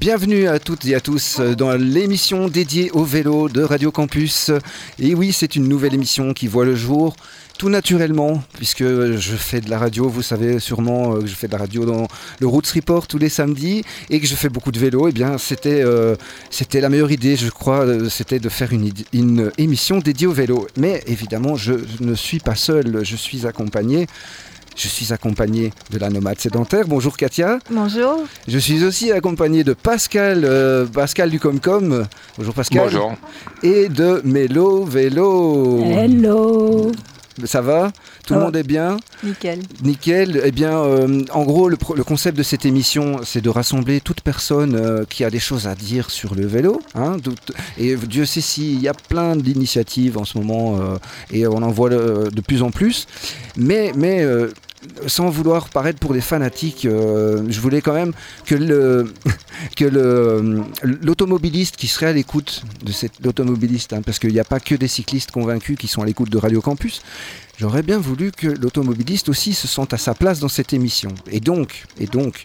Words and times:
Bienvenue 0.00 0.46
à 0.48 0.58
toutes 0.58 0.84
et 0.86 0.94
à 0.94 1.00
tous 1.00 1.40
dans 1.40 1.72
l'émission 1.72 2.48
dédiée 2.48 2.90
au 2.90 3.04
vélo 3.04 3.48
de 3.48 3.62
Radio 3.62 3.90
Campus. 3.90 4.50
Et 4.98 5.14
oui, 5.14 5.32
c'est 5.32 5.56
une 5.56 5.68
nouvelle 5.68 5.94
émission 5.94 6.34
qui 6.34 6.46
voit 6.46 6.64
le 6.64 6.74
jour 6.74 7.16
tout 7.58 7.70
naturellement, 7.70 8.42
puisque 8.54 8.84
je 8.84 9.36
fais 9.36 9.60
de 9.60 9.70
la 9.70 9.78
radio, 9.78 10.08
vous 10.08 10.22
savez 10.22 10.58
sûrement 10.60 11.14
euh, 11.14 11.20
que 11.20 11.26
je 11.26 11.34
fais 11.34 11.46
de 11.46 11.52
la 11.52 11.58
radio 11.58 11.86
dans 11.86 12.06
le 12.38 12.46
Roots 12.46 12.70
Report 12.74 13.06
tous 13.06 13.18
les 13.18 13.28
samedis 13.28 13.82
et 14.10 14.20
que 14.20 14.26
je 14.26 14.34
fais 14.34 14.48
beaucoup 14.48 14.72
de 14.72 14.78
vélo, 14.78 15.06
et 15.06 15.10
eh 15.10 15.12
bien 15.12 15.38
c'était 15.38 15.82
euh, 15.82 16.16
c'était 16.50 16.80
la 16.80 16.88
meilleure 16.88 17.10
idée, 17.10 17.36
je 17.36 17.48
crois, 17.48 17.86
euh, 17.86 18.08
c'était 18.10 18.38
de 18.38 18.48
faire 18.48 18.72
une 18.72 19.50
émission 19.56 19.98
dédiée 19.98 20.26
au 20.26 20.32
vélo. 20.32 20.66
Mais 20.76 21.02
évidemment, 21.06 21.56
je 21.56 21.74
ne 22.00 22.14
suis 22.14 22.40
pas 22.40 22.56
seul, 22.56 23.00
je 23.04 23.16
suis 23.16 23.46
accompagné 23.46 24.06
je 24.76 24.88
suis 24.88 25.12
accompagné 25.12 25.72
de 25.90 25.98
la 25.98 26.10
nomade 26.10 26.38
sédentaire. 26.38 26.84
Bonjour 26.86 27.16
Katia. 27.16 27.58
Bonjour. 27.70 28.24
Je 28.46 28.58
suis 28.58 28.84
aussi 28.84 29.10
accompagné 29.10 29.64
de 29.64 29.72
Pascal, 29.72 30.48
Pascal 30.92 31.30
du 31.30 31.40
Comcom. 31.40 32.06
Bonjour 32.38 32.54
Pascal. 32.54 32.84
Bonjour. 32.84 33.14
Et 33.62 33.88
de 33.88 34.20
Mélo 34.24 34.84
Vélo. 34.84 35.82
Hello. 35.84 36.92
Ça 37.44 37.60
va? 37.60 37.92
Tout 38.26 38.34
le 38.34 38.40
monde 38.40 38.56
est 38.56 38.62
bien? 38.62 38.96
Nickel. 39.22 39.60
Nickel. 39.82 40.40
Eh 40.44 40.50
bien, 40.50 40.78
euh, 40.78 41.22
en 41.32 41.44
gros, 41.44 41.68
le, 41.68 41.76
concept 41.76 42.36
de 42.36 42.42
cette 42.42 42.64
émission, 42.64 43.20
c'est 43.24 43.42
de 43.42 43.50
rassembler 43.50 44.00
toute 44.00 44.22
personne 44.22 44.74
euh, 44.74 45.04
qui 45.08 45.22
a 45.22 45.30
des 45.30 45.38
choses 45.38 45.66
à 45.66 45.74
dire 45.74 46.10
sur 46.10 46.34
le 46.34 46.46
vélo. 46.46 46.80
Hein, 46.94 47.18
et 47.78 47.94
Dieu 47.96 48.24
sait 48.24 48.40
s'il 48.40 48.80
y 48.80 48.88
a 48.88 48.94
plein 48.94 49.36
d'initiatives 49.36 50.16
en 50.16 50.24
ce 50.24 50.38
moment 50.38 50.80
euh, 50.80 50.96
et 51.30 51.46
on 51.46 51.62
en 51.62 51.70
voit 51.70 51.90
de 51.90 52.40
plus 52.40 52.62
en 52.62 52.70
plus. 52.70 53.06
Mais, 53.56 53.92
mais 53.94 54.24
sans 55.06 55.28
vouloir 55.30 55.68
paraître 55.68 55.98
pour 55.98 56.12
des 56.12 56.20
fanatiques, 56.20 56.82
je 56.82 57.60
voulais 57.60 57.80
quand 57.80 57.94
même 57.94 58.12
que 58.44 58.54
l'automobiliste 60.82 61.76
qui 61.76 61.86
serait 61.86 62.06
à 62.06 62.12
l'écoute 62.12 62.62
de 62.84 62.92
cet 62.92 63.26
automobiliste, 63.26 63.92
hein, 63.92 64.02
parce 64.04 64.18
qu'il 64.18 64.32
n'y 64.32 64.40
a 64.40 64.44
pas 64.44 64.60
que 64.60 64.74
des 64.74 64.88
cyclistes 64.88 65.30
convaincus 65.30 65.76
qui 65.78 65.88
sont 65.88 66.02
à 66.02 66.06
l'écoute 66.06 66.30
de 66.30 66.38
Radio 66.38 66.60
Campus, 66.60 67.02
J'aurais 67.58 67.82
bien 67.82 67.98
voulu 67.98 68.32
que 68.32 68.48
l'automobiliste 68.48 69.30
aussi 69.30 69.54
se 69.54 69.66
sente 69.66 69.94
à 69.94 69.98
sa 69.98 70.14
place 70.14 70.40
dans 70.40 70.48
cette 70.48 70.74
émission. 70.74 71.14
Et 71.30 71.40
donc, 71.40 71.84
et 71.98 72.06
donc, 72.06 72.44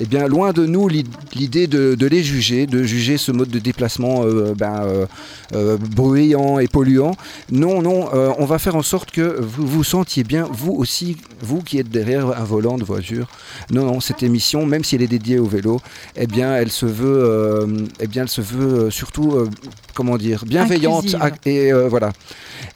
eh 0.00 0.06
bien, 0.06 0.26
loin 0.26 0.52
de 0.52 0.66
nous 0.66 0.88
l'idée 0.88 1.66
de, 1.66 2.06
les 2.06 2.22
juger, 2.22 2.66
de 2.66 2.82
juger 2.82 3.18
ce 3.18 3.32
mode 3.32 3.50
de 3.50 3.58
déplacement 3.58 4.22
euh, 4.24 4.54
ben, 4.56 4.82
euh, 4.82 5.06
euh, 5.54 5.76
bruyant 5.76 6.58
et 6.58 6.68
polluant. 6.68 7.14
Non, 7.50 7.82
non, 7.82 8.08
on 8.38 8.44
va 8.46 8.58
faire 8.58 8.76
en 8.76 8.82
sorte 8.82 9.10
que 9.10 9.40
vous 9.40 9.66
vous 9.66 9.84
sentiez 9.84 10.24
bien, 10.24 10.48
vous 10.50 10.72
aussi, 10.72 11.16
vous 11.40 11.60
qui 11.60 11.78
êtes 11.78 11.90
derrière 11.90 12.28
un 12.28 12.44
volant 12.44 12.78
de 12.78 12.84
voiture. 12.84 13.26
Non, 13.70 13.84
non, 13.84 14.00
cette 14.00 14.22
émission, 14.22 14.64
même 14.64 14.84
si 14.84 14.94
elle 14.94 15.02
est 15.02 15.06
dédiée 15.06 15.38
au 15.38 15.46
vélo, 15.46 15.80
eh 16.16 16.26
bien, 16.26 16.54
elle 16.56 16.70
se 16.70 16.86
veut, 16.86 17.66
eh 18.00 18.06
bien, 18.06 18.22
elle 18.22 18.28
se 18.28 18.40
veut 18.40 18.90
surtout, 18.90 19.46
comment 19.94 20.16
dire, 20.16 20.44
bienveillante. 20.46 21.14
Et 21.44 21.72
voilà. 21.72 22.12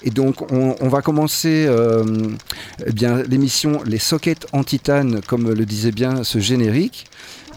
Et 0.03 0.11
donc, 0.11 0.53
on, 0.53 0.77
on 0.81 0.89
va 0.89 1.01
commencer 1.03 1.69
eh 2.87 2.93
bien 2.93 3.23
l'émission 3.23 3.81
Les 3.87 3.99
Sockets 3.99 4.47
en 4.53 4.65
titane, 4.65 5.21
comme 5.27 5.53
le 5.53 5.65
disait 5.65 5.93
bien 5.93 6.25
ce 6.25 6.39
générique, 6.39 6.94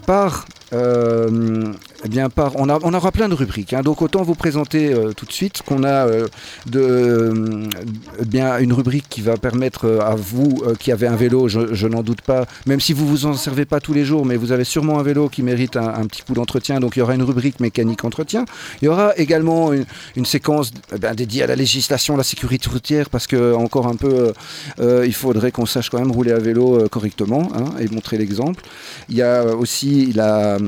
par 0.06 0.46
euh, 0.72 1.72
eh 2.04 2.08
bien, 2.08 2.28
on, 2.54 2.94
aura 2.94 3.10
plein 3.10 3.28
de 3.28 3.34
rubriques. 3.34 3.72
Hein. 3.72 3.82
donc 3.82 4.02
autant 4.02 4.22
vous 4.22 4.36
présenter 4.36 4.92
euh, 4.92 5.12
tout 5.12 5.26
de 5.26 5.32
suite 5.32 5.62
qu'on 5.62 5.82
a 5.82 6.06
euh, 6.06 6.28
bien, 8.24 8.58
une 8.58 8.72
rubrique 8.72 9.06
qui 9.08 9.20
va 9.20 9.36
permettre 9.36 9.98
à 10.00 10.14
vous 10.14 10.62
qui 10.78 10.92
avez 10.92 11.06
un 11.08 11.16
vélo, 11.16 11.48
je, 11.48 11.86
n'en 11.86 12.02
doute 12.02 12.20
pas, 12.20 12.46
même 12.66 12.80
si 12.80 12.92
vous 12.92 13.06
vous 13.06 13.26
en 13.26 13.34
servez 13.34 13.64
pas 13.64 13.80
tous 13.80 13.92
les 13.92 14.04
jours, 14.04 14.24
mais 14.24 14.36
vous 14.36 14.52
avez 14.52 14.64
sûrement 14.64 14.98
un 15.00 15.02
vélo 15.02 15.28
qui 15.28 15.42
mérite 15.42 15.76
un, 15.76 16.06
petit 16.06 16.22
coup 16.22 16.34
d'entretien. 16.34 16.78
Donc 16.78 16.96
il 16.96 17.00
y 17.00 17.02
aura 17.02 17.14
une 17.14 17.22
rubrique 17.22 17.60
mécanique 17.60 18.04
entretien. 18.04 18.44
Il 18.80 18.84
y 18.84 18.88
aura 18.88 19.16
également 19.16 19.72
une, 19.72 20.24
séquence 20.24 20.72
eh 20.94 21.14
dédiée 21.14 21.42
à 21.42 21.46
la 21.46 21.56
législation, 21.56 22.16
la 22.16 22.22
sécurité 22.22 22.68
routière, 22.70 23.10
parce 23.10 23.26
que 23.26 23.54
encore 23.54 23.88
un 23.88 23.96
peu, 23.96 24.32
il 24.80 25.14
faudrait 25.14 25.50
qu'on 25.50 25.66
sache 25.66 25.90
quand 25.90 25.98
même 25.98 26.12
rouler 26.12 26.32
à 26.32 26.38
vélo 26.38 26.86
correctement 26.90 27.48
hein, 27.54 27.64
et 27.80 27.88
montrer 27.88 28.18
l'exemple. 28.18 28.62
Il 29.08 29.16
y 29.16 29.22
a 29.22 29.44
aussi 29.44 30.12
la 30.12 30.58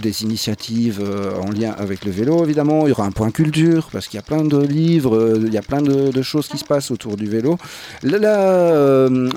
des 0.00 0.22
initiatives 0.22 1.00
euh, 1.00 1.40
en 1.40 1.50
lien 1.50 1.74
avec 1.78 2.04
le 2.04 2.10
vélo, 2.10 2.44
évidemment. 2.44 2.86
Il 2.86 2.90
y 2.90 2.92
aura 2.92 3.04
un 3.04 3.10
point 3.10 3.30
culture, 3.30 3.88
parce 3.92 4.08
qu'il 4.08 4.16
y 4.16 4.20
a 4.20 4.22
plein 4.22 4.44
de 4.44 4.58
livres, 4.58 5.16
euh, 5.16 5.42
il 5.46 5.52
y 5.52 5.58
a 5.58 5.62
plein 5.62 5.82
de, 5.82 6.22
choses 6.22 6.48
qui 6.48 6.58
se 6.58 6.64
passent 6.64 6.90
autour 6.90 7.16
du 7.16 7.26
vélo. 7.26 7.58
Euh, 8.04 9.30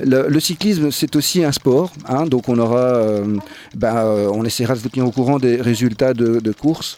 le, 0.00 0.40
cyclisme, 0.40 0.90
c'est 0.90 1.14
aussi 1.14 1.44
un 1.44 1.52
sport, 1.52 1.92
hein. 2.08 2.26
donc 2.26 2.48
on 2.48 2.58
aura, 2.58 3.00
ben, 3.74 4.04
on 4.32 4.44
essaiera 4.44 4.74
de 4.74 4.80
vous 4.80 4.88
tenir 4.88 5.06
au 5.06 5.12
courant 5.12 5.38
des 5.38 5.60
résultats 5.60 6.14
de 6.14 6.52
courses 6.52 6.96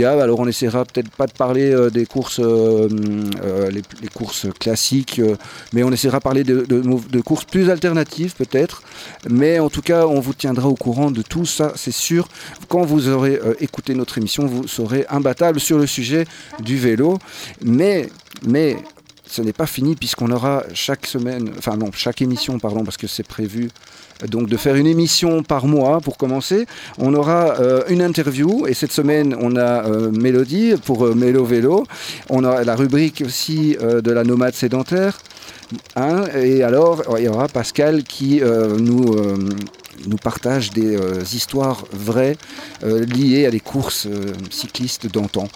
Alors 0.00 0.40
on 0.40 0.46
essaiera 0.46 0.84
peut-être 0.84 1.10
pas 1.10 1.26
de 1.26 1.32
parler 1.32 1.70
euh, 1.70 1.90
des 1.90 2.06
courses, 2.06 2.40
euh, 2.40 2.88
euh, 3.42 3.70
courses 4.14 4.46
classiques, 4.58 5.20
mais 5.72 5.82
on 5.82 5.92
essaiera 5.92 6.18
de 6.18 6.22
parler 6.22 6.44
de, 6.44 6.64
de, 6.64 7.20
courses 7.20 7.44
plus 7.44 7.68
alternatives 7.68 8.34
peut-être. 8.34 8.82
Mais 9.28 9.58
en 9.58 9.68
tout 9.68 9.82
cas, 9.82 10.06
on 10.06 10.20
vous 10.20 10.32
tiendra 10.32 10.68
au 10.68 10.74
courant 10.74 11.10
de 11.10 11.22
tout 11.22 11.44
ça, 11.44 11.72
c'est 11.76 11.92
sûr. 11.92 12.28
Quand 12.68 12.82
vous 12.82 13.08
aurez 13.08 13.38
écouté 13.60 13.94
notre 13.94 14.16
émission, 14.18 14.46
vous 14.46 14.66
serez 14.66 15.04
imbattable 15.10 15.60
sur 15.60 15.78
le 15.78 15.86
sujet 15.86 16.24
du 16.60 16.78
vélo. 16.78 17.18
Mais, 17.62 18.08
mais 18.46 18.78
ce 19.26 19.42
n'est 19.42 19.52
pas 19.52 19.66
fini 19.66 19.94
puisqu'on 19.96 20.30
aura 20.30 20.64
chaque 20.74 21.06
semaine, 21.06 21.50
enfin 21.58 21.76
non, 21.76 21.90
chaque 21.92 22.22
émission, 22.22 22.58
pardon, 22.58 22.84
parce 22.84 22.96
que 22.96 23.06
c'est 23.06 23.26
prévu 23.26 23.70
donc 24.28 24.48
de 24.48 24.56
faire 24.56 24.76
une 24.76 24.86
émission 24.86 25.42
par 25.42 25.66
mois 25.66 26.00
pour 26.00 26.16
commencer. 26.16 26.66
On 26.98 27.14
aura 27.14 27.60
euh, 27.60 27.82
une 27.88 28.02
interview 28.02 28.66
et 28.66 28.74
cette 28.74 28.92
semaine 28.92 29.36
on 29.40 29.56
a 29.56 29.84
euh, 29.84 30.10
Mélodie 30.10 30.74
pour 30.84 31.06
euh, 31.06 31.14
Mélo 31.14 31.44
Vélo. 31.44 31.84
On 32.28 32.44
a 32.44 32.64
la 32.64 32.76
rubrique 32.76 33.22
aussi 33.26 33.76
de 33.80 34.10
la 34.10 34.24
nomade 34.24 34.54
sédentaire. 34.54 35.18
Hein. 35.96 36.24
et 36.34 36.62
alors 36.62 37.02
il 37.16 37.24
y 37.24 37.28
aura 37.28 37.48
Pascal 37.48 38.02
qui 38.02 38.42
nous 38.42 39.16
nous 40.06 40.16
partage 40.16 40.70
des 40.70 40.98
histoires 41.34 41.84
vraies 41.92 42.36
liées 42.82 43.46
à 43.46 43.50
des 43.50 43.60
courses 43.60 44.06
cyclistes 44.50 45.06
d'antan. 45.06 45.48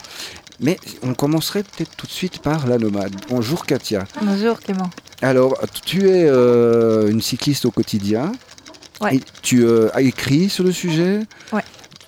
Mais 0.61 0.79
on 1.03 1.13
commencerait 1.13 1.65
peut-être 1.65 1.95
tout 1.97 2.07
de 2.07 2.13
suite 2.13 2.39
par 2.39 2.67
la 2.67 2.79
nomade. 2.79 3.13
Bonjour 3.29 3.67
Katia. 3.67 4.05
Bonjour 4.23 4.59
Clément. 4.59 4.91
Alors, 5.21 5.59
tu 5.85 6.09
es 6.09 6.29
une 6.29 7.21
cycliste 7.21 7.67
au 7.67 7.71
quotidien. 7.71 8.33
Ouais. 9.01 9.21
tu 9.43 9.65
euh, 9.65 9.89
as 9.95 10.03
écrit 10.03 10.49
sur 10.49 10.65
le 10.65 10.73
sujet 10.73 11.21
Ouais. 11.53 11.63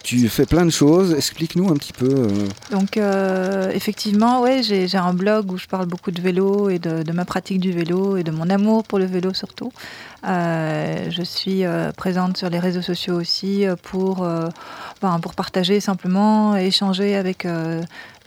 Tu 0.05 0.27
fais 0.29 0.47
plein 0.47 0.65
de 0.65 0.71
choses, 0.71 1.13
explique-nous 1.13 1.69
un 1.71 1.75
petit 1.75 1.93
peu. 1.93 2.09
Euh. 2.09 2.49
Donc 2.71 2.97
euh, 2.97 3.71
effectivement, 3.75 4.41
ouais, 4.41 4.63
j'ai 4.63 4.97
un 4.97 5.13
blog 5.13 5.53
où 5.53 5.59
je 5.59 5.67
parle 5.67 5.85
beaucoup 5.85 6.13
de 6.13 6.23
vélo 6.23 6.71
et 6.71 6.79
de, 6.79 7.13
ma 7.13 7.27
pratique 7.27 7.61
du 7.61 7.73
vélo 7.73 8.17
et 8.17 8.23
de 8.23 8.31
mon 8.31 8.49
amour 8.49 8.85
pour 8.85 8.99
le 8.99 9.05
vélo 9.05 9.35
surtout. 9.35 9.71
je 10.25 11.23
suis 11.25 11.65
présente 11.97 12.39
sur 12.39 12.49
les 12.49 12.59
réseaux 12.59 12.81
sociaux 12.81 13.17
aussi 13.17 13.67
pour, 13.83 14.27
pour 15.01 15.35
partager 15.35 15.79
simplement, 15.81 16.57
échanger 16.57 17.15
avec 17.15 17.47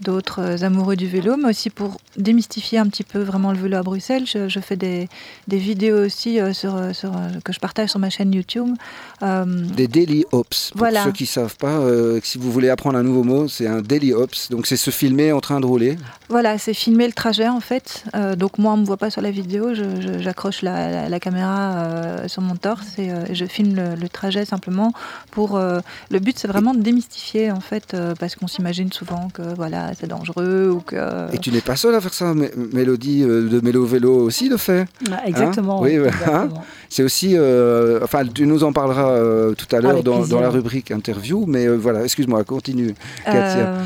d'autres 0.02 0.42
euh, 0.42 0.66
amoureux 0.66 0.96
du 0.96 1.08
vélo, 1.08 1.38
mais 1.38 1.50
aussi 1.50 1.70
pour 1.70 1.98
démystifier 2.18 2.80
un 2.80 2.88
petit 2.88 3.04
peu 3.04 3.20
vraiment 3.20 3.52
le 3.52 3.58
vélo 3.58 3.78
à 3.78 3.84
Bruxelles. 3.84 4.26
Je, 4.26 4.60
fais 4.60 4.76
des, 4.76 5.08
vidéos 5.48 6.06
aussi 6.06 6.40
euh, 6.40 6.54
sur, 6.54 6.76
euh, 6.76 6.94
sur, 6.94 7.12
que 7.44 7.54
je 7.54 7.60
partage 7.60 7.90
sur 7.90 8.00
ma 8.00 8.10
chaîne 8.10 8.34
YouTube. 8.34 8.76
des 9.22 9.88
daily 9.88 10.26
ops. 10.32 10.72
Pour 10.72 10.80
voilà. 10.80 11.04
ceux 11.04 11.12
qui 11.12 11.24
ne 11.24 11.28
savent 11.28 11.56
pas, 11.58 11.80
si 12.24 12.38
vous 12.38 12.52
voulez 12.52 12.70
apprendre 12.70 12.98
un 12.98 13.04
nouveau 13.04 13.24
mot, 13.24 13.48
c'est 13.48 13.68
un 13.68 13.82
daily 13.82 14.14
ops. 14.14 14.50
Donc 14.50 14.68
c'est 14.68 14.78
se 14.78 14.90
filmer 14.92 15.32
en 15.32 15.42
train 15.42 15.60
de 15.60 15.66
rouler. 15.66 15.98
Voilà, 16.30 16.58
c'est 16.58 16.74
filmer 16.74 17.08
le 17.08 17.14
trajet 17.14 17.48
en 17.48 17.60
fait. 17.60 18.06
donc 18.38 18.58
moi, 18.58 18.74
on 18.74 18.78
ne 18.78 18.82
me 18.82 18.86
voit 18.86 18.98
pas 18.98 19.10
sur 19.10 19.22
la 19.22 19.32
vidéo. 19.32 19.74
J'accroche 20.20 20.62
la, 20.62 21.20
caméra 21.20 22.28
sur 22.28 22.42
mon 22.42 22.56
torse 22.56 22.98
et 22.98 23.12
je 23.34 23.46
filme 23.46 23.76
le, 23.76 24.10
trajet 24.10 24.46
simplement 24.46 24.94
pour... 25.32 25.60
le 25.60 26.20
but, 26.20 26.38
c'est 26.38 26.48
vraiment 26.48 26.74
de 26.74 26.82
démystifier 26.82 27.52
en 27.52 27.62
fait, 27.62 27.96
parce 28.20 28.36
qu'on 28.36 28.48
s'imagine 28.48 28.92
souvent 28.92 29.30
que 29.34 29.42
voilà, 29.56 29.91
c'est 29.98 30.08
dangereux 30.08 30.70
ou 30.70 30.80
que. 30.80 31.34
Et 31.34 31.38
tu 31.38 31.52
n'es 31.52 31.62
pas 31.62 31.76
seule 31.76 31.96
à 31.96 32.02
faire 32.02 32.14
ça. 32.14 32.34
Mélodie 32.34 33.24
euh, 33.24 33.50
de 33.50 33.62
Mélo 33.62 33.86
Vélo 33.86 34.14
aussi 34.16 34.50
le 34.50 34.58
fait. 34.58 34.86
Ah, 35.12 35.22
exactement. 35.26 35.82
oui, 35.82 35.98
hein? 36.28 36.50
c'est 36.90 37.04
aussi. 37.04 37.34
Euh, 37.36 38.00
enfin, 38.04 38.26
tu 38.26 38.46
nous 38.46 38.64
en 38.64 38.74
parleras 38.74 39.10
euh, 39.10 39.54
tout 39.54 39.74
à 39.76 39.80
l'heure 39.80 40.04
dans, 40.04 40.40
la 40.40 40.50
rubrique 40.50 40.92
interview, 40.92 41.46
mais 41.48 41.68
voilà, 41.68 42.04
excuse-moi, 42.04 42.44
continue, 42.44 42.96
Katia. 43.26 43.78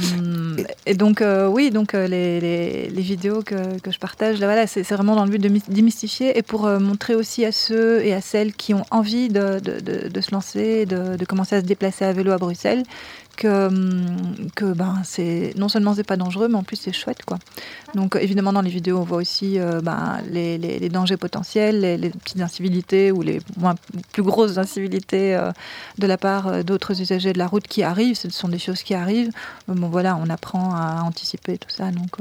et 0.85 0.93
donc, 0.93 1.23
oui, 1.49 1.69
donc 1.71 1.93
les, 1.93 2.39
les, 2.39 3.01
vidéos 3.01 3.41
que, 3.41 3.79
que, 3.79 3.91
je 3.91 3.99
partage, 3.99 4.39
là, 4.39 4.47
voilà, 4.47 4.67
c'est 4.67 4.81
vraiment 4.83 5.15
dans 5.15 5.25
le 5.25 5.31
but 5.31 5.41
de 5.41 5.49
démystifier 5.67 6.37
et 6.37 6.41
pour 6.41 6.67
montrer 6.79 7.15
aussi 7.15 7.45
à 7.45 7.51
ceux 7.51 8.03
et 8.03 8.13
à 8.13 8.21
celles 8.21 8.53
qui 8.53 8.73
ont 8.73 8.85
envie 8.91 9.29
de, 9.29 9.59
de, 9.59 9.79
de, 9.79 10.07
de 10.07 10.21
se 10.21 10.31
lancer, 10.31 10.85
de, 10.85 11.23
commencer 11.25 11.55
à 11.55 11.61
se 11.61 11.65
déplacer 11.65 12.05
à 12.05 12.13
vélo 12.13 12.31
à 12.31 12.37
Bruxelles, 12.37 12.83
que, 13.35 13.67
hum, 13.67 14.49
que 14.55 14.73
ben, 14.73 15.01
c'est 15.03 15.53
non 15.57 15.69
seulement 15.69 15.93
c'est 15.93 16.03
pas 16.03 16.17
dangereux, 16.17 16.47
mais 16.47 16.55
en 16.55 16.63
plus 16.63 16.77
c'est 16.77 16.93
chouette 16.93 17.23
quoi. 17.25 17.37
Donc 17.95 18.17
évidemment 18.19 18.51
dans 18.51 18.61
les 18.61 18.69
vidéos 18.69 18.97
on 18.99 19.03
voit 19.03 19.17
aussi 19.17 19.57
euh, 19.57 19.79
ben, 19.81 20.19
les, 20.29 20.57
les, 20.57 20.89
dangers 20.89 21.15
potentiels, 21.15 21.79
les, 21.79 22.09
petites 22.09 22.41
incivilités 22.41 23.11
ou 23.11 23.21
les 23.21 23.39
moins, 23.57 23.75
plus 24.11 24.21
grosses 24.21 24.57
incivilités 24.57 25.33
euh, 25.35 25.51
de 25.97 26.05
la 26.05 26.17
part 26.17 26.47
euh, 26.47 26.63
d'autres 26.63 27.01
usagers 27.01 27.31
de 27.31 27.37
la 27.37 27.47
route 27.47 27.67
qui 27.67 27.83
arrivent. 27.83 28.17
Ce 28.17 28.29
sont 28.29 28.49
des 28.49 28.59
choses 28.59 28.83
qui 28.83 28.93
arrivent. 28.93 29.31
Bon 29.69 29.87
voilà, 29.87 30.17
on 30.21 30.29
apprend 30.29 30.75
à 30.75 31.03
anticiper 31.03 31.57
tout 31.57 31.69
ça. 31.69 31.91
Donc 31.91 32.17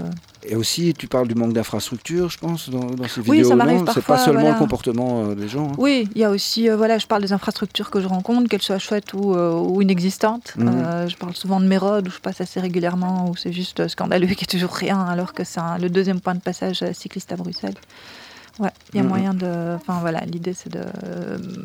et 0.46 0.54
aussi, 0.56 0.94
tu 0.94 1.08
parles 1.08 1.26
du 1.26 1.34
manque 1.34 1.54
d'infrastructure, 1.54 2.28
je 2.28 2.38
pense, 2.38 2.68
dans, 2.68 2.86
ces 3.08 3.20
oui, 3.22 3.38
vidéos. 3.38 3.48
ça 3.48 3.56
m'arrive 3.56 3.82
parfois. 3.84 3.94
C'est 3.94 4.06
pas 4.06 4.18
seulement 4.18 4.52
le 4.52 4.58
comportement 4.58 5.28
des 5.28 5.48
gens. 5.48 5.70
Hein? 5.70 5.76
Oui, 5.78 6.08
il 6.14 6.20
y 6.20 6.24
a 6.24 6.30
aussi, 6.30 6.68
voilà, 6.68 6.98
je 6.98 7.06
parle 7.06 7.22
des 7.22 7.32
infrastructures 7.32 7.90
que 7.90 8.00
je 8.00 8.06
rencontre, 8.06 8.48
qu'elles 8.48 8.62
soient 8.62 8.78
chouettes 8.78 9.14
ou, 9.14 9.34
ou 9.34 9.82
inexistantes. 9.82 10.54
Mhm. 10.56 11.08
je 11.08 11.16
parle 11.16 11.34
souvent 11.34 11.60
de 11.60 11.66
mes 11.66 11.78
roads 11.78 12.02
où 12.06 12.10
je 12.10 12.20
passe 12.20 12.40
assez 12.40 12.60
régulièrement, 12.60 13.30
où 13.30 13.36
c'est 13.36 13.52
juste 13.52 13.88
scandaleux, 13.88 14.26
qu'il 14.34 14.36
n'y 14.36 14.44
a 14.44 14.52
toujours 14.52 14.74
rien, 14.76 15.00
alors 15.00 15.32
que 15.32 15.44
c'est 15.44 15.60
le 15.80 15.88
deuxième 15.88 16.20
point 16.20 16.34
de 16.34 16.40
passage 16.40 16.84
cycliste 16.92 17.32
à 17.32 17.36
Bruxelles. 17.36 17.74
Ouais, 18.60 18.70
il 18.92 18.96
y 18.96 19.00
a 19.00 19.02
mhm. 19.02 19.08
moyen 19.08 19.34
de. 19.34 19.74
Enfin 19.74 19.98
voilà, 20.00 20.20
l'idée 20.20 20.54
c'est 20.54 20.72
de 20.72 20.84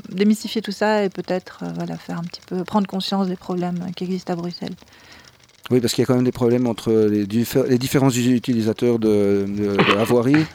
démystifier 0.10 0.62
tout 0.62 0.72
ça 0.72 1.04
et 1.04 1.10
peut-être 1.10 1.60
euh, 1.63 1.72
voilà 1.75 1.98
faire 1.98 2.18
un 2.18 2.24
petit 2.24 2.42
peu 2.48 2.63
prendre 2.63 2.88
conscience 2.88 3.28
des 3.28 3.36
problèmes 3.36 3.92
qui 3.96 4.06
existent 4.06 4.34
à 4.34 4.36
Bruxelles. 4.36 4.75
Oui, 5.69 5.80
parce 5.80 5.94
qu'il 5.94 6.01
y 6.01 6.04
a 6.04 6.07
quand 6.07 6.16
même 6.16 6.25
des 6.25 6.31
problèmes 6.31 6.66
entre 6.66 6.92
les, 6.92 7.25
les 7.25 7.78
différents 7.78 8.10
utilisateurs 8.10 8.98
de, 8.98 9.46
de, 9.48 9.75
de 9.75 9.94
la 9.94 10.04
voirie. 10.04 10.45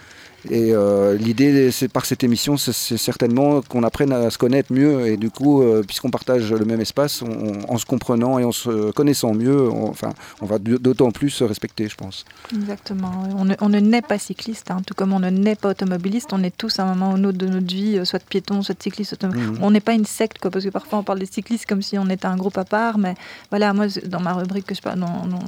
Et 0.51 0.73
euh, 0.73 1.17
l'idée, 1.17 1.71
c'est 1.71 1.89
par 1.89 2.05
cette 2.05 2.23
émission, 2.23 2.57
c'est 2.57 2.97
certainement 2.97 3.63
qu'on 3.63 3.83
apprenne 3.83 4.13
à 4.13 4.31
se 4.31 4.39
connaître 4.39 4.73
mieux. 4.73 5.07
Et 5.07 5.17
du 5.17 5.31
coup, 5.31 5.63
euh, 5.63 5.83
puisqu'on 5.83 6.11
partage 6.11 6.53
le 6.53 6.65
même 6.65 6.81
espace, 6.81 7.23
en 7.69 7.79
se 7.79 7.87
comprenant 7.87 8.39
et 8.39 8.45
en 8.45 8.53
se 8.53 8.91
connaissant 8.93 9.35
mieux, 9.35 9.69
on, 9.69 9.89
enfin, 9.89 10.13
on 10.41 10.47
va 10.47 10.59
d'autant 10.59 11.11
plus 11.11 11.31
se 11.31 11.45
respecter, 11.45 11.89
je 11.89 11.97
pense. 11.97 12.25
Exactement. 12.55 13.29
On 13.37 13.45
ne, 13.45 13.55
on 13.61 13.69
ne 13.69 13.81
naît 13.81 14.03
pas 14.03 14.19
cycliste, 14.19 14.71
hein. 14.71 14.83
tout 14.87 14.95
comme 14.95 15.13
on 15.13 15.21
ne 15.21 15.31
naît 15.31 15.57
pas 15.57 15.71
automobiliste. 15.71 16.33
On 16.33 16.43
est 16.43 16.57
tous 16.57 16.79
à 16.79 16.85
un 16.85 16.95
moment 16.95 17.13
ou 17.13 17.15
un 17.15 17.25
autre 17.25 17.39
de 17.39 17.47
notre 17.47 17.73
vie, 17.75 17.99
euh, 17.99 18.05
soit 18.05 18.23
piéton, 18.23 18.63
soit 18.63 18.81
cycliste. 18.83 19.23
Mmh. 19.23 19.59
On 19.63 19.71
n'est 19.71 19.81
pas 19.81 19.93
une 19.95 20.05
secte, 20.05 20.39
quoi, 20.39 20.51
parce 20.51 20.65
que 20.65 20.71
parfois 20.71 20.99
on 20.99 21.03
parle 21.03 21.21
des 21.21 21.27
cyclistes 21.27 21.67
comme 21.67 21.83
si 21.83 21.99
on 21.99 22.09
était 22.11 22.27
un 22.27 22.37
groupe 22.37 22.59
à 22.59 22.65
part. 22.65 22.99
Mais 22.99 23.15
voilà, 23.51 23.73
moi, 23.73 23.87
dans 24.07 24.21
ma 24.21 24.35
rubrique 24.35 24.67
que 24.67 24.75
je, 24.75 24.83
parle, 24.83 25.03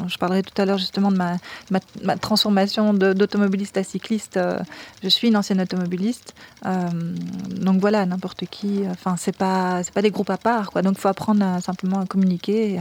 je 0.08 0.16
parlerai 0.16 0.42
tout 0.42 0.60
à 0.60 0.64
l'heure 0.64 0.78
justement 0.78 1.10
de 1.10 1.16
ma, 1.16 1.36
ma, 1.70 2.16
transformation 2.16 2.94
d'automobiliste 2.94 3.76
à 3.76 3.82
cycliste 3.82 4.38
je 5.02 5.08
suis 5.08 5.28
une 5.28 5.36
ancienne 5.36 5.60
automobiliste, 5.60 6.34
euh, 6.64 6.88
donc 7.50 7.80
voilà, 7.80 8.06
n'importe 8.06 8.46
qui. 8.46 8.82
Enfin, 8.88 9.16
c'est 9.18 9.36
pas, 9.36 9.82
c'est 9.82 9.92
pas 9.92 10.02
des 10.02 10.10
groupes 10.10 10.30
à 10.30 10.38
part, 10.38 10.70
quoi. 10.70 10.82
Donc, 10.82 10.98
faut 10.98 11.08
apprendre 11.08 11.44
simplement 11.62 12.00
à 12.00 12.06
communiquer. 12.06 12.74
Et 12.74 12.80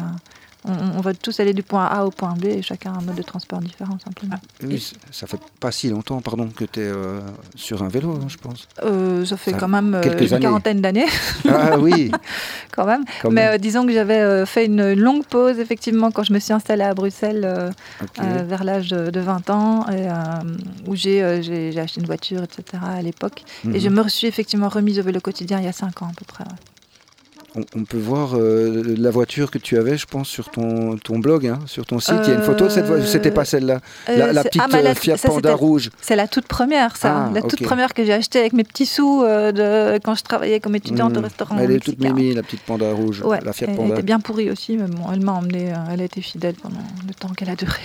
on, 0.67 1.01
va 1.01 1.13
tous 1.13 1.39
aller 1.39 1.53
du 1.53 1.63
point 1.63 1.85
A 1.85 2.05
au 2.05 2.11
point 2.11 2.33
B 2.33 2.45
et 2.45 2.61
chacun 2.61 2.93
a 2.93 2.97
un 2.97 3.01
mode 3.01 3.15
de 3.15 3.21
transport 3.21 3.59
différent 3.59 3.97
simplement. 4.03 4.35
Ah, 4.35 4.65
oui, 4.65 4.93
ça 5.11 5.27
fait 5.27 5.39
pas 5.59 5.71
si 5.71 5.89
longtemps 5.89 6.21
pardon, 6.21 6.47
que 6.47 6.65
tu 6.65 6.79
es 6.79 6.83
euh, 6.83 7.19
sur 7.55 7.83
un 7.83 7.87
vélo, 7.87 8.11
hein, 8.11 8.27
je 8.27 8.37
pense. 8.37 8.67
Euh, 8.83 9.25
ça 9.25 9.37
fait 9.37 9.53
quand 9.53 9.67
même 9.67 9.93
euh, 9.95 10.19
une 10.19 10.39
quarantaine 10.39 10.81
d'années. 10.81 11.05
Ah 11.47 11.77
oui 11.77 12.11
Quand 12.71 12.85
même. 12.85 13.05
Mais 13.29 13.57
disons 13.59 13.85
que 13.85 13.93
j'avais 13.93 14.45
fait 14.45 14.65
une 14.65 14.93
longue 14.93 15.25
pause 15.25 15.59
effectivement 15.59 16.11
quand 16.11 16.23
je 16.23 16.33
me 16.33 16.39
suis 16.39 16.53
installée 16.53 16.83
à 16.83 16.93
Bruxelles 16.93 17.71
vers 18.17 18.63
l'âge 18.63 18.89
de, 18.89 19.19
20 19.19 19.49
ans 19.49 19.85
et, 19.89 20.07
où 20.87 20.95
j'ai 20.95 21.23
acheté 21.79 22.01
une 22.01 22.07
voiture, 22.07 22.43
etc. 22.43 22.83
à 22.97 23.01
l'époque. 23.01 23.43
Et 23.63 23.67
mhm. 23.67 23.79
je 23.79 23.89
me 23.89 24.07
suis 24.09 24.27
effectivement 24.27 24.69
remise 24.69 24.99
au 24.99 25.03
vélo 25.03 25.19
quotidien 25.19 25.59
il 25.59 25.65
y 25.65 25.69
a 25.69 25.73
5 25.73 26.01
ans 26.01 26.07
à 26.07 26.13
peu 26.17 26.25
près 26.25 26.43
on, 27.75 27.83
peut 27.85 27.97
voir 27.97 28.35
euh, 28.35 28.95
la 28.97 29.11
voiture 29.11 29.51
que 29.51 29.57
tu 29.57 29.77
avais, 29.77 29.97
je 29.97 30.05
pense, 30.05 30.27
sur 30.27 30.49
ton, 30.49 30.97
ton 30.97 31.19
blog, 31.19 31.47
hein, 31.47 31.59
sur 31.67 31.85
ton 31.85 31.99
site. 31.99 32.15
Il 32.23 32.29
y 32.29 32.31
a 32.31 32.35
une 32.35 32.43
photo 32.43 32.65
de 32.65 32.69
cette 32.69 32.85
voiture. 32.85 33.07
C'était 33.07 33.31
pas 33.31 33.45
celle-là. 33.45 33.79
La, 34.07 34.13
euh, 34.27 34.43
petite 34.43 34.61
ah, 34.63 34.75
euh, 34.75 34.95
Fiat 34.95 35.17
Panda 35.17 35.53
rouge. 35.53 35.89
C'est 36.01 36.15
la 36.15 36.27
toute 36.27 36.47
première, 36.47 36.97
ça. 36.97 37.27
Ah, 37.27 37.31
la 37.33 37.41
toute 37.41 37.63
première 37.63 37.93
que 37.93 38.03
j'ai 38.03 38.13
achetée 38.13 38.39
avec 38.39 38.53
mes 38.53 38.63
petits 38.63 38.85
sous 38.85 39.23
de, 39.23 39.97
quand 39.99 40.15
je 40.15 40.23
travaillais 40.23 40.59
comme 40.59 40.75
étudiante 40.75 41.15
au 41.15 41.21
hmm. 41.21 41.23
restaurant. 41.23 41.57
Elle 41.59 41.71
est 41.71 41.79
toute 41.79 41.99
mimi, 41.99 42.33
la 42.33 42.43
petite 42.43 42.61
Panda 42.61 42.91
rouge. 42.91 43.23
la 43.43 43.53
Fiat 43.53 43.67
elle 43.77 43.91
était 43.91 44.03
bien 44.03 44.19
pourrie 44.19 44.49
aussi, 44.49 44.77
mais 44.77 44.87
bon, 44.87 45.03
elle 45.11 45.21
m'a 45.21 45.33
emmené. 45.33 45.73
elle 45.91 46.01
a 46.01 46.03
été 46.03 46.21
fidèle 46.21 46.55
pendant 46.55 46.83
le 47.07 47.13
temps 47.13 47.29
qu'elle 47.29 47.49
a 47.49 47.55
duré. 47.55 47.81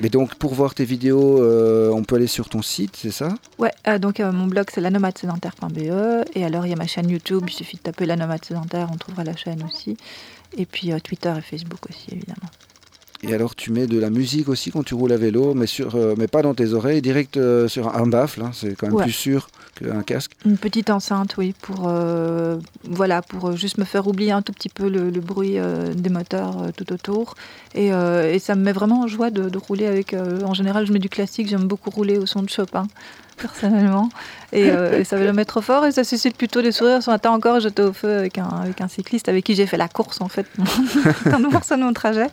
Mais 0.00 0.08
donc, 0.08 0.34
pour 0.36 0.54
voir 0.54 0.74
tes 0.74 0.84
vidéos, 0.84 1.42
euh, 1.42 1.90
on 1.90 2.04
peut 2.04 2.16
aller 2.16 2.26
sur 2.26 2.48
ton 2.48 2.62
site, 2.62 2.96
c'est 2.96 3.10
ça? 3.10 3.28
Ouais, 3.58 3.72
euh, 3.88 3.98
donc 3.98 4.20
euh, 4.20 4.32
mon 4.32 4.46
blog 4.46 4.66
c'est 4.72 4.80
lanomadesédentaire.be 4.80 6.26
et 6.34 6.44
alors 6.44 6.66
il 6.66 6.70
y 6.70 6.72
a 6.72 6.76
ma 6.76 6.86
chaîne 6.86 7.08
YouTube, 7.08 7.44
il 7.48 7.52
suffit 7.52 7.76
de 7.76 7.82
taper 7.82 8.06
la 8.06 8.14
on 8.16 8.96
trouvera 8.96 9.24
la 9.24 9.36
chaîne 9.36 9.62
aussi. 9.64 9.96
Et 10.56 10.66
puis 10.66 10.90
Twitter 11.02 11.32
et 11.36 11.40
Facebook 11.40 11.80
aussi, 11.88 12.06
évidemment. 12.12 12.48
Et 13.28 13.34
alors, 13.34 13.54
tu 13.54 13.70
mets 13.72 13.86
de 13.86 13.98
la 13.98 14.10
musique 14.10 14.48
aussi 14.48 14.70
quand 14.70 14.82
tu 14.82 14.94
roules 14.94 15.12
à 15.12 15.16
vélo, 15.16 15.54
mais, 15.54 15.66
sur, 15.66 15.96
mais 16.16 16.26
pas 16.26 16.42
dans 16.42 16.54
tes 16.54 16.72
oreilles, 16.72 17.02
direct 17.02 17.38
sur 17.68 17.94
un 17.94 18.06
baffle, 18.06 18.42
hein, 18.42 18.50
c'est 18.52 18.74
quand 18.74 18.88
même 18.88 19.02
plus 19.02 19.12
sûr 19.12 19.48
qu'un 19.74 20.02
casque. 20.02 20.32
Une 20.44 20.58
petite 20.58 20.90
enceinte, 20.90 21.36
oui, 21.38 21.54
pour, 21.62 21.90
voilà, 22.84 23.22
pour 23.22 23.56
juste 23.56 23.78
me 23.78 23.84
faire 23.84 24.06
oublier 24.06 24.32
un 24.32 24.42
tout 24.42 24.52
petit 24.52 24.68
peu 24.68 24.88
le, 24.88 25.10
bruit 25.20 25.56
des 25.94 26.10
moteurs 26.10 26.72
tout 26.76 26.92
autour. 26.92 27.34
Et, 27.74 27.88
et, 27.88 28.38
ça 28.38 28.54
me 28.54 28.62
met 28.62 28.72
vraiment 28.72 29.02
en 29.02 29.06
joie 29.06 29.30
de, 29.30 29.48
de 29.48 29.58
rouler 29.58 29.86
avec. 29.86 30.14
en 30.14 30.54
général, 30.54 30.86
je 30.86 30.92
mets 30.92 30.98
du 30.98 31.08
classique, 31.08 31.48
j'aime 31.48 31.66
beaucoup 31.66 31.90
rouler 31.90 32.18
au 32.18 32.26
son 32.26 32.42
de 32.42 32.50
Chopin 32.50 32.86
personnellement. 33.36 34.08
Euh, 34.54 35.00
et, 35.00 35.04
ça 35.04 35.16
veut 35.16 35.26
le 35.26 35.32
mettre 35.32 35.54
trop 35.54 35.60
fort 35.60 35.84
et 35.84 35.92
ça 35.92 36.04
suscite 36.04 36.36
plutôt 36.36 36.62
des 36.62 36.72
sourires. 36.72 37.02
Ce 37.02 37.10
matin 37.10 37.30
encore, 37.30 37.60
j'étais 37.60 37.82
au 37.82 37.92
feu 37.92 38.18
avec 38.18 38.38
un, 38.38 38.48
avec 38.62 38.80
un 38.80 38.88
cycliste 38.88 39.28
avec 39.28 39.44
qui 39.44 39.54
j'ai 39.54 39.66
fait 39.66 39.76
la 39.76 39.88
course 39.88 40.20
en 40.20 40.28
fait, 40.28 40.46
quand 41.24 41.38
nous 41.38 41.50
mon 41.78 41.92
trajet. 41.92 42.28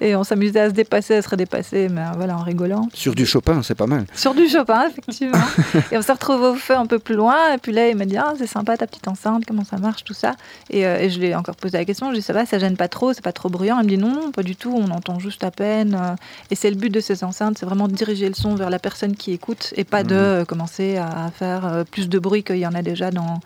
Et 0.00 0.14
on 0.16 0.24
s'amusait 0.24 0.60
à 0.60 0.68
se 0.68 0.74
dépasser, 0.74 1.16
à 1.16 1.22
se 1.22 1.28
redépasser, 1.28 1.88
mais 1.88 2.02
voilà, 2.16 2.36
en 2.36 2.42
rigolant. 2.42 2.88
Sur 2.92 3.14
du 3.14 3.26
Chopin, 3.26 3.62
c'est 3.62 3.74
pas 3.74 3.86
mal. 3.86 4.06
Sur 4.14 4.34
du 4.34 4.48
Chopin, 4.48 4.88
effectivement. 4.88 5.38
et 5.92 5.96
on 5.96 6.02
s'est 6.02 6.12
retrouvé 6.12 6.48
au 6.48 6.54
feu 6.54 6.76
un 6.76 6.86
peu 6.86 6.98
plus 6.98 7.14
loin. 7.14 7.54
Et 7.54 7.58
puis 7.58 7.72
là, 7.72 7.88
il 7.88 7.96
m'a 7.96 8.04
dit 8.04 8.16
ah, 8.16 8.34
c'est 8.38 8.46
sympa 8.46 8.76
ta 8.76 8.86
petite 8.86 9.08
enceinte, 9.08 9.44
comment 9.46 9.64
ça 9.64 9.78
marche, 9.78 10.04
tout 10.04 10.14
ça. 10.14 10.34
Et, 10.70 10.86
euh, 10.86 10.98
et 10.98 11.10
je 11.10 11.18
lui 11.18 11.26
ai 11.26 11.34
encore 11.34 11.56
posé 11.56 11.78
la 11.78 11.84
question. 11.84 12.06
Je 12.06 12.12
lui 12.12 12.18
ai 12.18 12.20
dit 12.20 12.26
ça 12.26 12.32
va, 12.32 12.46
ça 12.46 12.58
gêne 12.58 12.76
pas 12.76 12.88
trop, 12.88 13.12
c'est 13.12 13.24
pas 13.24 13.32
trop 13.32 13.48
bruyant. 13.48 13.78
Il 13.80 13.84
me 13.84 13.88
dit 13.88 13.98
non, 13.98 14.30
pas 14.32 14.42
du 14.42 14.56
tout, 14.56 14.74
on 14.76 14.90
entend 14.90 15.18
juste 15.18 15.44
à 15.44 15.50
peine. 15.50 15.94
Euh. 15.94 16.14
Et 16.50 16.54
c'est 16.54 16.70
le 16.70 16.76
but 16.76 16.90
de 16.90 17.00
ces 17.00 17.24
enceintes, 17.24 17.58
c'est 17.58 17.66
vraiment 17.66 17.88
de 17.88 17.94
diriger 17.94 18.28
le 18.28 18.34
son 18.34 18.54
vers 18.54 18.70
la 18.70 18.78
personne 18.78 19.16
qui 19.16 19.32
écoute 19.32 19.72
et 19.76 19.84
pas 19.84 20.02
de 20.02 20.42
mmh. 20.42 20.46
commencer 20.46 20.96
à 20.96 21.30
faire 21.30 21.53
euh, 21.64 21.84
plus 21.84 22.08
de 22.08 22.18
bruit 22.18 22.42
qu'il 22.42 22.58
y 22.58 22.66
en 22.66 22.74
a 22.74 22.82
déjà 22.82 23.10
dans, 23.10 23.40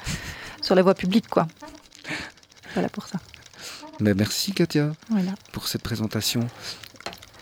sur 0.62 0.74
la 0.74 0.82
voie 0.82 0.94
publique. 0.94 1.28
Quoi. 1.28 1.46
Voilà 2.74 2.88
pour 2.88 3.06
ça. 3.06 3.18
Mais 4.00 4.14
merci 4.14 4.52
Katia 4.52 4.92
pour 5.52 5.66
cette 5.68 5.82
présentation. 5.82 6.46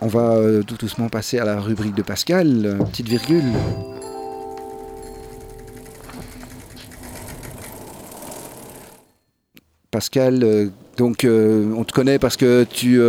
On 0.01 0.09
va 0.09 0.33
euh, 0.33 0.63
tout 0.63 0.77
doucement 0.77 1.09
passer 1.09 1.39
à 1.39 1.45
la 1.45 1.61
rubrique 1.61 1.95
de 1.95 2.03
Pascal, 2.03 2.79
petite 2.91 3.09
virgule. 3.09 3.45
Pascal, 9.91 10.43
euh, 10.43 10.69
donc 10.97 11.27
on 11.27 11.85
te 11.85 11.93
connaît 11.93 12.19
parce 12.19 12.37
que 12.37 12.65
tu 12.65 13.01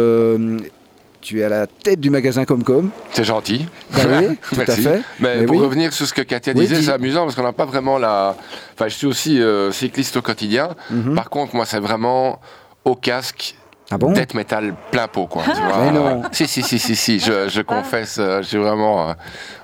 tu 1.28 1.42
es 1.42 1.44
à 1.44 1.50
la 1.50 1.68
tête 1.68 2.00
du 2.00 2.10
magasin 2.10 2.46
Comcom. 2.46 2.90
C'est 3.12 3.26
gentil. 3.26 3.66
Bah 3.92 4.00
oui, 4.08 4.38
tout 4.50 4.62
à 4.62 4.76
fait. 4.76 5.02
Mais, 5.20 5.46
pour 5.46 5.60
revenir 5.60 5.92
sur 5.92 6.08
ce 6.08 6.14
que 6.14 6.22
Katia 6.22 6.54
disait, 6.54 6.82
c'est 6.82 6.92
amusant 6.92 7.26
parce 7.26 7.36
qu'on 7.36 7.44
n'a 7.44 7.52
pas 7.52 7.66
vraiment 7.66 7.98
la. 7.98 8.38
Enfin, 8.74 8.88
je 8.88 8.96
suis 8.96 9.08
aussi 9.08 9.42
euh, 9.42 9.70
cycliste 9.74 10.16
au 10.16 10.22
quotidien. 10.22 10.70
Mhm. 10.90 11.16
Par 11.16 11.30
contre, 11.30 11.54
moi, 11.54 11.66
c'est 11.66 11.82
vraiment 11.82 12.40
au 12.86 12.96
casque 12.96 13.56
ah 13.90 13.98
bon 13.98 14.12
Death 14.12 14.34
metal 14.34 14.74
plein 14.92 15.08
pot, 15.08 15.28
quoi. 15.28 15.44
Tu 15.44 15.62
vois 15.62 15.92
non. 15.92 16.24
Si, 16.34 16.46
si, 16.46 16.62
si, 16.62 16.78
si, 16.78 16.96
si, 16.96 17.20
je, 17.20 17.48
je 17.48 17.62
confesse, 17.62 18.18
euh, 18.20 18.42
j'ai 18.42 18.58
vraiment. 18.58 19.10
Euh, 19.10 19.14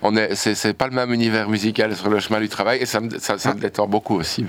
on 0.02 0.16
est, 0.16 0.34
c'est, 0.36 0.74
pas 0.74 0.88
le 0.88 0.94
même 0.94 1.14
univers 1.14 1.50
musical 1.50 1.94
sur 1.96 2.10
le 2.10 2.20
chemin 2.20 2.40
du 2.40 2.48
travail 2.48 2.80
et 2.80 2.86
ça 2.86 3.02
me, 3.02 3.10
ça, 3.20 3.38
ça 3.38 3.54
me 3.54 3.60
détend 3.60 3.86
beaucoup 3.86 4.16
aussi. 4.16 4.46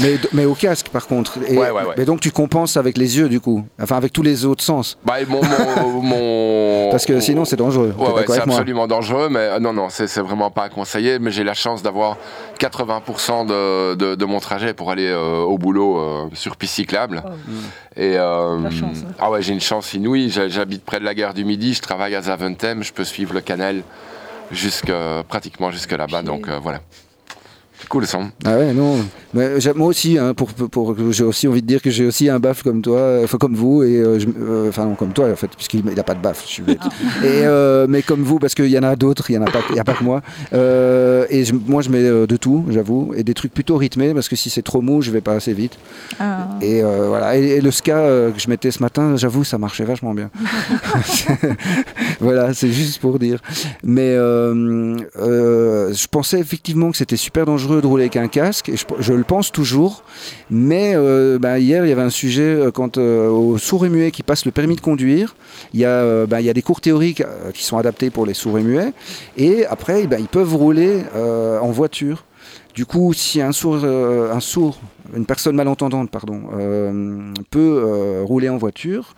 Mais, 0.00 0.16
mais 0.32 0.44
au 0.44 0.54
casque, 0.54 0.88
par 0.88 1.06
contre. 1.06 1.38
Et, 1.48 1.56
ouais, 1.56 1.70
ouais, 1.70 1.84
ouais. 1.84 1.94
Mais 1.96 2.04
donc 2.04 2.20
tu 2.20 2.32
compenses 2.32 2.76
avec 2.76 2.98
les 2.98 3.16
yeux, 3.16 3.28
du 3.28 3.38
coup. 3.38 3.64
Enfin, 3.80 3.96
avec 3.96 4.12
tous 4.12 4.22
les 4.22 4.44
autres 4.44 4.64
sens. 4.64 4.98
Bah, 5.04 5.14
mon, 5.28 5.40
mon, 6.02 6.90
Parce 6.90 7.06
que 7.06 7.20
sinon, 7.20 7.44
c'est 7.44 7.56
dangereux. 7.56 7.94
Ouais, 7.96 8.12
ouais 8.12 8.24
c'est 8.26 8.40
absolument 8.40 8.88
dangereux, 8.88 9.28
mais 9.30 9.38
euh, 9.38 9.60
non, 9.60 9.72
non, 9.72 9.88
c'est, 9.88 10.08
c'est 10.08 10.20
vraiment 10.20 10.50
pas 10.50 10.64
à 10.64 10.68
conseiller. 10.68 11.20
Mais 11.20 11.30
j'ai 11.30 11.44
la 11.44 11.54
chance 11.54 11.82
d'avoir 11.82 12.16
80% 12.58 13.46
de, 13.46 13.94
de, 13.94 14.14
de, 14.16 14.24
mon 14.24 14.40
trajet 14.40 14.74
pour 14.74 14.90
aller 14.90 15.12
au 15.12 15.58
boulot 15.58 16.28
sur 16.34 16.56
piste 16.56 16.74
cyclable. 16.74 17.22
Oh. 17.24 17.30
Et, 17.96 18.14
la 18.14 18.70
chance, 18.70 19.04
hein. 19.06 19.11
Ah 19.18 19.30
ouais, 19.30 19.42
j'ai 19.42 19.52
une 19.52 19.60
chance 19.60 19.94
inouïe. 19.94 20.30
J'habite 20.30 20.84
près 20.84 21.00
de 21.00 21.04
la 21.04 21.14
gare 21.14 21.34
du 21.34 21.44
Midi, 21.44 21.74
je 21.74 21.80
travaille 21.80 22.14
à 22.14 22.22
Zaventem, 22.22 22.82
je 22.82 22.92
peux 22.92 23.04
suivre 23.04 23.34
le 23.34 23.40
canal 23.40 23.82
jusque, 24.50 24.92
pratiquement 25.28 25.70
jusque 25.70 25.92
là-bas. 25.92 26.22
Donc 26.22 26.48
euh, 26.48 26.58
voilà. 26.58 26.80
Cool 27.92 28.06
son. 28.06 28.30
Ah 28.46 28.56
ouais, 28.56 28.72
non. 28.72 28.96
Mais 29.34 29.50
moi 29.76 29.88
aussi, 29.88 30.16
hein, 30.16 30.32
pour, 30.32 30.48
pour, 30.54 30.96
j'ai 31.10 31.24
aussi 31.24 31.46
envie 31.46 31.60
de 31.60 31.66
dire 31.66 31.82
que 31.82 31.90
j'ai 31.90 32.06
aussi 32.06 32.30
un 32.30 32.38
baf 32.38 32.62
comme 32.62 32.80
toi, 32.80 32.96
euh, 32.98 33.24
enfin 33.24 33.36
comme 33.36 33.54
vous, 33.54 33.82
et 33.82 33.98
euh, 33.98 34.18
je- 34.18 34.28
euh, 34.28 34.70
enfin 34.70 34.86
non 34.86 34.94
comme 34.94 35.12
toi 35.12 35.30
en 35.30 35.36
fait, 35.36 35.48
puisqu'il 35.54 35.84
n'a 35.84 36.02
pas 36.02 36.14
de 36.14 36.20
baf, 36.22 36.42
je 36.46 36.48
suis 36.52 36.62
bête. 36.62 36.78
Et, 37.22 37.44
euh, 37.44 37.86
mais 37.86 38.00
comme 38.00 38.22
vous, 38.22 38.38
parce 38.38 38.54
qu'il 38.54 38.68
y 38.68 38.78
en 38.78 38.82
a 38.82 38.96
d'autres, 38.96 39.30
il 39.30 39.38
n'y 39.38 39.44
a, 39.44 39.50
pas- 39.50 39.60
il 39.68 39.76
y 39.76 39.78
a 39.78 39.84
pas 39.84 39.92
que 39.92 40.04
moi. 40.04 40.22
Euh, 40.54 41.26
et 41.28 41.44
je- 41.44 41.52
moi 41.52 41.82
je 41.82 41.90
mets 41.90 42.02
de 42.02 42.36
tout, 42.38 42.64
j'avoue, 42.70 43.12
et 43.14 43.24
des 43.24 43.34
trucs 43.34 43.52
plutôt 43.52 43.76
rythmés, 43.76 44.14
parce 44.14 44.30
que 44.30 44.36
si 44.36 44.48
c'est 44.48 44.62
trop 44.62 44.80
mou, 44.80 45.02
je 45.02 45.10
vais 45.10 45.20
pas 45.20 45.34
assez 45.34 45.52
vite. 45.52 45.78
Ah. 46.18 46.48
Et 46.62 46.82
euh, 46.82 47.08
voilà. 47.08 47.36
Et, 47.36 47.44
et 47.44 47.60
le 47.60 47.70
ska 47.70 47.98
euh, 47.98 48.30
que 48.30 48.40
je 48.40 48.48
mettais 48.48 48.70
ce 48.70 48.80
matin, 48.82 49.16
j'avoue, 49.16 49.44
ça 49.44 49.58
marchait 49.58 49.84
vachement 49.84 50.14
bien. 50.14 50.30
voilà, 52.20 52.54
c'est 52.54 52.72
juste 52.72 53.00
pour 53.02 53.18
dire. 53.18 53.40
Mais 53.84 54.14
euh, 54.16 54.96
euh, 55.18 55.92
je 55.92 56.06
pensais 56.06 56.40
effectivement 56.40 56.90
que 56.90 56.96
c'était 56.96 57.16
super 57.18 57.44
dangereux 57.44 57.81
de 57.82 57.86
rouler 57.86 58.04
avec 58.04 58.16
un 58.16 58.28
casque, 58.28 58.70
et 58.70 58.76
je, 58.76 59.12
le 59.12 59.24
pense 59.24 59.52
toujours. 59.52 60.02
Mais 60.50 60.92
euh, 60.94 61.38
ben, 61.38 61.58
hier, 61.58 61.84
il 61.84 61.88
y 61.88 61.92
avait 61.92 62.02
un 62.02 62.10
sujet 62.10 62.42
euh, 62.42 62.70
quant 62.70 62.90
euh, 62.96 63.28
aux 63.28 63.58
sourds 63.58 63.84
et 63.84 63.88
muets 63.90 64.10
qui 64.10 64.22
passent 64.22 64.46
le 64.46 64.52
permis 64.52 64.76
de 64.76 64.80
conduire. 64.80 65.36
Il 65.74 65.80
y 65.80 65.84
a, 65.84 66.22
a 66.22 66.52
des 66.52 66.62
cours 66.62 66.80
théoriques 66.80 67.22
qui 67.52 67.64
sont 67.64 67.76
adaptés 67.76 68.10
pour 68.10 68.24
les 68.24 68.34
sourds 68.34 68.58
et 68.58 68.62
muets. 68.62 68.92
Et 69.36 69.66
après, 69.66 70.06
ben, 70.06 70.18
ils 70.18 70.28
peuvent 70.28 70.54
rouler 70.54 71.02
en 71.14 71.70
voiture. 71.70 72.24
Du 72.74 72.86
coup, 72.86 73.12
si 73.12 73.42
un 73.42 73.52
sourd, 73.52 73.84
un 73.84 74.40
sourd, 74.40 74.78
une 75.14 75.26
personne 75.26 75.56
malentendante, 75.56 76.10
pardon, 76.10 76.42
peut 77.50 78.22
rouler 78.24 78.48
en 78.48 78.56
voiture, 78.56 79.14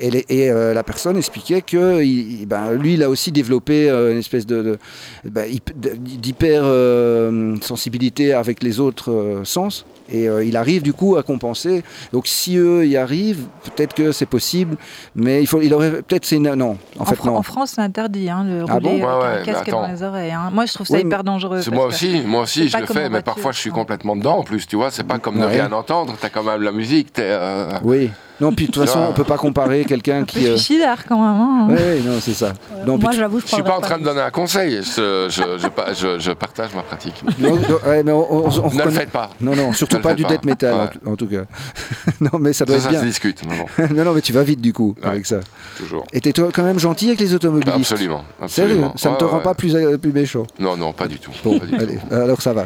et, 0.00 0.10
les- 0.10 0.26
et, 0.28 0.50
euh, 0.50 0.74
la 0.74 0.82
personne 0.82 1.16
expliquait 1.16 1.62
que 1.62 2.02
il- 2.02 2.40
il- 2.42 2.46
ben, 2.46 2.72
lui, 2.72 2.94
il 2.94 3.02
a 3.02 3.08
aussi 3.10 3.30
développé 3.32 3.88
euh, 3.88 4.12
une 4.12 4.18
espèce 4.18 4.46
de, 4.46 4.62
de- 4.62 4.78
ben, 5.24 5.46
d'hyper 5.76 6.62
euh, 6.64 7.56
sensibilité 7.62 8.32
avec 8.32 8.62
les 8.62 8.80
autres 8.80 9.10
euh, 9.12 9.44
sens. 9.44 9.84
Et 10.12 10.28
euh, 10.28 10.42
il 10.44 10.56
arrive 10.56 10.82
du 10.82 10.92
coup 10.92 11.16
à 11.16 11.22
compenser. 11.22 11.84
Donc 12.12 12.26
si 12.26 12.56
eux 12.56 12.84
y 12.84 12.96
arrivent, 12.96 13.44
peut-être 13.62 13.94
que 13.94 14.10
c'est 14.10 14.26
possible, 14.26 14.76
mais 15.14 15.40
il 15.40 15.46
faut, 15.46 15.60
il 15.60 15.72
aurait 15.72 16.02
peut-être 16.02 16.24
c'est 16.24 16.40
non. 16.40 16.76
En, 16.98 17.02
En, 17.02 17.04
fait 17.04 17.24
non. 17.24 17.36
en 17.36 17.42
France, 17.44 17.74
c'est 17.76 17.80
interdit, 17.80 18.28
hein, 18.28 18.42
le 18.44 18.64
Ah 18.68 18.74
rouler 18.74 18.80
bon 18.80 18.88
avec 18.88 19.04
Ouais, 19.04 19.06
ouais, 19.06 19.24
un 19.26 19.38
mais 19.38 19.44
casque 19.44 19.68
attends. 19.68 19.82
dans 19.82 19.92
les 19.92 20.02
oreilles. 20.02 20.32
hein. 20.32 20.50
Moi, 20.52 20.66
je 20.66 20.74
trouve 20.74 20.86
ça 20.88 20.94
Oui, 20.94 21.02
hyper 21.02 21.22
dangereux. 21.22 21.60
Moi 21.72 21.86
aussi, 21.86 22.22
moi 22.26 22.42
aussi, 22.42 22.68
je 22.68 22.76
le 22.76 22.86
fais, 22.86 23.04
mais 23.04 23.08
voiture, 23.10 23.24
parfois 23.24 23.52
je 23.52 23.58
suis 23.60 23.70
complètement 23.70 24.16
dedans 24.16 24.38
en 24.38 24.42
plus, 24.42 24.66
tu 24.66 24.74
vois. 24.74 24.90
C'est 24.90 25.04
pas 25.04 25.18
comme 25.20 25.38
ne 25.38 25.44
rien 25.46 25.70
entendre, 25.70 26.16
t'as 26.20 26.28
quand 26.28 26.42
même 26.42 26.62
la 26.62 26.72
musique, 26.72 27.16
euh, 27.20 27.70
Oui. 27.84 28.10
Non, 28.40 28.52
puis 28.52 28.66
de 28.66 28.72
toute 28.72 28.84
façon, 28.84 29.00
on 29.10 29.12
peut 29.12 29.24
pas 29.24 29.36
comparer 29.36 29.84
quelqu'un 29.84 30.24
qui. 30.24 30.46
euh, 30.46 30.56
suicidaire 30.56 31.04
quand 31.06 31.16
même. 31.16 31.40
hein. 31.40 31.66
Oui, 31.70 32.02
non, 32.04 32.18
c'est 32.20 32.32
ça. 32.34 32.52
Non, 32.86 32.96
Moi, 32.98 33.12
j'avoue, 33.12 33.40
je 33.40 33.46
Je 33.46 33.52
suis 33.54 33.62
pas 33.62 33.76
en 33.76 33.80
train 33.80 33.98
de 33.98 34.04
donner 34.04 34.20
un 34.22 34.30
conseil, 34.30 34.80
je, 34.82 35.26
je, 35.28 35.42
je, 35.58 35.68
pa- 35.68 35.92
je- 35.92 36.18
je 36.18 36.32
partage 36.32 36.74
ma 36.74 36.82
pratique. 36.82 37.22
non, 37.38 37.56
non, 37.56 37.60
ouais, 37.86 38.02
mais 38.02 38.12
on, 38.12 38.46
on- 38.46 38.48
on 38.64 38.70
Ne 38.74 38.82
le 38.84 38.90
faites 38.90 39.10
pas. 39.10 39.30
Non, 39.40 39.54
non, 39.54 39.72
surtout 39.72 39.98
pas 40.00 40.14
du 40.14 40.24
death 40.24 40.44
metal 40.44 40.72
en 40.74 40.78
Ouais. 40.80 40.88
tout- 40.90 41.10
en, 41.10 41.16
tout 41.16 41.26
cas. 41.26 41.42
non, 42.20 42.38
mais 42.38 42.52
ça 42.52 42.64
doit 42.64 42.76
Ça, 42.78 42.84
être 42.84 42.92
ça 42.92 42.98
se 42.98 43.02
bien. 43.02 43.08
discute, 43.08 43.42
mais 43.48 43.56
bon, 43.58 43.94
non, 43.94 44.04
non, 44.04 44.12
mais 44.14 44.20
tu 44.22 44.32
vas 44.32 44.42
vite 44.42 44.60
du 44.60 44.72
coup 44.72 44.94
Ouais. 45.02 45.08
avec 45.08 45.26
ça. 45.26 45.40
toujours. 45.76 46.04
Et 46.12 46.20
t'es 46.20 46.32
toi 46.32 46.48
quand 46.52 46.62
même 46.62 46.78
gentil 46.78 47.08
avec 47.08 47.20
les 47.20 47.34
automobilistes. 47.34 47.92
Absolument. 47.92 48.24
Sérieux, 48.46 48.70
absolument. 48.72 48.92
ça 48.96 49.10
ne 49.10 49.16
te 49.16 49.24
rend 49.24 49.40
pas 49.40 49.54
plus, 49.54 49.74
euh, 49.74 49.98
plus 49.98 50.12
méchant. 50.12 50.46
Non, 50.58 50.76
non, 50.76 50.92
pas 50.92 51.08
du 51.08 51.18
tout. 51.18 51.30
Bon, 51.44 51.58
Pas 51.58 51.66
du 51.66 51.72
tout. 51.76 51.82
allez, 51.82 51.98
alors 52.10 52.40
ça 52.40 52.52
va. 52.52 52.64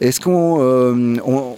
Est-ce 0.00 0.20
qu'on. 0.20 1.56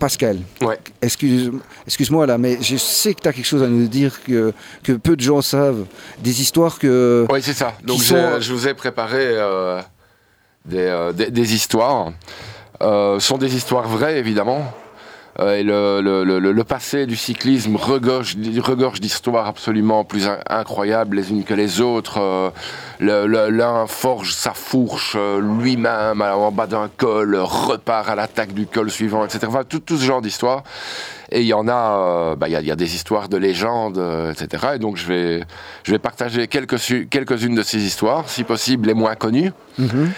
Euh, 0.00 0.06
Pascal, 0.06 0.38
Ouais. 0.62 0.78
excuse, 1.02 1.50
excuse-moi 1.86 2.26
là, 2.26 2.38
mais 2.38 2.58
je 2.62 2.76
sais 2.76 3.14
que 3.14 3.20
tu 3.22 3.28
as 3.28 3.32
quelque 3.32 3.46
chose 3.46 3.62
à 3.62 3.66
nous 3.68 3.86
dire 3.88 4.22
que, 4.24 4.52
que 4.82 4.92
peu 4.92 5.14
de 5.16 5.20
gens 5.20 5.42
savent. 5.42 5.84
Des 6.18 6.40
histoires 6.40 6.78
que. 6.78 7.26
Oui, 7.30 7.40
c'est 7.42 7.52
ça. 7.54 7.74
Donc 7.84 8.02
sont- 8.02 8.40
je 8.40 8.52
vous 8.52 8.66
ai 8.66 8.74
préparé 8.74 9.18
euh, 9.22 9.80
des, 10.64 10.78
euh, 10.78 11.12
des, 11.12 11.30
des 11.30 11.54
histoires. 11.54 12.12
Euh, 12.82 13.20
ce 13.20 13.26
sont 13.28 13.38
des 13.38 13.54
histoires 13.54 13.86
vraies, 13.88 14.18
évidemment. 14.18 14.72
Euh, 15.38 15.54
et 15.56 15.62
le, 15.62 16.62
passé 16.64 17.06
du 17.06 17.16
cyclisme 17.16 17.76
regorge, 17.76 18.36
regorge 18.58 19.00
d'histoires 19.00 19.46
absolument 19.46 20.04
plus 20.04 20.26
in- 20.26 20.38
incroyables 20.48 21.16
les 21.16 21.30
unes 21.30 21.44
que 21.44 21.54
les 21.54 21.80
autres. 21.80 22.18
Euh, 22.20 22.50
L'un 23.00 23.86
forge 23.86 24.32
sa 24.34 24.52
fourche 24.52 25.14
euh, 25.18 25.40
lui-même 25.40 26.20
en 26.20 26.50
bas 26.52 26.66
d'un 26.66 26.90
col, 26.96 27.34
repart 27.36 28.08
à 28.08 28.14
l'attaque 28.14 28.52
du 28.52 28.66
col 28.66 28.90
suivant, 28.90 29.24
etc. 29.24 29.46
Tout, 29.68 29.80
ce 29.88 30.02
genre 30.04 30.20
d'histoires. 30.20 30.64
Et 31.32 31.40
il 31.42 31.46
y 31.46 31.54
en 31.54 31.68
a, 31.68 31.72
euh, 32.32 32.36
bah, 32.36 32.48
il 32.48 32.58
il 32.60 32.66
y 32.66 32.70
a 32.72 32.76
des 32.76 32.94
histoires 32.94 33.28
de 33.28 33.36
légendes, 33.36 34.02
etc. 34.32 34.72
Et 34.74 34.78
donc 34.78 34.96
je 34.96 35.06
vais, 35.06 35.44
je 35.84 35.92
vais 35.92 35.98
partager 35.98 36.46
quelques, 36.48 36.76
quelques-unes 37.08 37.54
de 37.54 37.62
ces 37.62 37.78
histoires, 37.78 38.28
si 38.28 38.42
possible 38.44 38.88
les 38.88 38.94
moins 38.94 39.14
connues. 39.14 39.52
Mhm. 39.78 40.10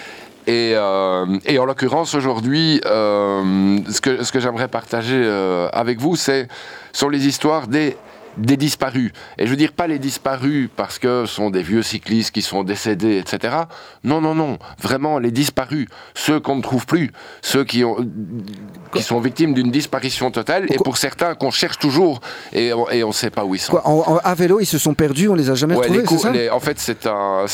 Et, 0.47 0.73
euh, 0.75 1.27
et 1.47 1.59
en 1.59 1.65
l'occurrence, 1.65 2.15
aujourd'hui, 2.15 2.81
euh, 2.85 3.79
ce 3.89 4.01
que, 4.01 4.25
ce 4.25 4.33
que 4.33 4.41
j'aimerais 4.41 4.69
partager 4.69 5.23
euh, 5.25 5.69
avec 5.73 6.01
vous, 6.01 6.17
c'est 6.17 6.49
sont 6.93 7.09
les 7.09 7.27
histoires 7.27 7.69
des, 7.69 7.97
des 8.37 8.57
disparus. 8.57 9.13
Et 9.39 9.47
je 9.47 9.51
veux 9.51 9.57
dire 9.57 9.73
pas 9.73 9.87
les 9.87 9.99
disparus 9.99 10.69
parce 10.75 10.99
que 10.99 11.27
ce 11.27 11.35
sont 11.35 11.51
des 11.51 11.63
vieux 11.63 11.83
cyclistes 11.83 12.31
qui 12.31 12.41
sont 12.43 12.63
décédés, 12.65 13.19
etc. 13.19 13.55
Non, 14.05 14.21
non, 14.21 14.35
non. 14.35 14.59
Vraiment, 14.81 15.19
les 15.19 15.31
disparus. 15.31 15.87
Ceux 16.15 16.41
qu'on 16.41 16.57
ne 16.57 16.63
trouve 16.63 16.87
plus. 16.87 17.11
Ceux 17.43 17.65
qui, 17.65 17.85
ont, 17.85 17.97
qui 18.95 19.03
sont 19.03 19.21
victimes 19.21 19.53
d'une 19.55 19.71
disparition 19.71 20.31
totale. 20.31 20.67
Et 20.71 20.77
pour 20.77 20.97
certains, 20.97 21.35
qu'on 21.35 21.51
cherche 21.51 21.79
toujours. 21.79 22.21
Et 22.53 22.73
on 22.73 22.87
ne 23.09 23.13
sait 23.13 23.31
pas 23.31 23.45
où 23.45 23.55
ils 23.55 23.59
sont. 23.59 23.73
Quoi, 23.73 23.87
en- 23.87 24.15
en- 24.15 24.17
à 24.19 24.35
vélo, 24.35 24.61
ils 24.61 24.67
se 24.67 24.79
sont 24.79 24.95
perdus, 24.95 25.29
on 25.29 25.35
les 25.35 25.51
a 25.51 25.55
jamais 25.55 25.75
Ouais, 25.77 25.87
retrouvés, 25.89 26.33
les 26.33 26.47
ça? 26.49 26.55
en 26.55 26.61
fait, 26.61 26.79
c'est 26.79 27.07
un, 27.07 27.45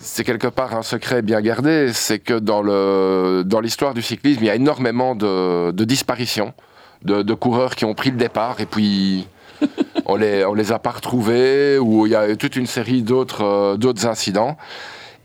c'est 0.00 0.24
quelque 0.24 0.48
part 0.48 0.74
un 0.76 0.82
secret 0.82 1.22
bien 1.22 1.40
gardé. 1.40 1.92
C'est 1.94 2.18
que 2.18 2.38
dans 2.38 2.62
le, 2.62 3.42
dans 3.46 3.60
l'histoire 3.60 3.94
du 3.94 4.02
cyclisme, 4.02 4.40
il 4.42 4.46
y 4.46 4.50
a 4.50 4.54
énormément 4.54 5.14
de, 5.14 5.70
de 5.70 5.84
disparitions, 5.84 6.52
de, 7.02 7.22
de 7.22 7.34
coureurs 7.34 7.74
qui 7.76 7.84
ont 7.84 7.94
pris 7.94 8.10
le 8.10 8.16
départ 8.16 8.60
et 8.60 8.66
puis 8.66 9.26
on 10.10 10.16
les, 10.16 10.44
les 10.56 10.72
a 10.72 10.78
pas 10.78 10.90
retrouvés 10.90 11.78
ou 11.78 12.06
il 12.06 12.12
y 12.12 12.16
a 12.16 12.34
toute 12.36 12.56
une 12.56 12.66
série 12.66 13.02
d'autres, 13.02 13.44
euh, 13.44 14.08
incidents. 14.08 14.56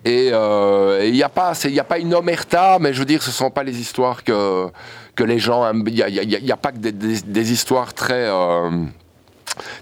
Et 0.04 0.30
euh, 0.32 1.04
il 1.04 1.14
n'y 1.14 1.24
a 1.24 1.30
pas, 1.30 1.54
y 1.66 1.80
a 1.80 1.84
pas 1.84 1.98
une 1.98 2.14
omerta, 2.14 2.78
mais 2.80 2.94
je 2.94 3.00
veux 3.00 3.06
dire, 3.06 3.24
ce 3.24 3.32
sont 3.32 3.50
pas 3.50 3.64
les 3.64 3.80
histoires 3.80 4.24
que 4.24 4.68
que 5.16 5.24
les 5.24 5.40
gens 5.40 5.68
aiment. 5.68 5.84
Il 5.88 5.96
y 5.96 6.52
a, 6.52 6.58
pas 6.58 6.72
que 6.72 6.78
des, 6.78 7.52
histoires 7.52 7.94
très 7.94 8.28
euh, 8.28 8.70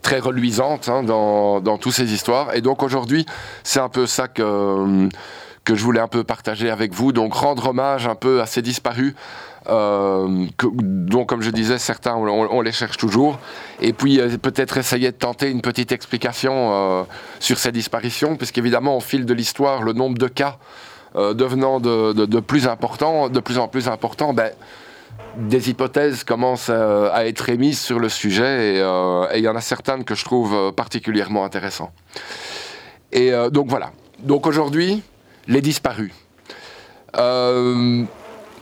très 0.02 0.20
reluisante 0.20 0.88
hein, 0.88 1.04
dans, 1.04 1.60
dans 1.60 1.78
toutes 1.78 1.94
ces 1.94 2.14
histoires. 2.14 2.56
Et 2.56 2.62
donc 2.62 2.84
aujourd'hui, 2.84 3.26
c'est 3.64 3.80
un 3.80 3.90
peu 3.90 4.06
ça 4.06 4.28
que, 4.28 5.10
que 5.66 5.76
je 5.76 5.84
voulais 5.84 6.00
un 6.00 6.08
peu 6.08 6.24
partager 6.24 6.70
avec 6.70 6.94
vous. 6.94 7.12
Donc 7.12 7.34
rendre 7.34 7.70
hommage 7.70 8.08
un 8.08 8.16
peu 8.16 8.42
à 8.42 8.46
ces 8.46 8.62
disparus. 8.62 9.16
Euh, 9.68 10.46
dont, 10.62 11.26
comme 11.26 11.42
je 11.42 11.50
disais, 11.50 11.78
certains, 11.78 12.16
on, 12.16 12.62
les 12.62 12.72
cherche 12.72 12.98
toujours. 12.98 13.40
Et 13.82 13.94
puis, 13.94 14.20
euh, 14.20 14.38
peut-être 14.38 14.78
essayer 14.78 15.12
de 15.12 15.18
tenter 15.18 15.50
une 15.50 15.62
petite 15.62 15.92
explication 15.92 16.74
euh, 16.74 17.04
sur 17.40 17.58
ces 17.58 17.72
disparitions, 17.72 18.36
puisqu'évidemment, 18.36 18.98
au 18.98 19.00
fil 19.00 19.26
de 19.26 19.34
l'histoire, 19.34 19.84
le 19.84 19.94
nombre 19.94 20.18
de 20.18 20.28
cas 20.28 20.58
euh, 21.16 21.34
devenant 21.34 21.80
de, 21.80 22.40
plus 22.40 22.68
important, 22.68 23.30
de 23.30 23.40
plus 23.40 23.58
en 23.58 23.68
plus 23.68 23.88
important, 23.88 24.34
ben, 24.34 24.52
des 25.38 25.70
hypothèses 25.70 26.24
commencent 26.24 26.70
euh, 26.70 27.10
à 27.14 27.26
être 27.26 27.50
émises 27.50 27.80
sur 27.80 28.00
le 28.00 28.10
sujet 28.10 28.76
et 28.76 29.38
il 29.38 29.44
y 29.44 29.48
en 29.48 29.56
a 29.56 29.62
certaines 29.62 30.04
que 30.04 30.16
je 30.16 30.26
trouve 30.26 30.72
particulièrement 30.74 31.46
intéressantes. 31.46 31.94
Et 33.12 33.32
donc 33.52 33.68
voilà. 33.68 33.92
Donc 34.20 34.48
aujourd'hui, 34.48 35.04
les 35.48 35.62
disparus. 35.62 36.12
Euh, 37.18 38.04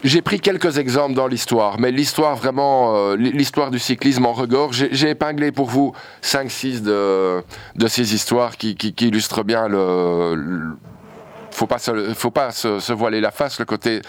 j'ai 0.04 0.22
pris 0.22 0.40
quelques 0.40 0.78
exemples 0.78 1.14
dans 1.14 1.26
l'histoire, 1.26 1.78
mais 1.78 1.90
l'histoire 1.90 2.36
vraiment, 2.36 2.96
euh, 2.96 3.16
l'histoire 3.16 3.70
du 3.70 3.78
cyclisme 3.78 4.26
en 4.26 4.32
regorge. 4.32 4.88
J'ai- 4.90 5.10
épinglé 5.10 5.52
pour 5.52 5.68
vous 5.68 5.92
5-6 6.22 6.82
de, 6.82 7.42
de 7.76 7.86
ces 7.86 8.14
histoires 8.14 8.56
qui, 8.56 8.72
illustrent 9.00 9.44
bien 9.44 9.68
le. 9.68 10.74
faut 11.50 11.66
pas, 11.66 11.78
se, 11.78 12.14
faut 12.14 12.30
pas 12.30 12.50
se, 12.50 12.92
voiler 12.92 13.20
la 13.20 13.30
face, 13.30 13.58
le 13.58 13.64
côté 13.64 14.00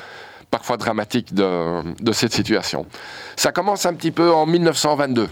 parfois 0.50 0.78
dramatique 0.78 1.34
de, 1.34 1.82
de 2.02 2.12
cette 2.12 2.34
situation. 2.34 2.86
Ça 3.36 3.52
commence 3.52 3.86
un 3.86 3.94
petit 3.94 4.12
peu 4.12 4.32
en 4.32 4.46
1922. 4.46 5.28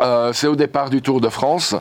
Euh, 0.00 0.32
c'est 0.32 0.46
au 0.46 0.56
départ 0.56 0.90
du 0.90 1.00
Tour 1.00 1.20
de 1.20 1.28
France. 1.28 1.74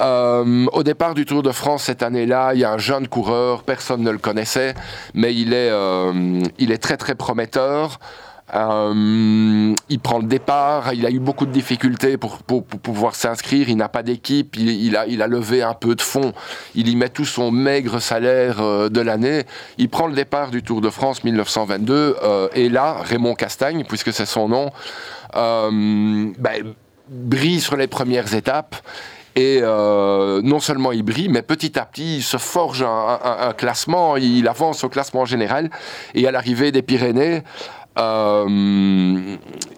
Euh, 0.00 0.66
au 0.72 0.82
départ 0.82 1.14
du 1.14 1.26
Tour 1.26 1.42
de 1.42 1.52
France 1.52 1.84
cette 1.84 2.02
année-là, 2.02 2.52
il 2.54 2.60
y 2.60 2.64
a 2.64 2.72
un 2.72 2.78
jeune 2.78 3.06
coureur, 3.06 3.62
personne 3.62 4.02
ne 4.02 4.10
le 4.10 4.18
connaissait, 4.18 4.74
mais 5.14 5.34
il 5.34 5.52
est, 5.52 5.70
euh, 5.70 6.40
il 6.58 6.72
est 6.72 6.78
très 6.78 6.96
très 6.96 7.14
prometteur. 7.14 7.98
Euh, 8.52 9.74
il 9.88 10.00
prend 10.00 10.18
le 10.18 10.26
départ, 10.26 10.92
il 10.92 11.06
a 11.06 11.10
eu 11.10 11.20
beaucoup 11.20 11.46
de 11.46 11.52
difficultés 11.52 12.16
pour, 12.16 12.38
pouvoir 12.38 13.14
s'inscrire, 13.14 13.68
il 13.68 13.76
n'a 13.76 13.88
pas 13.88 14.02
d'équipe, 14.02 14.56
il, 14.56 14.96
a, 14.96 15.26
levé 15.28 15.62
un 15.62 15.74
peu 15.74 15.94
de 15.94 16.00
fonds, 16.00 16.32
il 16.74 16.88
y 16.88 16.96
met 16.96 17.10
tout 17.10 17.24
son 17.24 17.52
maigre 17.52 18.00
salaire 18.00 18.90
de 18.90 19.00
l'année, 19.00 19.44
il 19.78 19.88
prend 19.88 20.08
le 20.08 20.14
départ 20.14 20.50
du 20.50 20.64
Tour 20.64 20.80
de 20.80 20.90
France 20.90 21.22
1922, 21.22 22.16
euh, 22.24 22.48
et 22.52 22.68
là, 22.68 22.96
Raymond 23.04 23.36
Castagne, 23.36 23.84
puisque 23.86 24.12
c'est 24.12 24.26
son 24.26 24.48
nom, 24.48 24.72
ben, 25.32 26.74
brille 27.08 27.60
sur 27.60 27.76
les 27.76 27.86
premières 27.86 28.34
étapes 28.34 28.74
Et 29.36 29.60
euh, 29.62 30.40
non 30.42 30.60
seulement 30.60 30.92
il 30.92 31.02
brille, 31.02 31.28
mais 31.28 31.42
petit 31.42 31.78
à 31.78 31.84
petit, 31.84 32.16
il 32.16 32.22
se 32.22 32.36
forge 32.36 32.82
un, 32.82 33.52
classement, 33.56 34.16
il 34.16 34.46
avance 34.48 34.84
au 34.84 34.88
classement 34.88 35.24
général. 35.24 35.70
Et 36.14 36.26
à 36.26 36.32
l'arrivée 36.32 36.72
des 36.72 36.82
Pyrénées, 36.82 37.42
euh, 37.98 39.36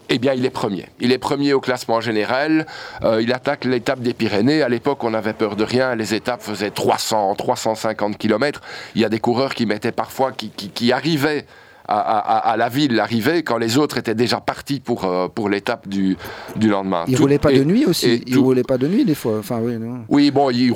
eh 0.09 0.19
bien, 0.19 0.35
il 0.35 0.45
est 0.45 0.51
premier. 0.51 0.87
Il 1.01 1.13
est 1.13 1.19
premier 1.19 1.53
au 1.53 1.61
classement 1.61 2.01
général. 2.01 2.67
Euh, 3.03 3.21
il 3.23 3.33
attaque 3.33 3.65
l'étape 3.65 4.01
des 4.01 4.15
Pyrénées. 4.15 4.63
À 4.63 4.69
l'époque, 4.69 5.05
on 5.05 5.11
n'avait 5.11 5.33
peur 5.33 5.57
de 5.57 5.65
rien. 5.65 5.95
Les 5.95 6.15
étapes 6.15 6.43
faisaient 6.43 6.71
300, 6.71 7.35
350 7.35 8.19
km. 8.19 8.61
Il 8.95 9.03
y 9.03 9.05
a 9.05 9.09
des 9.09 9.21
coureurs 9.21 9.55
qui 9.55 9.67
mettaient 9.67 9.93
parfois, 9.93 10.33
qui 10.33 10.93
arrivaient 10.93 11.47
à, 11.89 12.55
la 12.57 12.69
ville 12.69 12.95
l'arrivée 12.95 13.43
quand 13.43 13.59
les 13.59 13.79
autres 13.79 13.99
étaient 13.99 14.15
déjà 14.15 14.41
partis 14.41 14.81
pour, 14.81 15.05
euh, 15.05 15.29
pour 15.29 15.49
l'étape 15.49 15.89
du, 15.89 16.17
du 16.57 16.69
lendemain. 16.69 17.05
Il 17.09 17.15
ne 17.15 17.19
roulait 17.19 17.39
pas 17.39 17.53
de 17.53 17.65
nuit 17.65 17.87
aussi 17.87 18.23
Il 18.27 18.37
ne 18.37 18.41
roulait 18.41 18.63
pas 18.63 18.79
de 18.79 18.87
nuit 18.87 19.05
des 19.05 19.15
fois 19.15 19.39
enfin, 19.39 19.59
oui, 19.63 19.77
non. 19.79 20.01
oui, 20.09 20.31
bon, 20.31 20.51
il, 20.51 20.73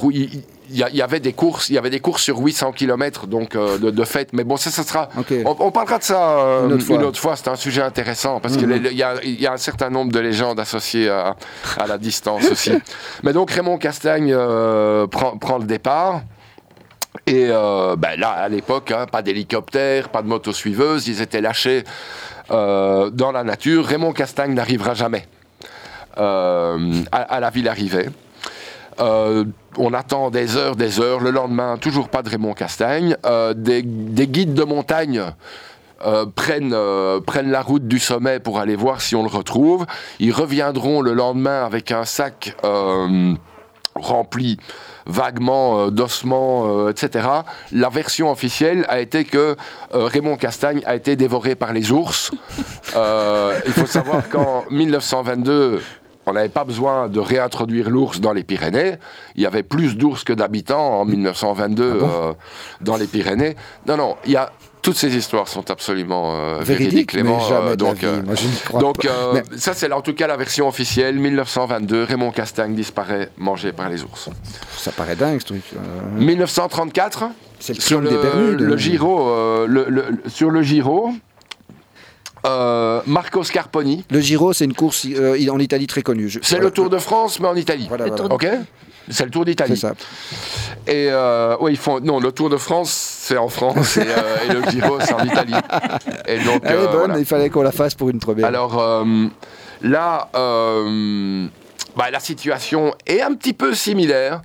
il, 0.71 0.77
y, 0.77 1.03
avait 1.03 1.21
des 1.21 1.33
courses, 1.33 1.69
il 1.69 1.75
y 1.75 1.79
avait 1.79 1.91
des 1.91 2.01
courses 2.01 2.23
sur 2.23 2.39
800 2.39 2.73
km 2.73 3.27
donc 3.27 3.55
euh, 3.55 3.79
de, 3.79 3.91
de, 3.91 4.05
fait. 4.05 4.33
Mais 4.33 4.45
bon, 4.45 4.57
ça, 4.57 4.71
ça 4.71 4.83
sera. 4.83 5.09
On, 5.45 5.71
parlera 5.71 5.99
de 5.99 6.03
ça 6.03 6.39
euh, 6.39 6.79
une 6.79 7.03
autre 7.03 7.21
fois. 7.21 7.37
C'est 7.37 7.49
un 7.49 7.57
sujet 7.57 7.83
intéressant 7.83 8.41
parce 8.41 8.57
qu'il 8.57 8.67
mhm. 8.67 8.87
y, 8.93 9.03
a, 9.03 9.25
y 9.25 9.47
a 9.47 9.53
un 9.53 9.59
certain 9.59 9.91
nombre 9.91 10.13
de 10.13 10.19
légendes 10.19 10.59
associées 10.59 11.09
à, 11.09 11.37
à 11.79 11.87
la 11.87 11.99
distance 11.99 12.51
aussi. 12.51 12.73
Mais 13.23 13.33
donc 13.33 13.51
Raymond 13.51 13.79
Castagne 13.79 14.37
prend, 15.11 15.37
prend, 15.39 15.59
le 15.59 15.65
départ. 15.67 16.23
Et 17.28 17.49
euh, 17.50 17.97
ben 17.97 18.18
là, 18.21 18.30
à 18.30 18.49
l'époque, 18.49 18.92
hein, 18.92 19.06
pas 19.11 19.21
d'hélicoptère, 19.21 20.11
pas 20.11 20.23
de 20.23 20.28
moto 20.28 20.52
suiveuse, 20.52 21.09
ils 21.09 21.21
étaient 21.21 21.40
lâchés 21.40 21.83
euh, 22.52 23.11
dans 23.11 23.33
la 23.33 23.42
nature. 23.42 23.85
Raymond 23.85 24.12
Castagne 24.12 24.54
n'arrivera 24.54 24.95
jamais 24.95 25.26
euh, 26.18 26.92
à, 27.11 27.40
la 27.40 27.50
ville 27.50 27.68
arrivée. 27.68 28.06
on 28.99 29.92
attend 29.92 30.30
des 30.30 30.56
heures, 30.56 30.76
des 30.76 31.00
heures. 31.00 31.18
Le 31.18 31.33
lendemain, 31.33 31.78
toujours 31.78 32.11
pas 32.11 32.23
de 32.23 32.28
Raymond 32.28 32.54
Castagne. 32.54 33.16
Des, 33.56 33.83
guides 33.83 34.54
de 34.54 34.62
montagne 34.62 35.25
prennent 36.37 36.71
la 36.71 37.62
route 37.62 37.88
du 37.88 37.99
sommet 37.99 38.38
pour 38.38 38.61
aller 38.61 38.76
voir 38.76 39.00
si 39.00 39.16
on 39.16 39.25
le 39.25 39.28
retrouve. 39.28 39.85
Ils 40.21 40.33
reviendront 40.33 41.00
le 41.00 41.12
lendemain 41.12 41.64
avec 41.66 41.90
un 41.90 42.04
sac 42.04 42.54
rempli 43.97 44.59
vaguement 45.07 45.79
euh, 45.79 45.91
d'ossements, 45.91 46.67
euh, 46.67 46.91
etc. 46.91 47.29
La 47.73 47.89
version 47.89 48.31
officielle 48.31 48.85
a 48.89 49.01
été 49.01 49.25
que 49.25 49.57
euh, 49.95 50.05
Raymond 50.07 50.37
Castagne 50.37 50.83
a 50.87 50.97
été 50.97 51.17
dévoré 51.17 51.55
par 51.55 51.73
les 51.73 51.93
ours. 51.93 52.31
il 52.95 53.73
faut 53.73 53.87
savoir 53.87 54.29
qu'en 54.29 54.65
1922, 54.71 55.81
on 56.27 56.33
n'avait 56.33 56.49
pas 56.49 56.65
besoin 56.65 57.09
de 57.09 57.21
réintroduire 57.21 57.89
l'ours 57.89 58.21
dans 58.21 58.33
les 58.33 58.43
Pyrénées. 58.43 58.97
Il 59.37 59.43
y 59.43 59.47
avait 59.47 59.63
plus 59.63 59.97
d'ours 59.97 60.25
que 60.25 60.33
d'habitants 60.33 61.01
en 61.01 61.05
1922 61.05 62.01
ah 62.03 62.35
dans 62.81 62.97
les 62.97 63.07
Pyrénées. 63.07 63.55
Non, 63.87 63.97
non, 63.97 64.17
il 64.25 64.33
y 64.33 64.37
a 64.37 64.51
toutes 64.87 64.97
ces 64.97 65.16
histoires 65.16 65.49
sont 65.49 65.69
absolument 65.73 66.37
euh, 66.37 66.59
véridiques, 66.61 67.11
Clément. 67.11 67.40
Euh, 67.50 67.75
donc, 67.75 68.07
donc 68.78 69.05
euh, 69.05 69.43
ça, 69.57 69.75
c'est 69.75 69.90
en 69.90 70.00
tout 70.00 70.14
cas 70.14 70.28
la 70.28 70.37
version 70.37 70.69
officielle. 70.69 71.19
1922, 71.19 72.05
Raymond 72.05 72.31
Castagne 72.31 72.73
disparaît 72.76 73.31
mangé 73.37 73.73
par 73.73 73.88
les 73.88 74.05
ours. 74.05 74.28
Ça 74.76 74.93
paraît 74.93 75.16
dingue, 75.16 75.40
ce 75.40 75.47
truc. 75.47 75.64
1934, 76.19 77.25
c'est 77.59 77.81
sur 77.81 78.00
le, 78.00 78.55
le 78.55 78.76
Giro, 78.76 79.66
le, 79.66 80.05
sur 80.28 80.50
le 80.50 80.62
Giro. 80.62 81.11
Marco 82.45 83.43
Scarponi. 83.43 84.05
Le 84.09 84.21
Giro, 84.21 84.52
c'est 84.52 84.66
une 84.66 84.75
course 84.75 85.05
en 85.50 85.59
Italie 85.59 85.88
très 85.88 86.02
connue. 86.02 86.31
C'est 86.43 86.61
le 86.61 86.71
Tour 86.71 86.90
de 86.90 86.99
France, 86.99 87.40
mais 87.40 87.49
en 87.49 87.57
Italie. 87.57 87.87
Voilà, 87.88 88.07
Ok 88.31 88.47
c'est 89.09 89.25
le 89.25 89.31
Tour 89.31 89.45
d'Italie. 89.45 89.77
C'est 89.77 89.89
ça. 89.89 89.95
Et 90.87 91.09
euh, 91.11 91.57
ils 91.69 91.77
font. 91.77 92.01
Non, 92.01 92.21
le 92.21 92.33
Tour 92.33 92.51
de 92.51 92.57
France, 92.57 92.91
c'est 92.91 93.37
en 93.37 93.49
France 93.49 93.97
et, 93.97 94.03
euh, 94.07 94.53
le 94.53 94.71
Giro, 94.71 94.99
c'est 95.01 95.15
en 95.15 95.25
Italie. 95.25 95.55
Et 96.27 96.39
donc, 96.39 96.63
Elle 96.65 96.81
est 96.81 96.89
bonne, 96.89 97.15
il 97.19 97.25
fallait 97.25 97.51
qu'on 97.51 97.63
la 97.63 97.73
fasse 97.73 97.95
pour 97.95 98.09
une 98.11 98.19
première. 98.21 98.47
Alors 98.47 98.79
euh, 98.79 99.27
là, 99.83 100.29
bah, 101.97 102.11
la 102.11 102.21
situation 102.21 102.95
est 103.07 103.23
un 103.23 103.35
petit 103.35 103.55
peu 103.55 103.75
similaire. 103.75 104.43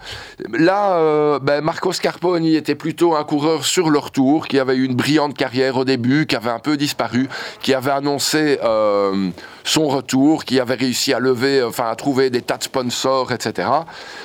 Là, 0.53 0.95
euh, 0.95 1.37
ben, 1.39 1.61
Marco 1.61 1.91
Scarponi 1.91 2.55
était 2.55 2.75
plutôt 2.75 3.13
un 3.13 3.25
coureur 3.25 3.65
sur 3.65 3.89
le 3.89 3.99
retour, 3.99 4.47
qui 4.47 4.57
avait 4.57 4.75
eu 4.75 4.85
une 4.85 4.95
brillante 4.95 5.35
carrière 5.35 5.75
au 5.75 5.83
début, 5.83 6.25
qui 6.25 6.37
avait 6.37 6.49
un 6.49 6.59
peu 6.59 6.77
disparu, 6.77 7.27
qui 7.61 7.73
avait 7.73 7.91
annoncé 7.91 8.57
euh, 8.63 9.29
son 9.65 9.89
retour, 9.89 10.45
qui 10.45 10.61
avait 10.61 10.75
réussi 10.75 11.13
à 11.13 11.19
lever, 11.19 11.61
enfin 11.61 11.89
à 11.89 11.95
trouver 11.95 12.29
des 12.29 12.41
tas 12.41 12.57
de 12.57 12.63
sponsors, 12.63 13.33
etc. 13.33 13.67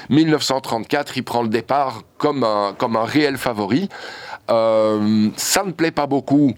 1934, 0.09 1.16
il 1.16 1.24
prend 1.24 1.42
le 1.42 1.48
départ 1.48 2.03
comme 2.18 2.44
un, 2.44 2.74
comme 2.79 2.94
un 2.94 3.05
réel 3.05 3.38
favori. 3.38 3.88
Euh, 4.50 5.31
ça 5.37 5.64
ne 5.64 5.72
plaît 5.72 5.90
pas 5.90 6.07
beaucoup 6.07 6.55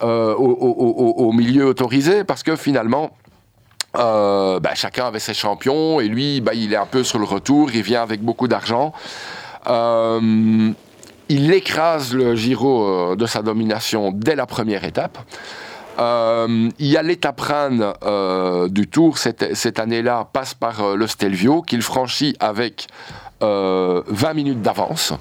au, 0.00 0.04
au, 0.04 1.32
milieu 1.32 1.64
autorisé 1.64 2.24
parce 2.24 2.42
que 2.42 2.56
finalement, 2.56 3.12
euh, 3.96 4.58
bah, 4.60 4.74
chacun 4.74 5.06
avait 5.06 5.18
ses 5.18 5.34
champions 5.34 6.00
et 6.00 6.08
lui, 6.08 6.40
bah, 6.40 6.54
il 6.54 6.72
est 6.72 6.76
un 6.76 6.86
peu 6.86 7.04
sur 7.04 7.18
le 7.18 7.24
retour, 7.24 7.70
il 7.72 7.82
vient 7.82 8.02
avec 8.02 8.22
beaucoup 8.22 8.48
d'argent. 8.48 8.92
Euh, 9.66 10.72
il 11.28 11.52
écrase 11.52 12.14
le 12.14 12.34
Giro 12.34 12.84
euh, 12.84 13.16
de 13.16 13.26
sa 13.26 13.42
domination 13.42 14.10
dès 14.12 14.34
la 14.34 14.46
première 14.46 14.84
étape. 14.84 15.18
il 15.98 16.86
y 16.86 16.96
a 16.96 17.02
l'étape 17.02 17.40
reine 17.40 17.92
du 18.70 18.88
Tour 18.88 19.18
cette, 19.18 19.54
cette 19.54 19.78
année-là, 19.78 20.28
passe 20.32 20.54
par 20.54 20.96
le 20.96 21.06
Stelvio, 21.06 21.62
qu'il 21.62 21.82
franchit 21.82 22.34
avec 22.40 22.86
20 23.40 24.34
minutes 24.34 24.62
d'avance. 24.62 25.12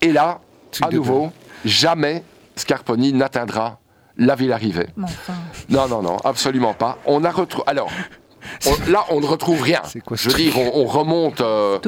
Et 0.00 0.12
là, 0.12 0.40
à 0.82 0.90
nouveau, 0.90 1.30
jamais 1.64 2.24
Scarponi 2.56 3.12
n'atteindra 3.12 3.78
la 4.16 4.34
ville 4.34 4.52
arrivée. 4.52 4.86
Non, 5.68 5.88
non, 5.88 6.02
non, 6.02 6.16
absolument 6.24 6.74
pas. 6.74 6.98
On 7.06 7.24
a 7.24 7.30
retrouvé. 7.30 7.64
Alors. 7.66 7.90
là, 8.88 9.04
on 9.10 9.20
ne 9.20 9.26
retrouve 9.26 9.60
rien. 9.60 9.82
Je 10.12 10.28
veux 10.28 10.36
dire, 10.36 10.56
on, 10.56 10.84
remonte. 10.84 11.40
Euh, 11.40 11.78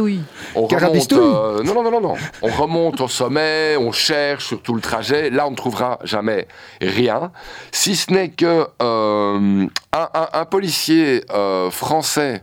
on 0.57 0.67
remonte. 0.67 1.13
Euh, 1.13 1.63
non, 1.63 1.75
non, 1.75 1.91
non, 1.91 2.01
non, 2.01 2.15
On 2.43 2.49
remonte 2.49 3.01
au 3.01 3.09
sommet, 3.09 3.77
on 3.79 3.93
cherche 3.93 4.49
sur 4.49 4.61
tout 4.61 4.75
le 4.75 4.81
trajet. 4.81 5.31
Là, 5.31 5.47
on 5.47 5.53
ne 5.53 5.57
trouvera 5.57 6.01
jamais 6.03 6.49
rien, 6.81 7.31
si 7.71 7.95
ce 7.95 8.13
n'est 8.13 8.31
que 8.31 8.67
euh, 8.83 9.67
un, 9.93 10.45
policier 10.47 11.25
français 11.71 12.43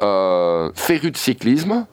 féru 0.00 1.10
de 1.12 1.16
cyclisme 1.16 1.86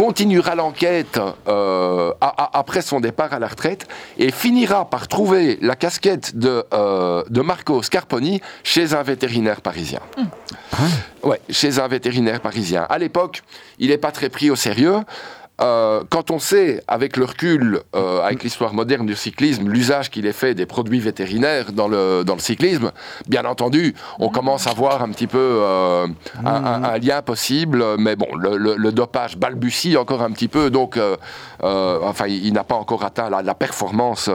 continuera 0.00 0.54
l'enquête 0.54 1.20
euh, 1.46 2.14
après 2.22 2.80
son 2.80 3.00
départ 3.00 3.34
à 3.34 3.38
la 3.38 3.48
retraite 3.48 3.86
et 4.16 4.30
finira 4.30 4.88
par 4.88 5.08
trouver 5.08 5.58
la 5.60 5.76
casquette 5.76 6.38
de, 6.38 6.64
euh, 6.72 7.22
de 7.28 7.42
Marco 7.42 7.82
Scarponi 7.82 8.40
chez 8.62 8.94
un 8.94 9.02
vétérinaire 9.02 9.60
parisien. 9.60 10.00
Mmh. 10.16 11.28
Ouais, 11.28 11.38
chez 11.50 11.78
un 11.80 11.86
vétérinaire 11.86 12.40
parisien. 12.40 12.86
À 12.88 12.96
l'époque, 12.96 13.42
il 13.78 13.90
n'est 13.90 13.98
pas 13.98 14.10
très 14.10 14.30
pris 14.30 14.48
au 14.48 14.56
sérieux. 14.56 15.00
Euh, 15.60 16.02
quand 16.08 16.30
on 16.30 16.38
sait, 16.38 16.82
avec 16.88 17.18
le 17.18 17.26
recul, 17.26 17.80
euh, 17.94 18.22
avec 18.22 18.42
l'histoire 18.42 18.72
moderne 18.72 19.04
du 19.04 19.14
cyclisme, 19.14 19.68
l'usage 19.68 20.10
qu'il 20.10 20.24
est 20.24 20.32
fait 20.32 20.54
des 20.54 20.64
produits 20.64 21.00
vétérinaires 21.00 21.72
dans 21.72 21.86
le, 21.86 22.24
dans 22.24 22.34
le 22.34 22.40
cyclisme, 22.40 22.92
bien 23.28 23.44
entendu, 23.44 23.94
on 24.18 24.30
commence 24.30 24.66
à 24.66 24.72
voir 24.72 25.02
un 25.02 25.10
petit 25.10 25.26
peu 25.26 25.38
euh, 25.38 26.06
un, 26.44 26.98
lien 26.98 27.20
possible, 27.20 27.84
mais 27.98 28.16
bon, 28.16 28.28
le, 28.36 28.90
dopage 28.90 29.36
balbutie 29.36 29.96
encore 29.96 30.22
un 30.22 30.32
petit 30.32 30.48
peu, 30.48 30.70
donc, 30.70 30.98
enfin, 31.62 32.26
il, 32.26 32.52
n'a 32.52 32.64
pas 32.64 32.76
encore 32.76 33.04
atteint 33.04 33.28
la, 33.28 33.54
performance 33.54 34.30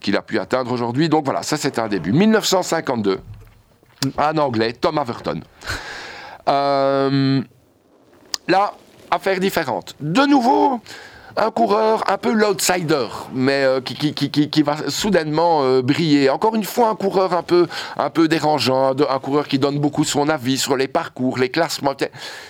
qu'il 0.00 0.16
a 0.16 0.22
pu 0.22 0.38
atteindre 0.38 0.70
aujourd'hui. 0.72 1.08
Donc 1.08 1.24
voilà, 1.24 1.42
ça 1.42 1.56
c'est 1.56 1.78
un 1.78 1.88
début. 1.88 2.12
1952, 2.12 3.18
un 4.18 4.38
Anglais, 4.38 4.74
Tom 4.74 4.98
Averton. 4.98 5.40
là, 6.46 8.74
affaire 9.14 9.40
différente. 9.40 9.94
De 10.00 10.26
nouveau, 10.26 10.80
un 11.36 11.50
coureur 11.50 12.04
un 12.08 12.16
peu 12.16 12.32
l'outsider, 12.32 13.06
mais 13.32 13.64
euh, 13.64 13.80
qui, 13.80 14.14
qui, 14.14 14.62
va 14.62 14.76
soudainement 14.88 15.62
euh, 15.62 15.82
briller. 15.82 16.30
Encore 16.30 16.54
une 16.54 16.64
fois, 16.64 16.88
un 16.88 16.94
coureur 16.94 17.32
un 17.32 17.42
peu, 17.42 17.66
un 17.96 18.10
peu 18.10 18.28
dérangeant, 18.28 18.92
un 18.92 19.18
coureur 19.18 19.48
qui 19.48 19.58
donne 19.58 19.78
beaucoup 19.78 20.04
son 20.04 20.28
avis 20.28 20.58
sur 20.58 20.76
les 20.76 20.88
parcours, 20.88 21.38
les 21.38 21.48
classements, 21.48 21.94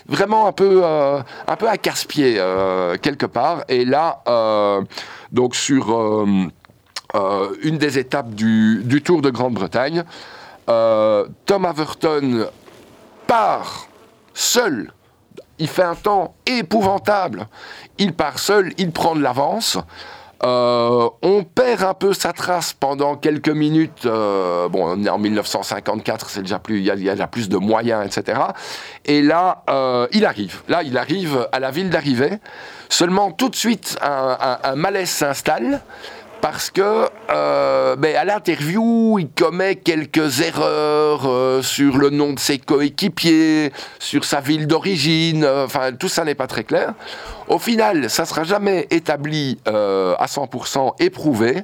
vraiment 0.06 0.46
un 0.46 0.52
peu, 0.52 0.80
euh, 0.84 1.20
un 1.46 1.56
peu 1.56 1.68
à 1.68 1.78
casse-pied 1.78 2.34
quelque 3.00 3.26
part. 3.26 3.64
Et 3.68 3.84
là, 3.84 4.20
donc 5.32 5.54
sur 5.56 6.24
une 7.62 7.78
des 7.78 7.98
étapes 7.98 8.34
du, 8.34 8.82
du 8.84 9.02
Tour 9.02 9.22
de 9.22 9.30
Grande-Bretagne, 9.30 10.04
Tom 10.66 11.64
Averton 11.64 12.46
part 13.26 13.88
seul 14.34 14.92
il 15.58 15.68
fait 15.68 15.82
un 15.82 15.94
temps 15.94 16.34
épouvantable. 16.46 17.46
Il 17.98 18.12
part 18.12 18.38
seul, 18.38 18.72
il 18.78 18.90
prend 18.90 19.14
de 19.14 19.22
l'avance. 19.22 19.78
Euh, 20.42 21.08
on 21.22 21.42
perd 21.42 21.84
un 21.84 21.94
peu 21.94 22.12
sa 22.12 22.32
trace 22.32 22.74
pendant 22.74 23.16
quelques 23.16 23.48
minutes. 23.48 24.04
Euh, 24.04 24.68
bon, 24.68 24.86
on 24.86 25.04
est 25.04 25.08
en 25.08 25.18
1954, 25.18 26.28
c'est 26.28 26.42
déjà 26.42 26.58
plus, 26.58 26.80
il 26.80 26.84
y, 26.84 27.08
a 27.08 27.26
plus 27.26 27.48
de 27.48 27.56
moyens, 27.56 28.04
etc. 28.04 28.40
Et 29.06 29.22
là, 29.22 29.62
euh, 29.70 30.06
il 30.12 30.26
arrive. 30.26 30.60
Là, 30.68 30.82
il 30.82 30.98
arrive 30.98 31.48
à 31.52 31.60
la 31.60 31.70
ville 31.70 31.88
d'arrivée. 31.88 32.38
Seulement, 32.90 33.30
tout 33.30 33.48
de 33.48 33.56
suite, 33.56 33.96
un 34.02 34.74
malaise 34.76 35.08
s'installe 35.08 35.80
parce 36.44 36.70
que 36.70 37.08
euh, 37.30 37.96
ben, 37.96 38.14
à 38.16 38.26
l'interview, 38.26 39.18
il 39.18 39.30
commet 39.30 39.76
quelques 39.76 40.42
erreurs 40.42 41.22
euh, 41.24 41.62
sur 41.62 41.96
le 41.96 42.10
nom 42.10 42.34
de 42.34 42.38
ses 42.38 42.58
coéquipiers, 42.58 43.72
sur 43.98 44.26
sa 44.26 44.42
ville 44.42 44.66
d'origine, 44.66 45.42
euh, 45.42 45.64
enfin 45.64 45.94
tout 45.94 46.10
ça 46.10 46.22
n'est 46.22 46.34
pas 46.34 46.46
très 46.46 46.64
clair. 46.64 46.92
Au 47.48 47.58
final, 47.58 48.10
ça 48.10 48.26
sera 48.26 48.44
jamais 48.44 48.86
établi 48.90 49.58
à 49.64 50.26
100% 50.26 50.96
éprouvé, 50.98 51.62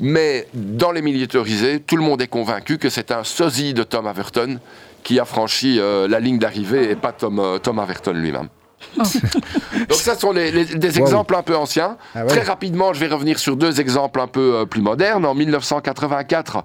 mais 0.00 0.48
dans 0.54 0.92
les 0.92 1.02
milieux 1.02 1.24
autorisés, 1.24 1.80
tout 1.80 1.96
le 1.98 2.02
monde 2.02 2.22
est 2.22 2.26
convaincu 2.26 2.78
que 2.78 2.88
c'est 2.88 3.10
un 3.10 3.22
sosie 3.22 3.74
de 3.74 3.82
Tom 3.82 4.06
Averton 4.06 4.60
qui 5.02 5.20
a 5.20 5.26
franchi 5.26 5.78
la 5.78 6.20
ligne 6.20 6.38
d'arrivée 6.38 6.90
et 6.90 6.96
pas 6.96 7.12
Tom, 7.12 7.58
Tom 7.62 7.78
Averton 7.78 8.12
lui-même. 8.12 8.48
Donc 8.96 9.92
ça 9.92 10.16
sont 10.16 10.32
des 10.32 10.98
exemples 10.98 11.34
un 11.34 11.42
peu 11.42 11.56
anciens. 11.56 11.96
Ah 12.14 12.24
Très 12.24 12.42
rapidement, 12.42 12.92
je 12.92 13.00
vais 13.00 13.12
revenir 13.12 13.38
sur 13.38 13.56
deux 13.56 13.80
exemples 13.80 14.20
un 14.20 14.26
peu 14.26 14.54
euh, 14.54 14.66
plus 14.66 14.82
modernes. 14.82 15.24
En 15.24 15.34
1984, 15.34 16.64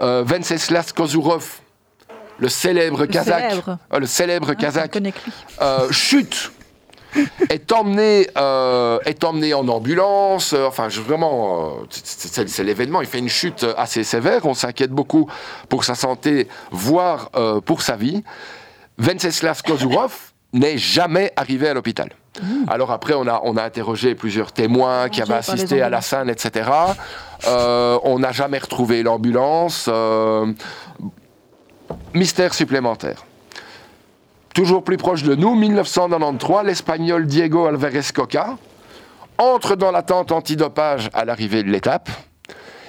euh, 0.00 0.24
Venceslas 0.26 0.92
Kozurov, 0.94 1.60
le 2.38 2.48
célèbre 2.48 3.06
kazakh, 3.06 3.62
le 3.96 4.06
célèbre 4.06 4.50
euh, 4.50 4.54
kazakh, 4.54 4.98
euh, 5.60 5.90
chute 5.90 6.52
est 7.50 7.70
emmené, 7.72 8.26
est 9.04 9.24
emmené 9.24 9.54
en 9.54 9.68
ambulance. 9.68 10.54
enfin, 10.54 10.88
je, 10.88 11.00
vraiment, 11.00 11.74
c'est 11.90 12.64
l'événement. 12.64 13.02
Il 13.02 13.06
fait 13.06 13.18
une 13.18 13.28
chute 13.28 13.66
assez 13.76 14.02
sévère. 14.02 14.46
On 14.46 14.54
s'inquiète 14.54 14.92
beaucoup 14.92 15.28
pour 15.68 15.84
sa 15.84 15.94
santé, 15.94 16.48
voire 16.70 17.30
pour 17.66 17.82
sa 17.82 17.96
vie. 17.96 18.24
Venceslas 18.96 19.60
Kozurov 19.62 20.31
n'est 20.52 20.78
jamais 20.78 21.32
arrivé 21.36 21.68
à 21.68 21.74
l'hôpital. 21.74 22.10
Mmh. 22.40 22.64
Alors 22.68 22.90
après, 22.90 23.14
on 23.14 23.26
a, 23.26 23.40
on 23.44 23.56
a 23.56 23.62
interrogé 23.62 24.14
plusieurs 24.14 24.52
témoins 24.52 25.08
qui 25.08 25.20
avaient 25.20 25.34
assisté 25.34 25.82
à 25.82 25.90
la 25.90 26.00
scène, 26.00 26.30
etc. 26.30 26.70
Euh, 27.46 27.98
on 28.04 28.18
n'a 28.18 28.32
jamais 28.32 28.58
retrouvé 28.58 29.02
l'ambulance. 29.02 29.86
Euh, 29.88 30.52
mystère 32.14 32.54
supplémentaire. 32.54 33.24
Toujours 34.54 34.84
plus 34.84 34.98
proche 34.98 35.22
de 35.22 35.34
nous, 35.34 35.54
1993, 35.54 36.64
l'Espagnol 36.64 37.26
Diego 37.26 37.66
Alvarez 37.66 38.12
Coca 38.14 38.56
entre 39.38 39.76
dans 39.76 39.90
la 39.90 40.02
tente 40.02 40.30
antidopage 40.30 41.08
à 41.14 41.24
l'arrivée 41.24 41.62
de 41.62 41.70
l'étape. 41.70 42.10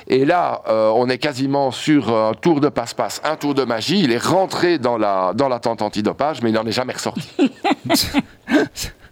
Et 0.07 0.25
là, 0.25 0.61
euh, 0.67 0.91
on 0.95 1.09
est 1.09 1.17
quasiment 1.17 1.71
sur 1.71 2.15
un 2.15 2.33
tour 2.33 2.59
de 2.59 2.69
passe-passe, 2.69 3.21
un 3.23 3.35
tour 3.35 3.53
de 3.53 3.63
magie. 3.63 4.01
Il 4.01 4.11
est 4.11 4.23
rentré 4.23 4.77
dans 4.77 4.97
la, 4.97 5.33
dans 5.33 5.49
la 5.49 5.59
tente 5.59 5.81
antidopage, 5.81 6.41
mais 6.41 6.49
il 6.49 6.53
n'en 6.53 6.65
est 6.65 6.71
jamais 6.71 6.93
ressorti. 6.93 7.29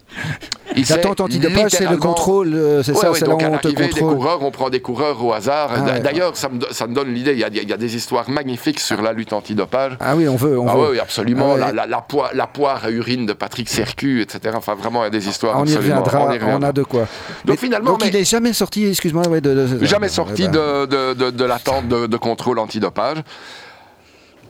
La 0.89 0.97
tente 0.97 1.21
antidopage, 1.21 1.71
c'est 1.71 1.89
le 1.89 1.97
contrôle, 1.97 2.53
euh, 2.53 2.83
c'est 2.83 2.95
ça, 2.95 3.11
c'est 3.13 3.27
là 3.27 3.35
où 3.35 3.39
on 3.41 3.57
te 3.57 3.67
contrôle. 3.67 3.89
des 3.93 3.99
coureurs, 3.99 4.43
on 4.43 4.51
prend 4.51 4.69
des 4.69 4.79
coureurs 4.79 5.23
au 5.23 5.33
hasard. 5.33 5.71
Ah 5.73 5.99
d'ailleurs, 5.99 6.37
ça, 6.37 6.49
me, 6.49 6.59
ça 6.71 6.87
me 6.87 6.93
donne 6.93 7.13
l'idée, 7.13 7.33
il, 7.33 7.57
il, 7.57 7.69
y 7.69 7.73
a 7.73 7.77
des 7.77 7.95
histoires 7.95 8.29
magnifiques 8.29 8.79
sur 8.79 9.01
la 9.01 9.13
lutte 9.13 9.33
antidopage. 9.33 9.97
Ah 9.99 10.15
oui, 10.15 10.27
on 10.27 10.35
veut, 10.35 10.57
on 10.57 10.67
ah 10.67 10.75
veut. 10.75 10.91
Oui, 10.91 10.99
absolument. 10.99 11.55
Ah 11.61 11.71
la, 11.71 11.85
la, 11.85 12.01
poire, 12.01 12.31
la, 12.33 12.47
poire, 12.47 12.85
à 12.85 12.89
urine 12.89 13.25
de 13.25 13.33
Patrick 13.33 13.69
Sercu, 13.69 14.21
etc. 14.21 14.55
Enfin, 14.55 14.75
vraiment, 14.75 15.01
il 15.03 15.05
y 15.05 15.07
a 15.07 15.11
des 15.11 15.27
histoires 15.27 15.57
on 15.59 15.65
y 15.65 15.75
reviendra, 15.75 16.25
on, 16.25 16.61
a 16.61 16.71
de 16.71 16.83
quoi. 16.83 17.07
Donc, 17.45 17.57
finalement, 17.57 17.91
donc 17.91 18.05
il 18.05 18.13
n'est 18.13 18.23
jamais 18.23 18.53
sorti, 18.53 18.87
excuse-moi, 18.87 19.27
ouais, 19.27 19.41
de, 19.41 19.53
de, 19.53 19.85
jamais 19.85 20.09
sorti 20.09 20.43
eh 20.43 20.47
ben. 20.47 20.85
de, 20.85 21.13
de, 21.13 21.31
de, 21.31 21.45
la 21.45 21.59
tente 21.59 21.87
de, 21.87 22.17
contrôle 22.17 22.59
antidopage. 22.59 23.17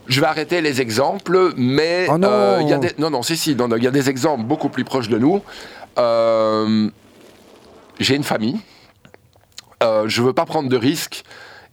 Je 0.08 0.20
vais 0.20 0.28
arrêter 0.28 0.62
les 0.62 0.82
exemples, 0.82 1.54
mais 1.56 2.08
oh 2.10 2.18
non. 2.18 2.28
Euh, 2.30 2.62
y 2.64 2.74
a 2.74 2.78
des... 2.78 2.92
non, 2.98 3.10
non, 3.10 3.24
si, 3.24 3.38
si, 3.38 3.52
il 3.52 3.84
y 3.84 3.88
a 3.88 3.92
des 3.92 4.10
exemples 4.10 4.44
beaucoup 4.44 4.70
plus 4.70 4.84
proches 4.84 5.10
de 5.10 5.18
nous. 5.18 5.42
Euh, 5.98 6.90
j'ai 8.00 8.16
une 8.16 8.24
famille. 8.24 8.60
Euh, 9.84 10.08
je 10.08 10.22
ne 10.22 10.28
veux 10.28 10.34
pas 10.34 10.46
prendre 10.46 10.70
de 10.70 10.78
risques 10.78 11.24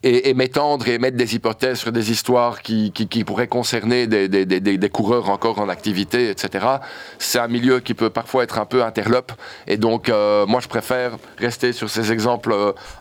et, 0.02 0.32
m'étendre 0.34 0.86
et 0.88 0.98
mettre 0.98 1.16
des 1.16 1.34
hypothèses 1.34 1.78
sur 1.78 1.90
des 1.90 2.10
histoires 2.10 2.62
qui, 2.62 2.92
pourraient 3.26 3.48
concerner 3.48 4.06
des, 4.06 4.90
coureurs 4.90 5.30
encore 5.30 5.58
en 5.58 5.68
activité, 5.68 6.30
etc. 6.30 6.66
C'est 7.18 7.38
un 7.38 7.48
milieu 7.48 7.80
qui 7.80 7.94
peut 7.94 8.10
parfois 8.10 8.44
être 8.44 8.58
un 8.58 8.64
peu 8.64 8.84
interlope. 8.84 9.32
Et 9.66 9.76
donc, 9.76 10.08
euh, 10.08 10.46
moi, 10.46 10.60
je 10.60 10.68
préfère 10.68 11.16
rester 11.38 11.72
sur 11.72 11.90
ces 11.90 12.12
exemples 12.12 12.54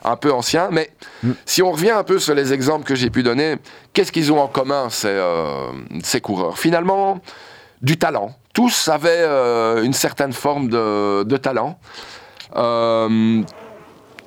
un 0.04 0.16
peu 0.16 0.32
anciens. 0.32 0.68
Mais 0.72 0.90
mm. 1.22 1.32
si 1.46 1.62
on 1.62 1.70
revient 1.70 1.90
un 1.90 2.04
peu 2.04 2.18
sur 2.18 2.34
les 2.34 2.52
exemples 2.52 2.84
que 2.84 2.94
j'ai 2.94 3.10
pu 3.10 3.22
donner, 3.22 3.56
qu'est-ce 3.92 4.12
qu'ils 4.12 4.32
ont 4.32 4.40
en 4.40 4.48
commun, 4.48 4.90
ces, 4.90 5.20
ces 6.02 6.20
coureurs? 6.20 6.58
Finalement, 6.58 7.20
du 7.80 7.96
talent 7.96 8.34
tous 8.58 8.88
avaient 8.88 9.08
euh, 9.20 9.84
une 9.84 9.92
certaine 9.92 10.32
forme 10.32 10.68
de, 10.68 11.36
talent. 11.36 11.78
Euh, 12.56 13.42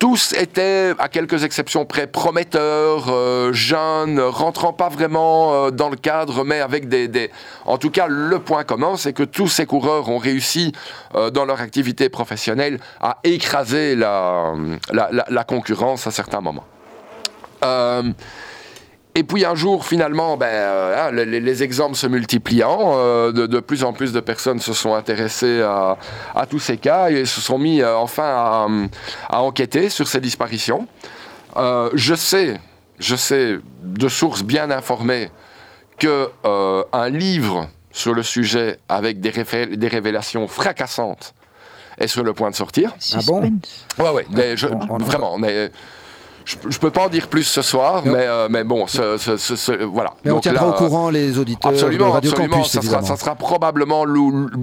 tous 0.01 0.33
étaient, 0.33 0.93
à 0.97 1.09
quelques 1.09 1.43
exceptions 1.43 1.85
près, 1.85 2.07
prometteurs, 2.07 3.05
euh, 3.09 3.53
jeunes, 3.53 4.19
rentrant 4.19 4.73
pas 4.73 4.89
vraiment 4.89 5.69
dans 5.69 5.89
le 5.89 5.95
cadre, 5.95 6.43
mais 6.43 6.59
avec 6.59 6.89
des, 6.89 7.29
En 7.67 7.77
tout 7.77 7.91
cas, 7.91 8.07
le 8.07 8.39
point 8.39 8.63
commun, 8.63 8.97
c'est 8.97 9.13
que 9.13 9.21
tous 9.21 9.47
ces 9.47 9.67
coureurs 9.67 10.09
ont 10.09 10.17
réussi, 10.17 10.71
dans 11.13 11.45
leur 11.45 11.61
activité 11.61 12.09
professionnelle, 12.09 12.79
à 12.99 13.19
écraser 13.23 13.95
la 13.95 14.55
concurrence 15.47 16.07
à 16.07 16.11
certains 16.11 16.41
moments. 16.41 16.65
Et 19.13 19.23
puis 19.23 19.43
un 19.43 19.55
jour, 19.55 19.85
finalement, 19.85 20.37
ben, 20.37 20.47
euh, 20.47 21.09
hein, 21.09 21.11
les, 21.11 21.63
exemples 21.63 21.95
se 21.95 22.07
multipliant, 22.07 22.93
euh, 22.95 23.31
de, 23.33 23.59
plus 23.59 23.83
en 23.83 23.91
plus 23.91 24.13
de 24.13 24.21
personnes 24.21 24.59
se 24.59 24.71
sont 24.71 24.93
intéressées 24.93 25.61
à, 25.61 25.97
tous 26.49 26.59
ces 26.59 26.77
cas 26.77 27.09
et 27.09 27.25
se 27.25 27.41
sont 27.41 27.59
mis 27.59 27.81
euh, 27.81 27.95
enfin 27.97 28.69
à, 29.29 29.41
enquêter 29.41 29.89
sur 29.89 30.07
ces 30.07 30.21
disparitions. 30.21 30.87
je 31.57 32.15
sais, 32.15 32.59
je 32.99 33.15
sais 33.17 33.57
de 33.83 34.07
sources 34.07 34.43
bien 34.43 34.71
informées 34.71 35.29
que 35.97 36.29
un 36.43 37.09
livre 37.09 37.67
sur 37.91 38.13
le 38.13 38.23
sujet 38.23 38.79
avec 38.87 39.19
des, 39.19 39.33
des 39.75 39.87
révélations 39.89 40.47
fracassantes 40.47 41.33
est 41.99 42.07
sur 42.07 42.23
le 42.23 42.31
point 42.31 42.49
de 42.49 42.55
sortir. 42.55 42.95
Ah 43.13 43.19
bon? 43.27 43.41
Ouais, 43.99 44.09
ouais, 44.09 44.25
mais 44.31 44.55
vraiment. 44.55 45.37
Mais, 45.37 45.69
je, 46.45 46.55
ne 46.67 46.73
peux 46.73 46.89
pas 46.91 47.05
en 47.05 47.09
dire 47.09 47.27
plus 47.27 47.43
ce 47.43 47.61
soir, 47.61 48.03
mais, 48.05 48.13
euh, 48.17 48.47
mais 48.49 48.63
bon, 48.63 48.85
voilà. 49.93 50.13
Mais 50.23 50.31
on 50.31 50.39
tiendra 50.39 50.67
au 50.67 50.73
courant 50.73 51.09
les 51.09 51.37
auditeurs 51.37 51.71
absolument, 51.71 52.07
de 52.07 52.11
Radio 52.11 52.31
absolument, 52.31 52.57
Campus, 52.57 52.71
ça 52.71 52.81
sera, 52.81 53.01
ça 53.01 53.15
sera, 53.15 53.35
probablement, 53.35 54.05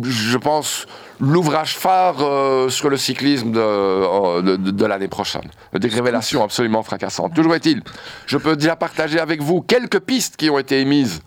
je 0.03 0.37
pense, 0.39 0.87
l'ouvrage 1.21 1.77
phare 1.77 2.17
euh, 2.21 2.69
sur 2.69 2.91
le 2.91 2.97
cyclisme 2.97 3.53
de, 3.53 4.41
de, 4.43 4.71
de, 4.71 4.87
l'année 4.87 5.09
prochaine. 5.09 5.49
Des 5.73 5.89
révélations 5.89 6.43
absolument 6.43 6.83
fracassantes. 6.83 7.35
Toujours 7.35 7.55
est-il, 7.55 7.83
je 8.27 8.39
peux 8.39 8.57
déjà 8.57 8.77
partager 8.77 9.19
avec 9.19 9.43
vous 9.43 9.61
quelques 9.63 10.01
pistes 10.01 10.37
qui 10.37 10.51
ont 10.51 10.59
été 10.59 10.81
émises 10.81 11.21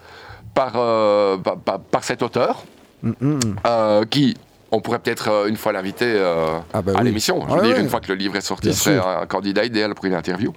par, 0.54 0.74
euh, 0.76 1.38
par, 1.38 1.80
par, 1.80 2.04
cet 2.04 2.22
auteur, 2.24 2.64
mm 3.04 3.12
-hmm. 3.22 4.06
qui 4.08 4.36
on 4.72 4.80
pourrait 4.80 5.00
peut-être 5.00 5.30
euh, 5.30 5.48
une 5.48 5.58
fois 5.58 5.74
l'inviter 5.74 6.06
euh, 6.08 6.58
ah 6.74 6.82
bah 6.82 6.94
à 6.96 7.04
l'émission. 7.04 7.46
Je 7.48 7.56
veux 7.56 7.68
dire, 7.68 7.78
une 7.78 7.90
fois 7.90 8.00
que 8.00 8.08
le 8.08 8.16
livre 8.16 8.38
est 8.38 8.42
sorti, 8.42 8.70
il 8.70 8.74
serait 8.74 8.98
un 8.98 9.26
candidat 9.26 9.66
idéal 9.66 9.94
pour 9.94 10.06
une 10.06 10.14
interview. 10.14 10.54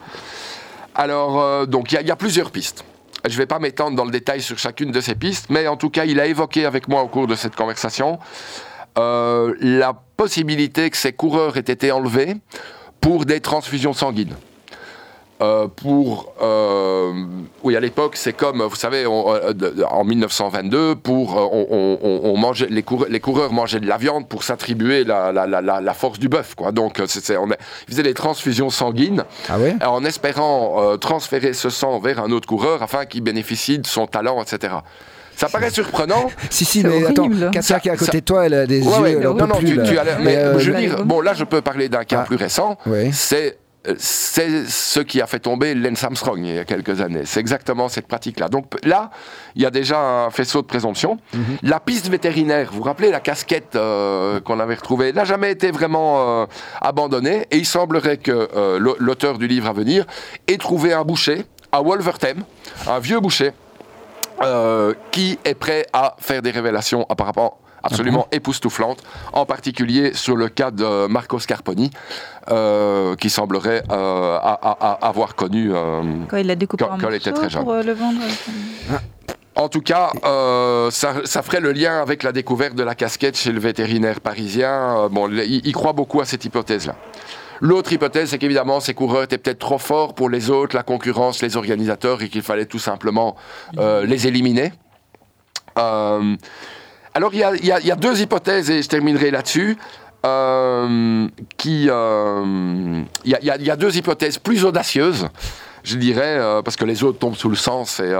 Alors, 0.94 1.40
euh, 1.40 1.66
donc, 1.66 1.92
il 1.92 2.06
y, 2.06 2.10
a 2.10 2.16
plusieurs 2.16 2.52
pistes. 2.52 2.84
Je 3.24 3.32
ne 3.32 3.38
vais 3.38 3.46
pas 3.46 3.58
m'étendre 3.58 3.96
dans 3.96 4.04
le 4.04 4.12
détail 4.12 4.40
sur 4.40 4.58
chacune 4.58 4.92
de 4.92 5.00
ces 5.00 5.16
pistes, 5.16 5.46
mais 5.50 5.66
en 5.66 5.76
tout 5.76 5.90
cas, 5.90 6.04
il 6.04 6.20
a 6.20 6.26
évoqué 6.26 6.64
avec 6.66 6.88
moi 6.88 7.02
au 7.02 7.08
cours 7.08 7.26
de 7.26 7.34
cette 7.34 7.56
conversation 7.56 8.18
la 8.96 9.92
possibilité 10.16 10.88
que 10.88 10.96
ces 10.96 11.12
coureurs 11.12 11.56
aient 11.56 11.60
été 11.60 11.90
enlevés 11.90 12.36
pour 13.00 13.24
des 13.24 13.40
transfusions 13.40 13.92
sanguines. 13.92 14.36
Euh, 15.44 15.68
pour 15.68 16.32
euh, 16.42 17.12
oui 17.62 17.76
à 17.76 17.80
l'époque 17.80 18.16
c'est 18.16 18.32
comme 18.32 18.62
vous 18.62 18.76
savez 18.76 19.04
euh, 19.04 19.84
en 19.90 20.04
1922 20.04 20.94
pour 20.96 21.36
on, 21.52 22.36
mangeait 22.38 22.68
les, 22.70 22.84
les, 23.08 23.20
coureurs 23.20 23.52
mangeaient 23.52 23.80
de 23.80 23.86
la 23.86 23.98
viande 23.98 24.28
pour 24.28 24.42
s'attribuer 24.42 25.04
la, 25.04 25.32
la, 25.32 25.46
la, 25.60 25.94
force 25.94 26.18
du 26.18 26.28
bœuf 26.28 26.54
quoi 26.54 26.72
donc 26.72 27.02
c'est, 27.06 27.36
on 27.36 27.48
ils 27.48 27.56
faisaient 27.88 28.02
des 28.02 28.14
transfusions 28.14 28.70
sanguines 28.70 29.24
ah 29.48 29.58
ouais? 29.58 29.76
en 29.84 30.04
espérant 30.04 30.96
transférer 30.98 31.52
ce 31.52 31.68
sang 31.68 31.98
vers 31.98 32.20
un 32.20 32.30
autre 32.30 32.48
coureur 32.48 32.82
afin 32.82 33.04
qu'il 33.04 33.22
bénéficie 33.22 33.78
de 33.78 33.86
son 33.86 34.06
talent 34.06 34.42
etc 34.42 34.76
ça 35.36 35.48
paraît 35.48 35.70
surprenant. 35.70 36.30
si, 36.48 36.64
si, 36.64 36.84
mais 36.84 37.04
attends, 37.06 37.28
Katia 37.50 37.80
qui 37.80 37.88
est 37.88 37.90
à 37.90 37.96
côté 37.96 38.20
de 38.20 38.24
toi, 38.24 38.46
elle 38.46 38.54
a 38.54 38.66
des 38.68 38.78
yeux. 38.78 39.18
non, 39.18 39.34
non, 39.34 39.56
tu, 39.58 39.82
tu 39.82 39.98
as 39.98 40.04
mais 40.20 40.60
je 40.60 40.70
veux 40.70 40.78
dire, 40.78 41.04
bon, 41.04 41.20
là, 41.20 41.34
je 41.34 41.42
peux 41.42 41.60
parler 41.60 41.88
d'un 41.88 42.04
cas 42.04 42.20
ah. 42.20 42.24
plus 42.24 42.36
récent. 42.36 42.78
C'est 43.10 43.58
c'est 43.98 44.66
ce 44.66 45.00
qui 45.00 45.20
a 45.20 45.26
fait 45.26 45.38
tomber 45.38 45.74
Lance 45.74 46.02
Armstrong 46.04 46.38
il 46.38 46.54
y 46.54 46.58
a 46.58 46.64
quelques 46.64 47.00
années. 47.00 47.22
C'est 47.24 47.40
exactement 47.40 47.88
cette 47.88 48.06
pratique-là. 48.06 48.48
Donc 48.48 48.66
là, 48.82 49.10
il 49.54 49.62
y 49.62 49.66
a 49.66 49.70
déjà 49.70 49.98
un 49.98 50.30
faisceau 50.30 50.62
de 50.62 50.66
présomption. 50.66 51.18
Mhm. 51.34 51.58
La 51.62 51.80
piste 51.80 52.08
vétérinaire, 52.08 52.70
vous 52.70 52.78
vous 52.78 52.82
rappelez 52.84 53.10
la 53.10 53.20
casquette 53.20 53.76
euh, 53.76 54.40
qu'on 54.40 54.58
avait 54.60 54.74
retrouvée, 54.74 55.12
n'a 55.12 55.24
jamais 55.24 55.50
été 55.50 55.70
vraiment 55.70 56.42
euh, 56.42 56.46
abandonnée. 56.80 57.46
Et 57.50 57.58
il 57.58 57.66
semblerait 57.66 58.16
que 58.16 58.48
euh, 58.56 58.94
l'auteur 58.98 59.38
du 59.38 59.46
livre 59.46 59.68
à 59.68 59.72
venir 59.72 60.06
ait 60.46 60.56
trouvé 60.56 60.92
un 60.92 61.02
boucher 61.02 61.44
à 61.70 61.82
Wolverhampton, 61.82 62.36
un 62.88 62.98
vieux 63.00 63.20
boucher, 63.20 63.52
qui 65.10 65.38
est 65.44 65.54
prêt 65.54 65.86
à 65.92 66.16
faire 66.18 66.42
des 66.42 66.50
révélations 66.50 67.06
apparemment 67.08 67.58
absolument 67.84 68.26
époustouflante, 68.32 69.02
en 69.32 69.46
particulier 69.46 70.14
sur 70.14 70.36
le 70.36 70.48
cas 70.48 70.70
de 70.70 71.06
Marco 71.06 71.38
Scarponi, 71.38 71.90
euh, 72.50 73.14
qui 73.16 73.30
semblerait 73.30 73.82
euh, 73.90 74.38
avoir 75.00 75.34
connu 75.34 75.72
euh, 75.72 76.02
quand 76.28 76.36
il 76.36 76.46
l'a 76.46 76.56
découpé 76.56 76.84
quand, 76.84 77.10
était 77.10 77.32
très 77.32 77.50
jeune. 77.50 77.64
Pour 77.64 77.74
le 77.74 77.92
vendre. 77.92 78.20
En 79.56 79.68
tout 79.68 79.82
cas, 79.82 80.10
ça, 80.90 81.42
ferait 81.42 81.60
le 81.60 81.72
lien 81.72 82.00
avec 82.00 82.22
la 82.22 82.32
découverte 82.32 82.74
de 82.74 82.82
la 82.82 82.94
casquette 82.94 83.36
chez 83.36 83.52
le 83.52 83.60
vétérinaire 83.60 84.20
parisien. 84.20 85.08
bon, 85.10 85.30
il, 85.30 85.72
croit 85.72 85.92
beaucoup 85.92 86.20
à 86.20 86.24
cette 86.24 86.44
hypothèse-là. 86.44 86.96
L'autre 87.60 87.92
hypothèse, 87.92 88.30
c'est 88.30 88.38
qu'évidemment, 88.38 88.80
ces 88.80 88.94
coureurs 88.94 89.22
étaient 89.22 89.38
peut-être 89.38 89.60
trop 89.60 89.78
forts 89.78 90.14
pour 90.14 90.28
les 90.28 90.50
autres, 90.50 90.74
la 90.74 90.82
concurrence, 90.82 91.40
les 91.40 91.56
organisateurs, 91.56 92.20
et 92.22 92.28
qu'il 92.28 92.42
fallait 92.42 92.66
tout 92.66 92.80
simplement 92.80 93.36
les 93.78 94.26
éliminer. 94.26 94.72
Alors, 97.16 97.32
il 97.32 97.38
y, 97.38 97.90
a, 97.90 97.96
deux 97.96 98.20
hypothèses, 98.20 98.70
et 98.70 98.82
je 98.82 98.88
terminerai 98.88 99.30
là-dessus. 99.30 99.76
Euh, 100.26 101.28
qui, 101.58 101.86
euh, 101.90 103.02
il 103.24 103.38
y, 103.42 103.70
a 103.70 103.76
deux 103.76 103.96
hypothèses 103.96 104.38
plus 104.38 104.64
audacieuses, 104.64 105.28
je 105.82 105.96
dirais, 105.96 106.38
euh, 106.38 106.62
parce 106.62 106.76
que 106.76 106.86
les 106.86 107.04
autres 107.04 107.18
tombent 107.18 107.36
sous 107.36 107.50
le 107.50 107.56
sens. 107.56 108.00
Et, 108.00 108.14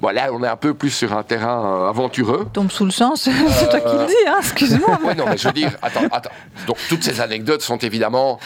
bon, 0.00 0.08
là, 0.08 0.30
on 0.32 0.42
est 0.42 0.48
un 0.48 0.56
peu 0.56 0.74
plus 0.74 0.90
sur 0.90 1.12
un 1.12 1.22
terrain 1.22 1.88
aventureux. 1.88 2.48
Tombe 2.52 2.72
sous 2.72 2.86
le 2.86 2.90
sens, 2.90 3.28
c'est 3.58 3.68
toi 3.68 3.80
qui 3.80 3.96
le 3.96 4.06
dis, 4.06 4.14
hein, 4.26 4.38
excuse-moi. 4.40 4.98
oui, 5.04 5.14
non, 5.14 5.26
mais 5.28 5.36
je 5.36 5.46
veux 5.46 5.54
dire, 5.54 5.70
attends, 5.82 6.08
attends. 6.10 6.30
Donc, 6.66 6.78
toutes 6.88 7.04
ces 7.04 7.20
anecdotes 7.20 7.62
sont 7.62 7.78
évidemment 7.78 8.40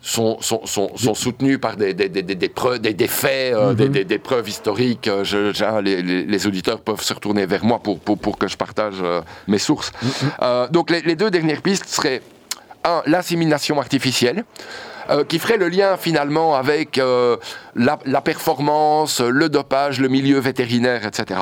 sont, 0.00 0.40
sont, 0.40 0.64
sont, 0.64 0.96
sont, 0.96 1.14
soutenus 1.14 1.58
par 1.60 1.76
des, 1.76 1.92
des, 1.92 2.08
des, 2.08 2.22
des 2.22 2.48
preuves, 2.48 2.78
des, 2.78 3.06
faits, 3.06 3.54
euh, 3.54 3.74
mhm. 3.74 4.04
des, 4.04 4.18
preuves 4.18 4.48
historiques. 4.48 5.08
Euh, 5.08 5.24
je, 5.24 5.80
les, 5.80 6.02
les, 6.02 6.46
auditeurs 6.46 6.80
peuvent 6.80 7.02
se 7.02 7.12
retourner 7.12 7.46
vers 7.46 7.64
moi 7.64 7.78
pour, 7.80 7.98
pour, 8.00 8.18
pour 8.18 8.38
que 8.38 8.48
je 8.48 8.56
partage 8.56 8.94
euh, 9.02 9.20
mes 9.46 9.58
sources. 9.58 9.92
Mhm. 10.02 10.68
donc 10.70 10.90
les, 10.90 11.16
deux 11.16 11.30
dernières 11.30 11.60
pistes 11.62 11.86
seraient, 11.86 12.22
un, 12.84 13.02
l'insémination 13.06 13.78
artificielle. 13.78 14.44
qui 15.28 15.38
ferait 15.40 15.58
le 15.58 15.68
lien 15.68 15.96
finalement 15.96 16.54
avec 16.54 16.96
la, 16.96 17.98
la, 18.04 18.20
performance, 18.20 19.20
le 19.20 19.48
dopage, 19.48 20.00
le 20.00 20.08
milieu 20.08 20.38
vétérinaire, 20.38 21.04
etc. 21.04 21.40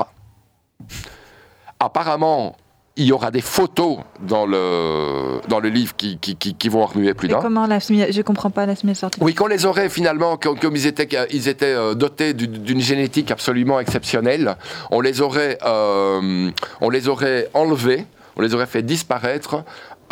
Apparemment, 1.79 2.57
il 2.98 3.06
y 3.06 3.12
aura 3.12 3.30
des 3.30 3.40
photos 3.40 3.98
dans 4.20 4.44
le, 4.44 5.40
dans 5.48 5.61
le 5.61 5.68
livre 5.68 5.94
qui, 5.96 6.18
qui, 6.18 6.37
qui, 6.37 6.68
vont 6.68 6.84
remuer 6.84 7.14
plus 7.14 7.28
d'un. 7.28 7.40
Comment 7.40 7.66
la 7.66 7.78
Je 7.78 8.22
comprends 8.22 8.50
pas 8.50 8.66
la 8.66 8.72
artificielle. 8.72 9.11
Oui, 9.20 9.34
qu'on 9.34 9.46
les 9.46 9.66
aurait 9.66 9.88
finalement, 9.88 10.37
comme, 10.37 10.74
ils 10.74 10.87
étaient, 10.87 11.08
ils 11.30 11.46
étaient 11.46 11.66
euh, 11.66 11.94
dotés 11.94 12.34
d'une 12.34 12.80
génétique 12.80 13.30
absolument 13.30 13.78
exceptionnelle, 13.78 14.56
on 14.90 15.00
les 15.00 15.20
aurait, 15.20 15.58
euh, 15.64 16.50
on 16.80 16.90
les 16.90 17.08
aurait 17.08 17.48
enlevés, 17.54 18.04
on 18.37 18.42
les 18.42 18.52
aurait 18.54 18.66
fait 18.66 18.82
disparaître. 18.82 19.62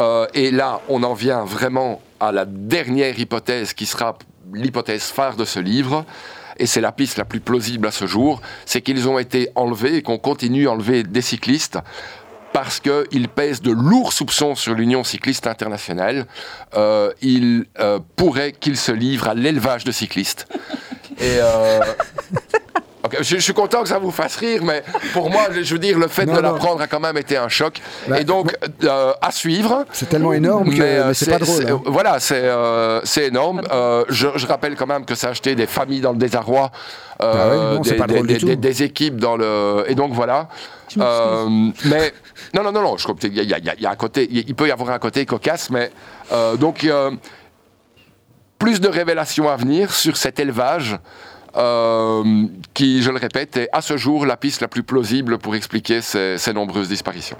Euh, 0.01 0.27
et 0.35 0.53
là, 0.53 0.81
on 0.88 1.03
en 1.03 1.14
vient 1.14 1.44
vraiment 1.44 2.01
à 2.20 2.31
la 2.31 2.44
dernière 2.44 3.18
hypothèse 3.18 3.72
qui 3.72 3.87
sera 3.87 4.16
l'hypothèse 4.55 5.05
phare 5.05 5.37
de 5.37 5.44
ce 5.44 5.59
livre 5.59 6.05
et 6.59 6.66
c'est 6.66 6.81
la 6.81 6.92
piste 6.92 7.18
la 7.18 7.25
plus 7.25 7.40
plausible 7.40 7.87
à 7.87 7.90
ce 7.90 8.07
jour, 8.07 8.40
c'est 8.64 8.81
qu'ils 8.81 9.09
ont 9.09 9.18
été 9.18 9.51
enlevés 9.57 9.96
et 9.96 10.03
qu'on 10.03 10.18
continue 10.18 10.68
à 10.68 10.72
enlever 10.72 11.03
des 11.03 11.20
cyclistes 11.20 11.79
parce 12.53 12.81
qu'il 12.81 13.29
pèse 13.29 13.61
de 13.61 13.71
lourds 13.71 14.13
soupçons 14.13 14.55
sur 14.55 14.75
l'Union 14.75 15.05
cycliste 15.05 15.47
internationale. 15.47 16.27
Euh, 16.75 17.13
il 17.21 17.67
euh, 17.79 17.99
pourrait 18.17 18.53
qu'il 18.53 18.77
se 18.77 18.93
livre 18.93 19.29
à 19.29 19.35
l'élevage 19.35 19.85
de 19.85 19.93
cyclistes. 19.93 20.47
Et 21.19 21.39
euh, 21.39 21.81
je, 23.21 23.37
suis 23.37 23.53
content 23.53 23.83
que 23.83 23.89
ça 23.89 23.99
vous 23.99 24.11
fasse 24.11 24.37
rire, 24.37 24.63
mais 24.65 24.83
pour 25.13 25.31
moi, 25.31 25.49
je 25.53 25.73
veux 25.73 25.79
dire, 25.79 25.99
le 25.99 26.09
fait 26.09 26.27
de 26.27 26.39
l'apprendre 26.39 26.81
a 26.81 26.87
quand 26.87 27.01
même 27.01 27.17
été 27.17 27.37
un 27.37 27.49
choc. 27.49 27.81
Bah, 28.09 28.21
et 28.21 28.25
donc, 28.25 28.55
à 28.89 29.31
suivre. 29.31 29.85
C'est 29.93 30.09
tellement 30.09 30.33
énorme 30.33 30.75
que 30.75 31.13
c'est 31.15 31.31
pas 31.31 31.39
drôle. 31.39 31.67
Hein. 31.69 31.81
Voilà, 31.87 32.21
c'est 32.21 33.27
énorme. 33.27 33.63
Je, 34.09 34.47
rappelle 34.47 34.77
quand 34.77 34.87
même 34.87 35.05
que 35.05 35.15
ça 35.15 35.29
a 35.29 35.31
acheté 35.31 35.55
des 35.55 35.67
familles 35.67 36.01
dans 36.01 36.13
le 36.13 36.19
désarroi, 36.19 36.71
bah 37.19 37.79
des, 37.83 38.57
des, 38.57 38.83
équipes 38.83 39.17
dans 39.17 39.37
le. 39.37 39.85
Et 39.89 39.95
donc 39.95 40.13
voilà. 40.13 40.49
mais 40.97 42.13
non, 42.57 42.62
non, 42.62 42.73
non, 42.73 42.83
non. 42.83 42.97
Je 42.97 43.07
il 43.25 43.35
y, 43.35 43.87
a, 43.87 43.90
un 43.90 43.97
côté, 43.97 44.27
il 44.31 44.55
peut 44.55 44.66
y 44.66 44.71
avoir 44.71 44.90
un 44.90 44.99
côté 44.99 45.27
cocasse, 45.27 45.69
mais 45.69 45.90
euh, 46.33 46.57
donc 46.57 46.88
plus 48.59 48.81
de 48.81 48.88
révélations 48.88 49.49
à 49.49 49.57
venir 49.57 49.92
sur 49.92 50.16
cet 50.16 50.40
élevage. 50.40 50.99
Euh, 51.57 52.23
qui, 52.75 53.03
je 53.03 53.11
le 53.11 53.16
répète, 53.16 53.57
est 53.57 53.69
à 53.73 53.81
ce 53.81 53.97
jour 53.97 54.27
la 54.27 54.37
piste 54.37 54.61
la 54.61 54.69
plus 54.69 54.83
plausible 54.83 55.38
pour 55.38 55.55
expliquer 55.55 56.03
ces, 56.03 56.53
nombreuses 56.53 56.88
disparitions. 56.88 57.38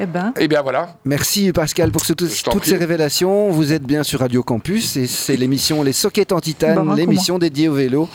Eh 0.00 0.06
ben. 0.06 0.32
Eh 0.38 0.48
bien 0.48 0.62
voilà. 0.62 0.96
Merci 1.04 1.52
Pascal 1.52 1.90
pour 1.90 2.06
toutes 2.06 2.24
ces 2.64 2.76
révélations. 2.76 3.50
Vous 3.50 3.74
êtes 3.74 3.82
bien 3.82 4.02
sur 4.02 4.20
Radio 4.20 4.42
Campus 4.42 4.96
et 4.96 5.06
c'est 5.06 5.36
l'émission 5.36 5.82
Les 5.82 5.92
Sockets 5.92 6.32
en 6.32 6.40
Titane, 6.40 6.96
l'émission 6.96 7.38
dédiée 7.38 7.68
au 7.68 7.74
vélo. 7.74 8.08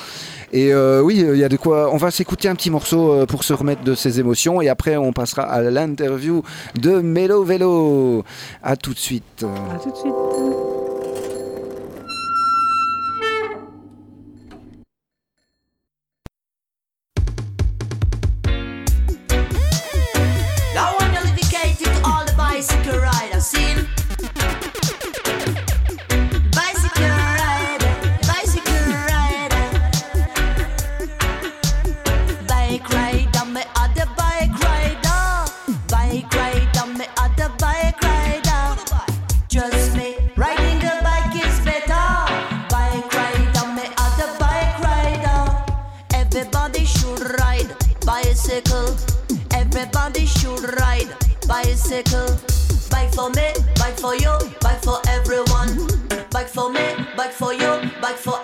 Et 0.52 0.74
euh, 0.74 1.02
oui, 1.02 1.26
il 1.28 1.38
y 1.38 1.44
a 1.44 1.50
de 1.50 1.58
quoi. 1.58 1.90
On 1.94 1.98
va 1.98 2.12
s'écouter 2.12 2.48
un 2.48 2.56
petit 2.56 2.70
morceau 2.70 3.12
euh, 3.12 3.26
pour 3.26 3.44
se 3.44 3.54
remettre 3.54 3.84
de 3.84 3.96
ses 3.96 4.20
émotions 4.20 4.62
et 4.62 4.70
après 4.70 4.98
on 4.98 5.12
passera 5.12 5.44
à 5.44 5.62
l'interview 5.62 6.44
de 6.76 7.02
Mélo 7.02 7.44
Vélo. 7.44 8.24
À 8.64 8.76
tout 8.76 8.94
de 8.94 9.00
suite. 9.00 9.44
À 9.44 9.78
tout 9.80 9.92
de 9.92 9.96
suite. 9.96 10.77
Bicycle. 51.64 52.28
Bike 52.92 53.14
for 53.14 53.30
me, 53.32 53.48
bike 53.76 54.00
for 54.00 54.16
you, 54.16 54.34
bike 54.62 54.84
for 54.84 55.00
everyone. 55.08 55.70
Bike 56.30 56.48
for 56.48 56.70
me, 56.70 56.86
bike 57.16 57.32
for 57.32 57.54
you, 57.54 57.82
bike 58.02 58.16
for 58.26 58.40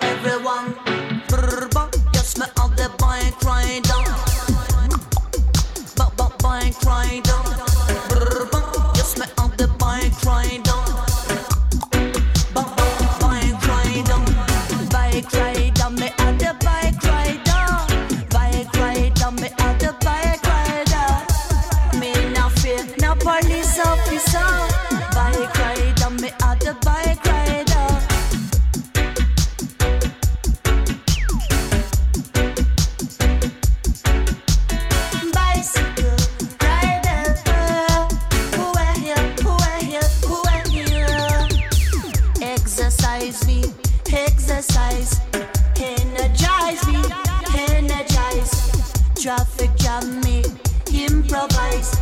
Traffic 49.24 49.70
jam 49.76 50.20
me, 50.20 50.44
improvise, 50.92 51.96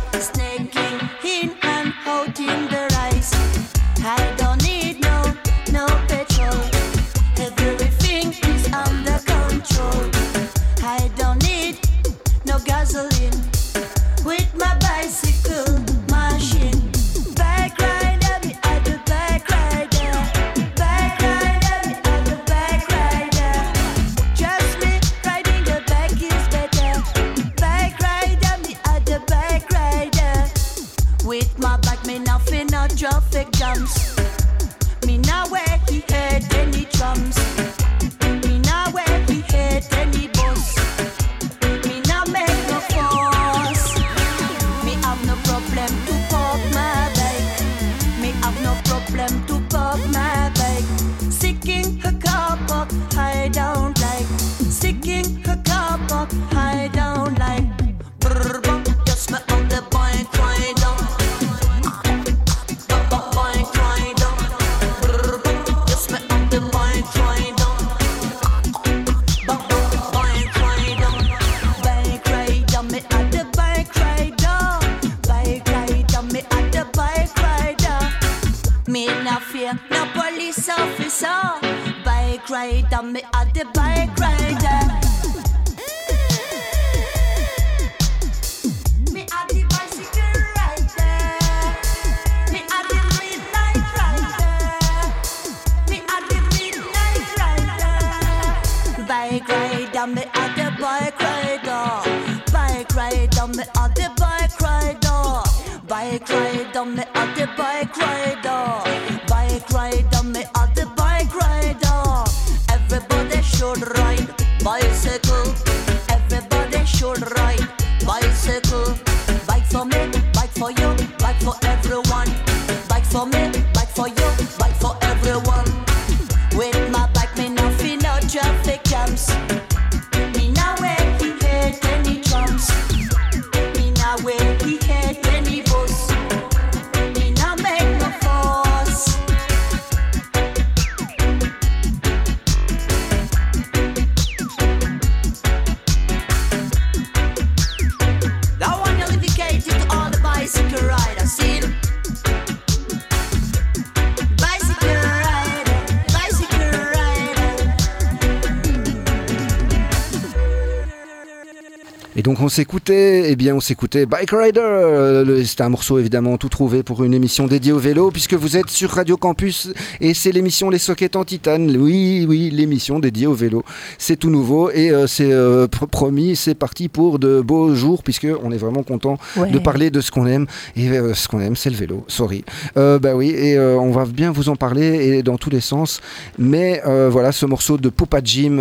donc 162.33 162.41
on 162.41 162.49
s'écoutait, 162.49 163.29
eh 163.29 163.35
bien 163.35 163.53
on 163.53 163.59
s'écoutait 163.59 164.07
Bike 164.07 164.31
Rider. 164.31 164.59
euh, 164.59 165.43
C'était 165.43 165.61
un 165.61 165.69
morceau 165.69 165.99
évidemment 165.99 166.37
tout 166.39 166.49
trouvé 166.49 166.81
pour 166.81 167.03
une 167.03 167.13
émission 167.13 167.45
dédiée 167.45 167.71
au 167.73 167.77
vélo, 167.77 168.09
puisque 168.09 168.33
vous 168.33 168.57
êtes 168.57 168.71
sur 168.71 168.89
Radio 168.89 169.17
Campus 169.17 169.69
et 170.01 170.15
c'est 170.15 170.31
l'émission 170.31 170.71
Les 170.71 170.79
Sockets 170.79 171.15
en 171.15 171.25
Titane. 171.25 171.77
Oui, 171.77 172.25
oui, 172.27 172.49
l'émission 172.49 172.97
dédiée 172.97 173.27
au 173.27 173.35
vélo. 173.35 173.63
C'est 173.99 174.15
tout 174.15 174.31
nouveau 174.31 174.71
et 174.71 174.89
euh, 174.89 175.05
c'est 175.05 175.31
euh, 175.31 175.67
pr- 175.67 175.85
promis, 175.85 176.35
c'est 176.35 176.55
parti 176.55 176.87
pour 176.89 177.19
de 177.19 177.39
beaux 177.39 177.75
jours, 177.75 178.01
puisque 178.01 178.25
on 178.43 178.51
est 178.51 178.57
vraiment 178.57 178.81
content 178.81 179.19
Ouais. 179.37 179.51
de 179.51 179.59
parler 179.59 179.91
de 179.91 180.01
ce 180.01 180.09
qu'on 180.09 180.25
aime. 180.25 180.47
Et 180.75 180.89
euh, 180.89 181.13
ce 181.13 181.27
qu'on 181.27 181.39
aime, 181.39 181.55
c'est 181.55 181.69
le 181.69 181.75
vélo. 181.75 182.03
Sorry. 182.07 182.43
Bah 182.75 183.13
oui, 183.15 183.29
et 183.29 183.59
on 183.59 183.91
va 183.91 184.05
bien 184.05 184.31
vous 184.31 184.49
en 184.49 184.55
parler 184.55 184.87
et 185.17 185.21
dans 185.21 185.37
tous 185.37 185.51
les 185.51 185.61
sens. 185.61 186.01
Mais 186.39 186.81
voilà, 187.11 187.31
ce 187.31 187.45
morceau 187.45 187.77
de 187.77 187.89
Poupa 187.89 188.21
Jim, 188.23 188.57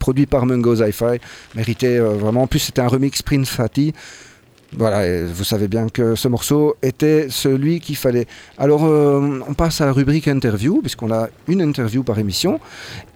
produit 0.00 0.24
par 0.24 0.46
Mungo 0.46 0.74
Hi-Fi, 0.74 1.18
méritait 1.54 1.98
vraiment. 1.98 2.44
En 2.44 2.46
plus, 2.46 2.70
c'était 2.78 2.86
un 2.86 2.90
remix 2.90 3.22
Prince 3.22 3.48
Fatty. 3.48 3.92
Voilà, 4.76 5.04
et 5.06 5.24
vous 5.24 5.42
savez 5.44 5.66
bien 5.66 5.88
que 5.88 6.14
ce 6.14 6.28
morceau 6.28 6.76
était 6.82 7.26
celui 7.30 7.80
qu'il 7.80 7.96
fallait. 7.96 8.26
Alors, 8.58 8.84
euh, 8.84 9.40
on 9.48 9.54
passe 9.54 9.80
à 9.80 9.86
la 9.86 9.92
rubrique 9.92 10.28
interview, 10.28 10.80
puisqu'on 10.82 11.10
a 11.10 11.28
une 11.48 11.60
interview 11.62 12.04
par 12.04 12.18
émission. 12.20 12.60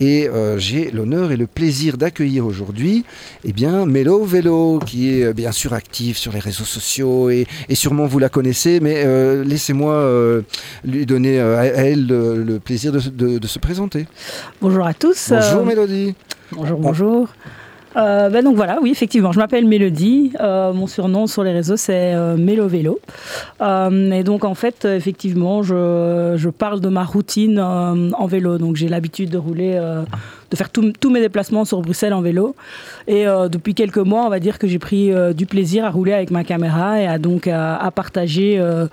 Et 0.01 0.29
euh, 0.29 0.59
j'ai 0.59 0.91
l'honneur 0.91 1.31
et 1.31 1.37
le 1.37 1.47
plaisir 1.47 1.97
d'accueillir 1.99 2.45
aujourd'hui 2.47 3.05
eh 3.45 3.53
bien, 3.53 3.87
Mélo 3.87 4.25
Vélo, 4.25 4.81
qui 4.85 5.11
est 5.15 5.25
euh, 5.27 5.33
bien 5.35 5.53
sûr 5.53 5.75
active 5.75 6.17
sur 6.17 6.33
les 6.33 6.41
réseaux 6.41 6.65
sociaux. 6.65 7.29
Et, 7.31 7.47
et 7.69 7.75
sûrement 7.77 8.07
vous 8.07 8.19
la 8.19 8.31
connaissez, 8.31 8.81
mais 8.81 9.03
euh, 9.05 9.45
laissez-moi 9.45 10.43
lui 10.85 11.07
donner 11.07 11.39
à 11.39 11.65
elle 11.67 12.07
le, 12.09 12.43
le 12.43 12.59
plaisir 12.59 12.91
de, 12.93 12.99
se- 12.99 13.11
de- 13.11 13.39
de 13.39 13.47
se 13.47 13.59
présenter. 13.61 14.07
Bonjour 14.61 14.87
à 14.87 14.95
tous. 14.95 15.29
Bonjour 15.31 15.65
Mélodie. 15.67 16.15
bonjour, 16.51 16.79
bonjour. 16.81 17.29
Euh, 17.97 18.31
ben 18.31 18.45
donc 18.45 18.57
voilà, 18.57 18.79
oui, 18.81 18.91
effectivement, 18.91 19.33
je 19.33 19.39
m'appelle 19.39 19.67
Mélodie. 19.67 20.33
Euh, 20.41 20.73
mon 20.73 20.87
surnom 20.87 21.27
sur 21.27 21.45
les 21.45 21.53
réseaux, 21.53 21.77
c'est 21.77 22.15
euh, 22.15 22.37
Mélo 22.37 22.67
Vélo. 22.67 23.01
Euh, 23.61 24.11
et 24.13 24.23
donc, 24.23 24.45
en 24.45 24.55
fait, 24.55 24.85
effectivement, 24.85 25.63
je, 25.63 26.35
je 26.37 26.49
parle 26.49 26.81
de 26.81 26.89
ma 26.89 27.05
routine 27.05 27.59
euh, 27.59 28.11
en 28.13 28.27
vélo. 28.27 28.59
Donc, 28.59 28.77
j'ai 28.77 28.89
l'habitude 28.89 29.31
de 29.31 29.39
rouler, 29.39 29.73
euh, 29.75 30.03
de 30.53 30.57
faire 30.57 30.69
tous 30.71 31.11
mes 31.11 31.21
déplacements 31.21 31.65
sur 31.65 31.81
Bruxelles 31.81 32.13
en 32.13 32.21
vélo. 32.21 32.55
Et 33.09 33.27
euh, 33.27 33.49
depuis 33.49 33.75
quelques 33.75 33.97
mois, 33.97 34.27
on 34.27 34.29
va 34.29 34.39
dire 34.39 34.59
que 34.59 34.67
j'ai 34.67 34.79
pris 34.79 35.11
euh, 35.11 35.33
du 35.33 35.47
plaisir 35.47 35.87
à 35.87 35.91
rouler 35.91 36.13
avec 36.13 36.31
ma 36.31 36.45
caméra 36.45 37.01
et 37.01 37.07
à 37.07 37.19
donc 37.19 37.47
à, 37.47 37.91
partager 37.95 38.59
euh, 38.59 38.87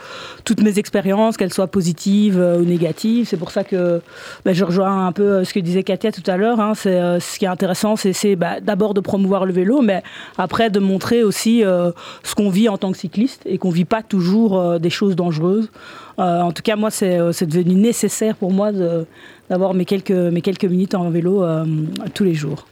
toutes 0.45 0.61
mes 0.61 0.79
expériences, 0.79 1.35
qu'elles 1.35 1.53
soient 1.53 1.67
positives 1.67 2.39
ou 2.39 2.63
négatives. 2.63 3.27
C'est 3.27 3.37
pour 3.37 3.51
ça 3.51 3.65
que 3.65 4.01
ben, 4.45 4.53
je 4.53 4.63
rejoins 4.63 5.07
un 5.07 5.11
peu 5.11 5.43
ce 5.43 5.53
que 5.53 5.59
disait 5.59 5.83
Katia 5.83 6.13
tout 6.13 6.23
à 6.27 6.37
l'heure. 6.37 6.61
hein. 6.61 6.73
C'est 6.75 7.19
ce 7.19 7.37
qui 7.37 7.43
est 7.45 7.49
intéressant, 7.49 7.95
c'est 7.97 8.35
bah, 8.37 8.61
d'abord 8.61 8.93
de 8.93 9.01
promouvoir 9.01 9.45
le 9.45 9.51
vélo, 9.51 9.81
mais 9.81 10.01
après 10.37 10.69
de 10.69 10.79
montrer 10.79 11.23
aussi 11.23 11.61
ce 11.61 12.35
qu'on 12.35 12.49
vit 12.49 12.69
en 12.69 12.77
tant 12.77 12.91
que 12.91 12.97
cycliste 12.97 13.41
et 13.45 13.57
qu'on 13.57 13.69
vit 13.69 13.85
pas 13.85 14.01
toujours 14.01 14.79
des 14.79 14.89
choses 14.89 15.15
dangereuses. 15.15 15.69
En 16.17 16.51
tout 16.51 16.63
cas, 16.63 16.75
moi, 16.75 16.89
c'est 16.91 17.45
devenu 17.45 17.75
nécessaire 17.75 18.35
pour 18.35 18.51
moi 18.51 18.71
de- 18.71 19.05
d'avoir 19.49 19.73
mes 19.73 19.85
quelques, 19.85 20.11
mes 20.11 20.41
quelques 20.41 20.65
minutes 20.65 20.95
en 20.95 21.09
vélo 21.09 21.43
euh, 21.43 21.65
tous 22.13 22.23
les 22.23 22.33
jours. 22.33 22.67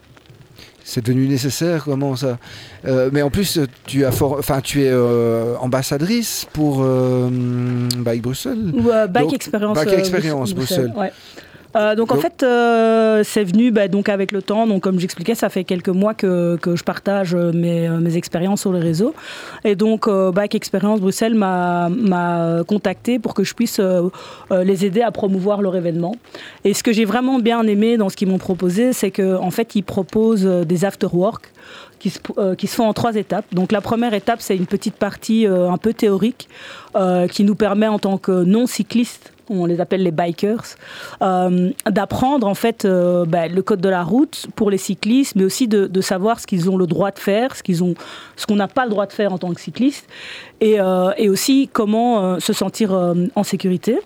C'est 0.84 1.04
devenu 1.04 1.28
nécessaire, 1.28 1.84
comment 1.84 2.16
ça? 2.16 2.38
Euh, 2.86 3.10
Mais 3.12 3.20
en 3.20 3.28
plus, 3.28 3.60
tu, 3.86 4.06
as 4.06 4.10
for- 4.12 4.36
enfin, 4.38 4.60
tu 4.62 4.82
es 4.84 4.88
euh, 4.90 5.54
ambassadrice 5.60 6.46
pour 6.52 6.78
euh, 6.80 7.28
Bike 7.98 8.22
Bruxelles. 8.22 8.72
Ou 8.74 8.90
Bike 9.10 9.34
Experience. 9.34 9.76
Bike 9.76 10.54
Bruxelles. 10.56 10.92
ouais. 10.96 11.12
Euh, 11.78 11.94
donc 11.94 12.12
en 12.12 12.16
fait, 12.16 12.42
euh, 12.42 13.22
c'est 13.24 13.44
venu 13.44 13.70
bah, 13.70 13.88
donc 13.88 14.08
avec 14.08 14.32
le 14.32 14.42
temps. 14.42 14.66
Donc 14.66 14.82
comme 14.82 14.98
j'expliquais, 14.98 15.34
ça 15.34 15.48
fait 15.48 15.64
quelques 15.64 15.88
mois 15.88 16.14
que, 16.14 16.56
que 16.56 16.76
je 16.76 16.82
partage 16.82 17.34
euh, 17.34 17.52
mes, 17.52 17.88
mes 17.88 18.16
expériences 18.16 18.62
sur 18.62 18.72
les 18.72 18.80
réseaux. 18.80 19.14
Et 19.64 19.76
donc 19.76 20.08
euh, 20.08 20.32
Bike 20.32 20.54
Experience 20.54 21.00
Bruxelles 21.00 21.34
m'a 21.34 21.88
contacté 22.66 23.18
pour 23.18 23.34
que 23.34 23.44
je 23.44 23.54
puisse 23.54 23.80
les 24.50 24.84
aider 24.84 25.02
à 25.02 25.10
promouvoir 25.10 25.62
leur 25.62 25.76
événement. 25.76 26.14
Et 26.64 26.74
ce 26.74 26.82
que 26.82 26.92
j'ai 26.92 27.04
vraiment 27.04 27.38
bien 27.38 27.62
aimé 27.66 27.96
dans 27.96 28.08
ce 28.08 28.16
qu'ils 28.16 28.28
m'ont 28.28 28.38
proposé, 28.38 28.92
c'est 28.92 29.10
qu'en 29.10 29.42
en 29.42 29.50
fait 29.50 29.74
ils 29.74 29.82
proposent 29.82 30.44
des 30.44 30.84
after-work 30.84 31.52
qui 31.98 32.10
se, 32.10 32.18
euh, 32.38 32.54
qui 32.54 32.66
se 32.66 32.74
font 32.74 32.86
en 32.86 32.92
trois 32.92 33.16
étapes. 33.16 33.44
Donc 33.52 33.72
la 33.72 33.80
première 33.80 34.14
étape, 34.14 34.40
c'est 34.40 34.56
une 34.56 34.66
petite 34.66 34.94
partie 34.94 35.46
euh, 35.46 35.70
un 35.70 35.78
peu 35.78 35.92
théorique 35.92 36.48
euh, 36.96 37.26
qui 37.26 37.44
nous 37.44 37.54
permet 37.54 37.88
en 37.88 37.98
tant 37.98 38.18
que 38.18 38.44
non-cyclistes, 38.44 39.32
on 39.50 39.66
les 39.66 39.80
appelle 39.80 40.02
les 40.02 40.10
bikers, 40.10 40.64
euh, 41.22 41.70
d'apprendre 41.88 42.46
en 42.46 42.54
fait 42.54 42.84
euh, 42.84 43.24
bah, 43.24 43.48
le 43.48 43.62
code 43.62 43.80
de 43.80 43.88
la 43.88 44.02
route 44.02 44.46
pour 44.56 44.70
les 44.70 44.78
cyclistes, 44.78 45.34
mais 45.36 45.44
aussi 45.44 45.68
de, 45.68 46.00
savoir 46.00 46.40
ce 46.40 46.46
qu'ils 46.46 46.70
ont 46.70 46.76
le 46.76 46.86
droit 46.86 47.10
de 47.10 47.18
faire, 47.18 47.56
ce 47.56 47.62
qu'ils 47.62 47.82
ont, 47.82 47.94
ce 48.36 48.46
qu'on 48.46 48.56
n'a 48.56 48.68
pas 48.68 48.84
le 48.84 48.90
droit 48.90 49.06
de 49.06 49.12
faire 49.12 49.32
en 49.32 49.38
tant 49.38 49.52
que 49.52 49.60
cycliste, 49.60 50.06
et, 50.60 50.80
euh, 50.80 51.12
aussi 51.28 51.68
comment 51.72 52.40
se 52.40 52.52
sentir 52.52 52.92
en 53.34 53.42
sécurité. 53.42 53.98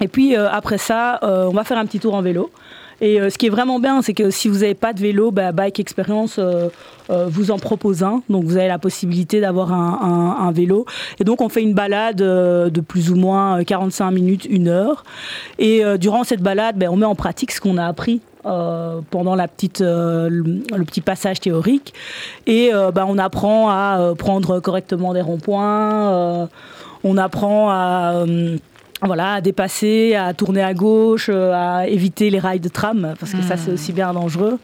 Et 0.00 0.08
puis 0.08 0.36
après 0.36 0.78
ça, 0.78 1.18
on 1.22 1.50
va 1.50 1.64
faire 1.64 1.78
un 1.78 1.86
petit 1.86 2.00
tour 2.00 2.14
en 2.14 2.22
vélo. 2.22 2.50
Et 3.00 3.20
euh, 3.20 3.30
ce 3.30 3.38
qui 3.38 3.46
est 3.46 3.50
vraiment 3.50 3.80
bien, 3.80 4.02
c'est 4.02 4.14
que 4.14 4.30
si 4.30 4.48
vous 4.48 4.58
n'avez 4.58 4.74
pas 4.74 4.92
de 4.92 5.00
vélo, 5.00 5.30
bah, 5.30 5.52
Bike 5.52 5.80
Experience 5.80 6.36
euh, 6.38 6.68
euh, 7.10 7.26
vous 7.28 7.50
en 7.50 7.58
propose 7.58 8.02
un. 8.02 8.22
Donc 8.28 8.44
vous 8.44 8.56
avez 8.56 8.68
la 8.68 8.78
possibilité 8.78 9.40
d'avoir 9.40 9.72
un, 9.72 10.52
vélo. 10.52 10.86
Et 11.18 11.24
donc 11.24 11.40
on 11.40 11.48
fait 11.48 11.62
une 11.62 11.74
balade 11.74 12.16
de 12.16 12.80
plus 12.80 13.10
ou 13.10 13.16
moins 13.16 13.60
euh, 13.60 13.64
45 13.64 14.10
minutes, 14.10 14.46
une 14.48 14.68
heure. 14.68 15.04
Et 15.58 15.82
durant 15.98 16.24
cette 16.24 16.42
balade, 16.42 16.76
ben, 16.76 16.88
on 16.90 16.96
met 16.96 17.06
en 17.06 17.14
pratique 17.14 17.52
ce 17.52 17.60
qu'on 17.60 17.76
a 17.76 17.86
appris. 17.86 18.20
pendant 18.42 19.34
le, 19.34 20.84
petit 20.84 21.00
passage 21.00 21.40
théorique 21.40 21.94
et 22.46 22.70
ben, 22.94 23.06
on 23.08 23.18
apprend 23.18 23.70
à 23.70 24.14
prendre 24.18 24.60
correctement 24.60 25.14
des 25.14 25.22
ronds-points 25.22 26.48
on 27.06 27.18
apprend 27.18 27.70
à 27.70 28.24
voilà, 29.04 29.34
à 29.34 29.40
dépasser, 29.40 30.14
à 30.14 30.32
tourner 30.34 30.62
à 30.62 30.74
gauche, 30.74 31.28
euh, 31.32 31.52
à 31.54 31.86
éviter 31.86 32.30
les 32.30 32.38
rails 32.38 32.60
de 32.60 32.68
tram, 32.68 33.14
parce 33.18 33.32
que 33.32 33.42
ça 33.42 33.56
c'est 33.56 33.70
aussi 33.70 33.92
bien 33.92 34.12
dangereux. 34.12 34.58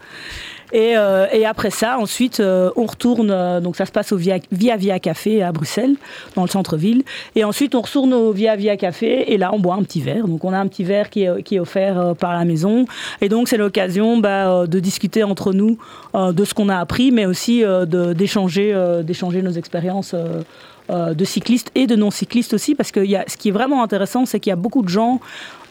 Et, 0.72 0.96
euh, 0.96 1.26
et 1.32 1.46
après 1.46 1.70
ça, 1.70 1.98
ensuite, 1.98 2.38
euh, 2.38 2.70
on 2.76 2.86
retourne, 2.86 3.30
euh, 3.30 3.60
donc 3.60 3.74
ça 3.76 3.86
se 3.86 3.92
passe 3.92 4.12
au 4.12 4.16
Via 4.16 4.38
Via, 4.52 4.76
Via 4.76 5.00
Café 5.00 5.42
à 5.42 5.50
Bruxelles, 5.50 5.96
dans 6.36 6.42
le 6.42 6.48
centre-ville. 6.48 7.02
Et 7.34 7.42
ensuite, 7.42 7.74
on 7.74 7.80
retourne 7.80 8.14
au 8.14 8.30
Via 8.32 8.54
Via 8.54 8.76
Café, 8.76 9.32
et 9.32 9.36
là, 9.36 9.50
on 9.52 9.58
boit 9.58 9.74
un 9.74 9.82
petit 9.82 10.00
verre. 10.00 10.28
Donc, 10.28 10.44
on 10.44 10.52
a 10.52 10.58
un 10.58 10.68
petit 10.68 10.84
verre 10.84 11.10
qui 11.10 11.24
est, 11.24 11.42
qui 11.42 11.56
est 11.56 11.60
offert 11.60 11.98
euh, 11.98 12.14
par 12.14 12.34
la 12.34 12.44
maison. 12.44 12.84
Et 13.20 13.28
donc, 13.28 13.48
c'est 13.48 13.56
l'occasion 13.56 14.18
bah, 14.18 14.48
euh, 14.48 14.66
de 14.66 14.78
discuter 14.78 15.24
entre 15.24 15.52
nous 15.52 15.76
euh, 16.14 16.30
de 16.30 16.44
ce 16.44 16.54
qu'on 16.54 16.68
a 16.68 16.78
appris, 16.78 17.10
mais 17.10 17.26
aussi 17.26 17.64
euh, 17.64 17.84
d'échanger 18.14 18.70
euh, 18.72 19.02
d'échanger 19.02 19.42
nos 19.42 19.50
expériences. 19.50 20.14
Euh, 20.90 21.14
de 21.14 21.24
cyclistes 21.24 21.70
et 21.76 21.86
de 21.86 21.94
non-cyclistes 21.94 22.52
aussi, 22.52 22.74
parce 22.74 22.90
que 22.90 22.98
y 22.98 23.14
a, 23.14 23.24
ce 23.28 23.36
qui 23.36 23.50
est 23.50 23.52
vraiment 23.52 23.84
intéressant, 23.84 24.26
c'est 24.26 24.40
qu'il 24.40 24.50
y 24.50 24.52
a 24.52 24.56
beaucoup 24.56 24.82
de 24.82 24.88
gens 24.88 25.20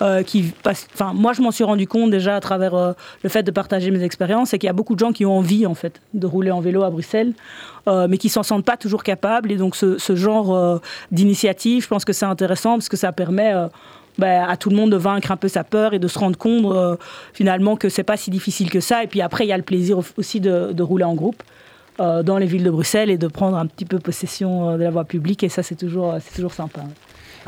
euh, 0.01 0.23
qui 0.23 0.43
passent. 0.63 0.87
Enfin, 0.93 1.11
moi, 1.13 1.33
je 1.33 1.41
m'en 1.41 1.51
suis 1.51 1.65
rendu 1.65 1.87
compte 1.87 2.09
déjà 2.09 2.37
à 2.37 2.39
travers 2.39 2.73
euh, 2.73 2.93
le 3.23 3.29
fait 3.29 3.43
de 3.43 3.51
partager 3.51 3.91
mes 3.91 4.01
expériences, 4.03 4.51
c'est 4.51 4.59
qu'il 4.59 4.67
y 4.67 4.69
a 4.69 4.73
beaucoup 4.73 4.93
de 4.93 4.99
gens 4.99 5.11
qui 5.11 5.25
ont 5.25 5.37
envie, 5.37 5.65
en 5.65 5.75
fait, 5.75 5.99
de 6.13 6.25
rouler 6.25 6.51
en 6.51 6.61
vélo 6.61 6.83
à 6.83 6.89
Bruxelles, 6.89 7.33
mais 7.87 8.19
qui 8.19 8.29
s'en 8.29 8.43
sentent 8.43 8.65
pas 8.65 8.77
toujours 8.77 9.03
capables. 9.03 9.51
Et 9.51 9.57
donc, 9.57 9.75
ce, 9.75 10.15
genre 10.15 10.79
d'initiative, 11.11 11.83
je 11.83 11.87
pense 11.87 12.05
que 12.05 12.13
c'est 12.13 12.25
intéressant 12.25 12.73
parce 12.73 12.87
que 12.87 12.97
ça 12.97 13.11
permet. 13.11 13.51
ben, 14.19 14.45
à 14.47 14.57
tout 14.57 14.69
le 14.69 14.75
monde 14.75 14.91
de 14.91 14.97
vaincre 14.97 15.31
un 15.31 15.37
peu 15.37 15.47
sa 15.47 15.63
peur 15.63 15.93
et 15.95 15.99
de 15.99 16.07
se 16.07 16.19
rendre 16.19 16.37
compte 16.37 16.99
finalement 17.33 17.75
que 17.77 17.89
c'est 17.89 18.03
pas 18.03 18.15
si 18.15 18.29
difficile 18.29 18.69
que 18.69 18.79
ça. 18.79 19.03
Et 19.03 19.07
puis 19.07 19.21
après, 19.21 19.45
il 19.45 19.47
y 19.47 19.53
a 19.53 19.57
le 19.57 19.63
plaisir 19.63 19.97
aussi 20.17 20.39
de 20.39 20.83
rouler 20.83 21.05
en 21.05 21.15
groupe 21.15 21.41
euh, 21.99 22.23
dans 22.23 22.37
les 22.37 22.45
villes 22.45 22.63
de 22.63 22.71
Bruxelles 22.71 23.09
et 23.09 23.17
de 23.17 23.27
prendre 23.27 23.57
un 23.57 23.65
petit 23.65 23.85
peu 23.85 23.99
possession 23.99 24.69
euh, 24.71 24.77
de 24.77 24.83
la 24.83 24.89
voie 24.91 25.05
publique. 25.05 25.43
Et 25.43 25.49
ça, 25.49 25.63
c'est 25.63 25.75
toujours, 25.75 26.15
c'est 26.23 26.35
toujours 26.35 26.53
sympa. 26.53 26.81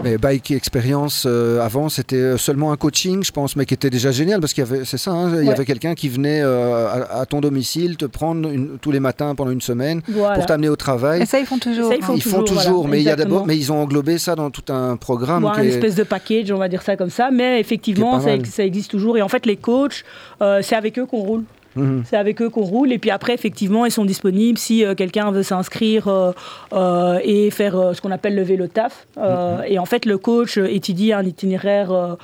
Mais 0.03 0.17
Bike 0.17 0.51
Experience, 0.51 1.25
euh, 1.27 1.59
avant, 1.61 1.89
c'était 1.89 2.37
seulement 2.37 2.71
un 2.71 2.77
coaching, 2.77 3.23
je 3.25 3.31
pense, 3.31 3.57
mais 3.57 3.65
qui 3.65 3.73
était 3.73 3.89
déjà 3.89 4.11
génial 4.11 4.39
parce 4.39 4.53
qu'il 4.53 4.63
y 4.63 4.67
avait, 4.67 4.85
c'est 4.85 4.97
ça, 4.97 5.11
hein, 5.11 5.29
il 5.41 5.45
y 5.45 5.51
avait 5.51 5.65
quelqu'un 5.65 5.95
qui 5.95 6.07
venait 6.07 6.41
euh, 6.41 6.87
à, 6.87 7.19
à 7.19 7.25
ton 7.25 7.41
domicile 7.41 7.97
te 7.97 8.05
prendre 8.05 8.49
une- 8.49 8.77
tous 8.79 8.91
les 8.91 9.01
matins 9.01 9.35
pendant 9.35 9.51
une 9.51 9.59
semaine 9.61 10.01
Voilà. 10.07 10.35
pour 10.35 10.45
t'amener 10.45 10.69
au 10.69 10.77
travail. 10.77 11.21
Et 11.21 11.25
ça, 11.25 11.39
ils 11.41 11.45
font 11.45 11.59
toujours. 11.59 11.89
Ça, 11.89 11.95
ils 12.15 12.21
font 12.23 12.41
toujours, 12.43 12.83
voilà, 12.83 12.89
mais 12.89 13.01
il 13.01 13.03
y 13.03 13.09
a 13.09 13.17
d'abord, 13.17 13.45
mais 13.45 13.57
ils 13.57 13.69
ont 13.73 13.81
englobé 13.81 14.17
ça 14.17 14.33
dans 14.35 14.49
tout 14.49 14.71
un 14.71 14.95
programme. 14.95 15.43
Ou 15.43 15.51
qui 15.51 15.59
un 15.59 15.63
est- 15.63 15.67
espèce 15.67 15.95
de 15.95 16.03
package, 16.03 16.51
on 16.53 16.57
va 16.57 16.69
dire 16.69 16.81
ça 16.83 16.95
comme 16.95 17.09
ça. 17.11 17.29
Mais 17.29 17.59
effectivement, 17.59 18.19
ça, 18.21 18.63
existe 18.63 18.89
toujours. 18.91 19.17
Et 19.17 19.21
en 19.21 19.27
fait, 19.29 19.45
les 19.45 19.57
coachs, 19.57 20.03
euh, 20.41 20.61
c'est 20.63 20.77
avec 20.77 20.97
eux 20.99 21.05
qu'on 21.05 21.19
roule. 21.19 21.43
Mhm. 21.75 22.03
C'est 22.05 22.17
avec 22.17 22.41
eux 22.41 22.49
qu'on 22.49 22.63
roule. 22.63 22.91
Et 22.91 22.97
puis 22.99 23.11
après, 23.11 23.33
effectivement, 23.33 23.85
ils 23.85 23.91
sont 23.91 24.05
disponibles 24.05 24.57
si 24.57 24.83
euh, 24.83 24.93
quelqu'un 24.95 25.31
veut 25.31 25.43
s'inscrire 25.43 26.07
euh, 26.07 26.31
euh, 26.73 27.19
et 27.23 27.49
faire 27.51 27.91
ce 27.95 28.01
qu'on 28.01 28.11
appelle 28.11 28.35
le 28.35 28.43
vélo 28.43 28.67
taf. 28.67 29.07
Euh, 29.17 29.61
Et 29.67 29.79
en 29.79 29.85
fait, 29.85 30.05
le 30.05 30.17
coach 30.17 30.57
étudie 30.57 31.13
un 31.13 31.23
itinéraire 31.23 32.17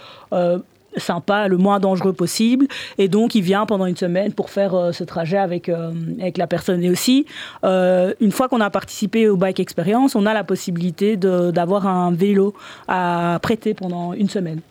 sympa, 0.96 1.48
le 1.48 1.58
moins 1.58 1.80
dangereux 1.80 2.14
possible. 2.14 2.66
Et 2.98 3.08
donc, 3.08 3.36
il 3.36 3.42
vient 3.42 3.66
pendant 3.68 3.86
une 3.86 3.96
semaine 3.96 4.32
pour 4.34 4.50
faire 4.50 4.74
euh, 4.74 4.92
ce 4.92 5.04
trajet 5.04 5.38
avec, 5.38 5.70
euh, 5.70 5.92
avec 6.20 6.38
la 6.40 6.48
personne. 6.48 6.84
Et 6.84 6.90
aussi, 6.90 7.26
euh, 7.64 8.14
une 8.20 8.32
fois 8.32 8.48
qu'on 8.48 8.62
a 8.62 8.70
participé 8.72 9.30
au 9.30 9.38
Bike 9.38 9.60
Experience, 9.60 10.16
on 10.16 10.26
a 10.26 10.34
la 10.34 10.44
possibilité 10.44 11.16
d'avoir 11.16 11.86
un 11.86 12.12
vélo 12.12 12.54
à 12.88 13.38
prêter 13.44 13.74
pendant 13.76 14.14
une 14.14 14.30
semaine. 14.30 14.62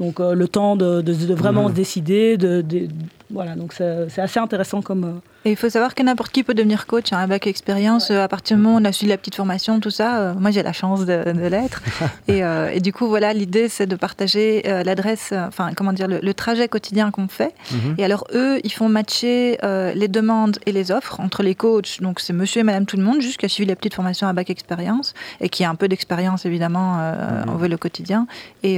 Donc, 0.00 0.18
le 0.20 0.48
temps 0.48 0.74
de, 0.76 1.00
de- 1.00 1.12
de 1.26 1.34
vraiment 1.34 1.68
se 1.68 1.74
décider. 1.74 2.36
De, 2.36 2.60
de- 2.62 2.88
voilà, 3.30 3.54
donc 3.56 3.72
c'est 3.74 4.20
assez 4.20 4.40
intéressant 4.40 4.80
comme. 4.82 5.04
euh, 5.04 5.12
Et 5.44 5.50
il 5.50 5.56
faut 5.56 5.68
savoir 5.68 5.94
que 5.94 6.02
n'importe 6.02 6.32
qui 6.32 6.42
peut 6.42 6.54
devenir 6.54 6.86
coach. 6.86 7.12
Hein, 7.12 7.26
bac 7.28 7.46
expérience, 7.46 8.10
euh, 8.10 8.22
à 8.24 8.28
partir 8.28 8.56
du 8.56 8.62
moment 8.62 8.76
où 8.76 8.80
on 8.80 8.84
a 8.84 8.92
suivi 8.92 9.10
la 9.10 9.18
petite 9.18 9.34
formation, 9.34 9.80
tout 9.80 9.90
ça, 9.90 10.18
euh, 10.18 10.34
moi 10.34 10.50
j'ai 10.50 10.62
la 10.62 10.72
chance 10.72 11.00
de, 11.04 11.32
de 11.32 11.46
l'être. 11.46 11.82
et, 12.28 12.42
euh, 12.42 12.70
et 12.72 12.80
du 12.80 12.92
coup, 12.92 13.06
voilà, 13.08 13.32
l'idée 13.34 13.68
c'est 13.68 13.86
de 13.86 13.96
partager 13.96 14.62
euh, 14.66 14.82
l'adresse, 14.82 15.32
enfin, 15.36 15.72
comment 15.76 15.92
dire, 15.92 16.08
le, 16.08 16.20
le 16.22 16.34
trajet 16.34 16.68
quotidien 16.68 17.10
qu'on 17.10 17.28
fait. 17.28 17.54
Mhm. 17.70 17.94
Et 17.98 18.04
alors, 18.04 18.24
eux, 18.34 18.60
ils 18.64 18.72
font 18.72 18.88
matcher 18.88 19.58
les 19.94 20.08
demandes 20.08 20.58
et 20.66 20.72
les 20.72 20.90
offres 20.90 21.20
entre 21.20 21.42
les 21.42 21.54
coachs. 21.54 22.00
Donc, 22.00 22.20
c'est 22.20 22.32
monsieur 22.32 22.60
et 22.60 22.64
madame 22.64 22.86
tout 22.86 22.96
le 22.96 23.02
monde, 23.02 23.20
juste 23.20 23.36
qui 23.38 23.46
a 23.46 23.48
suivi 23.48 23.68
la 23.68 23.76
petite 23.76 23.94
formation 23.94 24.26
à 24.26 24.32
bac 24.32 24.48
expérience 24.50 25.12
et 25.40 25.48
qui 25.48 25.64
a 25.64 25.70
un 25.70 25.74
peu 25.74 25.88
d'expérience, 25.88 26.46
évidemment, 26.46 26.96
Mhm. 26.98 27.50
en 27.50 27.56
vélo 27.56 27.76
quotidien. 27.78 28.26
Et, 28.62 28.76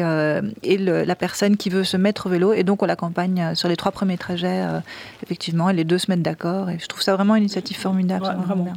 et 0.63 0.77
le- 0.79 1.05
la 1.05 1.15
personne 1.17 1.57
qui 1.57 1.69
veut 1.71 1.85
se 1.85 1.97
mettre 1.97 2.27
au 2.27 2.31
vélo. 2.31 2.53
Et 2.53 2.65
donc, 2.65 2.83
on 2.83 2.87
l'accompagne 2.87 3.55
sur 3.55 3.69
les 3.69 3.77
trois 3.77 3.93
premiers 3.93 4.19
trajets, 4.19 4.40
euh, 4.49 4.81
effectivement, 5.23 5.69
et 5.71 5.75
les 5.75 5.85
deux 5.85 5.99
semaines 5.99 6.23
d'accord. 6.23 6.71
Et 6.71 6.79
je 6.79 6.87
trouve 6.87 7.03
ça 7.03 7.15
vraiment 7.15 7.35
une 7.37 7.43
initiative 7.43 7.77
formidable. 7.77 8.25
Ouais, 8.25 8.35
vraiment. 8.47 8.65
bien. 8.65 8.75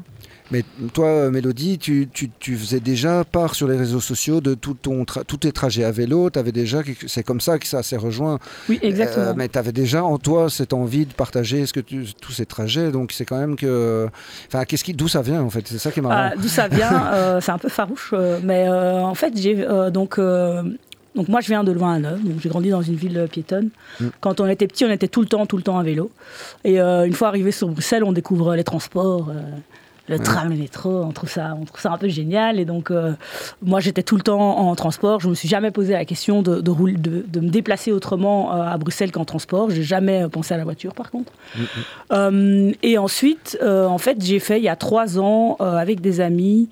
Mais 0.51 0.63
toi, 0.93 1.07
euh, 1.07 1.31
Mélodie, 1.31 1.79
tu, 1.79 2.09
tu, 2.13 2.29
tu 2.37 2.57
faisais 2.57 2.81
déjà 2.81 3.23
part 3.23 3.55
sur 3.55 3.67
les 3.67 3.77
réseaux 3.77 4.01
sociaux 4.01 4.41
de 4.41 4.53
tout 4.53 4.73
ton 4.75 5.03
tra- 5.03 5.23
tous 5.25 5.37
tes 5.37 5.51
trajets 5.53 5.85
à 5.85 5.91
vélo. 5.91 6.29
Avais 6.35 6.51
déjà, 6.51 6.81
c'est 7.07 7.23
comme 7.23 7.39
ça 7.41 7.57
que 7.57 7.65
ça 7.65 7.81
s'est 7.81 7.95
rejoint. 7.97 8.39
Oui, 8.69 8.77
exactement. 8.83 9.27
Euh, 9.27 9.33
mais 9.35 9.47
tu 9.47 9.57
avais 9.57 9.71
déjà 9.71 10.03
en 10.03 10.17
toi 10.19 10.49
cette 10.49 10.73
envie 10.73 11.05
de 11.05 11.13
partager 11.13 11.65
ce 11.65 11.71
que 11.73 11.79
tu, 11.79 12.05
tous 12.21 12.33
ces 12.33 12.45
trajets. 12.45 12.91
Donc 12.91 13.13
c'est 13.13 13.25
quand 13.25 13.39
même 13.39 13.55
que. 13.55 14.07
Enfin, 14.47 14.65
qu'est-ce 14.65 14.83
qui, 14.83 14.93
d'où 14.93 15.07
ça 15.07 15.21
vient 15.21 15.41
en 15.41 15.49
fait? 15.49 15.65
C'est 15.67 15.79
ça 15.79 15.91
qui 15.91 15.99
est 15.99 16.03
marrant. 16.03 16.31
Ah, 16.33 16.35
D'où 16.35 16.49
ça 16.49 16.67
vient 16.67 17.07
euh, 17.13 17.41
C'est 17.41 17.51
un 17.51 17.57
peu 17.57 17.69
farouche, 17.69 18.13
mais 18.43 18.67
euh, 18.67 19.01
en 19.01 19.15
fait, 19.15 19.33
j'ai 19.35 19.65
euh, 19.65 19.89
donc. 19.91 20.19
Donc 21.15 21.27
moi, 21.27 21.41
je 21.41 21.47
viens 21.47 21.63
de 21.63 21.71
loin 21.71 21.93
à 21.95 21.99
Neuve, 21.99 22.23
donc 22.23 22.39
j'ai 22.41 22.49
grandi 22.49 22.69
dans 22.69 22.81
une 22.81 22.95
ville 22.95 23.27
piétonne. 23.31 23.69
Mm. 23.99 24.05
Quand 24.19 24.39
on 24.39 24.47
était 24.47 24.67
petit, 24.67 24.83
on 24.85 24.89
était 24.91 25.07
tout 25.07 25.21
le 25.21 25.27
temps, 25.27 25.45
tout 25.45 25.57
le 25.57 25.63
temps 25.63 25.77
à 25.77 25.83
vélo. 25.83 26.09
Et 26.63 26.79
euh, 26.81 27.05
une 27.05 27.13
fois 27.13 27.27
arrivé 27.27 27.51
sur 27.51 27.67
Bruxelles, 27.67 28.03
on 28.03 28.11
découvre 28.13 28.55
les 28.55 28.63
transports, 28.63 29.29
euh, 29.29 29.41
le 30.09 30.19
tram 30.19 30.49
le 30.49 30.55
métro. 30.57 30.89
On 31.03 31.11
trouve 31.11 31.29
ça, 31.29 31.55
on 31.59 31.63
trouve 31.65 31.79
ça 31.79 31.91
un 31.91 31.97
peu 31.97 32.09
génial. 32.09 32.59
Et 32.59 32.65
donc, 32.65 32.91
euh, 32.91 33.13
moi, 33.61 33.79
j'étais 33.79 34.03
tout 34.03 34.17
le 34.17 34.21
temps 34.21 34.57
en 34.59 34.75
transport. 34.75 35.21
Je 35.21 35.29
me 35.29 35.33
suis 35.35 35.47
jamais 35.47 35.71
posé 35.71 35.93
la 35.93 36.03
question 36.03 36.41
de, 36.41 36.59
de, 36.59 36.71
rouler- 36.71 36.97
de- 36.97 37.23
de 37.25 37.39
me 37.39 37.47
déplacer 37.49 37.91
autrement 37.93 38.51
à 38.51 38.77
Bruxelles 38.77 39.11
qu'en 39.13 39.23
transport. 39.23 39.69
J'ai 39.69 39.83
jamais 39.83 40.27
pensé 40.29 40.53
à 40.53 40.57
la 40.57 40.65
voiture, 40.65 40.93
par 40.93 41.09
contre. 41.09 41.31
Euh, 42.11 42.71
et 42.83 42.97
ensuite, 42.97 43.57
euh, 43.61 43.85
en 43.85 43.97
fait, 43.97 44.17
j'ai 44.21 44.39
fait 44.39 44.57
il 44.57 44.63
y 44.63 44.69
a 44.69 44.75
trois 44.75 45.19
ans 45.19 45.55
avec 45.59 46.01
des 46.01 46.19
amis 46.19 46.67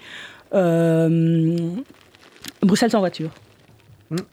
Bruxelles 2.62 2.92
sans 2.92 3.00
voiture. 3.00 3.30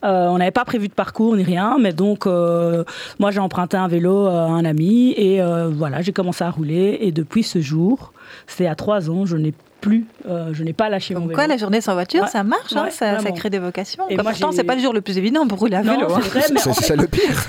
Euh, 0.04 0.26
on 0.28 0.38
n'avait 0.38 0.50
pas 0.50 0.64
prévu 0.64 0.88
de 0.88 0.92
parcours 0.92 1.36
ni 1.36 1.44
rien, 1.44 1.76
mais 1.80 1.92
donc 1.92 2.26
euh, 2.26 2.84
moi 3.18 3.30
j'ai 3.30 3.40
emprunté 3.40 3.76
un 3.76 3.88
vélo 3.88 4.26
à 4.26 4.42
un 4.46 4.64
ami 4.64 5.12
et 5.16 5.40
euh, 5.40 5.68
voilà 5.72 6.02
j'ai 6.02 6.12
commencé 6.12 6.42
à 6.44 6.50
rouler 6.50 6.98
et 7.02 7.12
depuis 7.12 7.42
ce 7.42 7.60
jour, 7.60 8.12
c'était 8.46 8.66
à 8.66 8.74
trois 8.74 9.08
ans, 9.10 9.24
je 9.24 9.36
n'ai 9.36 9.54
plus, 9.80 10.06
euh, 10.28 10.50
je 10.52 10.64
n'ai 10.64 10.72
pas 10.72 10.88
lâché 10.88 11.14
mon 11.14 11.20
Comme 11.20 11.28
vélo. 11.28 11.38
quoi, 11.38 11.46
la 11.46 11.56
journée 11.56 11.80
sans 11.80 11.92
voiture, 11.94 12.22
Ouais. 12.24 12.28
ça 12.28 12.42
marche, 12.42 12.74
hein, 12.74 12.84
Ouais, 12.86 12.90
ça, 12.90 13.14
crée 13.30 13.48
des 13.50 13.60
vocations. 13.60 14.04
Et 14.10 14.16
moi, 14.16 14.24
Pourtant, 14.24 14.50
c'est 14.50 14.64
pas 14.64 14.74
le 14.74 14.80
jour 14.82 14.92
le 14.92 15.00
plus 15.00 15.16
évident 15.18 15.46
pour 15.46 15.60
rouler 15.60 15.76
à 15.76 15.82
vélo. 15.82 16.12
hein. 16.12 16.20
c'est 16.32 16.58
C'est 16.58 16.68
en 16.68 16.72
fait, 16.74 16.84
c'est 16.84 16.96
le 16.96 17.06
pire. 17.06 17.44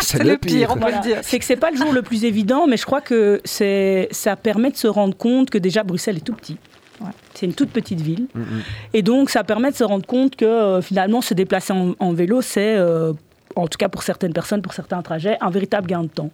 c'est 0.00 0.24
le 0.24 0.38
pire, 0.38 0.70
on 0.74 0.76
peut 0.80 0.90
le 0.90 1.02
dire. 1.02 1.18
c'est 1.22 1.38
que 1.38 1.44
c'est 1.44 1.56
pas 1.56 1.70
le 1.70 1.76
jour 1.76 1.92
le 1.92 2.00
plus 2.00 2.24
évident, 2.24 2.66
mais 2.66 2.78
je 2.78 2.86
crois 2.86 3.02
que 3.02 3.42
c'est 3.44 4.08
ça 4.12 4.34
permet 4.36 4.70
de 4.70 4.76
se 4.78 4.86
rendre 4.86 5.14
compte 5.14 5.50
que 5.50 5.58
déjà 5.58 5.82
Bruxelles 5.82 6.16
est 6.16 6.20
tout 6.24 6.32
petit. 6.32 6.56
Ouais. 7.00 7.10
C'est 7.34 7.46
une 7.46 7.54
toute 7.54 7.70
petite 7.70 8.00
ville. 8.00 8.26
Mm, 8.34 8.40
mm. 8.40 8.62
Et 8.94 9.02
donc, 9.02 9.30
ça 9.30 9.42
permet 9.44 9.70
de 9.70 9.76
se 9.76 9.84
rendre 9.84 10.06
compte 10.06 10.36
que 10.36 10.44
euh, 10.44 10.80
finalement, 10.82 11.20
se 11.20 11.34
déplacer 11.34 11.72
en, 11.72 11.94
en 11.98 12.12
vélo, 12.12 12.40
c'est, 12.42 12.76
euh, 12.76 13.12
en 13.56 13.66
tout 13.66 13.78
cas 13.78 13.88
pour 13.88 14.02
certaines 14.02 14.32
personnes, 14.32 14.62
pour 14.62 14.72
certains 14.74 15.02
trajets, 15.02 15.36
un 15.40 15.50
véritable 15.50 15.86
gain 15.88 16.02
de 16.02 16.08
temps. 16.08 16.30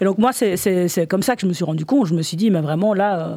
Et 0.00 0.04
donc, 0.04 0.18
moi, 0.18 0.32
c'est, 0.32 0.56
c'est- 0.56 0.88
c'est 0.88 1.06
comme 1.06 1.22
ça 1.22 1.34
que 1.36 1.42
je 1.42 1.46
me 1.46 1.52
suis 1.52 1.64
rendu 1.64 1.84
compte. 1.84 2.06
Je 2.06 2.14
me 2.14 2.22
suis 2.22 2.36
dit, 2.36 2.50
mais 2.50 2.60
vraiment, 2.60 2.94
là, 2.94 3.18
euh, 3.18 3.36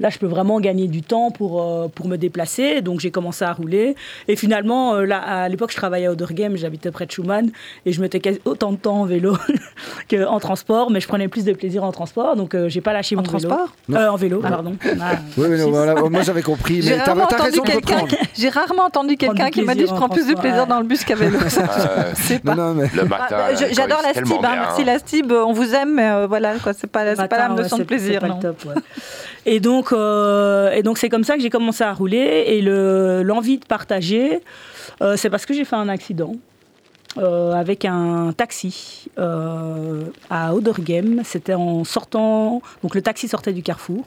là 0.00 0.08
je 0.10 0.18
peux 0.18 0.26
vraiment 0.26 0.58
gagner 0.60 0.88
du 0.88 1.02
temps 1.02 1.30
pour, 1.30 1.62
euh, 1.62 1.88
pour 1.88 2.08
me 2.08 2.16
déplacer. 2.16 2.80
Donc, 2.80 3.00
j'ai 3.00 3.10
commencé 3.10 3.44
à 3.44 3.52
rouler. 3.52 3.94
Et 4.28 4.36
finalement, 4.36 4.94
euh, 4.94 5.04
là, 5.04 5.18
à 5.18 5.48
l'époque, 5.48 5.70
je 5.70 5.76
travaillais 5.76 6.06
à 6.06 6.12
Odergem, 6.12 6.56
j'habitais 6.56 6.90
près 6.90 7.06
de 7.06 7.10
Schumann, 7.12 7.50
et 7.86 7.92
je 7.92 8.00
mettais 8.00 8.20
autant 8.44 8.72
de 8.72 8.76
temps 8.78 9.00
en 9.02 9.04
vélo 9.04 9.36
qu'en 10.10 10.38
transport, 10.40 10.90
mais 10.90 11.00
je 11.00 11.08
prenais 11.08 11.28
plus 11.28 11.44
de 11.44 11.52
plaisir 11.52 11.84
en 11.84 11.92
transport. 11.92 12.36
Donc, 12.36 12.54
euh, 12.54 12.68
j'ai 12.68 12.80
pas 12.80 12.92
lâché 12.92 13.14
En 13.16 13.18
mon 13.18 13.24
vélo. 13.24 13.38
transport 13.48 13.74
Non. 13.88 13.98
Euh, 13.98 14.08
En 14.10 14.16
vélo, 14.16 14.40
pardon. 14.40 14.74
Ah, 15.00 15.12
Oui, 15.36 15.46
oui, 15.50 15.58
non, 15.58 15.70
voilà. 15.70 15.94
Moi 15.94 16.22
j'avais 16.22 16.42
compris, 16.42 16.76
mais 16.76 16.82
J'ai 16.82 16.96
t'as 16.96 17.04
rarement 17.04 17.24
entendu 17.24 17.42
raison 17.42 17.62
de 17.62 17.68
quelqu'un 17.70 17.94
reprendre. 18.00 18.16
J'ai 18.36 18.48
rarement 18.48 18.82
entendu 18.84 19.16
Prendre 19.16 19.32
quelqu'un 19.34 19.44
du 19.46 19.50
qui 19.52 19.62
m'a 19.62 19.74
dit 19.74 19.82
je 19.82 19.94
prends 19.94 20.08
plus 20.08 20.26
de 20.26 20.34
plaisir 20.34 20.62
ouais. 20.62 20.66
dans 20.68 20.80
le 20.80 20.86
bus 20.86 21.04
qu'à 21.04 21.14
vélo. 21.14 21.38
Euh, 21.38 22.12
C'est 22.14 22.42
pas. 22.42 22.54
non, 22.54 22.74
mais 22.74 22.88
le 22.94 23.04
matin. 23.04 23.26
Ah, 23.30 23.54
J'adore 23.54 24.00
la 24.02 24.12
Stib, 24.12 24.44
hein. 24.44 24.54
merci 24.56 24.84
la 24.84 24.98
Stib, 24.98 25.30
on 25.32 25.52
vous 25.52 25.74
aime, 25.74 25.94
mais 25.94 26.10
euh, 26.10 26.26
voilà, 26.26 26.54
quoi, 26.62 26.72
c'est 26.72 26.86
pas, 26.90 27.14
c'est 27.14 27.28
pas 27.28 27.48
leçon 27.48 27.54
de 27.56 27.62
c'est- 27.68 27.76
c'est 27.76 27.84
plaisir. 27.84 28.20
Et 29.44 29.58
donc, 29.60 29.92
euh, 29.92 30.70
et 30.72 30.82
donc 30.82 30.98
c'est 30.98 31.08
comme 31.08 31.24
ça 31.24 31.34
que 31.36 31.42
j'ai 31.42 31.50
commencé 31.50 31.82
à 31.82 31.92
rouler. 31.92 32.44
Et 32.46 32.62
le- 32.62 33.22
l'envie 33.22 33.58
de 33.58 33.64
partager, 33.64 34.40
euh, 35.00 35.16
c'est 35.16 35.30
parce 35.30 35.46
que 35.46 35.54
j'ai 35.54 35.64
fait 35.64 35.76
un 35.76 35.88
accident 35.88 36.34
euh, 37.18 37.52
avec 37.52 37.84
un 37.84 38.32
taxi 38.36 39.06
à 39.16 40.54
Odergem. 40.54 41.22
C'était 41.24 41.54
en 41.54 41.84
sortant. 41.84 42.62
Donc 42.82 42.94
le 42.94 43.02
taxi 43.02 43.26
sortait 43.28 43.52
du 43.52 43.62
carrefour. 43.62 44.04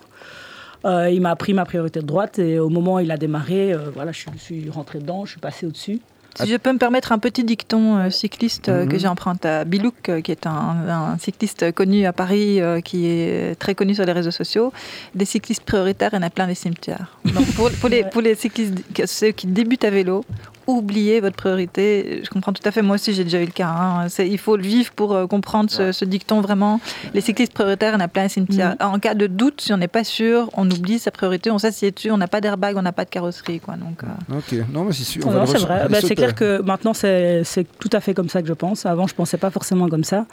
Il 0.86 1.20
m'a 1.22 1.36
pris 1.36 1.54
ma 1.54 1.66
priorité 1.66 2.00
de 2.00 2.06
droite 2.06 2.38
et 2.38 2.60
au 2.60 2.70
moment 2.70 2.96
où 2.96 3.00
il 3.00 3.10
a 3.12 3.18
démarré, 3.18 3.74
voilà, 3.96 4.12
je 4.12 4.26
je 4.36 4.40
suis 4.40 4.70
rentré 4.70 5.00
dedans, 5.00 5.26
je 5.26 5.32
suis 5.32 5.40
passé 5.40 5.66
au-dessus. 5.66 6.00
Si 6.44 6.48
je 6.50 6.58
peux 6.58 6.72
me 6.74 6.78
permettre 6.78 7.12
un 7.12 7.18
petit 7.20 7.44
dicton 7.44 7.98
euh, 7.98 8.10
cycliste 8.10 8.70
euh, 8.70 8.84
Mhm. 8.84 8.90
que 8.90 8.98
j'ai 8.98 9.08
emprunté 9.08 9.48
à 9.48 9.64
Bilouk, 9.64 10.10
euh, 10.10 10.22
qui 10.22 10.32
est 10.32 10.46
un, 10.48 10.76
un 10.90 11.18
cycliste 11.18 11.72
connu 11.72 12.06
à 12.06 12.14
Paris, 12.14 12.60
euh, 12.62 12.82
qui 12.82 13.08
est 13.08 13.56
très 13.60 13.74
connu 13.76 13.96
sur 13.96 14.06
les 14.06 14.12
réseaux 14.12 14.32
sociaux. 14.32 14.74
Des 15.14 15.26
cyclistes 15.26 15.64
prioritaires, 15.64 16.10
il 16.14 16.18
y 16.18 16.20
en 16.20 16.24
a 16.24 16.30
plein 16.30 16.48
des 16.48 16.56
cimetières. 16.56 17.18
Donc 17.24 17.46
pour, 17.54 17.72
pour 17.72 17.90
les, 17.90 18.04
pour 18.12 18.22
les 18.22 18.36
cyclistes, 18.36 18.74
ceux 19.06 19.32
qui 19.32 19.48
débutent 19.48 19.86
à 19.86 19.90
vélo, 19.90 20.26
oubliez 20.68 21.20
votre 21.20 21.36
priorité. 21.36 22.22
Je 22.24 22.30
comprends 22.30 22.54
tout 22.54 22.62
à 22.66 22.72
fait, 22.72 22.82
moi 22.82 22.96
aussi 22.96 23.14
j'ai 23.14 23.24
déjà 23.24 23.42
eu 23.42 23.46
le 23.46 23.52
cas. 23.52 23.68
hein. 23.70 24.10
C'est- 24.10 24.28
Il 24.28 24.38
faut 24.38 24.58
le 24.58 24.64
vivre 24.64 24.92
pour 24.94 25.14
euh, 25.14 25.28
comprendre 25.28 25.70
ce, 25.70 26.06
dicton 26.06 26.42
vraiment. 26.42 26.80
Les 27.14 27.22
cyclistes 27.22 27.54
prioritaires, 27.54 27.92
il 27.94 28.00
y 28.00 28.02
en 28.02 28.06
a 28.06 28.08
plein 28.08 28.24
des 28.24 28.30
cimetières. 28.30 28.76
En 28.82 29.00
cas 29.00 29.14
de 29.14 29.28
doute, 29.28 29.62
si 29.62 29.74
on 29.74 29.78
n'est 29.78 29.88
pas 29.88 30.04
sûr, 30.04 30.50
on 30.54 30.70
oublie 30.70 31.00
sa 31.00 31.12
priorité, 31.12 31.52
on 31.52 31.58
s'assied 31.60 31.92
dessus, 31.92 32.12
on 32.12 32.18
n'a 32.18 32.28
pas 32.28 32.42
d'airbag, 32.42 32.76
on 32.78 32.82
n'a 32.82 32.92
pas 32.92 33.06
de 33.06 33.10
carrosserie. 33.10 33.60
Quoi. 33.60 33.76
Donc, 33.76 34.04
euh, 34.04 34.38
Ok, 34.38 34.66
non, 34.74 34.86
mais 34.86 34.94
c'est 34.94 35.04
sûr. 35.04 35.22
c'est 35.46 35.58
vrai. 35.60 35.84
le 35.84 35.90
Bah, 35.90 35.98
c'est 36.02 36.16
clair 36.16 36.36
que 36.36 36.62
maintenant, 36.62 36.94
c'est 36.94 37.44
c'est 37.44 37.66
tout 37.80 37.90
à 37.94 38.00
fait 38.00 38.14
comme 38.14 38.30
ça 38.30 38.42
que 38.42 38.48
je 38.48 38.54
pense. 38.54 38.86
Avant, 38.86 39.08
je 39.08 39.16
pensais 39.16 39.38
pas 39.38 39.50
forcément 39.52 39.88
comme 39.90 40.04
ça. 40.04 40.26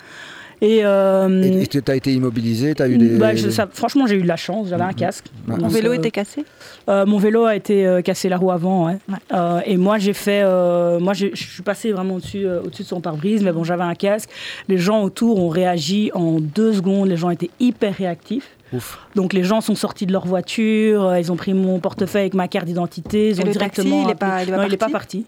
Et, 0.65 0.85
euh, 0.85 1.65
tu 1.69 1.83
as 1.89 1.95
été 1.97 2.13
immobilisé, 2.15 2.75
tu 2.77 2.83
as 2.83 2.89
eu 2.89 2.97
des. 2.97 3.19
bah, 3.19 3.35
je- 3.35 3.51
ça- 3.51 3.69
franchement, 3.73 4.07
j'ai 4.07 4.15
eu 4.17 4.23
de 4.23 4.29
la 4.29 4.37
chance, 4.37 4.69
j'avais 4.69 4.85
un 4.85 4.93
casque. 4.93 5.25
Ouais. 5.49 5.57
Mon 5.59 5.67
vélo 5.67 5.91
euh, 5.91 5.95
était 5.95 6.13
cassé 6.13 6.45
euh, 6.89 7.05
mon 7.05 7.19
vélo 7.19 7.45
a 7.47 7.57
été 7.57 7.85
euh, 7.85 8.01
cassé 8.01 8.29
la 8.29 8.37
roue 8.37 8.53
avant, 8.53 8.87
ouais. 8.87 8.99
Ouais. 9.09 9.17
Euh, 9.35 9.61
et 9.67 9.77
moi 9.77 9.99
j'ai 9.99 10.13
fait, 10.13 10.43
euh, 10.45 11.01
moi 11.01 11.15
je 11.15 11.27
suis 11.35 11.63
passé 11.65 11.91
vraiment 11.91 12.15
au-dessus, 12.15 12.47
euh, 12.47 12.61
au-dessus 12.65 12.85
de 12.85 12.89
son 12.89 13.01
pare-brise, 13.01 13.43
mais 13.43 13.51
bon 13.53 13.65
j'avais 13.65 13.83
un 13.83 13.95
casque. 13.97 14.31
Les 14.69 14.79
gens 14.79 15.03
autour 15.03 15.41
ont 15.43 15.49
réagi 15.49 16.11
en 16.15 16.39
deux 16.39 16.73
secondes. 16.75 17.09
Les 17.09 17.17
gens 17.17 17.31
étaient 17.31 17.51
hyper 17.59 17.95
réactifs. 17.97 18.49
Ouf. 18.73 19.01
Donc 19.17 19.33
les 19.33 19.43
gens 19.45 19.61
sont 19.61 19.75
sortis 19.75 20.07
de 20.07 20.13
leur 20.13 20.27
voiture, 20.27 21.05
euh, 21.07 21.19
ils 21.21 21.31
ont 21.33 21.37
pris 21.37 21.55
mon 21.55 21.81
portefeuille 21.81 22.23
avec 22.23 22.35
ma 22.35 22.47
carte 22.49 22.67
d'identité, 22.67 23.31
ils 23.31 23.39
Et 23.39 23.43
ont 23.43 23.47
le 23.47 23.53
directement. 23.53 24.05
taxi, 24.05 24.05
il 24.07 24.11
est 24.11 24.13
appelé- 24.13 24.19
pas- 24.19 24.43
il 24.45 24.49
est 24.49 24.53
pas 24.53 24.57
non, 24.59 24.63
il 24.69 24.75
est 24.75 24.77
pas 24.77 24.89
parti 24.89 24.93
parti. 24.93 25.27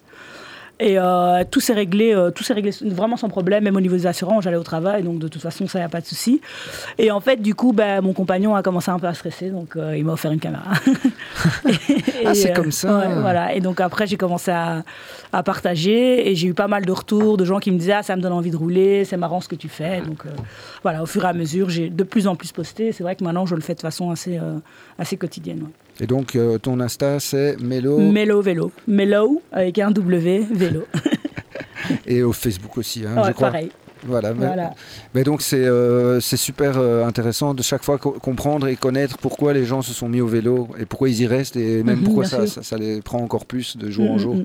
Et 0.80 0.98
euh, 0.98 1.44
tout 1.48 1.60
s'est 1.60 1.72
réglé, 1.72 2.12
euh, 2.12 2.30
tout 2.30 2.42
s'est 2.42 2.52
réglé 2.52 2.72
vraiment 2.82 3.16
sans 3.16 3.28
problème, 3.28 3.62
même 3.62 3.76
au 3.76 3.80
niveau 3.80 3.94
des 3.94 4.06
assurances, 4.08 4.42
j'allais 4.42 4.56
au 4.56 4.64
travail, 4.64 5.04
donc 5.04 5.20
de 5.20 5.28
toute 5.28 5.40
façon 5.40 5.68
ça 5.68 5.78
n'y 5.78 5.84
a 5.84 5.88
pas 5.88 6.00
de 6.00 6.06
souci. 6.06 6.40
Et 6.98 7.12
en 7.12 7.20
fait, 7.20 7.40
du 7.40 7.54
coup, 7.54 7.72
ben, 7.72 8.00
mon 8.00 8.12
compagnon 8.12 8.56
a 8.56 8.62
commencé 8.62 8.90
un 8.90 8.98
peu 8.98 9.06
à 9.06 9.14
stresser, 9.14 9.50
donc 9.50 9.76
euh, 9.76 9.96
il 9.96 10.04
m'a 10.04 10.14
offert 10.14 10.32
une 10.32 10.40
caméra. 10.40 10.72
Et, 11.68 12.26
Ah, 12.26 12.34
c'est 12.34 12.52
comme 12.52 12.72
ça. 12.72 12.98
ouais, 12.98 13.20
voilà. 13.20 13.54
Et 13.54 13.60
donc 13.60 13.80
après, 13.80 14.06
j'ai 14.08 14.16
commencé 14.16 14.50
à, 14.50 14.82
à 15.32 15.42
partager 15.44 16.28
et 16.28 16.34
j'ai 16.34 16.48
eu 16.48 16.54
pas 16.54 16.68
mal 16.68 16.84
de 16.84 16.92
retours 16.92 17.36
de 17.36 17.44
gens 17.44 17.60
qui 17.60 17.70
me 17.70 17.78
disaient 17.78 17.92
ah 17.92 18.02
ça 18.02 18.16
me 18.16 18.22
donne 18.22 18.32
envie 18.32 18.50
de 18.50 18.56
rouler, 18.56 19.04
c'est 19.04 19.16
marrant 19.16 19.40
ce 19.40 19.48
que 19.48 19.54
tu 19.56 19.68
fais. 19.68 20.00
Donc 20.00 20.24
voilà, 20.82 21.02
au 21.02 21.06
fur 21.06 21.24
et 21.24 21.28
à 21.28 21.32
mesure, 21.32 21.70
j'ai 21.70 21.88
de 21.88 22.02
plus 22.04 22.26
en 22.26 22.34
plus 22.34 22.50
posté. 22.52 22.92
C'est 22.92 23.02
vrai 23.04 23.14
que 23.14 23.22
maintenant, 23.22 23.46
je 23.46 23.54
le 23.54 23.60
fais 23.60 23.74
de 23.74 23.80
façon 23.80 24.10
assez 24.10 24.40
assez 24.98 25.16
quotidienne. 25.16 25.62
ouais. 25.62 25.83
Et 26.00 26.06
donc, 26.06 26.34
euh, 26.36 26.58
ton 26.58 26.80
Insta, 26.80 27.20
c'est 27.20 27.56
Mélo. 27.60 27.98
Mélo 27.98 28.42
vélo, 28.42 28.72
Mélo 28.88 29.40
avec 29.52 29.78
un 29.78 29.90
W 29.90 30.46
vélo. 30.52 30.84
Et 32.06 32.22
au 32.22 32.32
Facebook 32.32 32.76
aussi, 32.78 33.04
hein, 33.06 33.16
Ouais, 33.20 33.28
je 33.28 33.32
crois. 33.32 33.48
pareil. 33.48 33.70
Voilà. 34.06 34.34
mais- 34.34 34.46
Voilà. 34.46 34.74
Mais 35.14 35.22
donc 35.24 35.40
c'est 35.40 35.64
euh, 35.64 36.20
c'est 36.20 36.36
super 36.36 36.74
euh, 36.78 37.06
intéressant 37.06 37.54
de 37.54 37.62
chaque 37.62 37.82
fois 37.82 37.96
co- 37.96 38.10
comprendre 38.12 38.66
et 38.68 38.76
connaître 38.76 39.16
pourquoi 39.18 39.54
les 39.54 39.64
gens 39.64 39.80
se 39.80 39.94
sont 39.94 40.08
mis 40.10 40.20
au 40.20 40.26
vélo 40.26 40.68
et 40.78 40.84
pourquoi 40.84 41.08
ils 41.08 41.20
y 41.22 41.26
restent 41.26 41.56
et 41.56 41.82
même 41.82 41.98
Mhm, 41.98 42.04
pourquoi 42.04 42.24
ça, 42.26 42.46
ça, 42.46 42.62
ça 42.62 42.76
les 42.76 43.00
prend 43.00 43.20
encore 43.20 43.46
plus 43.46 43.76
de 43.78 43.90
jour 43.90 44.10
en 44.10 44.16
Mm, 44.16 44.18
jour. 44.18 44.34
mm. 44.36 44.44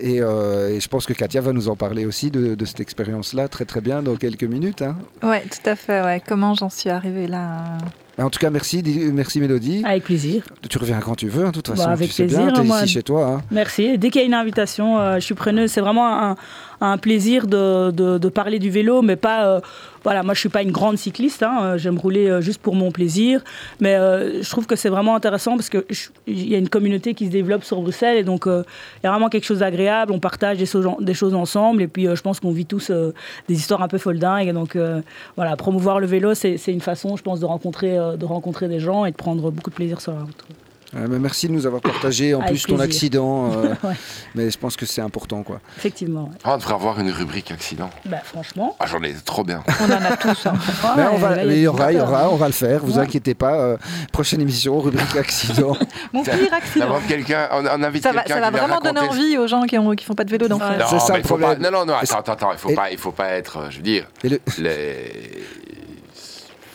Et, 0.00 0.20
euh, 0.22 0.70
et 0.70 0.80
je 0.80 0.88
pense 0.88 1.04
que 1.04 1.12
Katia 1.12 1.40
va 1.42 1.52
nous 1.52 1.68
en 1.68 1.76
parler 1.76 2.06
aussi 2.06 2.30
de, 2.30 2.54
de 2.54 2.64
cette 2.64 2.80
expérience-là 2.80 3.48
très 3.48 3.64
très 3.66 3.80
bien 3.82 4.02
dans 4.02 4.16
quelques 4.16 4.44
minutes. 4.44 4.80
hein. 4.82 4.96
Ouais, 5.22 5.42
tout 5.42 5.68
à 5.68 5.76
fait. 5.76 6.02
Ouais. 6.02 6.22
Comment 6.26 6.54
j'en 6.54 6.70
suis 6.70 6.88
arrivée 6.90 7.26
là 7.26 7.76
En 8.18 8.30
tout 8.30 8.38
cas, 8.38 8.48
merci, 8.48 8.82
merci 9.12 9.40
Mélodie. 9.40 9.82
Avec 9.84 10.04
plaisir. 10.04 10.42
Tu 10.70 10.78
reviens 10.78 11.00
quand 11.00 11.14
tu 11.16 11.28
veux, 11.28 11.44
hein, 11.44 11.48
de 11.50 11.60
toute 11.60 11.68
Bah, 11.68 11.76
façon. 11.76 11.90
avec 11.90 12.08
tu 12.08 12.14
sais 12.14 12.24
plaisir, 12.24 12.52
hein, 12.56 12.62
moi. 12.64 12.78
ici 12.82 12.88
chez 12.94 13.02
toi. 13.02 13.26
hein. 13.26 13.42
Merci. 13.50 13.98
Dès 13.98 14.08
qu'il 14.10 14.20
y 14.22 14.24
a 14.24 14.26
une 14.26 14.32
invitation, 14.34 14.98
euh, 14.98 15.16
je 15.16 15.20
suis 15.20 15.34
preneuse. 15.34 15.70
C'est 15.70 15.82
vraiment 15.82 16.06
un, 16.30 16.36
un 16.80 16.98
plaisir 16.98 17.46
de, 17.46 17.90
de- 17.90 18.28
parler 18.28 18.58
du 18.58 18.70
vélo, 18.70 19.02
mais 19.02 19.16
pas. 19.16 19.46
euh, 19.46 19.60
voilà, 20.04 20.22
moi 20.22 20.34
je 20.34 20.40
suis 20.40 20.48
pas 20.48 20.62
une 20.62 20.70
grande 20.72 20.98
cycliste. 20.98 21.42
hein, 21.42 21.58
euh, 21.62 21.78
J'aime 21.78 21.98
rouler 21.98 22.28
euh, 22.28 22.40
juste 22.40 22.60
pour 22.60 22.74
mon 22.76 22.92
plaisir, 22.92 23.42
mais 23.80 23.96
je 23.96 24.48
trouve 24.50 24.66
que 24.66 24.76
c'est 24.76 24.88
vraiment 24.88 25.16
intéressant 25.16 25.56
parce 25.56 25.68
que 25.68 25.84
je- 25.90 26.08
il 26.26 26.48
y 26.48 26.54
a 26.54 26.58
une 26.58 26.68
communauté 26.68 27.14
qui 27.14 27.26
se 27.26 27.30
développe 27.30 27.64
sur 27.64 27.80
Bruxelles 27.82 28.18
et 28.18 28.22
donc 28.24 28.44
il 28.46 28.62
y 29.04 29.06
a 29.06 29.10
vraiment 29.10 29.28
quelque 29.28 29.44
chose 29.44 29.60
d'agréable. 29.60 30.12
On 30.12 30.20
partage 30.20 30.58
des, 30.58 30.66
choses- 30.66 30.86
des 31.00 31.14
choses 31.14 31.34
ensemble 31.34 31.82
et 31.82 31.88
puis 31.88 32.06
je 32.14 32.22
pense 32.22 32.40
qu'on 32.40 32.52
vit 32.52 32.66
tous 32.66 32.90
des 33.48 33.54
histoires 33.54 33.82
un 33.82 33.88
peu 33.88 33.98
foldingues. 33.98 34.48
Et 34.48 34.52
donc 34.52 34.76
voilà, 35.36 35.56
promouvoir 35.56 35.98
le 36.00 36.06
vélo, 36.06 36.34
c'est 36.34 36.56
une 36.68 36.80
façon, 36.80 37.16
je 37.16 37.22
pense, 37.22 37.40
de 37.40 37.46
rencontrer, 37.46 37.96
de 37.96 38.24
rencontrer 38.24 38.68
des 38.68 38.80
gens 38.80 39.04
et 39.06 39.10
de 39.10 39.16
prendre 39.16 39.50
beaucoup 39.50 39.70
de 39.70 39.74
plaisir 39.74 40.00
sur 40.00 40.12
la 40.12 40.20
route. 40.20 40.44
Euh, 40.96 41.06
mais 41.10 41.18
merci 41.18 41.46
de 41.48 41.52
nous 41.52 41.66
avoir 41.66 41.82
partagé 41.82 42.34
en 42.34 42.40
Avec 42.40 42.52
plus 42.52 42.62
ton 42.64 42.80
accident. 42.80 43.52
euh, 43.52 43.74
Ouais. 43.84 43.94
Mais 44.34 44.50
je 44.50 44.56
pense 44.58 44.76
que 44.76 44.86
c'est 44.86 45.00
important. 45.02 45.42
quoi. 45.42 45.60
Effectivement. 45.76 46.24
ouais. 46.24 46.38
Ah, 46.44 46.54
on 46.54 46.58
devrait 46.58 46.74
avoir 46.74 46.98
une 47.00 47.10
rubrique 47.10 47.50
accident. 47.50 47.90
Bah, 48.06 48.18
franchement. 48.24 48.74
Ah, 48.80 48.86
j'en 48.86 49.02
ai 49.02 49.12
trop 49.14 49.44
bien. 49.44 49.62
On 49.80 49.84
en 49.92 50.02
a 50.04 50.16
tous. 50.16 50.46
hein. 50.46 50.54
Mais 50.96 51.02
ouais, 51.02 51.08
on 51.12 51.16
va, 51.18 51.36
mais 51.44 51.56
il 51.56 51.62
y 51.62 51.66
aura, 51.66 51.92
il 51.92 51.98
y 51.98 52.00
aura, 52.00 52.30
on 52.30 52.36
va 52.36 52.46
le 52.46 52.52
faire. 52.52 52.80
Vous 52.84 52.94
Ouais. 52.96 53.00
inquiétez 53.04 53.34
pas. 53.34 53.54
euh, 53.56 53.76
prochaine 54.12 54.40
émission, 54.40 54.78
rubrique 54.80 55.16
accident. 55.18 55.76
Mon 56.12 56.22
pire 56.22 56.34
accident. 56.52 56.86
D'abord, 56.86 57.02
quelqu'un, 57.06 57.48
on, 57.52 57.64
on 57.66 57.82
invite 57.82 58.02
Ça 58.02 58.12
va, 58.12 58.22
quelqu'un 58.22 58.34
ça 58.42 58.50
va 58.50 58.58
vraiment 58.58 58.80
donner 58.80 59.00
envie 59.00 59.36
aux 59.38 59.46
gens 59.46 59.62
qui 59.64 59.78
ne 59.78 59.96
font 60.00 60.14
pas 60.14 60.24
de 60.24 60.30
vélo 60.30 60.48
d'en 60.48 60.56
Ouais. 60.58 60.66
faire. 60.66 60.78
Non, 60.78 60.86
C'est 60.88 60.98
ça, 61.00 61.12
mais 61.12 61.18
le 61.18 61.24
il 61.24 61.28
faut 61.28 61.36
pas. 61.36 61.46
problème. 61.52 61.72
Non, 61.72 61.84
non, 61.84 61.94
Attends, 61.94 62.18
attends, 62.18 62.32
attends. 62.32 62.52
Il 62.52 62.58
faut 62.58 62.70
et- 62.70 62.74
pas, 62.74 62.90
il 62.90 62.98
faut 62.98 63.12
pas 63.12 63.28
être. 63.30 63.66
Je 63.70 63.76
veux 63.76 63.82
dire, 63.82 64.06
Et 64.24 64.28
le- 64.30 64.40
les. 64.58 65.44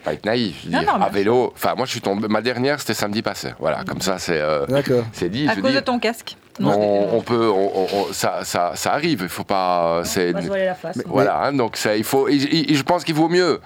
Faut 0.01 0.05
Pas 0.05 0.13
être 0.13 0.25
naïf. 0.25 0.55
Je 0.63 0.67
veux 0.67 0.73
Non, 0.73 0.79
dire, 0.81 0.97
non, 0.97 1.05
à 1.05 1.09
vélo. 1.09 1.53
Enfin, 1.55 1.75
moi, 1.75 1.85
je 1.85 1.91
suis 1.91 2.01
tombé. 2.01 2.27
Ma 2.27 2.41
dernière, 2.41 2.79
c'était 2.79 2.93
samedi 2.93 3.21
passé. 3.21 3.49
Voilà, 3.59 3.83
comme 3.87 4.01
ça, 4.01 4.17
c'est. 4.19 4.39
euh, 4.39 4.65
D'accord. 4.67 5.03
c'est 5.13 5.29
dit. 5.29 5.47
À 5.47 5.53
je 5.55 5.61
cause 5.61 5.73
de 5.73 5.79
ton 5.79 5.99
casque. 5.99 6.35
On, 6.59 7.07
on 7.13 7.21
peut, 7.21 7.49
on- 7.49 7.71
on- 7.81 7.87
on- 8.09 8.13
ça, 8.13 8.39
ça, 8.43 8.71
ça 8.75 8.93
arrive. 8.93 9.21
Il 9.23 9.29
faut 9.29 9.43
pas. 9.43 9.99
euh, 9.99 10.03
C'est. 10.03 10.29
On 10.31 10.33
va 10.33 10.41
se 10.41 10.47
voiler 10.47 10.65
la 10.65 10.75
face. 10.75 10.95
ouais. 10.97 11.03
Voilà, 11.07 11.43
hein, 11.45 11.53
donc 11.53 11.77
ça, 11.77 11.95
il 11.95 12.03
faut. 12.03 12.27
et- 12.27 12.33
et- 12.35 12.71
et 12.71 12.75
je 12.75 12.83
pense 12.83 13.03
qu'il 13.03 13.15
vaut 13.15 13.29
mieux. 13.29 13.59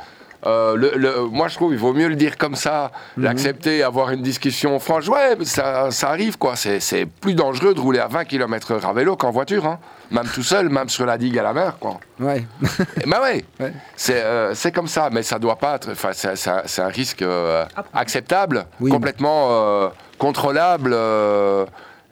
euh, 0.46 0.76
le, 0.76 0.92
le- 0.96 1.22
moi, 1.32 1.48
je 1.48 1.56
trouve 1.56 1.72
qu'il 1.72 1.80
vaut 1.80 1.94
mieux 1.94 2.08
le 2.08 2.16
dire 2.16 2.38
comme 2.38 2.54
ça, 2.56 2.92
Mhm. 3.18 3.24
l'accepter, 3.24 3.82
avoir 3.82 4.12
une 4.12 4.22
discussion 4.22 4.78
franche. 4.80 5.08
Ouais, 5.10 5.36
mais 5.40 5.46
ça, 5.46 5.90
ça 5.90 6.10
arrive, 6.10 6.38
quoi. 6.38 6.56
C'est 6.56 6.80
c'est 6.80 7.08
plus 7.08 7.34
dangereux 7.34 7.74
de 7.74 7.80
rouler 7.80 7.98
à 7.98 8.08
20 8.08 8.26
km/h 8.26 8.86
à 8.88 8.94
vélo 8.94 9.16
qu'en 9.16 9.32
voiture, 9.32 9.66
hein. 9.66 9.80
Même 10.12 10.28
tout 10.34 10.44
seul, 10.44 10.70
même 10.70 10.88
sur 10.90 11.06
la 11.06 11.18
digue 11.18 11.38
à 11.40 11.44
la 11.44 11.54
mer, 11.54 11.78
quoi. 11.80 12.00
Ouais. 12.20 12.46
Eh 13.04 13.10
ben 13.10 13.20
ouais, 13.22 13.44
Ouais. 13.60 13.74
c'est 13.96 14.22
euh, 14.24 14.54
c'est 14.54 14.72
comme 14.72 14.88
ça, 14.88 15.10
mais 15.12 15.24
ça 15.24 15.40
doit 15.40 15.56
pas 15.58 15.76
être. 15.76 15.92
Enfin, 15.92 16.10
c'est 16.14 16.36
c'est 16.36 16.50
un, 16.50 16.62
c'est 16.66 16.82
un 16.82 16.88
risque 16.90 17.22
euh, 17.24 17.66
acceptable, 17.94 18.66
Oui. 18.80 18.92
complètement 18.92 19.48
euh, 19.52 19.90
contrôlable. 20.18 20.94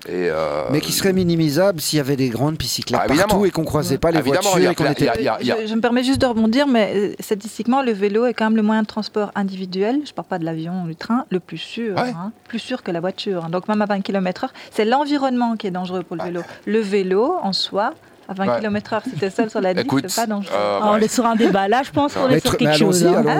Euh, 0.10 0.12
et, 0.12 0.30
euh, 0.30 0.64
Mais 0.72 0.82
qui 0.82 0.91
serait 0.91 1.14
minimisable 1.14 1.80
s'il 1.82 1.97
y 1.97 1.99
avait 1.99 2.16
des 2.16 2.30
grandes 2.30 2.58
pistes 2.58 2.76
cyclables 2.76 3.06
Ah, 3.10 3.16
partout 3.28 3.45
et 3.45 3.51
qu'on 3.51 3.64
croisait 3.64 3.97
pas 3.97 4.12
les 4.12 4.20
Évidemment, 4.20 4.49
voitures 4.51 4.72
et 4.72 4.76
qu'on 4.76 4.89
était. 4.91 5.10
Je, 5.41 5.68
je 5.68 5.76
me 5.76 5.82
permets 5.82 6.04
juste 6.04 6.20
de 6.22 6.26
rebondir, 6.26 6.68
mais 6.68 6.93
euh, 6.95 7.14
statistiquement, 7.20 7.82
le 7.82 7.91
vélo 7.91 8.26
est 8.26 8.34
quand 8.34 8.45
même 8.45 8.56
le 8.56 8.62
moyen 8.64 8.82
de 8.82 8.88
transport 8.88 9.32
individuel, 9.36 10.01
je 10.06 10.10
ne 10.12 10.14
parle 10.16 10.28
pas 10.28 10.39
de 10.39 10.45
l'avion 10.45 10.84
ou 10.84 10.88
du 10.88 10.95
train, 10.95 11.26
le 11.30 11.39
plus 11.39 11.58
sûr. 11.58 11.95
Ouais. 11.95 12.10
hein, 12.10 12.32
plus 12.47 12.60
sûr 12.60 12.84
que 12.84 12.91
la 12.91 12.99
voiture. 12.99 13.43
Donc 13.49 13.68
même 13.68 13.82
à 13.82 13.86
20 13.86 14.01
km/h, 14.01 14.49
c'est 14.72 14.86
l'environnement 14.86 15.56
qui 15.56 15.68
est 15.68 15.72
dangereux 15.72 16.04
pour 16.04 16.16
le 16.16 16.24
vélo. 16.24 16.41
Le 16.66 16.80
vélo, 16.80 17.36
en 17.41 17.54
soi, 17.54 17.93
à 18.28 18.34
20 18.34 18.48
Ouais. 18.48 18.60
km/h, 18.60 19.02
es 19.22 19.30
seul 19.30 19.50
sur 19.50 19.62
la 19.62 19.74
digue, 19.74 19.86
Écoute, 19.86 20.06
c'est 20.08 20.22
pas 20.22 20.28
dangereux. 20.28 20.54
euh, 20.56 20.80
Ah, 20.82 20.90
on 20.94 20.98
est 20.98 21.08
sur 21.14 21.26
un 21.26 21.36
débat. 21.36 21.68
Là, 21.68 21.82
je 21.84 21.92
pense 21.92 22.14
qu'on 22.14 22.30
est 22.30 22.40
sur 22.40 22.58
quelque 22.58 22.70
mais 22.72 22.78
chose. 22.78 23.06
hein. 23.06 23.24
Ah. 23.28 23.40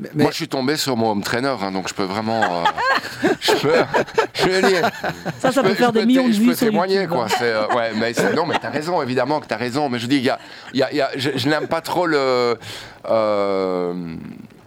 Mais- 0.00 0.10
mais- 0.14 0.22
Moi, 0.24 0.30
je 0.32 0.36
suis 0.36 0.48
tombé 0.48 0.76
sur 0.76 0.96
mon 0.96 1.10
home 1.12 1.22
trainer, 1.22 1.54
hein, 1.60 1.72
donc 1.72 1.88
je 1.88 1.94
peux 1.94 2.04
vraiment. 2.04 2.42
euh, 2.42 3.28
je 3.40 3.52
peux. 3.52 3.72
Je 4.34 4.48
veux 4.48 4.68
dire, 4.68 4.90
Ça, 5.38 5.50
ça 5.52 5.62
je 5.62 5.68
peut 5.68 5.74
faire 5.74 5.92
des 5.92 6.04
millions 6.06 6.26
de 6.28 6.32
je 6.32 6.40
vues 6.40 6.48
peux 6.48 6.54
sur 6.54 6.66
témoigner, 6.68 6.94
YouTube. 7.02 7.10
quoi. 7.10 7.26
C'est, 7.28 7.44
euh, 7.44 7.66
ouais, 7.68 7.92
mais 7.96 8.12
non, 8.34 8.46
mais 8.46 8.56
t'as 8.60 8.70
raison, 8.70 9.00
évidemment 9.02 9.40
que 9.40 9.46
t'as 9.46 9.56
raison. 9.56 9.88
Mais 9.88 9.98
je 9.98 10.06
dis, 10.06 10.16
il 10.16 10.24
y 10.24 10.30
a, 10.30 10.38
il 10.74 10.80
y 10.80 10.82
a- 10.82 10.92
y 10.94 11.00
a- 11.00 11.10
je, 11.16 11.30
je 11.36 11.48
n'aime 11.48 11.66
pas 11.66 11.80
trop 11.80 12.06
le. 12.06 12.58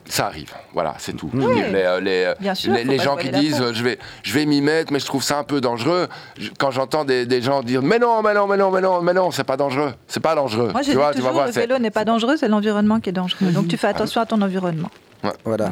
Euh, 0.08 0.12
ça 0.12 0.28
arrive, 0.28 0.52
voilà, 0.74 0.96
c'est 0.98 1.14
tout. 1.14 1.30
Oui. 1.34 1.56
les, 1.72 1.74
euh, 1.76 2.00
les, 2.00 2.34
Bien 2.40 2.56
sûr, 2.56 2.74
les, 2.74 3.00
gens 3.00 3.16
qui 3.16 3.30
disent 3.30 3.62
euh, 3.62 3.74
je 3.74 3.84
vais, 3.84 3.98
je 4.24 4.34
vais 4.34 4.46
m'y 4.46 4.62
mettre, 4.62 4.92
mais 4.94 5.00
je 5.00 5.06
trouve 5.06 5.24
ça 5.24 5.38
un 5.40 5.44
peu 5.44 5.62
dangereux. 5.62 6.08
Je- 6.38 6.50
quand 6.58 6.72
j'entends 6.72 7.06
des, 7.06 7.26
des 7.26 7.42
gens 7.42 7.62
dire 7.64 7.82
mais 7.82 8.00
non, 8.00 8.22
mais 8.22 8.34
non, 8.34 8.48
mais 8.48 8.58
non, 8.58 8.72
mais 8.72 8.82
non, 8.82 9.02
mais 9.02 9.14
non, 9.14 9.32
c'est 9.32 9.44
pas 9.44 9.58
dangereux, 9.58 9.94
c'est 10.08 10.20
pas 10.20 10.36
dangereux. 10.36 10.72
Moi, 10.72 10.82
j'ai 10.82 10.92
tu 10.92 10.92
dit 10.92 10.98
vois, 10.98 11.12
tu 11.12 11.18
vas 11.18 11.30
toujours, 11.30 11.32
voir, 11.34 11.46
le 11.48 11.52
vélo 11.54 11.78
n'est 11.80 11.92
pas 11.92 12.06
dangereux, 12.06 12.38
c'est 12.38 12.48
l'environnement 12.48 13.00
qui 13.00 13.10
est 13.10 13.14
dangereux. 13.14 13.52
Donc 13.52 13.68
tu 13.68 13.78
fais 13.78 13.88
attention 13.88 14.22
à 14.22 14.26
ton 14.26 14.42
environnement. 14.42 14.90
Voilà. 15.44 15.72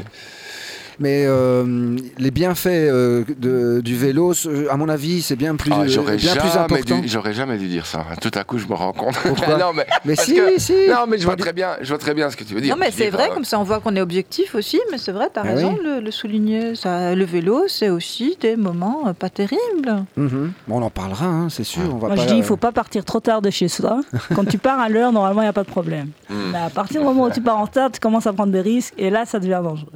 Mais 0.99 1.25
euh, 1.27 1.97
les 2.17 2.31
bienfaits 2.31 2.67
euh, 2.67 3.23
de- 3.37 3.81
du 3.81 3.95
vélo, 3.95 4.33
à 4.69 4.77
mon 4.77 4.89
avis, 4.89 5.21
c'est 5.21 5.35
bien 5.35 5.55
plus, 5.55 5.71
Ah, 5.73 5.87
j'aurais 5.87 6.17
bien 6.17 6.35
plus 6.35 6.57
important. 6.57 7.01
j'aurais 7.05 7.33
jamais 7.33 7.57
dû 7.57 7.67
dire 7.67 7.85
ça. 7.85 8.05
Tout 8.21 8.31
à 8.35 8.43
coup, 8.43 8.57
je 8.57 8.67
me 8.67 8.73
rends 8.73 8.93
compte. 8.93 9.15
Pourquoi 9.23 9.57
non, 9.57 9.71
mais, 10.05 10.15
si, 10.15 10.35
que- 10.35 10.59
si. 10.59 10.73
Non, 10.89 11.05
mais 11.07 11.17
je 11.17 11.25
vois 11.25 11.35
très 11.35 11.53
bien, 11.53 11.71
je 11.81 11.89
vois 11.89 11.97
très 11.97 12.13
bien 12.13 12.29
ce 12.29 12.37
que 12.37 12.43
tu 12.43 12.53
veux 12.53 12.61
dire. 12.61 12.75
non, 12.75 12.79
mais 12.79 12.91
c'est 12.91 13.09
vrai, 13.09 13.29
euh, 13.29 13.33
comme 13.33 13.45
ça 13.45 13.59
on 13.59 13.63
voit 13.63 13.79
qu'on 13.79 13.95
est 13.95 14.01
objectif 14.01 14.55
aussi, 14.55 14.79
mais 14.91 14.97
c'est 14.97 15.11
vrai, 15.11 15.29
tu 15.33 15.39
as 15.39 15.43
Ah 15.43 15.47
raison 15.47 15.73
oui. 15.77 15.83
de 15.83 15.95
le, 15.95 15.99
le 16.01 16.11
souligner. 16.11 16.75
Ça, 16.75 17.15
le 17.15 17.25
vélo, 17.25 17.63
c'est 17.67 17.89
aussi 17.89 18.37
des 18.39 18.55
moments 18.55 19.07
euh, 19.07 19.13
pas 19.13 19.29
terribles. 19.29 20.05
Mhm. 20.17 20.51
Bon, 20.67 20.79
on 20.79 20.83
en 20.83 20.89
parlera, 20.89 21.25
hein, 21.25 21.47
c'est 21.49 21.63
sûr. 21.63 21.83
On 21.91 21.97
va 21.97 22.07
Moi, 22.07 22.15
pas, 22.17 22.21
je 22.23 22.27
dis, 22.27 22.37
il 22.37 22.43
faut 22.43 22.57
pas 22.57 22.71
partir 22.71 23.03
trop 23.05 23.19
tard 23.19 23.41
de 23.41 23.49
chez 23.49 23.67
soi. 23.67 24.01
Quand 24.35 24.45
tu 24.45 24.57
pars 24.57 24.79
à 24.79 24.89
l'heure, 24.89 25.11
normalement, 25.11 25.41
il 25.41 25.45
n'y 25.45 25.49
a 25.49 25.53
pas 25.53 25.63
de 25.63 25.69
problème. 25.69 26.09
Hmm. 26.29 26.51
Mais 26.51 26.59
à 26.59 26.69
partir 26.69 27.01
du 27.01 27.07
moment 27.07 27.23
où 27.25 27.31
tu 27.31 27.41
pars 27.41 27.57
en 27.57 27.63
retard, 27.63 27.91
tu 27.91 27.99
commences 27.99 28.27
à 28.27 28.33
prendre 28.33 28.51
des 28.51 28.61
risques 28.61 28.93
et 28.97 29.09
là, 29.09 29.25
ça 29.25 29.39
devient 29.39 29.61
dangereux. 29.63 29.91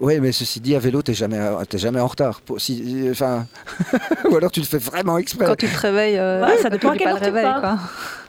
Oui, 0.00 0.20
mais 0.20 0.30
ceci 0.30 0.60
dit, 0.60 0.76
à 0.76 0.78
vélo, 0.78 1.02
t'es 1.02 1.12
jamais, 1.14 1.40
t'es 1.68 1.78
jamais 1.78 1.98
en 1.98 2.06
retard. 2.06 2.40
Pour- 2.40 2.60
si- 2.60 3.08
enfin, 3.10 3.46
ou 4.30 4.36
alors 4.36 4.50
tu 4.52 4.60
le 4.60 4.66
fais 4.66 4.78
vraiment 4.78 5.18
exprès. 5.18 5.44
Quand 5.46 5.56
tu 5.56 5.66
te 5.68 5.76
réveilles, 5.78 6.18
euh, 6.18 6.46
Ouais, 6.46 6.56
ça 6.58 6.70
dépend 6.70 6.90
à 6.90 6.96
quelle 6.96 7.08
heure 7.08 7.18
tu 7.18 7.24
réveil. 7.24 7.42
Quoi. 7.60 7.78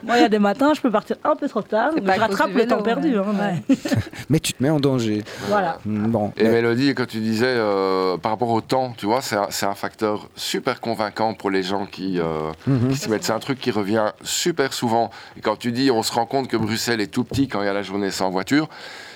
Moi, 0.03 0.17
il 0.17 0.21
y 0.21 0.25
a 0.25 0.29
des 0.29 0.39
matins, 0.39 0.73
je 0.73 0.81
peux 0.81 0.89
partir 0.89 1.17
un 1.23 1.35
peu 1.35 1.47
trop 1.47 1.61
tard. 1.61 1.91
Mais 2.03 2.15
Je 2.15 2.19
rattrape 2.19 2.53
le 2.55 2.65
temps 2.65 2.81
perdu. 2.81 3.19
ouais. 3.19 3.23
hein, 3.39 3.61
ouais. 3.69 3.75
Mais 4.29 4.39
tu 4.39 4.53
te 4.53 4.63
mets 4.63 4.69
en 4.71 4.79
danger. 4.79 5.23
Voilà. 5.47 5.77
Mm, 5.85 6.07
Bon. 6.07 6.33
Et 6.37 6.43
mais- 6.45 6.49
Mélodie, 6.53 6.95
quand 6.95 7.05
tu 7.07 7.19
disais 7.19 7.45
euh, 7.47 8.17
par 8.17 8.31
rapport 8.31 8.49
au 8.49 8.61
temps, 8.61 8.93
tu 8.97 9.05
vois, 9.05 9.21
c'est 9.21 9.35
un, 9.35 9.47
c'est 9.51 9.65
un 9.67 9.75
facteur 9.75 10.27
super 10.35 10.81
convaincant 10.81 11.35
pour 11.35 11.51
les 11.51 11.61
gens 11.61 11.85
qui, 11.85 12.19
euh, 12.19 12.51
Mhm. 12.65 12.89
qui 12.89 12.97
s'y 12.97 13.09
mettent. 13.09 13.25
C'est 13.25 13.33
un 13.33 13.39
truc 13.39 13.59
qui 13.59 13.69
revient 13.69 14.07
super 14.23 14.73
souvent. 14.73 15.11
Et 15.37 15.41
quand 15.41 15.55
tu 15.57 15.71
dis, 15.71 15.91
on 15.91 16.01
se 16.01 16.13
rend 16.13 16.25
compte 16.25 16.47
que 16.47 16.57
Bruxelles 16.57 17.01
est 17.01 17.07
tout 17.13 17.23
petit 17.25 17.47
quand 17.47 17.61
il 17.61 17.65
y 17.65 17.69
a 17.69 17.73
la 17.73 17.83
journée 17.83 18.09
sans 18.09 18.31
voiture, 18.31 18.69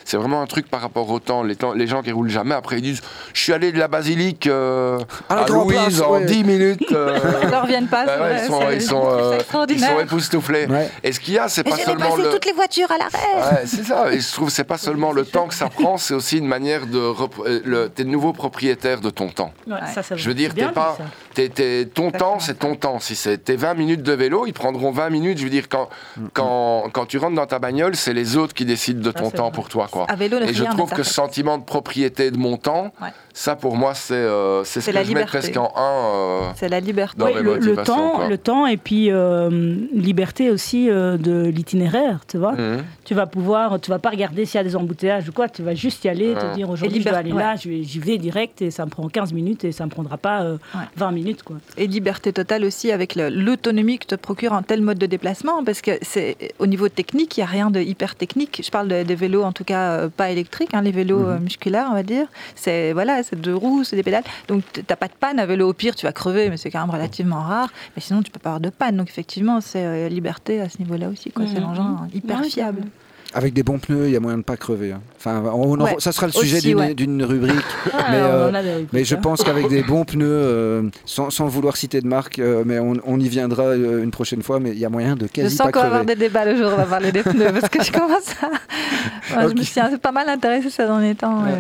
c'est 0.06 0.18
vraiment 0.18 0.42
un 0.42 0.46
truc 0.48 0.68
par 0.70 0.82
rapport 0.82 1.10
au 1.10 1.20
temps. 1.20 1.44
Les, 1.44 1.56
temps, 1.56 1.74
les 1.74 1.88
gens 1.88 2.02
qui 2.02 2.12
roulent 2.12 2.30
jamais, 2.30 2.56
après 2.56 2.78
ils 2.80 2.82
disent 2.82 3.02
Je 3.34 3.42
suis 3.42 3.54
allé 3.54 3.72
de 3.72 3.80
la 3.80 3.88
basilique 3.88 4.48
euh, 4.48 5.00
À 5.30 5.36
la 5.36 5.42
à 5.42 5.46
Grand 5.46 5.64
Louise 5.64 5.78
Place, 5.78 6.02
en 6.02 6.14
ouais. 6.14 6.26
10 6.26 6.44
minutes. 6.44 6.92
euh, 6.92 7.18
Ils 7.44 7.50
ne 7.50 7.56
reviennent 7.56 7.88
pas. 7.88 8.06
bah 8.06 8.18
ouais, 8.22 8.40
ils 8.44 8.48
sont, 8.48 8.60
c'est- 8.62 8.76
ils 8.76 8.82
sont, 8.82 9.04
euh, 9.10 9.38
ils 9.70 9.80
sont 9.80 10.00
époustouflés. 10.00 10.66
Ouais. 10.68 10.90
Et 11.04 11.12
ce 11.12 11.20
qu'il 11.20 11.34
y 11.34 11.40
a, 11.40 11.48
c'est 11.48 11.64
pas 11.64 11.78
seulement 11.78 12.06
dépassé 12.16 12.22
le. 12.24 12.30
toutes 12.32 12.46
les 12.46 12.54
voitures 12.54 12.92
à 12.92 12.98
l'arrêt. 12.98 13.52
Ouais, 13.56 13.62
c'est 13.66 13.84
ça. 13.84 14.12
Et 14.14 14.20
je 14.20 14.32
trouve 14.32 14.48
que 14.48 14.54
c'est 14.54 14.64
pas 14.64 14.78
seulement 14.78 15.12
le 15.12 15.26
temps 15.26 15.48
que 15.48 15.54
ça 15.56 15.70
prend, 15.70 15.98
c'est 15.98 16.14
aussi 16.14 16.38
une 16.38 16.48
manière 16.48 16.86
de. 16.88 16.98
euh, 17.00 17.60
le- 17.66 17.90
T'es 17.90 18.04
de 18.04 18.10
nouveau 18.10 18.34
propriétaire 18.34 19.02
de 19.02 19.10
ton 19.10 19.30
temps. 19.30 19.54
Ouais, 19.68 19.76
ça, 19.94 20.04
ça 20.04 20.16
Je 20.16 20.28
veux 20.28 20.34
dire, 20.36 20.54
t'es 20.54 20.68
pas. 20.68 20.98
t'es- 21.34 21.50
t'es- 21.50 21.86
ton 21.86 22.08
Exactement 22.08 22.34
temps, 22.34 22.40
c'est 22.40 22.60
ton 22.60 22.76
temps. 22.76 23.00
Si 23.00 23.16
c'est 23.16 23.38
tes 23.38 23.56
20 23.56 23.74
minutes 23.76 24.04
de 24.04 24.14
vélo, 24.14 24.46
ils 24.48 24.54
prendront 24.54 24.92
20 24.92 25.10
minutes. 25.10 25.38
Je 25.38 25.44
veux 25.44 25.50
dire, 25.50 25.68
quand, 25.70 25.90
quand, 26.34 26.90
quand 26.92 27.06
tu 27.06 27.18
rentres 27.18 27.36
dans 27.36 27.46
ta 27.46 27.60
bagnole, 27.60 27.96
c'est 27.96 28.14
les 28.14 28.38
autres 28.38 28.54
qui 28.54 28.66
décident 28.66 29.02
de 29.02 29.12
ton 29.12 29.30
temps 29.32 29.44
vrai. 29.44 29.52
pour 29.52 29.70
toi. 29.70 29.88
À 30.08 30.16
vélo, 30.16 30.40
Et 30.42 30.54
je 30.54 30.64
trouve 30.64 30.92
que 30.92 31.04
ce 31.04 31.14
sentiment 31.14 31.58
de 31.58 31.64
propriété 31.64 32.32
de 32.32 32.38
mon 32.38 32.58
temps, 32.58 32.92
Ouais. 33.02 33.10
Ça 33.36 33.56
pour 33.56 33.76
moi, 33.76 33.94
c'est 33.96 34.14
euh, 34.14 34.64
ce 34.64 34.80
que 34.80 34.92
la 34.92 35.04
je 35.04 35.14
mets 35.14 35.26
presque 35.26 35.58
en 35.58 35.74
un. 35.76 36.16
euh, 36.16 36.52
C'est 36.56 36.70
la 36.70 36.80
liberté. 36.80 37.18
Dans 37.18 37.26
Oui, 37.26 37.34
mes 37.36 37.42
le, 37.42 37.76
temps, 37.84 38.12
quoi. 38.18 38.28
le 38.28 38.38
temps 38.38 38.68
et 38.68 38.78
puis 38.78 39.10
euh, 39.12 39.50
liberté 39.92 40.52
aussi 40.52 40.90
euh, 40.90 41.18
de 41.18 41.46
l'itinéraire, 41.48 42.20
tu 42.28 42.38
vois. 42.38 42.54
mhm. 42.54 42.84
Tu 43.06 43.14
vas 43.16 43.26
pouvoir, 43.26 43.80
tu 43.82 43.90
vas 43.90 44.00
pas 44.00 44.12
regarder 44.12 44.46
s'il 44.46 44.58
y 44.58 44.62
a 44.62 44.64
des 44.64 44.76
embouteillages 44.76 45.28
ou 45.28 45.32
quoi, 45.32 45.50
tu 45.50 45.64
vas 45.64 45.74
juste 45.76 46.04
y 46.06 46.10
aller, 46.10 46.34
Ouais. 46.36 46.40
te 46.42 46.54
dire 46.56 46.70
aujourd'hui 46.70 47.00
Et 47.00 47.02
je 47.02 47.10
vais 47.10 47.16
aller 47.16 47.32
là, 47.32 47.56
vais- 47.56 47.84
j'y 47.84 48.00
vais 48.00 48.18
direct 48.18 48.62
et 48.62 48.70
ça 48.72 48.86
me 48.86 48.90
prend 48.92 49.08
15 49.10 49.34
minutes 49.34 49.64
et 49.64 49.72
ça 49.72 49.86
me 49.86 49.90
prendra 49.90 50.18
pas 50.18 50.44
euh, 50.44 50.58
Ouais. 50.76 50.82
20 50.96 51.12
minutes 51.12 51.44
quoi. 51.44 51.58
Et 51.78 51.88
liberté 51.88 52.32
totale 52.34 52.64
aussi 52.66 52.92
avec 52.92 53.16
l'autonomie 53.16 53.98
que 54.00 54.06
te 54.06 54.16
procure 54.16 54.54
un 54.54 54.62
tel 54.62 54.82
mode 54.82 55.00
de 55.00 55.06
déplacement, 55.08 55.64
parce 55.64 55.82
que 55.82 55.92
c'est 56.04 56.38
au 56.60 56.68
niveau 56.68 56.88
technique, 56.88 57.36
il 57.38 57.40
n'y 57.42 57.44
a 57.46 57.48
rien 57.48 57.72
de 57.72 57.80
hyper 57.80 58.16
technique. 58.16 58.62
Je 58.64 58.70
parle 58.70 58.88
de- 58.88 59.04
des 59.04 59.16
vélos, 59.16 59.44
en 59.44 59.52
tout 59.52 59.64
cas 59.64 60.08
pas 60.10 60.30
électriques, 60.30 60.70
hein, 60.74 60.82
les 60.84 60.92
vélos 60.92 61.20
Mhm. 61.20 61.40
musculaires, 61.40 61.88
on 61.90 61.94
va 61.96 62.04
dire. 62.04 62.28
C'est 62.56 62.94
voilà, 62.94 63.23
c'est 63.28 63.40
deux 63.40 63.56
roues, 63.56 63.84
c'est 63.84 63.96
des 63.96 64.04
pédales. 64.04 64.24
Donc 64.48 64.64
t'as 64.86 64.96
pas 64.96 65.08
de 65.08 65.14
panne 65.20 65.40
à 65.40 65.46
vélo. 65.46 65.70
Au 65.70 65.74
pire, 65.74 65.96
tu 65.96 66.06
vas 66.06 66.12
crever, 66.12 66.50
mais 66.50 66.58
c'est 66.58 66.70
quand 66.72 66.82
même 66.82 66.90
relativement 66.90 67.42
rare. 67.42 67.70
Mais 67.96 68.02
sinon, 68.02 68.22
tu 68.22 68.32
peux 68.32 68.40
pas 68.40 68.50
avoir 68.52 68.60
de 68.62 68.70
panne. 68.70 68.98
Donc 68.98 69.10
effectivement, 69.10 69.62
c'est 69.62 69.86
euh, 69.86 70.10
liberté 70.10 70.62
à 70.62 70.70
ce 70.70 70.78
niveau-là 70.80 71.10
aussi. 71.10 71.32
quoi. 71.32 71.46
C'est 71.52 71.60
l'engin 71.60 72.08
hyper 72.14 72.40
Ouais, 72.42 72.50
fiable. 72.50 72.84
Avec 73.36 73.54
des 73.56 73.64
bons 73.64 73.80
pneus, 73.80 74.06
il 74.10 74.12
y 74.14 74.16
a 74.16 74.20
moyen 74.20 74.38
de 74.38 74.44
pas 74.44 74.58
crever. 74.58 74.92
hein. 74.92 75.02
Enfin, 75.18 75.42
on 75.56 75.80
en- 75.80 75.84
Ouais, 75.86 75.96
ça 75.98 76.12
sera 76.12 76.28
le 76.28 76.32
sujet 76.32 76.62
d'une 76.62 77.22
ouais. 77.24 77.26
rubrique. 77.28 77.56
Ah, 77.92 78.06
Mais, 78.12 78.18
euh, 78.20 78.84
Mais 78.94 79.04
je 79.04 79.16
hein. 79.16 79.20
pense 79.24 79.44
qu'avec 79.44 79.70
des 79.70 79.82
bons 79.82 80.04
pneus, 80.06 80.26
euh, 80.30 80.84
sans, 81.06 81.32
sans 81.32 81.48
vouloir 81.48 81.76
citer 81.76 82.00
de 82.02 82.08
marque, 82.08 82.38
euh, 82.38 82.64
mais 82.64 82.78
on, 82.78 82.94
on 83.08 83.20
y 83.20 83.28
viendra 83.30 83.76
une 83.76 84.12
prochaine 84.12 84.44
fois, 84.44 84.60
mais 84.60 84.70
il 84.72 84.78
y 84.78 84.86
a 84.86 84.90
moyen 84.90 85.16
de 85.16 85.26
Je 85.26 85.32
quasi 85.32 85.56
sens 85.56 85.66
pas 85.66 85.72
qu'on 85.72 85.80
va 85.80 85.86
avoir 85.86 86.02
crever. 86.02 86.16
des 86.16 86.20
débats 86.28 86.46
le 86.46 86.58
jour 86.58 86.68
où 86.70 86.74
on 86.74 86.78
va 86.78 86.84
parler 86.86 87.12
des 87.12 87.24
pneus 87.24 87.52
parce 87.60 87.70
que 87.70 87.84
je 87.84 87.92
commence 87.92 88.36
à. 88.44 88.50
Ouais, 89.38 89.50
Je 89.50 89.56
me 89.56 89.64
suis 89.64 89.80
un- 89.80 89.98
pas 89.98 90.12
mal 90.12 90.30
intéressée 90.30 90.70
ces 90.70 90.84
derniers 90.84 91.16
temps. 91.16 91.42
Ouais. 91.44 91.54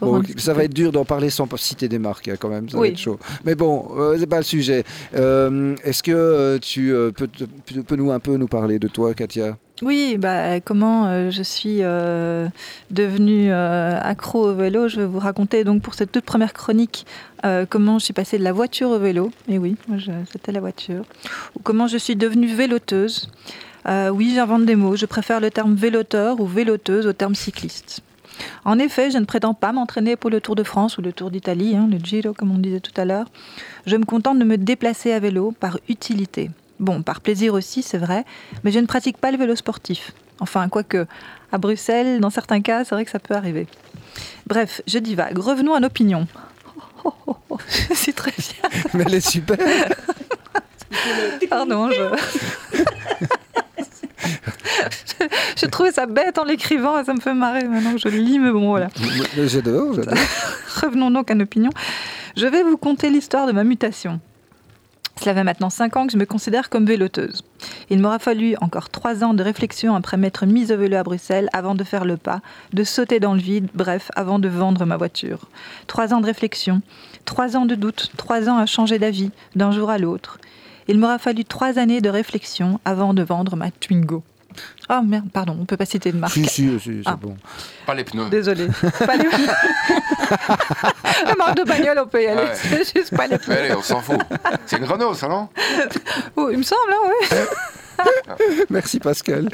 Bon, 0.00 0.22
ça 0.36 0.52
va 0.54 0.64
être 0.64 0.74
dur 0.74 0.92
d'en 0.92 1.04
parler 1.04 1.30
sans 1.30 1.48
citer 1.56 1.88
des 1.88 1.98
marques, 1.98 2.28
hein, 2.28 2.34
quand 2.38 2.48
même, 2.48 2.68
ça 2.68 2.76
va 2.78 2.82
être 2.88 2.98
chaud. 2.98 3.18
Mais 3.44 3.54
bon, 3.54 3.88
euh, 3.96 4.16
c'est 4.18 4.26
pas 4.26 4.38
le 4.38 4.42
sujet. 4.44 4.84
Euh, 5.14 5.74
Est-ce 5.84 6.02
que 6.02 6.12
euh, 6.12 6.58
tu 6.58 6.92
euh, 6.92 7.10
peux, 7.12 7.28
te- 7.28 7.44
peux- 7.80 7.96
nous 7.96 8.10
un 8.10 8.18
peu 8.20 8.36
nous 8.36 8.48
parler 8.48 8.78
de 8.78 8.88
toi, 8.88 9.14
Katia? 9.14 9.56
Oui, 9.82 10.16
bah, 10.18 10.60
comment 10.60 11.06
euh, 11.06 11.30
je 11.30 11.42
suis 11.42 11.78
euh, 11.82 12.48
devenue 12.90 13.52
euh, 13.52 13.98
accro 14.00 14.48
au 14.48 14.54
vélo? 14.54 14.88
Je 14.88 15.00
vais 15.00 15.06
vous 15.06 15.18
raconter 15.18 15.64
donc 15.64 15.82
pour 15.82 15.94
cette 15.94 16.10
toute 16.12 16.24
première 16.24 16.52
chronique 16.52 17.06
comment 17.70 18.00
je 18.00 18.04
suis 18.06 18.12
passée 18.14 18.38
de 18.38 18.42
la 18.44 18.52
voiture 18.52 18.88
au 18.90 18.98
vélo. 18.98 19.30
Et 19.48 19.56
oui, 19.58 19.76
c'était 20.32 20.50
la 20.50 20.58
voiture. 20.60 21.04
Ou 21.54 21.60
comment 21.62 21.86
je 21.86 21.96
suis 21.96 22.16
devenue 22.16 22.48
véloteuse. 22.48 23.28
Oui, 23.86 24.32
j'invente 24.34 24.66
des 24.66 24.74
mots. 24.74 24.96
Je 24.96 25.06
préfère 25.06 25.38
le 25.40 25.50
terme 25.52 25.74
véloteur 25.76 26.40
ou 26.40 26.46
véloteuse 26.46 27.06
au 27.06 27.12
terme 27.12 27.36
cycliste. 27.36 28.00
En 28.64 28.78
effet, 28.78 29.10
je 29.10 29.18
ne 29.18 29.24
prétends 29.24 29.54
pas 29.54 29.72
m'entraîner 29.72 30.16
pour 30.16 30.30
le 30.30 30.40
Tour 30.40 30.54
de 30.54 30.62
France 30.62 30.98
ou 30.98 31.02
le 31.02 31.12
Tour 31.12 31.30
d'Italie, 31.30 31.76
hein, 31.76 31.88
le 31.90 31.98
Giro 31.98 32.32
comme 32.32 32.50
on 32.50 32.58
disait 32.58 32.80
tout 32.80 32.98
à 33.00 33.04
l'heure. 33.04 33.26
Je 33.86 33.96
me 33.96 34.04
contente 34.04 34.38
de 34.38 34.44
me 34.44 34.56
déplacer 34.56 35.12
à 35.12 35.20
vélo 35.20 35.52
par 35.58 35.78
utilité. 35.88 36.50
Bon, 36.78 37.02
par 37.02 37.20
plaisir 37.20 37.54
aussi, 37.54 37.82
c'est 37.82 37.98
vrai, 37.98 38.24
mais 38.64 38.72
je 38.72 38.78
ne 38.78 38.86
pratique 38.86 39.18
pas 39.18 39.30
le 39.30 39.38
vélo 39.38 39.56
sportif. 39.56 40.12
Enfin, 40.40 40.68
quoique, 40.68 41.06
à 41.52 41.58
Bruxelles, 41.58 42.20
dans 42.20 42.30
certains 42.30 42.60
cas, 42.60 42.84
c'est 42.84 42.94
vrai 42.94 43.04
que 43.04 43.10
ça 43.10 43.18
peut 43.18 43.34
arriver. 43.34 43.66
Bref, 44.46 44.82
je 44.86 44.98
divague. 44.98 45.38
Revenons 45.38 45.74
à 45.74 45.80
nos 45.80 45.86
opinions. 45.86 46.26
Oh, 47.04 47.14
oh, 47.28 47.36
oh, 47.50 47.58
je 47.88 47.94
suis 47.94 48.12
très 48.12 48.32
fière. 48.32 48.68
Mais 48.92 49.04
elle 49.06 49.14
est 49.14 49.20
super 49.20 49.56
Pardon, 51.48 51.88
je... 51.92 52.02
je... 55.56 55.66
trouvais 55.66 55.92
ça 55.92 56.06
bête 56.06 56.38
en 56.38 56.44
l'écrivant 56.44 56.98
et 56.98 57.04
ça 57.04 57.14
me 57.14 57.20
fait 57.20 57.34
marrer 57.34 57.64
maintenant 57.64 57.92
que 57.92 57.98
je 57.98 58.08
lis, 58.08 58.38
mais 58.38 58.50
bon, 58.50 58.68
voilà. 58.68 58.88
J'adore, 59.36 59.94
j'adore. 59.94 60.14
Revenons 60.82 61.10
donc 61.10 61.30
à 61.30 61.34
nos 61.34 61.44
opinions. 61.44 61.72
Je 62.36 62.46
vais 62.46 62.62
vous 62.62 62.76
conter 62.76 63.10
l'histoire 63.10 63.46
de 63.46 63.52
ma 63.52 63.64
mutation. 63.64 64.20
Cela 65.18 65.34
fait 65.34 65.44
maintenant 65.44 65.70
5 65.70 65.96
ans 65.96 66.06
que 66.06 66.12
je 66.12 66.18
me 66.18 66.26
considère 66.26 66.68
comme 66.68 66.84
véloteuse. 66.84 67.42
Il 67.88 68.00
m'aura 68.00 68.18
fallu 68.18 68.54
encore 68.60 68.90
3 68.90 69.24
ans 69.24 69.32
de 69.32 69.42
réflexion 69.42 69.94
après 69.94 70.18
m'être 70.18 70.44
mise 70.44 70.70
au 70.72 70.76
vélo 70.76 70.96
à 70.98 71.02
Bruxelles 71.02 71.48
avant 71.54 71.74
de 71.74 71.84
faire 71.84 72.04
le 72.04 72.18
pas, 72.18 72.42
de 72.74 72.84
sauter 72.84 73.18
dans 73.18 73.32
le 73.32 73.40
vide, 73.40 73.68
bref, 73.74 74.10
avant 74.14 74.38
de 74.38 74.48
vendre 74.48 74.84
ma 74.84 74.98
voiture. 74.98 75.48
3 75.86 76.12
ans 76.12 76.20
de 76.20 76.26
réflexion, 76.26 76.82
3 77.24 77.56
ans 77.56 77.64
de 77.64 77.74
doute, 77.74 78.12
3 78.18 78.50
ans 78.50 78.58
à 78.58 78.66
changer 78.66 78.98
d'avis 78.98 79.30
d'un 79.54 79.72
jour 79.72 79.88
à 79.88 79.96
l'autre. 79.96 80.38
Il 80.88 80.98
m'aura 80.98 81.18
fallu 81.18 81.44
3 81.44 81.78
années 81.78 82.00
de 82.00 82.08
réflexion 82.08 82.80
avant 82.84 83.14
de 83.14 83.22
vendre 83.22 83.56
ma 83.56 83.70
Twingo. 83.70 84.22
Oh 84.88 85.00
merde, 85.04 85.26
pardon, 85.32 85.56
on 85.60 85.66
peut 85.66 85.76
pas 85.76 85.84
citer 85.84 86.12
de 86.12 86.16
marque. 86.16 86.32
Si, 86.32 86.44
si, 86.46 86.80
si, 86.80 86.80
c'est 86.80 87.00
Ah. 87.04 87.18
bon. 87.20 87.36
Pas 87.84 87.94
les 87.94 88.04
pneus. 88.04 88.30
Désolée. 88.30 88.68
Pas 89.06 89.16
les... 89.16 89.24
La 91.26 91.34
marque 91.36 91.56
de 91.56 91.64
bagnole, 91.64 91.98
on 91.98 92.06
peut 92.06 92.22
y 92.22 92.26
aller. 92.26 92.42
Ouais. 92.42 92.54
C'est 92.54 92.98
juste 92.98 93.16
pas 93.16 93.26
les 93.26 93.38
pneus. 93.38 93.56
Allez, 93.56 93.74
on 93.74 93.82
s'en 93.82 94.00
fout. 94.00 94.20
C'est 94.66 94.78
une 94.78 94.84
Renault, 94.84 95.14
ça, 95.14 95.28
non? 95.28 95.48
Oh, 96.36 96.48
il 96.50 96.58
me 96.58 96.62
semble, 96.62 96.90
hein, 96.90 97.36
ouais. 98.00 98.64
Merci 98.70 98.98
Pascal. 99.00 99.48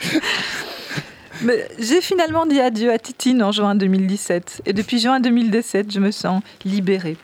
Mais 1.42 1.66
j'ai 1.78 2.00
finalement 2.00 2.46
dit 2.46 2.60
adieu 2.60 2.92
à 2.92 2.98
Titine 2.98 3.42
en 3.42 3.52
juin 3.52 3.74
2017. 3.74 4.62
Et 4.66 4.72
depuis 4.72 4.98
juin 5.00 5.20
2017, 5.20 5.92
je 5.92 6.00
me 6.00 6.10
sens 6.10 6.42
libérée. 6.64 7.16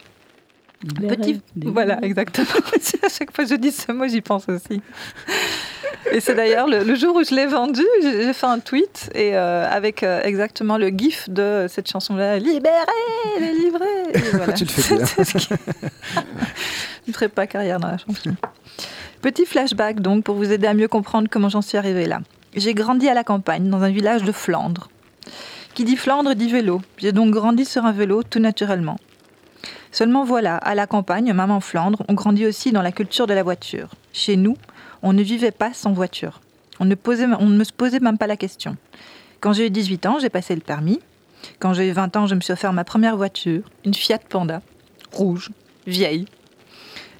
Petit... 1.08 1.40
Voilà, 1.56 1.98
exactement. 2.02 2.46
à 3.02 3.08
chaque 3.08 3.34
fois 3.34 3.44
que 3.44 3.50
je 3.50 3.56
dis 3.56 3.72
ce 3.72 3.90
mot, 3.90 4.06
j'y 4.06 4.20
pense 4.20 4.48
aussi. 4.48 4.80
Et 6.12 6.20
c'est 6.20 6.34
d'ailleurs 6.34 6.68
le, 6.68 6.84
le 6.84 6.94
jour 6.94 7.16
où 7.16 7.24
je 7.24 7.34
l'ai 7.34 7.46
vendu, 7.46 7.82
j'ai 8.00 8.32
fait 8.32 8.46
un 8.46 8.60
tweet 8.60 9.10
et 9.14 9.36
euh, 9.36 9.68
avec 9.68 10.02
euh, 10.02 10.22
exactement 10.22 10.78
le 10.78 10.88
gif 10.88 11.28
de 11.28 11.66
cette 11.68 11.90
chanson-là, 11.90 12.38
libéré, 12.38 12.76
délivré. 13.40 13.86
Voilà. 14.34 14.52
Tu 14.52 14.64
le 14.64 14.70
fais 14.70 14.94
bien. 14.96 15.04
Qui- 15.24 15.48
je 15.48 17.08
ne 17.08 17.12
ferai 17.12 17.28
pas 17.28 17.46
carrière 17.46 17.80
dans 17.80 17.88
la 17.88 17.98
chanson. 17.98 18.34
Petit 19.20 19.46
flashback 19.46 20.00
donc 20.00 20.22
pour 20.24 20.36
vous 20.36 20.52
aider 20.52 20.68
à 20.68 20.74
mieux 20.74 20.88
comprendre 20.88 21.28
comment 21.30 21.48
j'en 21.48 21.62
suis 21.62 21.76
arrivée 21.76 22.06
là. 22.06 22.20
J'ai 22.54 22.72
grandi 22.72 23.08
à 23.08 23.14
la 23.14 23.24
campagne, 23.24 23.68
dans 23.68 23.82
un 23.82 23.90
village 23.90 24.22
de 24.22 24.32
Flandre. 24.32 24.88
Qui 25.74 25.84
dit 25.84 25.96
Flandre 25.96 26.34
dit 26.34 26.50
vélo. 26.50 26.80
J'ai 26.98 27.12
donc 27.12 27.30
grandi 27.32 27.64
sur 27.64 27.84
un 27.84 27.92
vélo 27.92 28.22
tout 28.22 28.38
naturellement. 28.38 28.96
Seulement 29.92 30.24
voilà, 30.24 30.56
à 30.56 30.74
la 30.74 30.86
campagne, 30.86 31.32
même 31.32 31.50
en 31.50 31.60
Flandre, 31.60 32.02
on 32.08 32.14
grandit 32.14 32.46
aussi 32.46 32.72
dans 32.72 32.82
la 32.82 32.92
culture 32.92 33.26
de 33.26 33.34
la 33.34 33.42
voiture. 33.42 33.90
Chez 34.12 34.36
nous, 34.36 34.56
on 35.02 35.12
ne 35.12 35.22
vivait 35.22 35.50
pas 35.50 35.72
sans 35.72 35.92
voiture. 35.92 36.40
On 36.80 36.84
ne, 36.84 36.94
posait, 36.94 37.26
on 37.26 37.46
ne 37.46 37.56
me 37.56 37.64
se 37.64 37.72
posait 37.72 38.00
même 38.00 38.18
pas 38.18 38.26
la 38.26 38.36
question. 38.36 38.76
Quand 39.40 39.52
j'ai 39.52 39.66
eu 39.66 39.70
18 39.70 40.06
ans, 40.06 40.18
j'ai 40.20 40.28
passé 40.30 40.54
le 40.54 40.60
permis. 40.60 41.00
Quand 41.58 41.72
j'ai 41.72 41.88
eu 41.88 41.92
20 41.92 42.16
ans, 42.16 42.26
je 42.26 42.34
me 42.34 42.40
suis 42.40 42.52
offert 42.52 42.72
ma 42.72 42.84
première 42.84 43.16
voiture, 43.16 43.62
une 43.84 43.94
Fiat 43.94 44.18
Panda, 44.28 44.60
rouge, 45.12 45.50
vieille. 45.86 46.26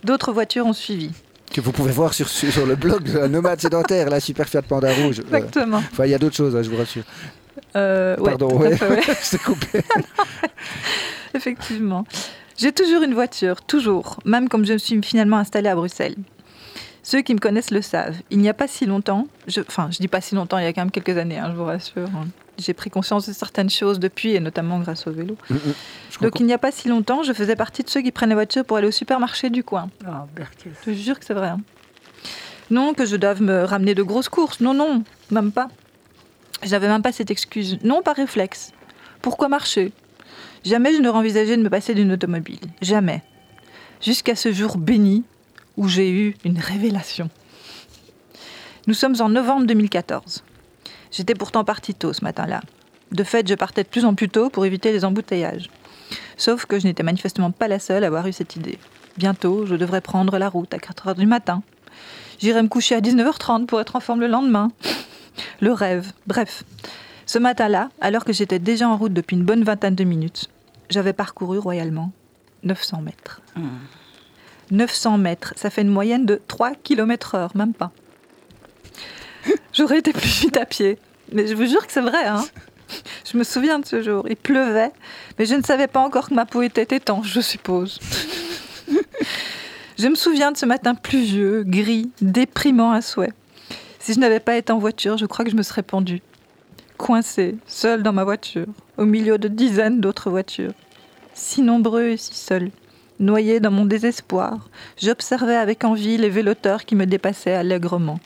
D'autres 0.05 0.33
voitures 0.33 0.67
ont 0.67 0.73
suivi. 0.73 1.11
Que 1.53 1.61
vous 1.61 1.73
pouvez 1.73 1.93
voir 1.93 2.15
sur, 2.15 2.29
sur 2.29 2.67
le 2.67 2.77
blog 2.77 3.05
de 3.05 3.19
la 3.19 3.29
Nomade 3.29 3.61
Sédentaire, 3.61 4.11
la 4.11 4.21
super 4.21 4.49
Fiat 4.49 4.63
Panda 4.63 4.93
Rouge. 4.93 5.21
Exactement. 5.21 5.79
Enfin, 5.79 6.05
il 6.05 6.11
y 6.11 6.15
a 6.15 6.19
d'autres 6.19 6.37
choses, 6.37 6.55
hein, 6.55 6.63
je 6.63 6.69
vous 6.71 6.77
rassure. 6.77 7.05
Euh, 7.77 8.17
Pardon, 8.17 8.59
ouais. 8.59 8.77
je 8.77 9.31
t'ai 9.31 9.39
coupé. 9.45 9.81
Effectivement. 11.35 12.05
J'ai 12.59 12.73
toujours 12.73 13.03
une 13.03 13.15
voiture, 13.15 13.63
toujours, 13.63 14.19
même 14.25 14.49
comme 14.49 14.65
je 14.67 14.73
me 14.75 14.79
suis 14.79 15.01
finalement 15.03 15.37
installée 15.39 15.69
à 15.69 15.75
Bruxelles. 15.77 16.17
Ceux 17.05 17.23
qui 17.23 17.33
me 17.33 17.39
connaissent 17.39 17.71
le 17.71 17.81
savent. 17.83 18.17
Il 18.31 18.39
n'y 18.39 18.49
a 18.49 18.55
pas 18.55 18.67
si 18.69 18.85
longtemps, 18.85 19.29
je, 19.47 19.61
enfin, 19.61 19.89
je 19.91 19.99
dis 19.99 20.09
pas 20.09 20.21
si 20.21 20.35
longtemps, 20.35 20.59
il 20.59 20.65
y 20.65 20.67
a 20.67 20.73
quand 20.73 20.83
même 20.83 20.91
quelques 20.91 21.17
années, 21.17 21.39
hein, 21.39 21.51
je 21.53 21.57
vous 21.57 21.65
rassure. 21.65 22.09
hein. 22.09 22.27
J'ai 22.59 22.75
pris 22.75 22.91
conscience 22.91 23.29
de 23.29 23.33
certaines 23.33 23.71
choses 23.71 24.01
depuis, 24.01 24.33
et 24.35 24.41
notamment 24.41 24.81
grâce 24.81 25.07
au 25.07 25.13
vélo. 25.13 25.37
Je 25.49 25.55
Donc 25.55 25.63
comprends. 26.19 26.41
il 26.41 26.47
n'y 26.47 26.53
a 26.53 26.59
pas 26.59 26.73
si 26.73 26.89
longtemps, 26.89 27.23
je 27.23 27.33
faisais 27.33 27.55
partie 27.55 27.85
de 27.85 27.89
ceux 27.89 28.01
qui 28.03 28.11
prennent 28.11 28.31
la 28.31 28.35
voiture 28.35 28.65
pour 28.65 28.77
aller 28.77 28.89
au 28.89 28.93
supermarché 28.93 29.49
du 29.49 29.63
coin. 29.63 29.89
Ah, 30.05 30.27
Berkel. 30.35 30.73
Je 30.85 30.91
te 30.91 30.97
jure 30.97 31.19
que 31.21 31.25
c'est 31.25 31.35
vrai. 31.35 31.49
hein. 31.51 31.61
Non, 32.71 32.93
que 32.95 33.07
je 33.07 33.15
doive 33.15 33.41
me 33.41 33.63
ramener 33.63 33.95
de 33.95 34.03
grosses 34.03 34.29
courses. 34.29 34.59
Non, 34.61 34.75
non, 34.75 35.05
même 35.31 35.53
pas. 35.53 35.69
J'avais 36.65 36.89
même 36.89 37.01
pas 37.03 37.13
cette 37.13 37.31
excuse. 37.31 37.79
Non, 37.85 38.03
par 38.03 38.17
réflexe. 38.17 38.73
Pourquoi 39.23 39.49
marcher? 39.49 39.93
Jamais 40.65 40.95
je 40.95 41.01
n'aurais 41.01 41.19
envisagé 41.19 41.57
de 41.57 41.63
me 41.63 41.71
passer 41.71 41.95
d'une 41.95 42.13
automobile. 42.13 42.61
Jamais. 42.83 43.23
Jusqu'à 44.01 44.37
ce 44.37 44.53
jour 44.53 44.77
béni 44.77 45.25
où 45.77 45.89
j'ai 45.89 46.11
eu 46.11 46.35
une 46.45 46.59
révélation. 46.59 47.31
Nous 48.87 48.95
sommes 48.95 49.17
en 49.21 49.29
novembre 49.29 49.67
2014. 49.67 50.43
J'étais 51.11 51.35
pourtant 51.35 51.65
partie 51.65 51.95
tôt 51.95 52.13
ce 52.13 52.25
matin-là. 52.25 52.63
De 53.13 53.25
fait, 53.25 53.49
je 53.49 53.55
partais 53.55 53.83
de 53.83 53.89
plus 53.89 54.05
en 54.05 54.15
plus 54.15 54.29
tôt 54.29 54.51
pour 54.51 54.67
éviter 54.67 54.93
les 54.93 55.05
embouteillages. 55.05 55.71
Sauf 56.37 56.67
que 56.67 56.79
je 56.79 56.87
n'étais 56.87 57.03
manifestement 57.03 57.51
pas 57.51 57.69
la 57.69 57.79
seule 57.79 58.05
à 58.05 58.09
avoir 58.09 58.27
eu 58.27 58.33
cette 58.33 58.57
idée. 58.57 58.79
Bientôt, 59.17 59.67
je 59.67 59.75
devrais 59.75 60.01
prendre 60.01 60.39
la 60.39 60.49
route 60.49 60.73
à 60.75 60.79
4 60.79 61.09
heures 61.09 61.15
du 61.15 61.27
matin. 61.27 61.63
J'irai 62.39 62.63
me 62.63 62.69
coucher 62.69 62.95
à 62.95 63.01
19h30 63.01 63.67
pour 63.67 63.81
être 63.81 63.97
en 63.97 64.01
forme 64.01 64.21
le 64.21 64.29
lendemain. 64.29 64.71
Le 65.61 65.73
rêve, 65.73 66.13
bref. 66.27 66.65
Ce 67.29 67.39
matin-là, 67.39 67.91
alors 68.01 68.25
que 68.25 68.33
j'étais 68.33 68.59
déjà 68.59 68.89
en 68.89 68.97
route 68.97 69.13
depuis 69.13 69.37
une 69.37 69.45
bonne 69.45 69.63
vingtaine 69.63 69.95
de 69.95 70.03
minutes, 70.03 70.49
j'avais 70.89 71.13
parcouru 71.13 71.59
royalement 71.59 72.11
900 72.63 73.03
mètres. 73.03 73.43
900 74.71 75.19
mètres, 75.19 75.53
ça 75.55 75.69
fait 75.69 75.83
une 75.83 75.91
moyenne 75.91 76.25
de 76.25 76.41
3 76.49 76.73
km 76.83 77.35
heure, 77.35 77.55
même 77.55 77.75
pas. 77.75 77.93
J'aurais 79.75 79.99
été 79.99 80.15
plus 80.15 80.41
vite 80.41 80.57
à 80.57 80.65
pied. 80.65 80.99
Mais 81.31 81.47
je 81.47 81.55
vous 81.55 81.67
jure 81.67 81.87
que 81.87 81.93
c'est 81.93 82.01
vrai, 82.01 82.25
hein. 82.25 82.43
Je 83.31 83.37
me 83.37 83.45
souviens 83.45 83.79
de 83.79 83.85
ce 83.85 84.03
jour. 84.03 84.27
Il 84.31 84.37
pleuvait, 84.37 84.93
mais 85.39 85.45
je 85.45 85.55
ne 85.55 85.63
savais 85.63 85.87
pas 85.87 86.01
encore 86.01 86.31
que 86.31 86.35
ma 86.35 86.47
peau 86.47 86.63
était 86.63 86.97
étanche, 86.97 87.31
je 87.31 87.43
suppose. 87.43 88.01
je 89.99 90.09
me 90.09 90.15
souviens 90.15 90.51
de 90.51 90.57
ce 90.57 90.65
matin 90.65 90.95
pluvieux, 90.95 91.63
gris, 91.67 92.11
déprimant 92.23 92.93
à 92.93 93.03
souhait. 93.03 93.35
Si 93.99 94.15
je 94.15 94.19
n'avais 94.19 94.41
pas 94.41 94.57
été 94.57 94.73
en 94.73 94.79
voiture, 94.79 95.19
je 95.19 95.27
crois 95.27 95.45
que 95.45 95.51
je 95.51 95.57
me 95.57 95.63
serais 95.63 95.83
pendue. 95.83 96.23
Coincée, 96.99 97.57
seule 97.69 98.03
dans 98.03 98.13
ma 98.13 98.25
voiture, 98.25 98.67
au 98.99 99.05
milieu 99.05 99.39
de 99.39 99.47
dizaines 99.47 100.01
d'autres 100.01 100.31
voitures. 100.31 100.73
Si 101.33 101.63
nombreux 101.63 102.09
et 102.09 102.17
si 102.17 102.35
seuls. 102.35 102.71
Noyée 103.21 103.61
dans 103.61 103.71
mon 103.71 103.87
désespoir, 103.87 104.69
j'observais 105.01 105.55
avec 105.55 105.85
envie 105.85 106.17
les 106.17 106.29
véloteurs 106.29 106.85
qui 106.85 106.97
me 106.97 107.07
dépassaient 107.07 107.55
allègrement. 107.55 108.19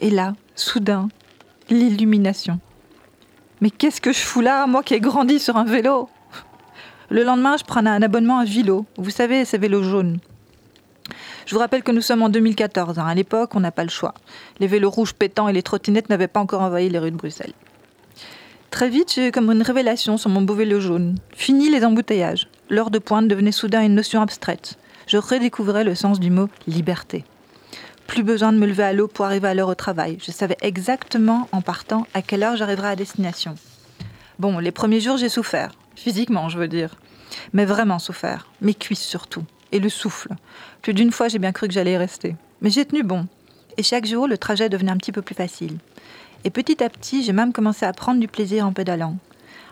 Et 0.00 0.10
là, 0.10 0.34
soudain, 0.56 1.08
l'illumination. 1.70 2.58
Mais 3.60 3.70
qu'est-ce 3.70 4.00
que 4.00 4.12
je 4.12 4.18
fous 4.18 4.40
là, 4.40 4.66
moi 4.66 4.82
qui 4.82 4.94
ai 4.94 5.00
grandi 5.00 5.38
sur 5.38 5.56
un 5.56 5.64
vélo? 5.64 6.10
Le 7.08 7.22
lendemain, 7.22 7.56
je 7.56 7.64
prenais 7.64 7.90
un 7.90 8.02
abonnement 8.02 8.38
à 8.38 8.44
Vilo. 8.44 8.84
Vous 8.96 9.10
savez, 9.10 9.44
ces 9.44 9.58
vélos 9.58 9.84
jaunes. 9.84 10.18
Je 11.46 11.54
vous 11.54 11.60
rappelle 11.60 11.84
que 11.84 11.92
nous 11.92 12.00
sommes 12.00 12.22
en 12.22 12.28
2014. 12.28 12.98
hein. 12.98 13.06
À 13.06 13.14
l'époque, 13.14 13.54
on 13.54 13.60
n'a 13.60 13.70
pas 13.70 13.84
le 13.84 13.90
choix. 13.90 14.14
Les 14.58 14.66
vélos 14.66 14.90
rouges 14.90 15.14
pétants 15.14 15.46
et 15.46 15.52
les 15.52 15.62
trottinettes 15.62 16.10
n'avaient 16.10 16.26
pas 16.26 16.40
encore 16.40 16.62
envahi 16.62 16.88
les 16.88 16.98
rues 16.98 17.12
de 17.12 17.16
Bruxelles. 17.16 17.52
Très 18.72 18.88
vite, 18.88 19.12
j'ai 19.14 19.28
eu 19.28 19.32
comme 19.32 19.52
une 19.52 19.60
révélation 19.60 20.16
sur 20.16 20.30
mon 20.30 20.40
beau 20.40 20.54
vélo 20.54 20.80
jaune. 20.80 21.16
Fini 21.34 21.68
les 21.68 21.84
embouteillages. 21.84 22.48
L'heure 22.70 22.90
de 22.90 22.98
pointe 22.98 23.28
devenait 23.28 23.52
soudain 23.52 23.82
une 23.82 23.94
notion 23.94 24.22
abstraite. 24.22 24.78
Je 25.06 25.18
redécouvrais 25.18 25.84
le 25.84 25.94
sens 25.94 26.18
du 26.18 26.30
mot 26.30 26.48
liberté. 26.66 27.26
Plus 28.06 28.22
besoin 28.22 28.50
de 28.50 28.56
me 28.56 28.66
lever 28.66 28.82
à 28.82 28.94
l'eau 28.94 29.08
pour 29.08 29.26
arriver 29.26 29.46
à 29.48 29.52
l'heure 29.52 29.68
au 29.68 29.74
travail. 29.74 30.16
Je 30.24 30.32
savais 30.32 30.56
exactement 30.62 31.50
en 31.52 31.60
partant 31.60 32.06
à 32.14 32.22
quelle 32.22 32.42
heure 32.42 32.56
j'arriverais 32.56 32.88
à 32.88 32.96
destination. 32.96 33.56
Bon, 34.38 34.58
les 34.58 34.72
premiers 34.72 35.00
jours, 35.00 35.18
j'ai 35.18 35.28
souffert. 35.28 35.72
Physiquement, 35.94 36.48
je 36.48 36.58
veux 36.58 36.66
dire. 36.66 36.96
Mais 37.52 37.66
vraiment 37.66 37.98
souffert. 37.98 38.46
Mes 38.62 38.74
cuisses 38.74 39.04
surtout. 39.04 39.44
Et 39.72 39.80
le 39.80 39.90
souffle. 39.90 40.30
Plus 40.80 40.94
d'une 40.94 41.12
fois, 41.12 41.28
j'ai 41.28 41.38
bien 41.38 41.52
cru 41.52 41.68
que 41.68 41.74
j'allais 41.74 41.98
rester. 41.98 42.36
Mais 42.62 42.70
j'ai 42.70 42.86
tenu 42.86 43.02
bon. 43.02 43.26
Et 43.76 43.82
chaque 43.82 44.06
jour, 44.06 44.26
le 44.26 44.38
trajet 44.38 44.70
devenait 44.70 44.92
un 44.92 44.96
petit 44.96 45.12
peu 45.12 45.20
plus 45.20 45.34
facile. 45.34 45.76
Et 46.44 46.50
petit 46.50 46.82
à 46.82 46.88
petit, 46.88 47.22
j'ai 47.22 47.32
même 47.32 47.52
commencé 47.52 47.86
à 47.86 47.92
prendre 47.92 48.20
du 48.20 48.28
plaisir 48.28 48.66
en 48.66 48.72
pédalant. 48.72 49.16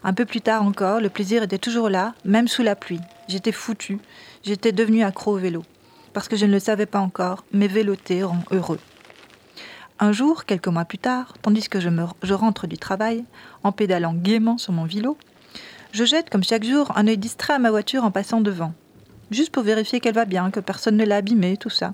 Un 0.05 0.15
peu 0.15 0.25
plus 0.25 0.41
tard 0.41 0.63
encore, 0.63 1.01
le 1.01 1.11
plaisir 1.11 1.43
était 1.43 1.59
toujours 1.59 1.91
là, 1.91 2.15
même 2.25 2.49
sous 2.49 2.63
la 2.63 2.77
pluie. 2.77 3.01
J'étais 3.29 3.53
foutue. 3.53 3.99
J'étais 4.45 4.73
devenue 4.73 5.03
accro 5.03 5.33
au 5.33 5.37
vélo. 5.37 5.65
Parce 6.13 6.29
que 6.29 6.37
je 6.37 6.47
ne 6.47 6.53
le 6.53 6.59
savais 6.59 6.87
pas 6.87 7.01
encore, 7.01 7.45
mais 7.53 7.67
véloter 7.67 8.23
rend 8.23 8.43
heureux. 8.51 8.79
Un 9.99 10.13
jour, 10.13 10.47
quelques 10.47 10.69
mois 10.69 10.87
plus 10.87 10.99
tard, 10.99 11.35
tandis 11.43 11.69
que 11.69 11.81
je, 11.81 11.91
je 12.23 12.35
rentre 12.35 12.67
du 12.67 12.79
travail, 12.79 13.25
en 13.63 13.73
pédalant 13.73 14.15
gaiement 14.15 14.57
sur 14.57 14.73
mon 14.73 14.85
vélo, 14.85 15.19
je 15.93 16.05
jette 16.05 16.31
comme 16.31 16.45
chaque 16.45 16.65
jour 16.65 16.93
un 16.97 17.07
œil 17.09 17.19
distrait 17.19 17.55
à 17.55 17.59
ma 17.59 17.71
voiture 17.71 18.05
en 18.05 18.11
passant 18.11 18.41
devant. 18.41 18.73
Juste 19.31 19.53
pour 19.53 19.63
vérifier 19.63 20.01
qu'elle 20.01 20.15
va 20.15 20.25
bien, 20.25 20.51
que 20.51 20.61
personne 20.61 20.97
ne 20.97 21.05
l'a 21.05 21.17
abîmée, 21.17 21.57
tout 21.57 21.69
ça. 21.69 21.93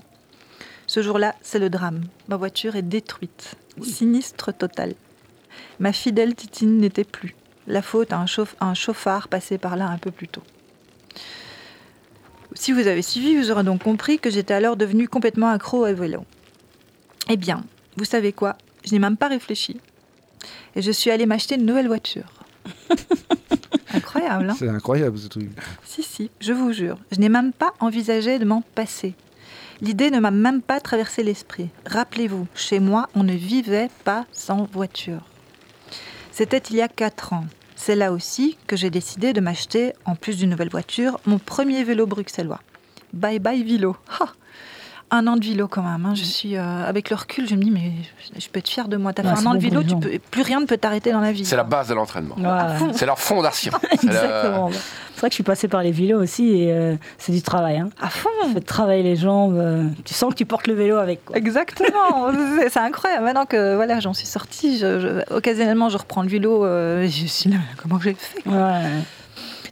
Ce 0.85 1.01
jour-là, 1.01 1.35
c'est 1.41 1.59
le 1.59 1.69
drame. 1.69 2.03
Ma 2.29 2.37
voiture 2.37 2.75
est 2.75 2.81
détruite. 2.81 3.57
Sinistre 3.81 4.53
total. 4.53 4.93
Ma 5.79 5.93
fidèle 5.93 6.35
Titine 6.35 6.77
n'était 6.77 7.03
plus. 7.03 7.35
La 7.67 7.81
faute 7.81 8.13
à 8.13 8.23
un, 8.59 8.73
chauffard 8.73 9.27
passé 9.27 9.57
par 9.57 9.75
là 9.75 9.87
un 9.87 9.97
peu 9.97 10.11
plus 10.11 10.27
tôt. 10.27 10.43
Si 12.53 12.71
vous 12.71 12.87
avez 12.87 13.01
suivi, 13.01 13.35
vous 13.35 13.51
aurez 13.51 13.63
donc 13.63 13.83
compris 13.83 14.19
que 14.19 14.29
j'étais 14.29 14.53
alors 14.53 14.77
devenue 14.77 15.07
complètement 15.07 15.49
accro 15.49 15.85
au 15.85 15.93
vélo. 15.93 16.25
Eh 17.29 17.37
bien, 17.37 17.63
vous 17.97 18.05
savez 18.05 18.31
quoi? 18.31 18.57
Je 18.85 18.93
n'ai 18.93 18.99
même 18.99 19.17
pas 19.17 19.27
réfléchi. 19.27 19.79
Et 20.75 20.81
je 20.81 20.91
suis 20.91 21.11
allée 21.11 21.25
m'acheter 21.25 21.55
une 21.55 21.65
nouvelle 21.65 21.87
voiture. 21.87 22.31
Incroyable, 23.93 24.49
hein? 24.49 24.55
C'est 24.57 24.69
incroyable 24.69 25.17
ce 25.17 25.27
truc. 25.27 25.49
si, 25.83 26.03
si, 26.03 26.29
je 26.39 26.53
vous 26.53 26.71
jure. 26.71 26.97
Je 27.11 27.19
n'ai 27.19 27.29
même 27.29 27.51
pas 27.51 27.73
envisagé 27.79 28.37
de 28.39 28.45
m'en 28.45 28.61
passer. 28.61 29.15
L'idée 29.79 30.09
ne 30.09 30.19
m'a 30.19 30.31
même 30.31 30.61
pas 30.61 30.79
traversé 30.79 31.21
l'esprit. 31.21 31.69
Rappelez-vous, 31.85 32.47
chez 32.55 32.79
moi, 32.79 33.09
on 33.15 33.23
ne 33.23 33.33
vivait 33.33 33.89
pas 34.03 34.25
sans 34.31 34.63
voiture. 34.65 35.21
C'était 36.31 36.57
il 36.57 36.75
y 36.75 36.81
a 36.81 36.87
4 36.87 37.33
ans. 37.33 37.45
C'est 37.75 37.95
là 37.95 38.11
aussi 38.11 38.57
que 38.65 38.75
j'ai 38.75 38.89
décidé 38.89 39.33
de 39.33 39.41
m'acheter, 39.41 39.93
en 40.05 40.15
plus 40.15 40.37
d'une 40.37 40.49
nouvelle 40.49 40.69
voiture, 40.69 41.19
mon 41.25 41.37
premier 41.37 41.83
vélo 41.83 42.07
bruxellois. 42.07 42.61
Bye 43.13 43.39
bye 43.39 43.63
vélo. 43.63 43.95
Un 45.09 45.25
an 45.27 45.37
de 45.37 45.45
vélo 45.45 45.67
quand 45.67 45.83
même. 45.83 46.05
hein. 46.05 46.15
Je 46.15 46.23
suis 46.23 46.57
euh, 46.57 46.85
avec 46.85 47.09
le 47.09 47.15
recul, 47.15 47.47
je 47.47 47.55
me 47.55 47.61
dis 47.61 47.71
mais 47.71 47.91
je 48.37 48.47
peux 48.49 48.59
être 48.59 48.67
fière 48.67 48.87
de 48.89 48.97
moi. 48.97 49.13
T'as 49.13 49.23
Ouais, 49.23 49.35
fait 49.35 49.41
un 49.41 49.45
an 49.51 49.53
de 49.55 49.59
vélo, 49.59 49.81
tu 49.83 49.95
peux, 49.95 50.11
plus 50.31 50.41
rien 50.41 50.59
ne 50.59 50.65
peut 50.65 50.77
t'arrêter 50.77 51.11
dans 51.11 51.21
la 51.21 51.31
vie. 51.31 51.45
C'est 51.45 51.55
la 51.55 51.63
base 51.63 51.87
de 51.87 51.93
l'entraînement. 51.93 52.35
C'est 52.93 53.05
leur 53.05 53.17
fondation. 53.19 53.71
Le- 53.83 53.93
Exactement. 53.93 54.69
C'est 54.71 55.21
vrai 55.21 55.29
que 55.29 55.33
je 55.33 55.35
suis 55.35 55.43
passée 55.43 55.67
par 55.67 55.81
les 55.81 55.91
vélos 55.91 56.21
aussi 56.21 56.49
et 56.61 56.71
euh, 56.73 56.95
c'est 57.17 57.31
du 57.31 57.41
travail. 57.41 57.77
Hein. 57.77 57.89
À 57.99 58.09
fond. 58.09 58.29
Fait 58.53 58.61
travailler 58.61 59.01
les 59.01 59.15
jambes. 59.15 59.55
euh, 59.57 59.83
tu 60.05 60.13
sens 60.13 60.29
que 60.31 60.37
tu 60.37 60.45
portes 60.45 60.67
le 60.67 60.73
vélo 60.75 60.97
avec. 60.97 61.23
Quoi. 61.25 61.37
Exactement, 61.37 62.29
C'est- 62.69 62.77
incroyable. 62.77 63.23
Maintenant 63.23 63.45
que 63.45 63.75
voilà, 63.75 63.99
j'en 63.99 64.13
suis 64.13 64.27
sortie, 64.27 64.77
je- 64.77 64.99
je- 64.99 65.33
occasionnellement 65.33 65.89
je 65.89 65.97
reprends 65.97 66.21
le 66.21 66.29
vélo. 66.29 66.65
euh, 66.65 67.01
et 67.03 67.09
je 67.09 67.25
suis 67.25 67.49
là, 67.49 67.57
comment 67.81 67.99
j'ai 67.99 68.13
fait 68.13 68.47
Ouais. 68.47 68.91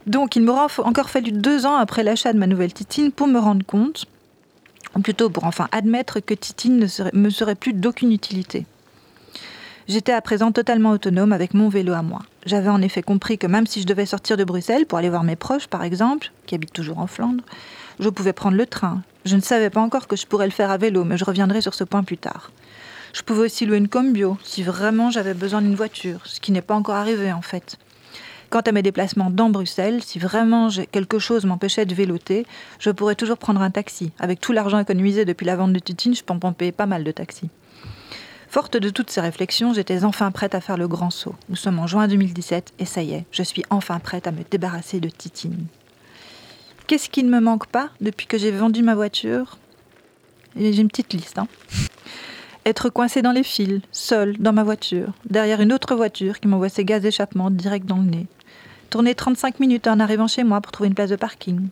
Donc 0.06 0.36
il 0.36 0.42
m'aura 0.42 0.68
encore 0.84 1.10
fallu 1.10 1.32
deux 1.32 1.66
ans 1.66 1.76
après 1.76 2.02
l'achat 2.04 2.32
de 2.32 2.38
ma 2.38 2.46
nouvelle 2.46 2.72
Titine 2.72 3.10
pour 3.12 3.26
me 3.26 3.38
rendre 3.40 3.64
compte, 3.66 4.06
plutôt 5.00 5.30
pour 5.30 5.44
enfin 5.44 5.68
admettre 5.72 6.20
que 6.20 6.34
Titine 6.34 6.78
ne 6.78 7.18
me 7.18 7.30
serait 7.30 7.54
plus 7.54 7.72
d'aucune 7.72 8.12
utilité. 8.12 8.66
J'étais 9.88 10.12
à 10.12 10.20
présent 10.20 10.50
totalement 10.50 10.90
autonome 10.90 11.32
avec 11.32 11.54
mon 11.54 11.68
vélo 11.68 11.92
à 11.92 12.02
moi. 12.02 12.22
J'avais 12.44 12.68
en 12.68 12.82
effet 12.82 13.02
compris 13.02 13.38
que 13.38 13.46
même 13.46 13.68
si 13.68 13.80
je 13.80 13.86
devais 13.86 14.06
sortir 14.06 14.36
de 14.36 14.42
Bruxelles 14.42 14.84
pour 14.84 14.98
aller 14.98 15.10
voir 15.10 15.22
mes 15.22 15.36
proches, 15.36 15.68
par 15.68 15.84
exemple, 15.84 16.32
qui 16.46 16.56
habitent 16.56 16.72
toujours 16.72 16.98
en 16.98 17.06
Flandre, 17.06 17.44
je 18.00 18.08
pouvais 18.08 18.32
prendre 18.32 18.56
le 18.56 18.66
train. 18.66 19.02
Je 19.24 19.36
ne 19.36 19.40
savais 19.40 19.70
pas 19.70 19.80
encore 19.80 20.08
que 20.08 20.16
je 20.16 20.26
pourrais 20.26 20.46
le 20.46 20.52
faire 20.52 20.72
à 20.72 20.76
vélo, 20.76 21.04
mais 21.04 21.16
je 21.16 21.24
reviendrai 21.24 21.60
sur 21.60 21.74
ce 21.74 21.84
point 21.84 22.02
plus 22.02 22.18
tard. 22.18 22.50
Je 23.12 23.22
pouvais 23.22 23.42
aussi 23.42 23.64
louer 23.64 23.78
une 23.78 23.88
combio 23.88 24.36
si 24.42 24.62
vraiment 24.64 25.10
j'avais 25.10 25.34
besoin 25.34 25.62
d'une 25.62 25.74
voiture, 25.76 26.20
ce 26.24 26.40
qui 26.40 26.52
n'est 26.52 26.62
pas 26.62 26.74
encore 26.74 26.96
arrivé 26.96 27.32
en 27.32 27.42
fait. 27.42 27.78
Quant 28.50 28.60
à 28.60 28.72
mes 28.72 28.82
déplacements 28.82 29.30
dans 29.30 29.50
Bruxelles, 29.50 30.02
si 30.02 30.18
vraiment 30.18 30.68
quelque 30.92 31.18
chose 31.18 31.44
m'empêchait 31.44 31.84
de 31.84 31.94
véloter, 31.94 32.46
je 32.78 32.90
pourrais 32.90 33.16
toujours 33.16 33.38
prendre 33.38 33.60
un 33.60 33.70
taxi. 33.70 34.12
Avec 34.18 34.40
tout 34.40 34.52
l'argent 34.52 34.78
économisé 34.78 35.24
depuis 35.24 35.44
la 35.46 35.56
vente 35.56 35.72
de 35.72 35.78
Titine, 35.78 36.14
je 36.14 36.22
peux 36.22 36.34
en 36.40 36.52
payer 36.52 36.72
pas 36.72 36.86
mal 36.86 37.02
de 37.02 37.10
taxis. 37.10 37.50
Forte 38.48 38.76
de 38.76 38.88
toutes 38.90 39.10
ces 39.10 39.20
réflexions, 39.20 39.74
j'étais 39.74 40.04
enfin 40.04 40.30
prête 40.30 40.54
à 40.54 40.60
faire 40.60 40.76
le 40.76 40.86
grand 40.86 41.10
saut. 41.10 41.34
Nous 41.48 41.56
sommes 41.56 41.78
en 41.80 41.86
juin 41.86 42.06
2017 42.06 42.74
et 42.78 42.84
ça 42.86 43.02
y 43.02 43.14
est, 43.14 43.24
je 43.32 43.42
suis 43.42 43.64
enfin 43.70 43.98
prête 43.98 44.26
à 44.26 44.32
me 44.32 44.44
débarrasser 44.48 45.00
de 45.00 45.08
Titine. 45.08 45.66
Qu'est-ce 46.86 47.10
qui 47.10 47.24
ne 47.24 47.30
me 47.30 47.40
manque 47.40 47.66
pas 47.66 47.90
depuis 48.00 48.26
que 48.26 48.38
j'ai 48.38 48.52
vendu 48.52 48.82
ma 48.82 48.94
voiture? 48.94 49.58
J'ai 50.54 50.78
une 50.80 50.88
petite 50.88 51.12
liste. 51.12 51.38
hein. 51.38 51.48
Être 52.66 52.90
coincée 52.90 53.22
dans 53.22 53.30
les 53.30 53.44
fils, 53.44 53.80
seule, 53.92 54.36
dans 54.38 54.52
ma 54.52 54.64
voiture, 54.64 55.12
derrière 55.30 55.60
une 55.60 55.72
autre 55.72 55.94
voiture 55.94 56.40
qui 56.40 56.48
m'envoie 56.48 56.68
ses 56.68 56.84
gaz 56.84 57.00
d'échappement 57.00 57.48
direct 57.48 57.86
dans 57.86 57.98
le 57.98 58.02
nez. 58.02 58.26
Tourner 58.90 59.14
35 59.14 59.60
minutes 59.60 59.86
en 59.86 60.00
arrivant 60.00 60.26
chez 60.26 60.42
moi 60.42 60.60
pour 60.60 60.72
trouver 60.72 60.88
une 60.88 60.96
place 60.96 61.10
de 61.10 61.14
parking. 61.14 61.68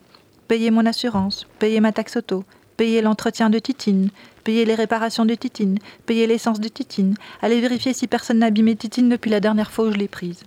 Payer 0.46 0.70
mon 0.70 0.86
assurance, 0.86 1.48
payer 1.58 1.80
ma 1.80 1.90
taxe 1.90 2.16
auto, 2.16 2.44
payer 2.76 3.02
l'entretien 3.02 3.50
de 3.50 3.58
Titine, 3.58 4.10
payer 4.44 4.64
les 4.64 4.76
réparations 4.76 5.24
de 5.24 5.34
Titine, 5.34 5.80
payer 6.06 6.28
l'essence 6.28 6.60
de 6.60 6.68
Titine, 6.68 7.16
aller 7.42 7.60
vérifier 7.60 7.92
si 7.92 8.06
personne 8.06 8.38
n'a 8.38 8.46
abîmé 8.46 8.76
Titine 8.76 9.08
depuis 9.08 9.32
la 9.32 9.40
dernière 9.40 9.72
fois 9.72 9.86
où 9.86 9.90
je 9.90 9.98
l'ai 9.98 10.06
prise. 10.06 10.44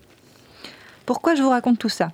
Pourquoi 1.05 1.35
je 1.35 1.43
vous 1.43 1.49
raconte 1.49 1.79
tout 1.79 1.89
ça? 1.89 2.13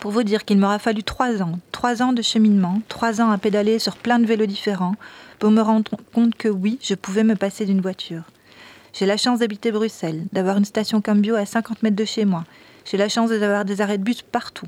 Pour 0.00 0.10
vous 0.10 0.24
dire 0.24 0.44
qu'il 0.44 0.58
m'aura 0.58 0.80
fallu 0.80 1.04
trois 1.04 1.42
ans, 1.42 1.60
trois 1.70 2.02
ans 2.02 2.12
de 2.12 2.22
cheminement, 2.22 2.80
trois 2.88 3.20
ans 3.20 3.30
à 3.30 3.38
pédaler 3.38 3.78
sur 3.78 3.96
plein 3.96 4.18
de 4.18 4.26
vélos 4.26 4.46
différents, 4.46 4.96
pour 5.38 5.50
me 5.50 5.60
rendre 5.60 5.90
compte 6.14 6.34
que 6.34 6.48
oui, 6.48 6.78
je 6.82 6.94
pouvais 6.94 7.24
me 7.24 7.36
passer 7.36 7.64
d'une 7.64 7.80
voiture. 7.80 8.22
J'ai 8.92 9.06
la 9.06 9.16
chance 9.16 9.40
d'habiter 9.40 9.72
Bruxelles, 9.72 10.24
d'avoir 10.32 10.56
une 10.56 10.64
station 10.64 11.00
Cambio 11.00 11.34
à 11.34 11.44
50 11.44 11.82
mètres 11.82 11.96
de 11.96 12.04
chez 12.04 12.24
moi. 12.24 12.44
J'ai 12.84 12.96
la 12.96 13.08
chance 13.08 13.30
d'avoir 13.30 13.64
des 13.64 13.80
arrêts 13.80 13.98
de 13.98 14.04
bus 14.04 14.22
partout. 14.22 14.66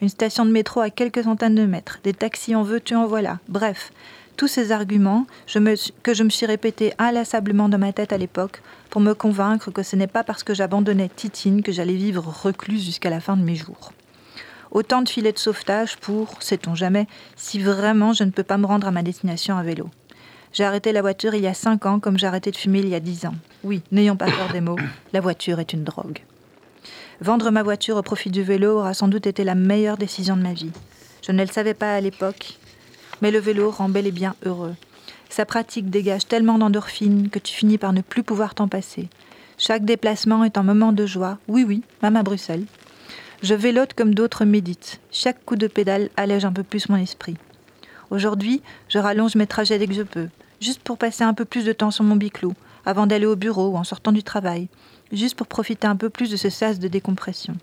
Une 0.00 0.08
station 0.08 0.46
de 0.46 0.50
métro 0.50 0.80
à 0.80 0.90
quelques 0.90 1.24
centaines 1.24 1.54
de 1.54 1.66
mètres, 1.66 2.00
des 2.02 2.14
taxis 2.14 2.54
en 2.54 2.62
veux-tu 2.62 2.94
en 2.94 3.06
voilà. 3.06 3.38
Bref, 3.48 3.92
Tous 4.36 4.48
ces 4.48 4.70
arguments 4.70 5.26
que 6.02 6.14
je 6.14 6.22
me 6.22 6.30
suis 6.30 6.46
répété 6.46 6.92
inlassablement 6.98 7.70
dans 7.70 7.78
ma 7.78 7.94
tête 7.94 8.12
à 8.12 8.18
l'époque 8.18 8.60
pour 8.90 9.00
me 9.00 9.14
convaincre 9.14 9.70
que 9.70 9.82
ce 9.82 9.96
n'est 9.96 10.06
pas 10.06 10.24
parce 10.24 10.42
que 10.42 10.52
j'abandonnais 10.52 11.08
Titine 11.08 11.62
que 11.62 11.72
j'allais 11.72 11.94
vivre 11.94 12.22
recluse 12.42 12.84
jusqu'à 12.84 13.08
la 13.08 13.20
fin 13.20 13.36
de 13.36 13.42
mes 13.42 13.56
jours. 13.56 13.92
Autant 14.70 15.00
de 15.00 15.08
filets 15.08 15.32
de 15.32 15.38
sauvetage 15.38 15.96
pour, 15.96 16.42
sait-on 16.42 16.74
jamais, 16.74 17.06
si 17.34 17.58
vraiment 17.58 18.12
je 18.12 18.24
ne 18.24 18.30
peux 18.30 18.42
pas 18.42 18.58
me 18.58 18.66
rendre 18.66 18.86
à 18.86 18.90
ma 18.90 19.02
destination 19.02 19.56
à 19.56 19.62
vélo. 19.62 19.88
J'ai 20.56 20.64
arrêté 20.64 20.92
la 20.92 21.02
voiture 21.02 21.34
il 21.34 21.42
y 21.42 21.46
a 21.46 21.52
5 21.52 21.84
ans 21.84 22.00
comme 22.00 22.18
j'ai 22.18 22.26
arrêté 22.26 22.50
de 22.50 22.56
fumer 22.56 22.78
il 22.78 22.88
y 22.88 22.94
a 22.94 23.00
10 23.00 23.26
ans. 23.26 23.34
Oui, 23.62 23.82
n'ayons 23.92 24.16
pas 24.16 24.24
peur 24.24 24.50
des 24.54 24.62
mots, 24.62 24.78
la 25.12 25.20
voiture 25.20 25.60
est 25.60 25.74
une 25.74 25.84
drogue. 25.84 26.20
Vendre 27.20 27.50
ma 27.50 27.62
voiture 27.62 27.98
au 27.98 28.02
profit 28.02 28.30
du 28.30 28.42
vélo 28.42 28.78
aura 28.78 28.94
sans 28.94 29.08
doute 29.08 29.26
été 29.26 29.44
la 29.44 29.54
meilleure 29.54 29.98
décision 29.98 30.34
de 30.34 30.40
ma 30.40 30.54
vie. 30.54 30.70
Je 31.20 31.32
ne 31.32 31.42
le 31.42 31.50
savais 31.50 31.74
pas 31.74 31.92
à 31.92 32.00
l'époque, 32.00 32.56
mais 33.20 33.30
le 33.30 33.38
vélo 33.38 33.70
rend 33.70 33.90
bel 33.90 34.06
et 34.06 34.12
bien 34.12 34.34
heureux. 34.46 34.74
Sa 35.28 35.44
pratique 35.44 35.90
dégage 35.90 36.26
tellement 36.26 36.56
d'endorphines 36.56 37.28
que 37.28 37.38
tu 37.38 37.52
finis 37.52 37.76
par 37.76 37.92
ne 37.92 38.00
plus 38.00 38.22
pouvoir 38.22 38.54
t'en 38.54 38.66
passer. 38.66 39.10
Chaque 39.58 39.84
déplacement 39.84 40.42
est 40.42 40.56
un 40.56 40.62
moment 40.62 40.92
de 40.92 41.04
joie, 41.04 41.36
oui 41.48 41.66
oui, 41.68 41.82
même 42.02 42.16
à 42.16 42.22
Bruxelles. 42.22 42.64
Je 43.42 43.52
vélote 43.52 43.92
comme 43.92 44.14
d'autres 44.14 44.46
méditent. 44.46 45.00
Chaque 45.12 45.44
coup 45.44 45.56
de 45.56 45.66
pédale 45.66 46.08
allège 46.16 46.46
un 46.46 46.52
peu 46.52 46.62
plus 46.62 46.88
mon 46.88 46.96
esprit. 46.96 47.36
Aujourd'hui, 48.08 48.62
je 48.88 48.98
rallonge 48.98 49.34
mes 49.34 49.46
trajets 49.46 49.78
dès 49.78 49.86
que 49.86 49.92
je 49.92 50.02
peux, 50.02 50.28
juste 50.60 50.80
pour 50.80 50.98
passer 50.98 51.24
un 51.24 51.34
peu 51.34 51.44
plus 51.44 51.64
de 51.64 51.72
temps 51.72 51.90
sur 51.90 52.04
mon 52.04 52.16
biclou, 52.16 52.54
avant 52.84 53.06
d'aller 53.06 53.26
au 53.26 53.36
bureau 53.36 53.68
ou 53.68 53.76
en 53.76 53.84
sortant 53.84 54.12
du 54.12 54.22
travail, 54.22 54.68
juste 55.12 55.36
pour 55.36 55.46
profiter 55.46 55.86
un 55.86 55.96
peu 55.96 56.10
plus 56.10 56.30
de 56.30 56.36
ce 56.36 56.50
sas 56.50 56.78
de 56.78 56.88
décompression. 56.88 57.56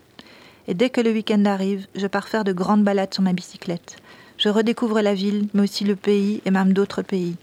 Et 0.66 0.74
dès 0.74 0.90
que 0.90 1.00
le 1.00 1.12
week-end 1.12 1.44
arrive, 1.44 1.86
je 1.94 2.06
pars 2.06 2.28
faire 2.28 2.44
de 2.44 2.52
grandes 2.52 2.84
balades 2.84 3.12
sur 3.12 3.22
ma 3.22 3.32
bicyclette. 3.32 3.96
Je 4.38 4.48
redécouvre 4.48 5.00
la 5.00 5.14
ville, 5.14 5.48
mais 5.54 5.62
aussi 5.62 5.84
le 5.84 5.96
pays 5.96 6.40
et 6.44 6.50
même 6.50 6.72
d'autres 6.72 7.02
pays. 7.02 7.36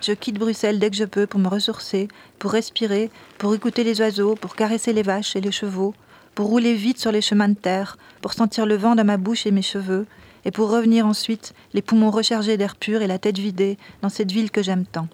Je 0.00 0.12
quitte 0.12 0.38
Bruxelles 0.38 0.78
dès 0.78 0.90
que 0.90 0.96
je 0.96 1.04
peux 1.04 1.26
pour 1.26 1.38
me 1.38 1.48
ressourcer, 1.48 2.08
pour 2.38 2.52
respirer, 2.52 3.10
pour 3.38 3.54
écouter 3.54 3.84
les 3.84 4.00
oiseaux, 4.00 4.34
pour 4.34 4.56
caresser 4.56 4.92
les 4.92 5.02
vaches 5.02 5.36
et 5.36 5.40
les 5.40 5.52
chevaux, 5.52 5.94
pour 6.34 6.48
rouler 6.48 6.74
vite 6.74 6.98
sur 6.98 7.12
les 7.12 7.20
chemins 7.20 7.48
de 7.48 7.54
terre, 7.54 7.98
pour 8.20 8.32
sentir 8.32 8.66
le 8.66 8.76
vent 8.76 8.96
dans 8.96 9.04
ma 9.04 9.16
bouche 9.16 9.46
et 9.46 9.52
mes 9.52 9.62
cheveux, 9.62 10.06
et 10.44 10.50
pour 10.50 10.70
revenir 10.70 11.06
ensuite, 11.06 11.54
les 11.72 11.82
poumons 11.82 12.10
rechargés 12.10 12.56
d'air 12.56 12.76
pur 12.76 13.02
et 13.02 13.06
la 13.06 13.18
tête 13.18 13.38
vidée, 13.38 13.78
dans 14.02 14.08
cette 14.08 14.32
ville 14.32 14.50
que 14.50 14.62
j'aime 14.62 14.84
tant. 14.84 15.08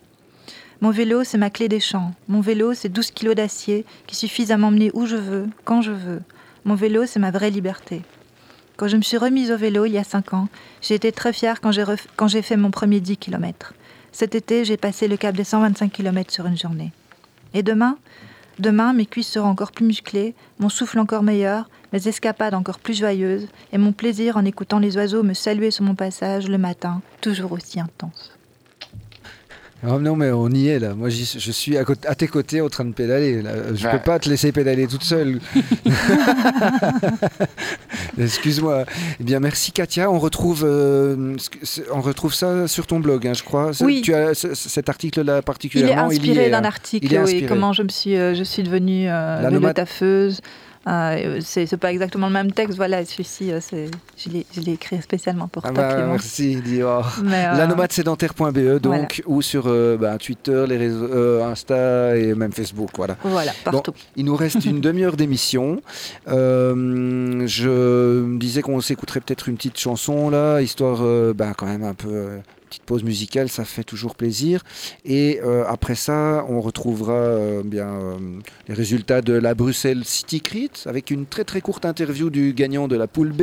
Mon 0.81 0.91
vélo, 0.91 1.25
c'est 1.25 1.39
ma 1.39 1.51
clé 1.51 1.69
des 1.69 1.81
champs. 1.81 2.13
Mon 2.29 2.41
vélo, 2.41 2.73
c'est 2.73 2.89
12 2.89 3.11
kilos 3.11 3.35
d'acier 3.35 3.85
qui 4.07 4.15
suffisent 4.15 4.53
à 4.53 4.57
m'emmener 4.57 4.91
où 4.95 5.07
je 5.07 5.17
veux, 5.17 5.47
quand 5.65 5.83
je 5.83 5.91
veux. 5.91 6.23
Mon 6.65 6.77
vélo, 6.77 7.05
c'est 7.05 7.19
ma 7.19 7.33
vraie 7.33 7.51
liberté. 7.51 8.03
Quand 8.77 8.87
je 8.87 8.97
me 8.97 9.03
suis 9.03 9.17
remise 9.17 9.51
au 9.51 9.57
vélo 9.57 9.87
il 9.87 9.93
y 9.93 9.99
a 9.99 10.05
5 10.05 10.35
ans, 10.35 10.49
j'ai 10.83 10.95
été 10.95 11.11
très 11.11 11.33
fière 11.33 11.61
quand 11.61 11.73
j'ai, 11.73 12.43
fait 12.43 12.57
mon 12.57 12.71
premier 12.71 13.01
10 13.01 13.17
km. 13.17 13.75
Cet 14.13 14.37
été, 14.37 14.65
j'ai 14.65 14.77
passé 14.77 15.09
le 15.09 15.17
cap 15.17 15.37
des 15.37 15.43
125 15.43 15.91
km 15.91 16.33
sur 16.33 16.47
une 16.47 16.57
journée. 16.57 16.93
Et 17.55 17.65
demain? 17.65 17.99
Demain, 18.59 18.93
mes 18.93 19.07
cuisses 19.07 19.29
seront 19.31 19.49
encore 19.49 19.73
plus 19.73 19.87
musclées, 19.87 20.35
mon 20.59 20.69
souffle 20.69 20.99
encore 20.99 21.23
meilleur, 21.23 21.71
mes 21.93 22.09
escapades 22.09 22.55
encore 22.55 22.81
plus 22.81 22.99
joyeuses, 22.99 23.47
et 23.73 23.79
mon 23.79 23.93
plaisir 23.93 24.37
en 24.37 24.45
écoutant 24.45 24.81
les 24.81 24.97
oiseaux 24.97 25.23
me 25.23 25.35
saluer 25.35 25.71
sur 25.71 25.85
mon 25.85 25.95
passage 25.95 26.49
le 26.49 26.59
matin, 26.59 27.01
toujours 27.21 27.53
aussi 27.53 27.79
intense. 27.79 28.38
Oh 29.87 30.01
non, 30.01 30.17
mais 30.17 30.33
on 30.33 30.49
y 30.51 30.69
est 30.69 30.81
là. 30.81 30.95
Moi, 30.95 31.09
je 31.09 31.51
suis 31.53 31.77
à, 31.77 31.85
tes 32.17 32.27
côtés 32.27 32.61
en 32.61 32.69
train 32.69 32.85
de 32.85 32.93
pédaler. 32.93 33.43
là. 33.43 33.53
Je 33.75 33.87
Ouais. 33.87 33.93
peux 33.93 34.01
pas 34.01 34.19
te 34.19 34.29
laisser 34.29 34.51
pédaler 34.51 34.89
toute 34.89 35.05
seule. 35.05 35.39
Excuse-moi. 38.19 38.85
Eh 39.21 39.25
bien, 39.25 39.41
merci 39.41 39.73
Katia. 39.73 40.11
On 40.11 40.19
retrouve, 40.19 40.65
euh, 40.67 41.37
on 41.93 42.01
retrouve 42.01 42.35
ça 42.35 42.67
sur 42.67 42.87
ton 42.87 43.01
blog, 43.01 43.27
hein, 43.27 43.35
je 43.35 43.43
crois. 43.45 43.71
Oui. 43.81 44.03
Tu 44.03 44.15
as 44.15 44.35
ce- 44.35 44.55
ce- 44.55 44.69
cet 44.69 44.89
article-là 44.89 45.37
Il 45.37 45.39
est 45.39 45.43
particulièrement. 45.43 46.11
inspiré 46.11 46.47
est, 46.47 46.51
d'un 46.51 46.59
hein. 46.59 46.65
article, 46.65 47.07
Il 47.07 47.15
est 47.15 47.19
oui, 47.19 47.23
inspiré. 47.25 47.47
comment 47.47 47.73
je 47.73 47.83
me 47.83 47.89
suis, 47.89 48.17
euh, 48.17 48.35
je 48.35 48.43
suis 48.43 48.63
devenue 48.63 49.09
euh, 49.09 49.43
La 49.43 49.51
nomade-. 49.51 49.85
Euh, 50.87 51.41
c'est 51.43 51.77
pas 51.77 51.91
exactement 51.93 52.29
le 52.29 52.33
même 52.33 52.53
texte, 52.53 52.77
voilà, 52.77 53.05
celui-ci, 53.05 53.53
euh, 53.53 53.61
je 54.17 54.61
l'ai 54.61 54.73
écrit 54.73 55.01
spécialement 55.03 55.49
pour 55.49 55.65
Ah 55.67 55.71
toi, 55.73 55.83
bah, 55.89 56.07
merci, 56.07 56.57
Dior. 56.57 57.17
Euh, 57.29 57.57
La 57.57 57.67
nomade 57.67 57.93
sédentaire.be 57.93 58.81
donc 58.81 58.85
voilà. 58.85 59.07
ou 59.27 59.43
sur 59.43 59.65
euh, 59.67 59.97
bah, 59.97 60.17
Twitter, 60.19 60.65
les 60.69 60.77
réseaux, 60.77 61.05
euh, 61.05 61.45
Insta 61.51 62.17
et 62.17 62.35
même 62.35 62.53
Facebook, 62.53 62.91
voilà. 62.97 63.17
Voilà, 63.23 63.53
partout. 63.65 63.93
Il 64.17 64.25
nous 64.25 64.37
reste 64.37 64.65
une 64.65 64.81
demi-heure 64.89 65.17
d'émission. 65.17 65.81
Je 66.27 67.69
me 67.69 68.39
disais 68.39 68.63
qu'on 68.63 68.81
s'écouterait 68.81 69.21
peut-être 69.21 69.49
une 69.49 69.57
petite 69.57 69.79
chanson 69.79 70.31
là, 70.31 70.61
histoire, 70.61 71.03
bah, 71.35 71.53
quand 71.57 71.67
même 71.67 71.85
un 71.85 71.95
peu. 71.95 72.39
Petite 72.69 72.83
pause 72.83 73.03
musicale, 73.03 73.49
ça 73.49 73.65
fait 73.65 73.83
toujours 73.83 74.15
plaisir. 74.15 74.63
Et 75.07 75.41
euh, 75.43 75.65
après 75.67 75.95
ça, 75.95 76.45
on 76.51 76.61
retrouvera 76.61 77.15
euh, 77.15 77.63
bien 77.63 77.89
euh, 77.89 78.19
les 78.69 78.75
résultats 78.75 79.23
de 79.23 79.33
la 79.33 79.55
Bruxelles 79.55 80.05
City 80.05 80.43
Crit 80.43 80.71
avec 80.85 81.11
une 81.11 81.25
très 81.25 81.45
très 81.45 81.63
courte 81.63 81.87
interview 81.87 82.29
du 82.29 82.53
gagnant 82.53 82.87
de 82.87 82.95
la 82.95 83.07
poule 83.07 83.33
B. 83.33 83.43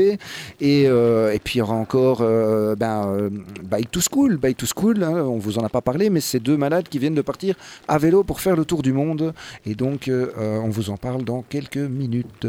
Et, 0.62 0.84
et 0.84 1.40
puis 1.44 1.56
il 1.56 1.58
y 1.58 1.62
aura 1.62 1.74
encore 1.74 2.20
ben, 2.20 3.30
Bike 3.64 3.90
to 3.90 4.00
School. 4.00 4.38
Bike 4.38 4.58
to 4.58 4.68
School, 4.68 5.04
hein, 5.04 5.24
on 5.24 5.40
vous 5.40 5.58
en 5.58 5.64
a 5.64 5.70
pas 5.70 5.82
parlé, 5.82 6.12
mais 6.12 6.22
c'est 6.22 6.40
deux 6.40 6.58
malades 6.58 6.88
qui 6.88 7.00
viennent 7.00 7.16
de 7.16 7.22
partir 7.22 7.56
à 7.88 7.98
vélo 7.98 8.24
pour 8.24 8.42
faire 8.42 8.56
le 8.56 8.66
tour 8.66 8.84
du 8.84 8.94
monde. 8.94 9.34
Et 9.66 9.74
donc, 9.74 10.10
on 10.38 10.70
vous 10.70 10.92
en 10.92 10.98
parle 10.98 11.24
dans 11.24 11.42
quelques 11.42 11.78
minutes. 11.78 12.46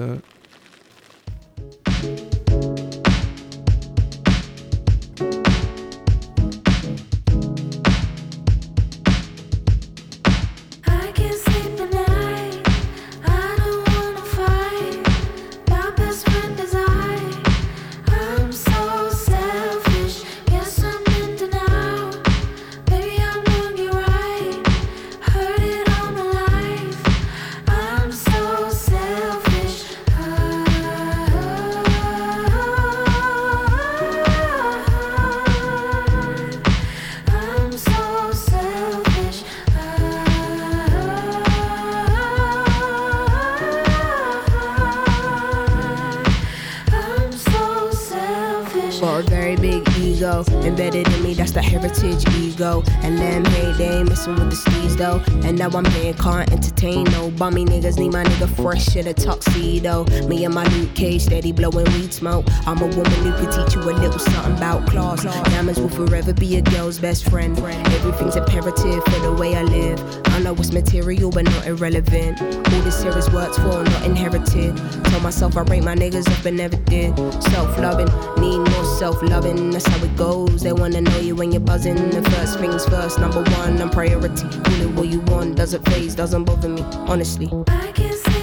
The 51.56 51.62
heritage 51.62 52.45
ego. 52.56 52.82
And 53.02 53.18
they 53.18 53.88
ain't 53.88 54.08
messing 54.08 54.34
with 54.34 54.50
the 54.50 54.56
steez 54.56 54.96
though. 54.96 55.22
And 55.46 55.58
now 55.58 55.68
I'm 55.68 55.84
here, 55.84 56.14
can't 56.14 56.50
entertain 56.52 57.04
no 57.04 57.30
bummy 57.30 57.64
niggas. 57.64 57.98
Need 57.98 58.12
my 58.12 58.24
nigga 58.24 58.48
fresh 58.56 58.96
in 58.96 59.06
a 59.06 59.14
tuxedo. 59.14 60.04
Me 60.26 60.44
and 60.44 60.54
my 60.54 60.64
Luke 60.68 60.94
Cage 60.94 61.22
steady 61.22 61.52
blowing 61.52 61.86
weed 61.92 62.12
smoke. 62.12 62.46
I'm 62.66 62.78
a 62.78 62.86
woman 62.86 63.12
who 63.22 63.32
could 63.32 63.52
teach 63.52 63.74
you 63.74 63.82
a 63.82 63.92
little 63.92 64.18
something 64.18 64.56
about 64.56 64.88
class. 64.88 65.22
Diamonds 65.22 65.80
will 65.80 65.88
forever 65.88 66.32
be 66.32 66.56
a 66.56 66.62
girl's 66.62 66.98
best 66.98 67.28
friend. 67.28 67.58
Everything's 67.58 68.36
imperative 68.36 69.04
for 69.04 69.20
the 69.20 69.36
way 69.38 69.54
I 69.54 69.62
live. 69.62 70.00
I 70.26 70.40
know 70.40 70.54
it's 70.54 70.72
material 70.72 71.30
but 71.30 71.44
not 71.44 71.66
irrelevant. 71.66 72.40
All 72.40 72.82
this 72.82 73.02
here 73.02 73.16
is 73.16 73.30
worked 73.30 73.56
for, 73.56 73.82
not 73.84 74.04
inherited. 74.04 74.76
Told 75.04 75.22
myself 75.22 75.56
I 75.56 75.62
rate 75.62 75.84
my 75.84 75.94
niggas 75.94 76.30
up 76.30 76.42
but 76.42 76.54
never 76.54 76.76
did. 76.76 77.16
Self 77.42 77.78
loving, 77.78 78.08
need 78.40 78.58
more 78.58 78.84
self 78.98 79.22
loving. 79.22 79.70
That's 79.70 79.86
how 79.86 80.04
it 80.04 80.16
goes. 80.16 80.62
They 80.62 80.72
wanna 80.72 81.00
know 81.00 81.18
you 81.18 81.34
when 81.34 81.52
you're 81.52 81.60
buzzing. 81.60 81.96
The 82.10 82.22
first 82.30 82.45
things 82.54 82.86
first, 82.86 83.18
number 83.18 83.42
one, 83.42 83.80
I'm 83.80 83.90
priority. 83.90 84.46
It 84.82 84.94
what 84.94 85.08
you 85.08 85.20
want, 85.20 85.56
doesn't 85.56 85.84
phase, 85.88 86.14
doesn't 86.14 86.44
bother 86.44 86.68
me, 86.68 86.82
honestly. 87.08 87.50
I 87.68 87.92
can't 87.92 88.35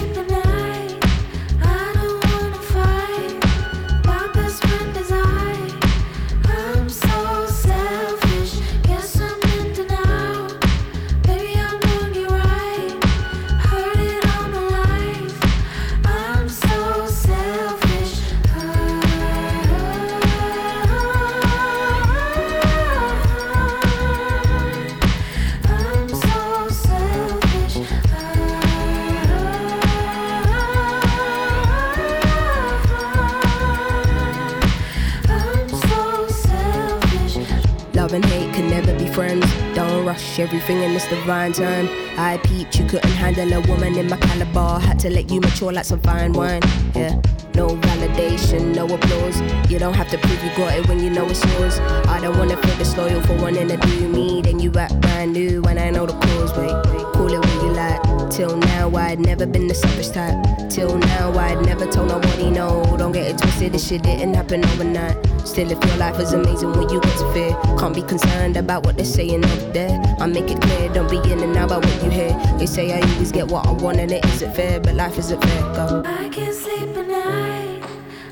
everything 40.44 40.82
in 40.84 40.94
this 40.94 41.08
divine 41.08 41.54
time. 41.54 41.88
I 42.18 42.38
peeped, 42.44 42.78
you 42.78 42.86
couldn't 42.86 43.10
handle 43.12 43.52
a 43.54 43.62
woman 43.62 43.98
in 43.98 44.10
my 44.10 44.18
caliber. 44.18 44.80
Had 44.80 45.00
to 45.00 45.10
let 45.10 45.32
you 45.32 45.40
mature 45.40 45.72
like 45.72 45.86
some 45.86 46.02
fine 46.02 46.34
wine. 46.34 46.62
Yeah. 46.94 47.20
No 47.56 47.68
validation, 47.68 48.76
no 48.76 48.86
applause. 48.86 49.40
You 49.72 49.80
don't 49.80 49.94
have 49.94 50.10
to 50.10 50.18
prove 50.18 50.44
you 50.44 50.50
got 50.58 50.78
it 50.78 50.88
when 50.88 51.00
you 51.00 51.10
know 51.10 51.26
it's 51.26 51.44
yours. 51.54 51.80
I 52.10 52.20
don't 52.20 52.38
wanna 52.38 52.58
feel 52.58 52.78
disloyal 52.78 53.22
for 53.22 53.38
wanting 53.38 53.70
to 53.70 53.78
do 53.78 54.10
me. 54.10 54.42
Then 54.42 54.60
you 54.60 54.72
act 54.74 55.00
brand 55.02 55.34
new 55.34 55.62
when 55.62 55.78
I 55.78 55.90
know 55.90 56.06
the 56.06 56.14
cause. 56.14 56.52
Wait, 56.58 56.74
call 57.14 57.32
it 57.32 57.40
what 57.40 57.64
you 57.64 57.72
like. 57.72 58.30
Till 58.30 58.58
now, 58.58 58.94
I'd 58.96 59.20
never 59.20 59.46
been 59.46 59.68
the 59.68 59.76
selfish 59.76 60.10
type. 60.10 60.36
Till 60.70 60.98
now, 60.98 61.32
I'd 61.38 61.66
never 61.66 61.86
told 61.86 62.10
nobody 62.10 62.50
no. 62.50 62.84
Don't 62.98 63.14
get 63.14 63.28
it 63.28 63.38
twisted, 63.38 63.74
this 63.74 63.88
shit 63.88 64.04
didn't 64.04 64.34
happen 64.34 64.66
overnight. 64.66 65.16
Still, 65.46 65.70
if 65.72 65.84
your 65.86 65.98
life 65.98 66.20
is 66.20 66.34
amazing 66.34 66.72
when 66.72 66.90
you 66.90 67.02
get 67.02 67.18
to 67.18 67.34
fear, 67.34 67.52
can't 67.78 67.94
be 67.94 68.02
concerned 68.02 68.58
about 68.58 68.86
what 68.86 68.96
they're 68.96 69.06
saying 69.06 69.44
up 69.44 69.74
there. 69.74 70.02
I 70.20 70.26
make 70.26 70.50
it 70.50 70.62
clear, 70.62 70.90
don't 70.94 71.10
be 71.10 71.18
in 71.32 71.40
and 71.42 71.56
out 71.58 71.66
about 71.72 71.86
what 71.86 72.04
you 72.04 72.10
hear. 72.10 72.32
They 72.58 72.66
say 72.66 72.92
I 72.94 73.02
always 73.12 73.32
get 73.32 73.48
what 73.48 73.68
I 73.68 73.72
want 73.72 73.98
and 74.00 74.12
it 74.12 74.26
isn't 74.26 74.56
fair, 74.56 74.80
but 74.80 74.96
life 74.96 75.18
isn't 75.18 75.42
fair. 75.44 75.62
Go. 75.74 76.04
I 76.06 76.30
can't 76.30 76.56
sleep 76.56 76.96
at 76.98 77.08
night. 77.08 77.84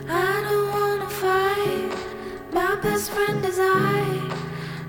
I 0.08 0.42
don't 0.50 0.70
wanna 0.72 1.10
fight. 1.10 2.54
My 2.54 2.76
best 2.82 3.12
friend 3.12 3.44
is 3.46 3.60
I. 3.60 4.38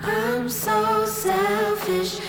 I'm 0.02 0.48
so 0.48 1.04
selfish. 1.06 2.20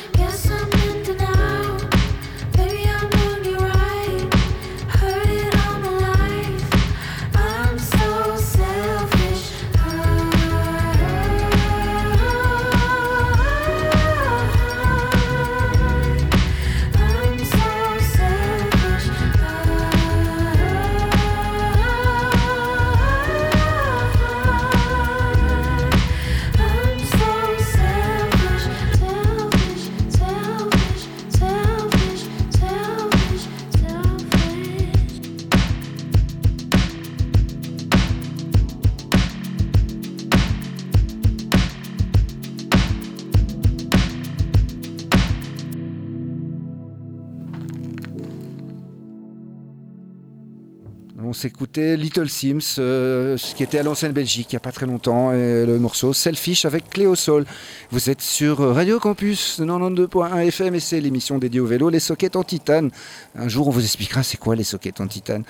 S'écoutait 51.43 51.97
Little 51.97 52.29
Sims, 52.29 52.77
euh, 52.79 53.35
qui 53.37 53.63
était 53.63 53.77
à 53.77 53.83
l'ancienne 53.83 54.13
Belgique 54.13 54.47
il 54.51 54.55
n'y 54.55 54.57
a 54.57 54.61
pas 54.61 54.71
très 54.71 54.85
longtemps, 54.85 55.33
et 55.33 55.65
le 55.65 55.77
morceau 55.77 56.13
Selfish 56.13 56.63
avec 56.63 56.89
Cléo 56.89 57.15
Sol. 57.15 57.43
Vous 57.91 58.09
êtes 58.09 58.21
sur 58.21 58.59
Radio 58.59 58.97
Campus 58.97 59.59
92.1 59.59 60.47
FM 60.47 60.75
et 60.75 60.79
c'est 60.79 61.01
l'émission 61.01 61.39
dédiée 61.39 61.59
au 61.59 61.65
vélo, 61.65 61.89
les 61.89 61.99
sockets 61.99 62.37
en 62.37 62.43
titane. 62.43 62.91
Un 63.35 63.49
jour, 63.49 63.67
on 63.67 63.71
vous 63.71 63.83
expliquera 63.83 64.23
c'est 64.23 64.37
quoi 64.37 64.55
les 64.55 64.63
sockets 64.63 65.01
en 65.01 65.07
titane. 65.07 65.43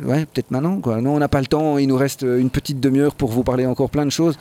Ouais, 0.00 0.26
peut-être 0.26 0.50
maintenant. 0.50 0.82
Quoi. 0.82 1.00
Non, 1.00 1.14
on 1.14 1.18
n'a 1.18 1.28
pas 1.28 1.40
le 1.40 1.46
temps. 1.46 1.78
Il 1.78 1.88
nous 1.88 1.96
reste 1.96 2.20
une 2.20 2.50
petite 2.50 2.78
demi-heure 2.78 3.14
pour 3.14 3.30
vous 3.30 3.42
parler 3.42 3.64
encore 3.64 3.88
plein 3.88 4.04
de 4.04 4.10
choses. 4.10 4.36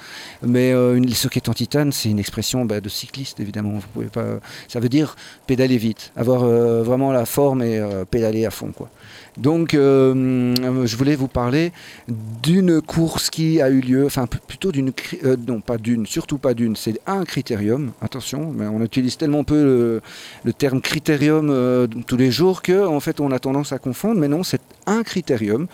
Mais 0.45 0.73
euh, 0.73 0.99
les 0.99 1.13
sockets 1.13 1.47
en 1.47 1.53
titane, 1.53 1.93
c'est 1.93 2.09
une 2.09 2.19
expression 2.19 2.65
bah, 2.65 2.81
de 2.81 2.89
cycliste, 2.89 3.39
évidemment. 3.39 3.75
Vous 3.75 3.87
pouvez 3.93 4.07
pas. 4.07 4.25
Ça 4.67 4.81
veut 4.81 4.89
dire 4.89 5.15
pédaler 5.47 5.77
vite, 5.77 6.11
avoir 6.17 6.43
euh, 6.43 6.83
vraiment 6.83 7.13
la 7.13 7.25
forme 7.25 7.61
et 7.61 7.81
pédaler 8.11 8.45
à 8.45 8.51
fond, 8.51 8.73
quoi. 8.75 8.89
Donc, 9.37 9.73
euh, 9.73 10.85
je 10.85 10.95
voulais 10.95 11.15
vous 11.15 11.27
parler 11.27 11.71
d'une 12.07 12.81
course 12.81 13.29
qui 13.29 13.61
a 13.61 13.69
eu 13.69 13.81
lieu, 13.81 14.05
enfin 14.05 14.27
plutôt 14.27 14.71
d'une, 14.71 14.91
euh, 15.23 15.35
non 15.47 15.59
pas 15.59 15.77
d'une, 15.77 16.05
surtout 16.05 16.37
pas 16.37 16.53
d'une, 16.53 16.75
c'est 16.75 16.99
un 17.05 17.25
critérium. 17.25 17.91
Attention, 18.01 18.53
on 18.57 18.81
utilise 18.81 19.17
tellement 19.17 19.43
peu 19.43 20.01
le, 20.43 20.53
terme 20.53 20.79
critérium 20.79 21.49
euh, 21.49 21.87
tous 22.07 22.17
les 22.17 22.31
jours 22.31 22.61
que 22.61 22.85
en 22.85 22.99
fait 22.99 23.19
on 23.19 23.31
a 23.31 23.39
tendance 23.39 23.73
à 23.73 23.77
confondre. 23.77 24.19
Mais 24.21 24.29
non, 24.29 24.43
c'est 24.43 24.61
un 24.85 25.03
critérium. 25.03 25.67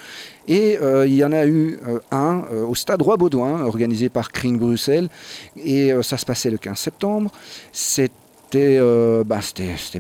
Et 0.48 0.78
il 1.06 1.14
y 1.14 1.24
en 1.24 1.32
a 1.32 1.46
eu 1.46 1.78
un 2.12 2.44
au 2.68 2.74
Stade 2.76 3.02
Roi-Baudouin, 3.02 3.64
organisé 3.64 4.10
par 4.10 4.32
Kring 4.32 4.60
Bruxelles, 4.60 5.08
et 5.56 5.94
ça 6.02 6.18
se 6.18 6.26
passait 6.26 6.50
le 6.50 6.58
15 6.58 6.78
septembre. 6.78 7.32
C'était, 7.72 8.80
bah, 9.24 9.40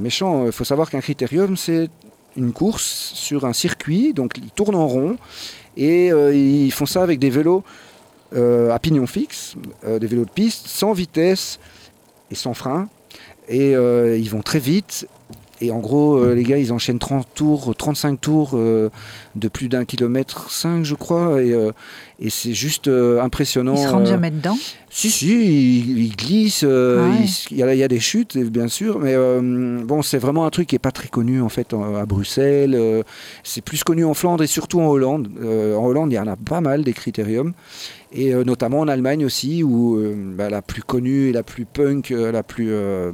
méchant. 0.01 0.47
Il 0.47 0.51
faut 0.51 0.63
savoir 0.63 0.89
qu'un 0.89 0.99
critérium, 0.99 1.55
c'est 1.55 1.89
une 2.37 2.53
course 2.53 3.11
sur 3.13 3.45
un 3.45 3.53
circuit, 3.53 4.13
donc 4.13 4.37
ils 4.37 4.51
tournent 4.51 4.75
en 4.75 4.87
rond 4.87 5.17
et 5.77 6.11
euh, 6.11 6.33
ils 6.35 6.71
font 6.71 6.85
ça 6.85 7.03
avec 7.03 7.19
des 7.19 7.29
vélos 7.29 7.63
euh, 8.35 8.71
à 8.71 8.79
pignon 8.79 9.07
fixe, 9.07 9.55
euh, 9.85 9.99
des 9.99 10.07
vélos 10.07 10.25
de 10.25 10.29
piste, 10.29 10.67
sans 10.67 10.93
vitesse 10.93 11.59
et 12.29 12.35
sans 12.35 12.53
frein. 12.53 12.89
Et 13.49 13.71
ils 13.71 14.29
vont 14.29 14.41
très 14.41 14.59
vite. 14.59 15.07
Et 15.63 15.69
en 15.71 15.79
gros, 15.79 16.15
euh, 16.17 16.33
les 16.33 16.43
gars, 16.43 16.57
ils 16.57 16.73
enchaînent 16.73 16.97
30 16.99 17.27
tours, 17.35 17.75
35 17.75 18.19
tours 18.19 18.51
euh, 18.55 18.89
de 19.35 19.47
plus 19.47 19.69
d'un 19.69 19.85
kilomètre 19.85 20.49
5, 20.51 20.83
je 20.83 20.95
crois. 20.95 21.41
Et, 21.41 21.51
euh, 21.53 21.71
et 22.19 22.29
c'est 22.31 22.53
juste 22.53 22.87
impressionnant. 22.87 23.75
Ils 23.75 23.83
se 23.83 23.87
rendent 23.87 24.05
jamais 24.07 24.31
dedans. 24.31 24.57
si, 24.89 25.09
si, 25.11 25.27
il, 25.31 25.99
il 25.99 26.15
glisse, 26.15 26.63
Ah 26.63 26.67
ouais. 26.67 27.25
il- 27.51 27.57
y 27.57 27.63
a, 27.63 27.73
il 27.73 27.79
y 27.79 27.83
a 27.83 27.87
des 27.87 27.99
chutes, 27.99 28.37
bien 28.37 28.67
sûr, 28.67 28.99
mais 28.99 29.15
bon, 29.83 30.01
c'est 30.01 30.17
vraiment 30.19 30.45
un 30.45 30.49
truc 30.51 30.67
qui 30.67 30.75
n'est 30.75 30.79
pas 30.79 30.91
très 30.91 31.07
connu 31.07 31.41
en 31.41 31.49
fait 31.49 31.73
à 31.73 32.05
Bruxelles. 32.05 33.03
c'est 33.43 33.61
plus 33.63 33.83
connu 33.83 34.05
en 34.05 34.13
Flandre 34.13 34.43
et 34.43 34.47
surtout 34.47 34.79
en 34.81 34.87
Hollande. 34.87 35.29
En 35.39 35.85
Hollande, 35.85 36.11
il 36.11 36.15
y 36.15 36.19
en 36.19 36.27
a 36.27 36.35
pas 36.35 36.61
mal 36.61 36.83
des 36.83 36.93
critériums, 36.93 37.53
et 38.13 38.33
euh, 38.33 38.43
notamment 38.43 38.79
en 38.79 38.87
Allemagne 38.87 39.25
aussi, 39.25 39.63
où 39.63 39.95
euh, 39.95 40.15
bah, 40.35 40.49
la 40.49 40.61
plus 40.61 40.81
connue 40.81 41.29
et 41.29 41.31
la 41.31 41.43
plus 41.43 41.65
punk, 41.65 42.11
euh, 42.11 42.31
la 42.31 42.43
plus 42.43 42.67
euh, 42.69 43.11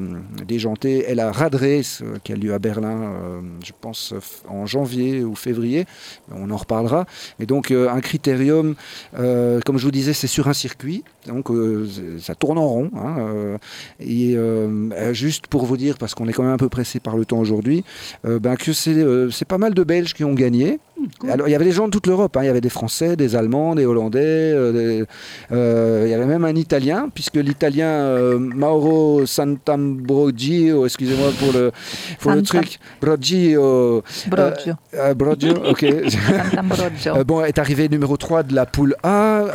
déjantée 0.48 1.10
est 1.10 1.16
la 1.16 1.32
Rad 1.32 1.56
Race, 1.56 2.02
euh, 2.04 2.18
qui 2.24 2.34
a 2.34 2.36
lieu 2.36 2.54
à 2.54 2.60
Berlin, 2.60 3.02
euh, 3.02 3.42
je 3.64 3.72
pense, 3.80 4.14
en 4.48 4.66
janvier 4.66 5.24
ou 5.24 5.36
février. 5.36 5.86
On 6.34 6.50
en 6.50 6.58
reparlera. 6.58 7.06
Mais 7.40 7.46
donc, 7.46 7.72
un 7.72 8.02
critérium, 8.02 8.76
comme 9.14 9.78
je 9.78 9.84
vous 9.84 9.92
disais, 9.92 10.14
c'est 10.14 10.28
sur 10.28 10.48
un 10.48 10.54
circuit. 10.54 11.04
Donc 11.28 11.50
ça 12.20 12.36
tourne 12.36 12.58
en 12.58 12.68
rond. 12.68 12.92
hein, 12.96 13.58
et 14.00 14.36
juste 15.12 15.48
pour 15.48 15.66
vous 15.66 15.78
dire, 15.78 15.98
parce 15.98 16.16
qu'on 16.16 16.28
est 16.28 16.34
quand 16.34 16.44
même 16.44 16.54
un 16.54 16.58
peu 16.58 16.70
pressé 16.70 17.00
par 17.00 17.18
le 17.18 17.26
temps 17.26 17.40
aujourd'hui, 17.40 17.84
ben, 18.24 18.56
que 18.56 18.74
c'est 18.74 19.06
c'est 19.32 19.48
pas 19.48 19.58
mal 19.58 19.74
de 19.74 19.84
Belges 19.84 20.14
qui 20.14 20.24
ont 20.24 20.34
gagné. 20.34 20.80
Alors 21.30 21.48
il 21.48 21.52
y 21.52 21.56
avait 21.56 21.66
des 21.66 21.72
gens 21.72 21.86
de 21.86 21.92
toute 21.92 22.08
l'Europe. 22.08 22.36
hein, 22.38 22.42
Il 22.44 22.48
y 22.48 22.50
avait 22.50 22.62
des 22.62 22.70
Français, 22.70 23.16
des 23.16 23.36
Allemands, 23.36 23.76
des 23.76 23.86
Hollandais. 23.86 24.20
euh, 24.24 24.72
des- 24.72 25.06
euh, 25.52 26.04
il 26.06 26.12
y 26.12 26.14
avait 26.14 26.26
même 26.26 26.46
un 26.46 26.56
Italien, 26.56 27.10
puisque 27.14 27.36
l'Italien 27.36 27.88
euh, 27.88 28.38
Mauro 28.40 29.26
Santambrogio, 29.26 30.86
excusez-moi 30.86 31.30
pour 31.40 31.54
le, 31.54 31.72
pour 32.20 32.32
le 32.32 32.42
truc, 32.42 32.80
Brogio, 33.02 34.04
Brogio, 35.16 35.54
ok. 35.70 35.86
Sant'Ambrogio. 36.10 37.24
Bon, 37.26 37.44
est 37.44 37.60
arrivé 37.60 37.90
numéro 37.90 38.18
3 38.18 38.44
de 38.44 38.56
la 38.56 38.66
poule 38.66 38.96
A, 39.04 39.46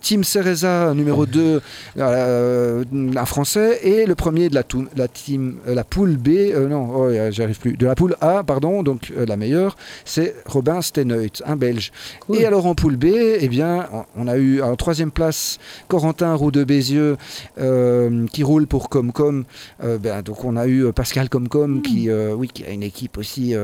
Tim 0.00 0.22
Cereza 0.22 0.92
numéro 0.94 1.26
2, 1.26 1.60
euh, 1.98 2.84
un 3.16 3.24
français, 3.26 3.80
et 3.82 4.06
le 4.06 4.14
premier 4.14 4.48
de 4.48 4.54
la, 4.54 4.62
team, 5.08 5.56
la 5.66 5.84
poule 5.84 6.16
B, 6.16 6.28
non, 6.68 6.88
oh, 6.94 7.10
j'arrive 7.30 7.58
plus, 7.58 7.76
de 7.76 7.86
la 7.86 7.94
poule 7.94 8.16
A, 8.20 8.42
pardon, 8.44 8.82
donc 8.82 9.12
la 9.16 9.36
meilleure, 9.36 9.76
c'est 10.04 10.34
Robin 10.46 10.80
Stenoit, 10.92 11.42
un 11.46 11.56
Belge. 11.56 11.90
Cool. 12.20 12.36
Et 12.36 12.44
alors 12.44 12.66
en 12.66 12.74
poule 12.74 12.96
B, 12.96 13.06
eh 13.06 13.48
bien, 13.48 13.88
on 14.14 14.28
a 14.28 14.36
eu 14.36 14.60
en 14.60 14.76
troisième 14.76 15.10
place 15.10 15.58
Corentin 15.88 16.34
Roux 16.34 16.50
de 16.50 16.64
Bézieux 16.64 17.16
euh, 17.58 18.26
qui 18.26 18.42
roule 18.42 18.66
pour 18.66 18.90
Comcom. 18.90 19.44
Euh, 19.82 19.98
ben, 19.98 20.20
donc 20.22 20.44
on 20.44 20.56
a 20.56 20.66
eu 20.66 20.84
euh, 20.84 20.92
Pascal 20.92 21.30
Comcom 21.30 21.80
qui, 21.80 22.10
euh, 22.10 22.34
oui, 22.34 22.48
qui 22.48 22.64
a 22.64 22.70
une 22.70 22.82
équipe 22.82 23.16
aussi, 23.16 23.54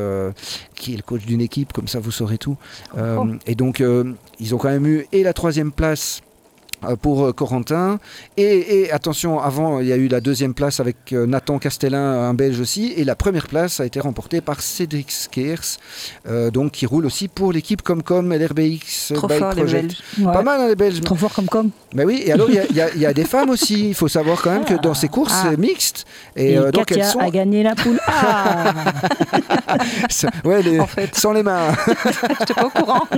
qui 0.74 0.94
est 0.94 0.96
le 0.96 1.02
coach 1.02 1.26
d'une 1.26 1.42
équipe, 1.42 1.72
comme 1.72 1.88
ça 1.88 2.00
vous 2.00 2.10
saurez 2.10 2.38
tout. 2.38 2.56
Oh. 2.96 3.26
Et 3.46 3.54
donc 3.54 3.82
ils 4.40 4.54
ont 4.54 4.58
quand 4.58 4.70
même 4.70 4.86
eu 4.86 5.06
et 5.12 5.22
la 5.22 5.32
troisième 5.32 5.72
place 5.72 6.22
pour 7.02 7.26
euh, 7.26 7.32
Corentin. 7.32 7.98
Et, 8.36 8.80
et 8.82 8.92
attention, 8.92 9.40
avant, 9.40 9.80
il 9.80 9.86
y 9.88 9.92
a 9.92 9.96
eu 9.96 10.08
la 10.08 10.20
deuxième 10.20 10.54
place 10.54 10.80
avec 10.80 11.12
euh, 11.12 11.26
Nathan 11.26 11.58
Castellin, 11.58 11.98
un 12.28 12.34
Belge 12.34 12.60
aussi. 12.60 12.92
Et 12.96 13.04
la 13.04 13.16
première 13.16 13.46
place 13.48 13.80
a 13.80 13.86
été 13.86 14.00
remportée 14.00 14.40
par 14.40 14.60
Cédric 14.60 15.10
Skers, 15.10 15.78
euh, 16.28 16.50
donc 16.50 16.72
qui 16.72 16.86
roule 16.86 17.06
aussi 17.06 17.28
pour 17.28 17.52
l'équipe 17.52 17.82
Comcom 17.82 18.32
LRBX 18.32 19.12
Trop 19.14 19.26
Bike 19.26 19.38
fort 19.40 19.52
les 19.54 19.62
Project. 19.62 19.84
Belges. 20.16 20.26
Ouais. 20.26 20.32
Pas 20.32 20.42
mal 20.42 20.60
hein, 20.60 20.68
les 20.68 20.76
Belges. 20.76 21.00
Trop 21.00 21.14
fort 21.16 21.32
comme 21.34 21.46
com. 21.46 21.70
Mais 21.94 22.04
oui, 22.04 22.22
et 22.24 22.32
alors 22.32 22.48
il 22.50 22.54
y 22.54 22.80
a- 22.80 22.94
y, 22.94 23.10
y 23.10 23.14
des 23.14 23.24
femmes 23.24 23.50
aussi. 23.50 23.88
Il 23.88 23.94
faut 23.94 24.08
savoir 24.08 24.40
quand 24.42 24.50
même 24.50 24.64
que 24.64 24.74
dans 24.74 24.94
ces 24.94 25.08
courses 25.08 25.32
Ah. 25.34 25.48
c'est 25.50 25.56
mixte. 25.58 26.04
Et, 26.36 26.52
Et, 26.52 26.58
euh, 26.58 26.70
donc 26.70 26.86
Katia 26.86 27.04
elles 27.04 27.10
sont. 27.10 27.18
a 27.20 27.30
gagné 27.30 27.62
la 27.62 27.74
poule. 27.74 27.98
Ah 28.06 28.72
Ouais, 30.44 30.62
les- 30.62 30.80
En 30.80 30.86
fait. 30.86 31.14
sans 31.14 31.32
les 31.32 31.42
mains. 31.42 31.68
J'étais 32.40 32.54
pas 32.54 32.66
au 32.66 32.70
courant. 32.70 33.02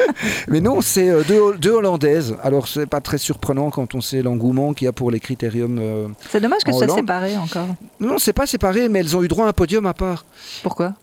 Mais 0.48 0.60
non, 0.60 0.80
c'est 0.80 1.08
euh, 1.10 1.22
deux, 1.26 1.56
deux 1.58 1.70
Hollandaises. 1.70 2.36
Alors, 2.42 2.68
c'est 2.68 2.86
pas 2.86 3.00
très 3.00 3.18
surprenant 3.18 3.70
quand 3.70 3.94
on 3.94 4.00
sait 4.00 4.22
l'engouement 4.22 4.72
qu'il 4.74 4.86
y 4.86 4.88
a 4.88 4.92
pour 4.92 5.10
les 5.10 5.20
critériums. 5.20 5.78
euh. 5.80 6.08
C'est 6.30 6.40
dommage 6.40 6.62
que 6.64 6.72
ce 6.72 6.78
soit 6.78 6.94
séparé 6.94 7.36
encore. 7.36 7.68
Non, 8.00 8.18
c'est 8.18 8.32
pas 8.32 8.46
séparé, 8.46 8.88
mais 8.88 9.00
elles 9.00 9.16
ont 9.16 9.22
eu 9.22 9.28
droit 9.28 9.46
à 9.46 9.48
un 9.48 9.52
podium 9.52 9.86
à 9.86 9.94
part. 9.94 10.24
Pourquoi? 10.62 10.94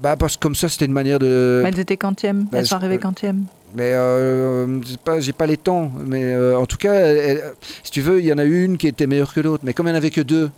Bah, 0.00 0.16
parce 0.16 0.36
que 0.36 0.40
comme 0.42 0.54
ça, 0.54 0.68
c'était 0.68 0.86
une 0.86 0.92
manière 0.92 1.18
de. 1.18 1.60
Bah, 1.62 1.68
Elles 1.72 1.80
étaient 1.80 1.96
quantième. 1.98 2.44
bah, 2.44 2.58
Elles 2.58 2.66
sont 2.66 2.70
je- 2.76 2.84
arrivées 2.84 2.98
quantième. 2.98 3.44
Mais 3.74 3.92
euh, 3.92 4.80
j'ai 5.20 5.32
pas, 5.32 5.46
les 5.46 5.56
temps. 5.56 5.90
Mais 6.06 6.24
euh, 6.24 6.58
en 6.58 6.66
tout 6.66 6.76
cas, 6.78 6.92
elle- 6.94 7.16
elle- 7.18 7.44
si 7.82 7.90
tu 7.90 8.00
veux, 8.00 8.20
il 8.20 8.26
y 8.26 8.32
en 8.32 8.38
a 8.38 8.44
eu 8.44 8.64
une 8.64 8.76
qui 8.78 8.86
était 8.88 9.06
meilleure 9.06 9.32
que 9.32 9.40
l'autre. 9.40 9.62
Mais 9.66 9.72
comme 9.74 9.86
il 9.86 9.90
n'y 9.90 9.94
en 9.94 9.98
avait 9.98 10.10
que 10.10 10.20
deux 10.20 10.50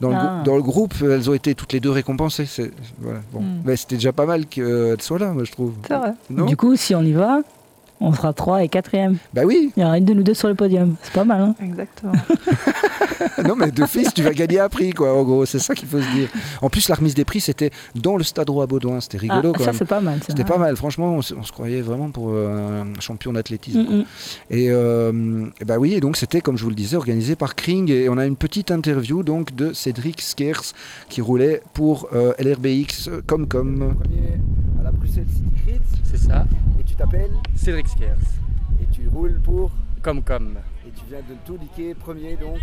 dans, 0.00 0.08
le, 0.10 0.14
grou- 0.16 0.26
Ah. 0.28 0.42
dans 0.44 0.56
le 0.56 0.62
groupe, 0.62 0.94
elles 1.02 1.28
ont 1.30 1.34
été 1.34 1.54
toutes 1.54 1.72
les 1.72 1.80
deux 1.80 1.90
récompensées. 1.90 2.46
C'est, 2.46 2.70
voilà, 3.00 3.20
bon. 3.32 3.40
Hmm. 3.40 3.62
Mais 3.64 3.76
c'était 3.76 3.96
déjà 3.96 4.12
pas 4.12 4.26
mal 4.26 4.46
qu'elles 4.46 5.00
soient 5.02 5.18
là, 5.18 5.32
moi, 5.32 5.44
je 5.44 5.52
trouve. 5.52 5.74
C'est 5.86 5.96
vrai. 5.96 6.12
Non? 6.30 6.46
Du 6.46 6.56
coup, 6.56 6.76
si 6.76 6.94
on 6.94 7.02
y 7.02 7.12
va, 7.12 7.40
on 8.00 8.12
sera 8.12 8.32
3 8.32 8.64
et 8.64 8.68
4 8.68 8.90
Bah 9.34 9.42
oui. 9.44 9.72
Il 9.76 9.82
y 9.82 9.84
aura 9.84 9.98
une 9.98 10.04
de 10.04 10.14
nous 10.14 10.22
deux 10.22 10.34
sur 10.34 10.48
le 10.48 10.54
podium. 10.54 10.94
C'est 11.02 11.12
pas 11.12 11.24
mal, 11.24 11.40
hein 11.40 11.54
Exactement. 11.62 12.12
non, 13.46 13.56
mais 13.56 13.70
d'office, 13.70 14.14
tu 14.14 14.22
vas 14.22 14.32
gagner 14.32 14.60
un 14.60 14.68
prix, 14.68 14.92
quoi. 14.92 15.16
En 15.18 15.24
gros, 15.24 15.46
c'est 15.46 15.58
ça 15.58 15.74
qu'il 15.74 15.88
faut 15.88 16.00
se 16.00 16.10
dire. 16.12 16.28
En 16.62 16.70
plus, 16.70 16.88
la 16.88 16.94
remise 16.94 17.14
des 17.14 17.24
prix, 17.24 17.40
c'était 17.40 17.70
dans 17.94 18.16
le 18.16 18.24
Stade 18.24 18.48
Roi 18.50 18.66
Baudouin. 18.66 19.00
C'était 19.00 19.18
rigolo, 19.18 19.52
Ah, 19.56 19.64
ça, 19.64 19.72
c'est 19.72 19.84
pas 19.84 20.00
mal. 20.00 20.20
C'était 20.26 20.44
pas 20.44 20.58
mal, 20.58 20.76
franchement, 20.76 21.14
on, 21.14 21.22
se 21.22 21.34
on 21.34 21.42
se 21.42 21.52
croyait 21.52 21.80
vraiment 21.80 22.10
pour 22.10 22.30
euh, 22.30 22.82
un 22.82 23.00
champion 23.00 23.32
d'athlétisme. 23.32 23.82
Mm. 23.82 24.04
Et, 24.50 24.70
euh, 24.70 25.46
et 25.60 25.64
bah 25.64 25.78
oui, 25.78 25.94
et 25.94 26.00
donc 26.00 26.16
c'était, 26.16 26.40
comme 26.40 26.56
je 26.56 26.64
vous 26.64 26.70
le 26.70 26.76
disais, 26.76 26.96
organisé 26.96 27.36
par 27.36 27.54
Kring. 27.54 27.90
Et 27.90 28.08
on 28.08 28.18
a 28.18 28.26
une 28.26 28.36
petite 28.36 28.70
interview 28.70 29.22
donc 29.22 29.54
de 29.54 29.72
Cédric 29.72 30.20
Skers 30.20 30.62
qui 31.08 31.20
roulait 31.20 31.62
pour 31.74 32.08
euh, 32.12 32.32
LRBX 32.38 33.10
Comcom. 33.26 33.96
à 34.80 34.82
la 34.84 34.90
Bruxelles 34.92 35.26
City 35.28 35.80
C'est 36.04 36.18
ça, 36.18 36.46
Et 36.80 36.84
tu 36.84 36.94
t'appelles 36.94 37.30
Cédric 37.56 37.87
Et 38.80 38.86
tu 38.92 39.08
roules 39.08 39.40
pour. 39.42 39.70
Comme 40.02 40.22
comme. 40.22 40.58
Et 40.86 40.90
tu 40.90 41.04
viens 41.08 41.20
de 41.20 41.34
tout 41.44 41.56
liquer 41.56 41.94
premier 41.94 42.36
donc. 42.36 42.58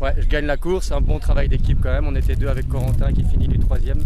Ouais, 0.00 0.14
je 0.18 0.26
gagne 0.26 0.46
la 0.46 0.56
course, 0.56 0.90
un 0.92 1.00
bon 1.00 1.18
travail 1.18 1.48
d'équipe 1.48 1.78
quand 1.82 1.90
même. 1.90 2.06
On 2.06 2.14
était 2.14 2.34
deux 2.34 2.48
avec 2.48 2.68
Corentin 2.68 3.12
qui 3.12 3.22
finit 3.24 3.48
du 3.48 3.58
troisième. 3.58 4.00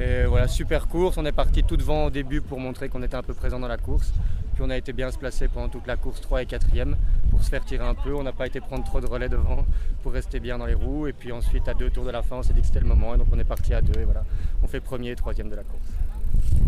Et 0.00 0.24
voilà, 0.24 0.48
super 0.48 0.86
course. 0.86 1.18
On 1.18 1.26
est 1.26 1.32
parti 1.32 1.64
tout 1.64 1.76
devant 1.76 2.06
au 2.06 2.10
début 2.10 2.40
pour 2.40 2.60
montrer 2.60 2.88
qu'on 2.88 3.02
était 3.02 3.16
un 3.16 3.22
peu 3.22 3.34
présent 3.34 3.58
dans 3.58 3.68
la 3.68 3.76
course. 3.76 4.12
Puis 4.54 4.62
on 4.64 4.70
a 4.70 4.76
été 4.76 4.92
bien 4.92 5.10
se 5.10 5.18
placer 5.18 5.48
pendant 5.48 5.68
toute 5.68 5.86
la 5.86 5.96
course 5.96 6.20
3 6.20 6.42
et 6.42 6.46
4e 6.46 6.94
pour 7.30 7.42
se 7.42 7.50
faire 7.50 7.64
tirer 7.64 7.84
un 7.84 7.94
peu. 7.94 8.14
On 8.14 8.22
n'a 8.22 8.32
pas 8.32 8.46
été 8.46 8.60
prendre 8.60 8.84
trop 8.84 9.00
de 9.00 9.06
relais 9.06 9.28
devant 9.28 9.66
pour 10.02 10.12
rester 10.12 10.38
bien 10.40 10.56
dans 10.58 10.66
les 10.66 10.74
roues. 10.74 11.08
Et 11.08 11.12
puis 11.12 11.32
ensuite, 11.32 11.66
à 11.68 11.74
deux 11.74 11.90
tours 11.90 12.04
de 12.04 12.10
la 12.10 12.22
fin, 12.22 12.36
on 12.36 12.42
s'est 12.42 12.52
dit 12.52 12.60
que 12.60 12.66
c'était 12.68 12.80
le 12.80 12.86
moment. 12.86 13.14
Et 13.14 13.18
donc 13.18 13.26
on 13.32 13.38
est 13.38 13.44
parti 13.44 13.74
à 13.74 13.82
deux. 13.82 14.00
Et 14.00 14.04
voilà, 14.04 14.24
on 14.62 14.68
fait 14.68 14.80
premier 14.80 15.10
et 15.10 15.16
troisième 15.16 15.50
de 15.50 15.56
la 15.56 15.64
course. 15.64 15.99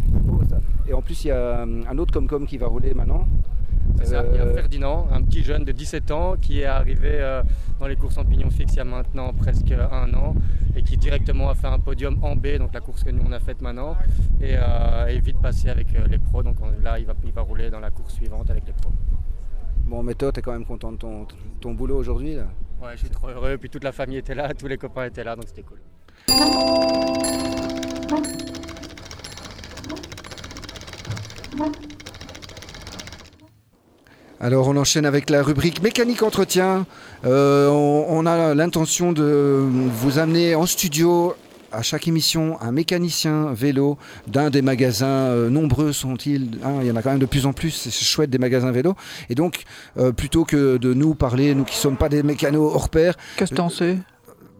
Beau, 0.08 0.40
ça. 0.48 0.56
Et 0.86 0.92
en 0.92 1.02
plus, 1.02 1.24
il 1.24 1.28
y 1.28 1.30
a 1.30 1.36
euh, 1.36 1.82
un 1.88 1.98
autre 1.98 2.12
Comcom 2.12 2.46
qui 2.46 2.58
va 2.58 2.66
rouler 2.66 2.94
maintenant. 2.94 3.26
C'est 3.98 4.06
ça, 4.06 4.24
il 4.30 4.36
y 4.36 4.38
a 4.38 4.42
Euh, 4.44 4.54
Ferdinand, 4.54 5.06
un 5.12 5.22
petit 5.22 5.42
jeune 5.42 5.64
de 5.64 5.72
17 5.72 6.10
ans 6.12 6.34
qui 6.40 6.60
est 6.60 6.64
arrivé 6.66 7.10
euh, 7.12 7.42
dans 7.80 7.86
les 7.86 7.96
courses 7.96 8.16
en 8.18 8.24
pignon 8.24 8.48
fixe 8.50 8.74
il 8.74 8.76
y 8.76 8.80
a 8.80 8.84
maintenant 8.84 9.32
presque 9.32 9.72
un 9.72 10.14
an 10.14 10.34
et 10.76 10.82
qui 10.82 10.96
directement 10.96 11.50
a 11.50 11.54
fait 11.54 11.66
un 11.66 11.78
podium 11.80 12.16
en 12.22 12.36
B, 12.36 12.58
donc 12.58 12.72
la 12.72 12.80
course 12.80 13.02
que 13.04 13.10
nous 13.10 13.22
on 13.26 13.32
a 13.32 13.40
faite 13.40 13.60
maintenant, 13.60 13.96
et 14.40 14.52
est 14.52 15.18
vite 15.20 15.40
passé 15.40 15.68
avec 15.68 15.88
les 16.08 16.18
pros. 16.18 16.42
Donc 16.42 16.56
on- 16.62 16.82
là, 16.82 16.98
il 16.98 17.04
va, 17.06 17.14
il 17.24 17.32
va 17.32 17.42
rouler 17.42 17.70
dans 17.70 17.80
la 17.80 17.90
course 17.90 18.14
suivante 18.14 18.50
avec 18.50 18.66
les 18.66 18.72
pros. 18.72 18.92
Bon, 19.84 20.02
mais 20.02 20.14
toi, 20.14 20.32
t'es 20.32 20.40
quand 20.42 20.52
même 20.52 20.64
content 20.64 20.92
de 20.92 20.96
ton, 20.96 21.26
ton 21.60 21.74
boulot 21.74 21.96
aujourd'hui 21.98 22.34
là. 22.36 22.44
Ouais, 22.82 22.92
je 22.94 22.98
suis 23.00 23.10
trop 23.10 23.28
heureux. 23.28 23.58
Puis 23.58 23.68
toute 23.68 23.84
la 23.84 23.92
famille 23.92 24.16
était 24.18 24.34
là, 24.34 24.54
tous 24.54 24.66
les 24.68 24.78
copains 24.78 25.04
étaient 25.06 25.24
là, 25.24 25.34
donc 25.36 25.44
c'était 25.48 25.62
cool. 25.62 25.78
Alors 34.40 34.66
on 34.66 34.76
enchaîne 34.76 35.06
avec 35.06 35.30
la 35.30 35.42
rubrique 35.42 35.82
mécanique 35.82 36.22
entretien. 36.22 36.84
Euh, 37.24 37.68
on, 37.68 38.06
on 38.08 38.26
a 38.26 38.54
l'intention 38.54 39.12
de 39.12 39.64
vous 39.64 40.18
amener 40.18 40.56
en 40.56 40.66
studio 40.66 41.36
à 41.72 41.82
chaque 41.82 42.06
émission 42.06 42.60
un 42.60 42.72
mécanicien 42.72 43.52
vélo 43.52 43.98
d'un 44.26 44.50
des 44.50 44.62
magasins. 44.62 45.06
euh, 45.06 45.48
nombreux 45.48 45.92
sont-ils 45.92 46.58
hein, 46.64 46.78
Il 46.80 46.86
y 46.86 46.90
en 46.90 46.96
a 46.96 47.02
quand 47.02 47.10
même 47.10 47.18
de 47.18 47.26
plus 47.26 47.46
en 47.46 47.52
plus. 47.52 47.70
C'est 47.70 47.92
chouette 47.92 48.30
des 48.30 48.38
magasins 48.38 48.72
vélo. 48.72 48.94
Et 49.30 49.34
donc 49.34 49.62
euh, 49.96 50.12
plutôt 50.12 50.44
que 50.44 50.76
de 50.76 50.94
nous 50.94 51.14
parler, 51.14 51.54
nous 51.54 51.64
qui 51.64 51.76
sommes 51.76 51.96
pas 51.96 52.08
des 52.08 52.22
mécanos 52.22 52.72
hors 52.74 52.88
pair, 52.88 53.14
Qu'est-ce 53.36 53.50
que 53.50 53.56
t'en 53.56 53.68
sais? 53.68 53.96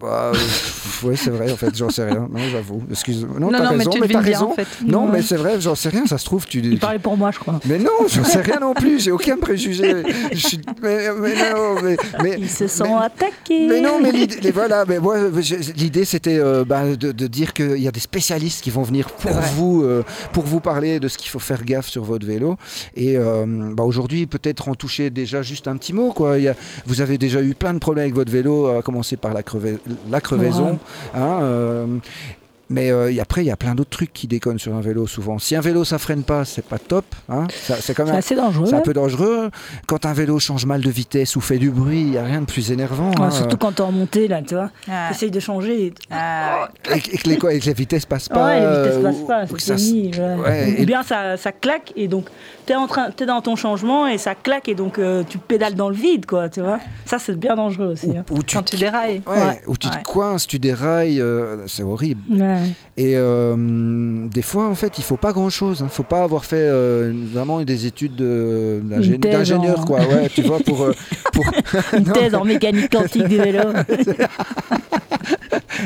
Bah, 0.03 0.33
oui 1.05 1.17
c'est 1.17 1.31
vrai 1.31 1.51
en 1.53 1.57
fait, 1.57 1.75
j'en 1.77 1.89
sais 1.91 2.05
rien. 2.05 2.29
Non 2.31 2.41
j'avoue. 2.51 2.83
Excuse. 2.91 3.25
Non, 3.39 3.51
Non, 3.51 3.59
t'as 3.59 3.65
non, 3.65 3.71
mais 3.73 3.79
raison, 3.79 3.91
tu 3.91 4.01
mais 4.01 4.09
t'as 4.09 4.21
bien 4.21 4.33
raison. 4.33 4.51
en 4.53 4.55
fait. 4.55 4.67
Non, 4.85 5.05
Ouais. 5.07 5.11
mais 5.15 5.23
c'est 5.23 5.37
vrai, 5.37 5.61
j'en 5.61 5.75
sais 5.75 5.89
rien, 5.89 6.07
ça 6.07 6.19
se 6.19 6.25
trouve, 6.25 6.47
tu. 6.47 6.61
Il 6.61 6.79
parlait 6.79 6.99
pour 6.99 7.17
moi, 7.17 7.31
je 7.33 7.39
crois. 7.39 7.61
Mais 7.67 7.79
non, 7.79 7.91
j'en 8.09 8.25
sais 8.25 8.41
rien 8.41 8.59
non 8.61 8.75
plus, 8.75 9.01
j'ai 9.01 9.11
aucun 9.13 9.37
préjugé. 9.37 10.03
Je 10.33 10.39
suis- 10.49 10.61
mais, 10.83 11.09
mais 11.19 11.35
non, 11.53 11.81
mais, 11.83 11.97
mais- 12.23 12.37
Ils 12.39 12.51
se 12.51 12.67
sont 12.67 12.85
mais- 12.99 13.05
attaqués. 13.07 13.67
mais 13.69 13.81
non, 13.81 14.01
mais 14.03 14.13
l'idée, 14.13 14.37
les- 14.41 14.51
voilà, 14.51 14.85
mais 14.87 14.99
moi, 14.99 15.17
l'idée 15.77 16.05
c'était 16.05 16.39
euh, 16.39 16.65
bah, 16.65 16.97
de, 16.97 17.13
de 17.13 17.27
dire 17.27 17.53
qu'il 17.53 17.79
y 17.79 17.89
a 17.89 17.91
des 17.93 18.01
spécialistes 18.01 18.63
qui 18.63 18.71
vont 18.71 18.83
venir 18.83 19.09
pour 19.11 19.31
vous, 19.55 19.83
euh, 19.83 20.03
pour 20.33 20.45
vous 20.45 20.61
parler 20.61 21.01
de 21.01 21.09
ce 21.09 21.19
qu'il 21.19 21.29
faut 21.31 21.39
faire 21.39 21.65
gaffe 21.65 21.89
sur 21.89 22.03
votre 22.05 22.27
vélo. 22.27 22.57
Et 22.97 23.17
euh, 23.17 23.45
bah, 23.73 23.85
aujourd'hui, 23.85 24.27
peut-être 24.27 24.69
en 24.69 24.75
toucher 24.75 25.11
déjà 25.11 25.43
juste 25.43 25.69
un 25.69 25.77
petit 25.77 25.93
mot. 25.93 26.13
Quoi. 26.13 26.39
Il 26.39 26.45
y 26.45 26.49
a- 26.49 26.57
vous 26.87 27.01
avez 27.01 27.19
déjà 27.19 27.43
eu 27.43 27.55
plein 27.55 27.75
de 27.75 27.79
problèmes 27.79 28.05
avec 28.05 28.15
votre 28.15 28.33
vélo, 28.33 28.67
à 28.69 28.83
commencer 28.83 29.17
par 29.17 29.35
la, 29.35 29.43
creva- 29.43 29.79
la 30.11 30.21
crevaison. 30.21 30.79
hein, 31.15 31.39
euh, 31.43 31.87
mais 32.71 32.91
euh, 32.91 33.13
après, 33.21 33.43
il 33.43 33.47
y 33.47 33.51
a 33.51 33.57
plein 33.57 33.75
d'autres 33.75 33.91
trucs 33.91 34.15
qui 34.15 34.27
déconnent 34.27 34.59
sur 34.59 34.75
un 34.75 34.81
vélo 34.81 35.07
souvent. 35.07 35.39
Si 35.39 35.55
un 35.55 35.61
vélo 35.61 35.85
ça 35.85 35.99
freine 35.99 36.23
pas, 36.23 36.47
c'est 36.47 36.65
pas 36.65 36.79
top. 36.79 37.05
Hein, 37.29 37.47
c'est 37.51 37.93
quand 37.93 38.05
C'est 38.07 38.11
même 38.13 38.15
assez 38.19 38.35
dangereux. 38.35 38.65
c'est 38.67 38.73
un 38.73 38.79
ouais. 38.79 38.83
peu 38.83 38.95
dangereux. 38.95 39.51
Quand 39.87 40.07
un 40.07 40.15
vélo 40.15 40.39
change 40.39 40.65
mal 40.65 40.81
de 40.81 40.89
vitesse 40.89 41.37
ou 41.37 41.43
fait 41.43 41.59
du 41.59 41.69
bruit, 41.71 42.01
il 42.01 42.11
n'y 42.13 42.17
a 42.17 42.25
rien 42.25 42.41
de 42.41 42.47
plus 42.47 42.71
énervant. 42.73 43.11
Ouais, 43.11 43.27
hein. 43.27 43.31
surtout 43.31 43.59
quand 43.59 43.73
t'es 43.73 43.83
en 43.83 43.93
montée, 43.93 44.27
là, 44.27 44.41
tu 44.41 44.55
vois. 44.55 44.71
Ah. 44.91 45.09
T'essayes 45.11 45.31
de 45.31 45.41
changer. 45.41 45.87
Et... 45.89 45.95
Ah, 46.11 46.71
Et, 46.91 46.97
et 47.15 47.19
que 47.19 47.29
les, 47.29 47.37
quoi, 47.37 47.53
et 47.53 47.59
que 47.61 47.67
les 47.67 47.75
vitesses 47.75 48.07
passent 48.07 48.31
pas. 48.31 48.47
ouais, 48.47 48.61
les 48.61 48.67
vitesses 48.67 48.97
euh, 48.97 49.03
passent 49.03 49.17
ou- 49.17 49.27
pas. 49.27 49.45
ou 49.53 49.59
ça 49.59 49.75
ouais. 50.49 50.87
bien 50.87 51.03
ça, 51.03 51.37
ça 51.37 51.53
claque 51.53 51.93
et 51.95 52.09
donc 52.09 52.25
t'es 52.67 52.75
en 52.75 52.87
train, 52.87 53.11
t'es 53.11 53.27
dans 53.27 53.41
ton 53.41 53.57
changement 53.57 54.07
et 54.07 54.19
ça 54.19 54.35
claque 54.35 54.69
et 54.69 54.75
donc 54.75 54.99
euh, 54.99 55.23
tu 55.29 55.39
pédales 55.39 55.75
dans 55.75 55.89
le 55.89 55.95
vide, 55.95 56.27
quoi. 56.27 56.49
Tu 56.49 56.61
vois. 56.61 56.79
Ça 57.07 57.19
c'est 57.19 57.37
bien 57.39 57.55
dangereux 57.57 57.87
aussi. 57.93 58.07
ou, 58.07 58.17
hein. 58.19 58.25
ou 58.31 58.43
tu, 58.43 58.57
quand 58.57 58.63
tu 58.63 58.77
dérailles. 58.77 59.23
ouais, 59.27 59.33
Ouais. 59.43 59.61
ou 59.67 59.77
tu 59.77 59.89
Ouais. 59.89 59.95
te 59.95 60.03
coinces, 60.05 60.47
tu 60.47 60.59
dérailles, 60.59 61.21
euh, 61.21 61.67
c'est 61.67 61.83
horrible. 61.83 62.21
Ouais. 62.31 62.59
Et 62.97 63.15
euh, 63.17 64.27
des 64.29 64.43
fois, 64.43 64.69
en 64.69 64.75
fait, 64.75 64.99
il 64.99 65.05
faut 65.05 65.17
pas 65.17 65.33
grand-chose. 65.33 65.79
Il 65.81 65.85
ne 65.85 65.89
faut 65.89 66.03
pas 66.03 66.23
avoir 66.23 66.45
fait 66.45 66.57
euh, 66.59 67.13
vraiment 67.33 67.61
des 67.63 67.87
études 67.87 68.17
d'ingénieur, 68.17 69.81
en- 69.81 69.85
quoi. 69.85 70.01
Ouais, 70.01 70.29
tu 70.29 70.43
vois, 70.43 70.59
pour, 70.61 70.83
euh, 70.83 70.95
pour... 71.33 71.45
Une 71.99 72.05
thèse 72.13 72.35
en 72.35 72.45
mécanique 72.45 72.91
quantique 72.93 73.27
du 73.29 73.37
vélo. 73.39 73.61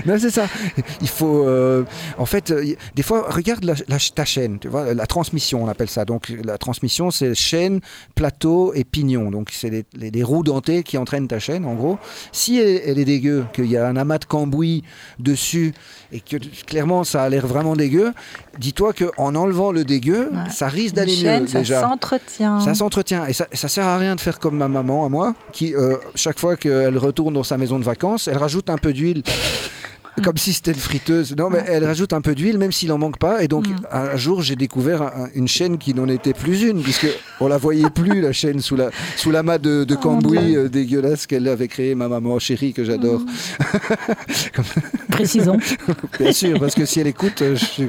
Non, 0.04 0.16
c'est 0.18 0.30
ça. 0.30 0.46
Il 1.00 1.08
faut. 1.08 1.46
euh, 1.46 1.84
en 2.18 2.26
fait, 2.26 2.50
euh, 2.50 2.74
des 2.94 3.02
fois, 3.02 3.26
regarde 3.30 3.64
la, 3.64 3.74
la- 3.88 3.98
ta 4.14 4.24
chaîne, 4.24 4.58
tu 4.58 4.68
vois, 4.68 4.92
la 4.94 5.06
transmission, 5.06 5.64
on 5.64 5.68
appelle 5.68 5.88
ça. 5.90 6.04
Donc, 6.04 6.32
la 6.44 6.58
transmission, 6.58 7.10
c'est 7.10 7.34
chaîne, 7.34 7.80
plateau 8.14 8.72
et 8.74 8.84
pignon. 8.84 9.30
Donc, 9.30 9.48
c'est 9.52 9.70
les, 9.70 9.84
les- 9.94 10.10
les 10.10 10.22
roues 10.22 10.42
dentées 10.42 10.82
qui 10.82 10.98
entraînent 10.98 11.28
ta 11.28 11.38
chaîne, 11.38 11.64
en 11.64 11.74
gros. 11.74 11.98
Si 12.32 12.58
elle, 12.58 12.80
elle 12.86 12.98
est 12.98 13.04
dégueu, 13.04 13.44
qu'il 13.52 13.66
y 13.66 13.76
a 13.76 13.86
un 13.86 13.96
amas 13.96 14.18
de 14.18 14.24
cambouis 14.26 14.82
dessus 15.18 15.72
et 16.12 16.20
que 16.20 16.36
clairement 16.66 17.04
ça 17.04 17.22
a 17.22 17.28
l'air 17.28 17.46
vraiment 17.46 17.76
dégueu, 17.76 18.12
dis-toi 18.58 18.92
qu'en 18.92 19.34
enlevant 19.34 19.72
le 19.72 19.84
dégueu, 19.84 20.30
Ouais. 20.32 20.50
ça 20.50 20.68
risque 20.68 20.94
d'aller 20.94 21.12
mieux 21.16 21.22
chaîne, 21.22 21.48
ça 21.48 21.58
déjà. 21.60 21.80
s'entretient. 21.82 22.60
Ça 22.60 22.74
s'entretient 22.74 23.26
et 23.26 23.32
ça, 23.32 23.46
ça 23.52 23.68
sert 23.68 23.86
à 23.86 23.98
rien 23.98 24.14
de 24.16 24.20
faire 24.20 24.38
comme 24.38 24.56
ma 24.56 24.68
maman 24.68 25.04
à 25.04 25.08
moi, 25.08 25.34
qui 25.52 25.74
euh, 25.74 25.96
chaque 26.14 26.38
fois 26.38 26.56
qu'elle 26.56 26.96
retourne 26.98 27.34
dans 27.34 27.42
sa 27.42 27.58
maison 27.58 27.78
de 27.78 27.84
vacances, 27.84 28.28
elle 28.28 28.38
rajoute 28.38 28.70
un 28.70 28.78
peu 28.78 28.92
d'huile. 28.92 29.22
Comme 30.22 30.36
si 30.38 30.52
c'était 30.54 30.72
une 30.72 30.78
friteuse. 30.78 31.34
Non, 31.36 31.50
mais 31.50 31.62
elle 31.66 31.84
rajoute 31.84 32.12
un 32.12 32.20
peu 32.22 32.34
d'huile, 32.34 32.56
même 32.58 32.72
s'il 32.72 32.90
en 32.92 32.98
manque 32.98 33.18
pas. 33.18 33.42
Et 33.42 33.48
donc, 33.48 33.68
Mm. 33.68 33.76
un 33.92 34.16
jour, 34.16 34.40
j'ai 34.42 34.56
découvert 34.56 35.02
un- 35.02 35.28
une 35.34 35.46
chaîne 35.48 35.76
qui 35.78 35.92
n'en 35.94 36.08
était 36.08 36.32
plus 36.32 36.62
une, 36.62 36.82
puisque 36.82 37.06
on 37.40 37.48
la 37.48 37.58
voyait 37.58 37.90
plus, 37.90 38.20
la 38.20 38.32
chaîne, 38.32 38.60
sous 38.60 38.76
la 38.76 38.90
sous 39.16 39.30
l'amas 39.30 39.58
de, 39.58 39.84
de 39.84 39.94
Oh, 39.94 39.98
cambouis 40.00 40.56
euh, 40.56 40.68
dégueulasse 40.68 41.26
qu'elle 41.26 41.46
avait 41.48 41.68
créé, 41.68 41.94
ma 41.94 42.08
maman 42.08 42.38
chérie, 42.38 42.72
que 42.72 42.84
j'adore. 42.84 43.20
Précisons. 45.10 45.58
Bien 46.20 46.32
sûr, 46.32 46.58
parce 46.60 46.74
que 46.74 46.84
si 46.84 47.00
elle 47.00 47.06
écoute, 47.06 47.42
euh, 47.42 47.56
je 47.56 47.64
suis- 47.64 47.88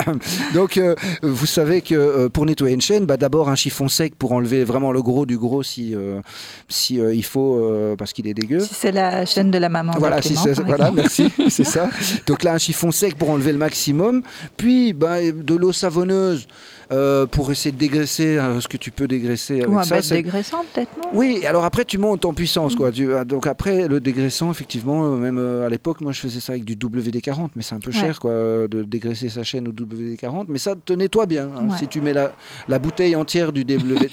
Donc, 0.54 0.76
euh, 0.78 0.94
vous 1.22 1.46
savez 1.46 1.80
que 1.82 1.94
euh, 1.94 2.28
pour 2.28 2.46
nettoyer 2.46 2.74
une 2.74 2.80
chaîne, 2.80 3.06
bah, 3.06 3.16
d'abord 3.16 3.48
un 3.48 3.54
chiffon 3.54 3.88
sec 3.88 4.14
pour 4.16 4.32
enlever 4.32 4.64
vraiment 4.64 4.92
le 4.92 5.02
gros 5.02 5.26
du 5.26 5.38
gros 5.38 5.62
si, 5.62 5.94
euh, 5.94 6.20
si 6.68 7.00
euh, 7.00 7.14
il 7.14 7.24
faut, 7.24 7.58
euh, 7.62 7.96
parce 7.96 8.12
qu'il 8.12 8.26
est 8.26 8.34
dégueu. 8.34 8.60
Si 8.60 8.74
c'est 8.74 8.92
la 8.92 9.24
chaîne 9.26 9.50
de 9.50 9.58
la 9.58 9.68
maman. 9.68 9.92
de 9.94 9.98
Voilà, 9.98 10.20
si 10.22 10.28
Clément, 10.28 10.42
c'est- 10.44 10.54
par 10.56 10.64
voilà, 10.66 10.88
exemple. 10.90 11.00
merci, 11.02 11.50
c'est 11.50 11.63
ça. 11.64 11.88
Donc 12.26 12.42
là, 12.42 12.54
un 12.54 12.58
chiffon 12.58 12.90
sec 12.90 13.16
pour 13.16 13.30
enlever 13.30 13.52
le 13.52 13.58
maximum. 13.58 14.22
Puis, 14.56 14.92
bah, 14.92 15.20
de 15.22 15.54
l'eau 15.54 15.72
savonneuse 15.72 16.46
euh, 16.92 17.24
pour 17.26 17.50
essayer 17.50 17.72
de 17.72 17.78
dégraisser 17.78 18.36
euh, 18.36 18.60
ce 18.60 18.68
que 18.68 18.76
tu 18.76 18.90
peux 18.90 19.08
dégraisser 19.08 19.62
avec 19.62 19.68
Ou 19.70 19.78
un 19.78 19.82
ça. 19.84 19.94
bête 19.96 20.04
c'est- 20.04 20.14
dégraissant, 20.16 20.64
peut-être, 20.74 20.90
non? 21.02 21.08
Oui, 21.14 21.44
alors 21.46 21.64
après 21.64 21.86
tu 21.86 21.96
montes 21.96 22.26
en 22.26 22.34
puissance 22.34 22.74
quoi. 22.76 22.92
Tu- 22.92 23.12
ah, 23.14 23.24
donc 23.24 23.46
après 23.46 23.88
le 23.88 24.00
dégraissant 24.00 24.50
effectivement, 24.50 25.06
euh, 25.06 25.16
même 25.16 25.38
euh, 25.38 25.64
à 25.66 25.70
l'époque 25.70 26.02
moi 26.02 26.12
je 26.12 26.20
faisais 26.20 26.40
ça 26.40 26.52
avec 26.52 26.64
du 26.66 26.76
WD-40, 26.76 27.48
mais 27.56 27.62
c'est 27.62 27.74
un 27.74 27.80
peu 27.80 27.90
Ouais. 27.90 27.96
cher 27.98 28.20
quoi 28.20 28.32
euh, 28.32 28.68
de 28.68 28.82
dégraisser 28.82 29.30
sa 29.30 29.42
chaîne 29.44 29.66
au 29.66 29.72
WD-40, 29.72 30.44
mais 30.48 30.58
ça 30.58 30.74
te 30.76 30.92
nettoie 30.92 31.24
bien. 31.24 31.48
hein. 31.56 31.68
Ouais. 31.70 31.78
Si 31.78 31.88
tu 31.88 32.02
mets 32.02 32.12
la, 32.12 32.32
la 32.68 32.78
bouteille 32.78 33.16
entière 33.16 33.50
du 33.52 33.62
WD, 33.62 34.10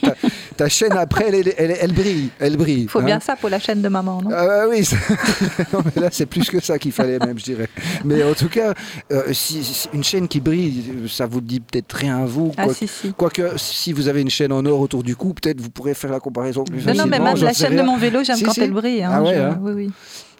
ta, 0.63 0.69
chaîne 0.69 0.91
après 0.93 1.25
elle, 1.29 1.35
elle, 1.35 1.53
elle- 1.57 1.77
elle 1.81 1.93
brille, 1.93 2.29
elle 2.39 2.57
brille. 2.57 2.88
Faut 2.88 2.99
hein. 2.99 3.03
bien 3.03 3.19
ça 3.19 3.35
pour 3.35 3.49
la 3.49 3.59
chaîne 3.59 3.81
de 3.81 3.89
maman, 3.89 4.21
non? 4.21 4.29
Ah 4.33 4.45
bah 4.45 4.63
oui, 4.69 4.88
non, 5.73 5.81
mais 5.95 6.01
là 6.01 6.09
c'est 6.11 6.25
plus 6.25 6.49
que 6.49 6.59
ça 6.59 6.77
qu'il 6.79 6.91
fallait 6.91 7.19
même, 7.19 7.38
je 7.39 7.43
dirais. 7.43 7.67
Mais 8.05 8.23
en 8.23 8.33
tout 8.33 8.49
cas, 8.49 8.73
euh, 9.11 9.33
si, 9.33 9.63
si- 9.63 9.89
une 9.93 10.03
chaîne 10.03 10.27
qui 10.27 10.39
brille, 10.39 10.83
ça 11.09 11.25
vous 11.25 11.41
dit 11.41 11.59
peut-être 11.59 11.93
rien 11.93 12.23
à 12.23 12.25
vous. 12.25 12.51
Ah 12.57 12.65
quoi- 12.65 12.73
si, 12.73 12.88
si. 12.88 13.13
Quoique, 13.13 13.57
si 13.57 13.93
vous 13.93 14.07
avez 14.07 14.21
une 14.21 14.29
chaîne 14.29 14.51
en 14.51 14.65
or 14.65 14.79
autour 14.79 15.03
du 15.03 15.15
cou, 15.15 15.33
peut-être 15.33 15.59
vous 15.61 15.69
pourrez 15.69 15.93
faire 15.93 16.11
la 16.11 16.19
comparaison 16.19 16.63
plus 16.63 16.77
Non, 16.77 16.83
facilement. 16.83 17.03
non, 17.05 17.09
mais 17.09 17.19
même 17.19 17.38
j'en 17.38 17.45
la 17.45 17.53
chaîne 17.53 17.75
de 17.75 17.81
mon 17.81 17.97
vélo, 17.97 18.23
j'aime 18.23 18.41
quand 18.41 18.57
elle 18.57 18.71
brille. 18.71 19.03
hein, 19.03 19.11
Ah 19.13 19.21
ouais, 19.23 19.35
je- 19.35 19.39
hein. 19.39 19.59
Oui, 19.61 19.71
oui. 19.73 19.91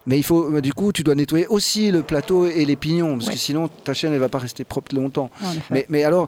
Mais 0.08 0.18
il 0.18 0.24
faut, 0.24 0.50
bah, 0.50 0.62
du 0.62 0.74
coup, 0.74 0.92
tu 0.92 1.04
dois 1.04 1.14
nettoyer 1.16 1.46
aussi 1.48 1.92
le 1.92 2.02
plateau 2.02 2.48
et 2.48 2.66
les 2.66 2.76
pignons, 2.76 3.14
parce 3.18 3.28
Ouais. 3.28 3.34
que 3.34 3.40
sinon 3.40 3.70
ta 3.84 3.94
chaîne 3.94 4.14
elle 4.14 4.20
va 4.20 4.30
pas 4.30 4.40
rester 4.40 4.64
propre 4.64 4.96
longtemps. 4.96 5.30
Mais, 5.70 5.86
mais 5.90 6.04
alors, 6.04 6.28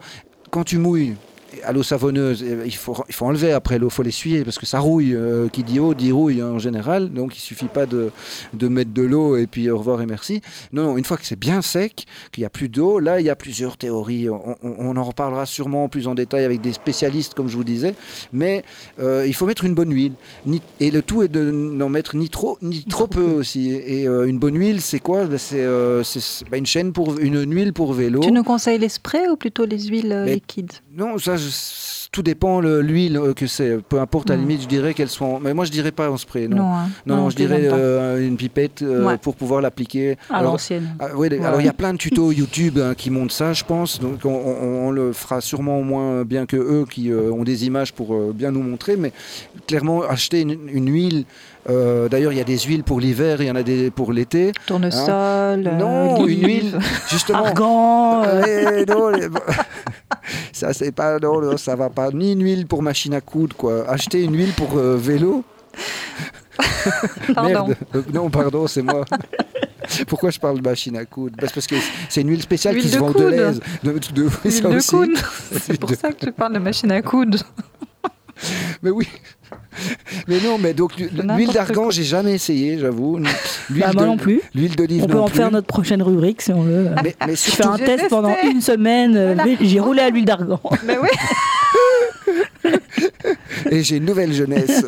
quand 0.51 0.63
tu 0.63 0.77
mouilles 0.77 1.15
à 1.63 1.71
l'eau 1.73 1.83
savonneuse, 1.83 2.43
eh 2.47 2.55
ben, 2.55 2.63
il 2.65 2.75
faut, 2.75 2.95
il 3.07 3.13
faut 3.13 3.25
enlever 3.25 3.51
après 3.53 3.77
l'eau, 3.79 3.87
il 3.87 3.93
faut 3.93 4.03
l'essuyer 4.03 4.43
parce 4.43 4.57
que 4.59 4.65
ça 4.65 4.79
rouille. 4.79 5.13
euh, 5.15 5.47
qui 5.49 5.63
dit 5.63 5.79
eau 5.79 5.93
dit 5.93 6.11
rouille 6.11 6.41
hein, 6.41 6.49
en 6.51 6.59
général. 6.59 7.09
Donc 7.11 7.35
il 7.35 7.39
suffit 7.39 7.67
pas 7.67 7.85
de, 7.85 8.11
de 8.53 8.67
mettre 8.67 8.91
de 8.93 9.01
l'eau 9.01 9.37
et 9.37 9.47
puis 9.47 9.69
au 9.69 9.77
revoir 9.77 10.01
et 10.01 10.05
merci. 10.05 10.41
Non, 10.71 10.83
non, 10.83 10.97
une 10.97 11.03
fois 11.05 11.17
que 11.17 11.25
c'est 11.25 11.39
bien 11.39 11.61
sec, 11.61 12.05
qu'il 12.31 12.41
n'y 12.41 12.45
a 12.45 12.49
plus 12.49 12.69
d'eau, 12.69 12.99
là 12.99 13.19
il 13.19 13.25
y 13.25 13.29
a 13.29 13.35
plusieurs 13.35 13.77
théories. 13.77 14.29
On, 14.29 14.55
on- 14.63 14.75
on 14.79 14.97
en 14.97 15.03
reparlera 15.03 15.45
sûrement 15.45 15.89
plus 15.89 16.07
en 16.07 16.15
détail 16.15 16.43
avec 16.45 16.61
des 16.61 16.73
spécialistes, 16.73 17.33
comme 17.33 17.47
je 17.47 17.55
vous 17.55 17.63
disais. 17.63 17.95
Mais 18.31 18.63
euh, 18.99 19.25
il 19.27 19.33
faut 19.33 19.45
mettre 19.45 19.65
une 19.65 19.75
bonne 19.75 19.93
huile. 19.93 20.13
Ni- 20.45 20.61
et 20.79 20.91
le 20.91 21.01
tout 21.01 21.23
est 21.23 21.27
de 21.27 21.51
n'en 21.51 21.89
mettre 21.89 22.15
ni 22.15 22.29
trop 22.29 22.57
ni 22.61 22.83
trop 22.85 23.07
peu 23.07 23.21
aussi. 23.39 23.71
Et 23.71 24.07
euh, 24.07 24.27
une 24.27 24.39
bonne 24.39 24.57
huile, 24.57 24.81
c'est 24.81 24.99
quoi? 24.99 25.25
Ben, 25.25 25.37
C'est 25.37 25.63
bah, 26.49 26.57
une 26.57 26.65
chaîne 26.65 26.93
pour 26.93 27.17
une 27.19 27.49
huile 27.53 27.73
pour 27.73 27.93
vélo. 27.93 28.19
Tu 28.21 28.31
nous 28.31 28.43
conseilles 28.43 28.79
les 28.79 28.89
sprays 28.89 29.27
ou 29.29 29.35
plutôt 29.35 29.65
les 29.65 29.79
huiles 29.87 30.21
Mais- 30.25 30.35
liquides? 30.35 30.71
Non, 30.95 31.17
ça, 31.17 31.37
je- 31.49 31.93
tout 32.11 32.21
dépend 32.21 32.61
le- 32.61 32.81
l'huile 32.81 33.17
euh, 33.17 33.33
que 33.33 33.47
c'est. 33.47 33.77
Peu 33.89 33.99
importe, 33.99 34.29
à 34.29 34.33
la 34.33 34.37
Mm. 34.37 34.41
limite, 34.41 34.61
je 34.61 34.67
dirais 34.67 34.93
qu'elle 34.93 35.09
soit. 35.09 35.25
en- 35.25 35.39
Mais 35.39 35.53
moi, 35.55 35.65
je 35.65 35.71
dirais 35.71 35.91
pas 35.91 36.11
en 36.11 36.17
spray. 36.17 36.47
Non, 36.47 36.57
non, 36.57 36.73
hein. 36.75 36.89
non, 37.07 37.29
je 37.31 37.35
dirais 37.35 37.61
euh, 37.71 38.25
une 38.27 38.37
pipette 38.37 38.83
euh, 38.83 39.03
Ouais. 39.07 39.17
pour 39.17 39.35
pouvoir 39.35 39.61
l'appliquer. 39.61 40.17
À 40.29 40.37
Alors, 40.37 40.51
l'ancienne. 40.53 40.95
ah, 40.99 41.15
Ouais. 41.15 41.35
alors 41.43 41.59
il 41.59 41.65
y 41.65 41.69
a 41.69 41.73
plein 41.73 41.91
de 41.93 41.97
tutos 41.97 42.31
YouTube 42.41 42.77
hein, 42.77 42.93
qui 42.95 43.09
montrent 43.09 43.33
ça, 43.33 43.53
je 43.53 43.63
pense. 43.63 43.99
Donc 43.99 44.19
on, 44.25 44.29
on- 44.29 44.87
on 44.87 44.91
le 44.91 45.11
fera 45.11 45.41
sûrement 45.41 45.81
moins 45.81 46.23
bien 46.23 46.45
que 46.45 46.55
eux 46.57 46.85
qui 46.87 47.11
ont 47.11 47.43
des 47.43 47.65
images 47.65 47.93
pour 47.93 48.15
bien 48.31 48.51
nous 48.51 48.61
montrer. 48.61 48.95
Mais 48.95 49.11
clairement, 49.65 50.03
acheter 50.03 50.41
une, 50.41 50.69
une 50.71 50.91
huile. 50.91 51.25
Euh, 51.69 52.09
D'ailleurs, 52.09 52.31
il 52.33 52.37
y 52.37 52.41
a 52.41 52.45
des 52.45 52.57
huiles 52.59 52.83
pour 52.83 52.99
l'hiver, 52.99 53.41
il 53.41 53.47
y 53.47 53.51
en 53.51 53.55
a 53.55 53.63
des 53.63 53.89
pour 53.91 54.11
l'été. 54.13 54.51
Tournesol, 54.65 55.09
euh, 55.09 55.53
Hein 55.53 55.77
Non, 55.77 56.17
une 56.17 56.23
olive. 56.23 56.45
huile, 56.45 56.79
justement. 57.09 57.45
Argan. 57.45 58.23
euh, 58.25 58.41
Ouais, 58.43 58.85
non, 58.85 59.09
les- 59.09 59.27
ça 60.51 60.73
c'est 60.73 60.91
pas 60.91 61.19
non, 61.19 61.41
non, 61.41 61.57
ça 61.57 61.75
va 61.75 61.89
pas 61.89 62.09
ni 62.11 62.33
une 62.33 62.43
huile 62.43 62.67
pour 62.67 62.81
machine 62.83 63.13
à 63.13 63.21
coudre 63.21 63.55
quoi 63.55 63.89
acheter 63.89 64.23
une 64.23 64.35
huile 64.37 64.53
pour 64.53 64.77
euh, 64.77 64.95
vélo 64.97 65.43
Pardon. 67.33 67.49
Merde. 67.49 67.75
Euh, 67.95 68.01
non 68.13 68.29
pardon 68.29 68.67
c'est 68.67 68.81
moi 68.81 69.05
pourquoi 70.07 70.29
je 70.29 70.39
parle 70.39 70.59
de 70.61 70.67
machine 70.67 70.95
à 70.97 71.05
coudre? 71.05 71.35
C'est 71.41 71.53
parce 71.53 71.67
que 71.67 71.75
c'est 72.09 72.21
une 72.21 72.29
huile 72.29 72.41
spéciale 72.41 72.75
Huile 72.75 72.83
qui 72.83 72.89
se 72.89 72.95
de 72.95 72.99
vend 72.99 73.11
coude. 73.11 73.21
De, 73.23 73.29
de, 73.31 73.91
Huile 74.45 74.61
de 74.63 74.89
coude. 74.89 75.17
C'est 75.61 75.79
pour 75.79 75.89
ça 75.91 76.11
que 76.13 76.25
tu 76.25 76.31
parles 76.31 76.53
de 76.53 76.59
machine 76.59 76.91
à 76.91 77.01
coudre. 77.01 77.39
mais 78.81 78.89
oui 78.91 79.07
mais 80.27 80.39
non 80.41 80.57
mais 80.57 80.73
donc 80.73 80.93
l'huile 80.97 81.49
d'argan 81.51 81.89
j'ai 81.89 82.03
jamais 82.03 82.33
essayé 82.33 82.77
j'avoue 82.79 83.17
l'huile 83.17 83.83
Bah, 83.85 83.91
moi 83.93 84.03
de- 84.03 84.07
non 84.07 84.17
plus. 84.17 84.41
l'huile 84.55 84.75
d'olive 84.75 85.03
On 85.03 85.07
peut 85.07 85.13
non 85.17 85.23
en 85.23 85.27
plus. 85.27 85.37
faire 85.37 85.51
notre 85.51 85.67
prochaine 85.67 86.01
rubrique 86.01 86.41
si 86.41 86.51
on 86.51 86.61
veut. 86.61 86.89
mais, 87.03 87.15
mais 87.25 87.35
Je 87.35 87.51
fais 87.51 87.65
un 87.65 87.77
test 87.77 88.09
pendant 88.09 88.35
une 88.43 88.61
semaine. 88.61 89.15
euh, 89.15 89.33
Voilà. 89.35 89.51
J'ai 89.61 89.79
roulé 89.79 90.01
à 90.01 90.09
l'huile 90.09 90.25
d'argan. 90.25 90.59
Mais 90.85 90.97
oui. 91.01 91.09
Et 93.71 93.83
j'ai 93.83 93.97
une 93.97 94.05
nouvelle 94.05 94.33
jeunesse. 94.33 94.85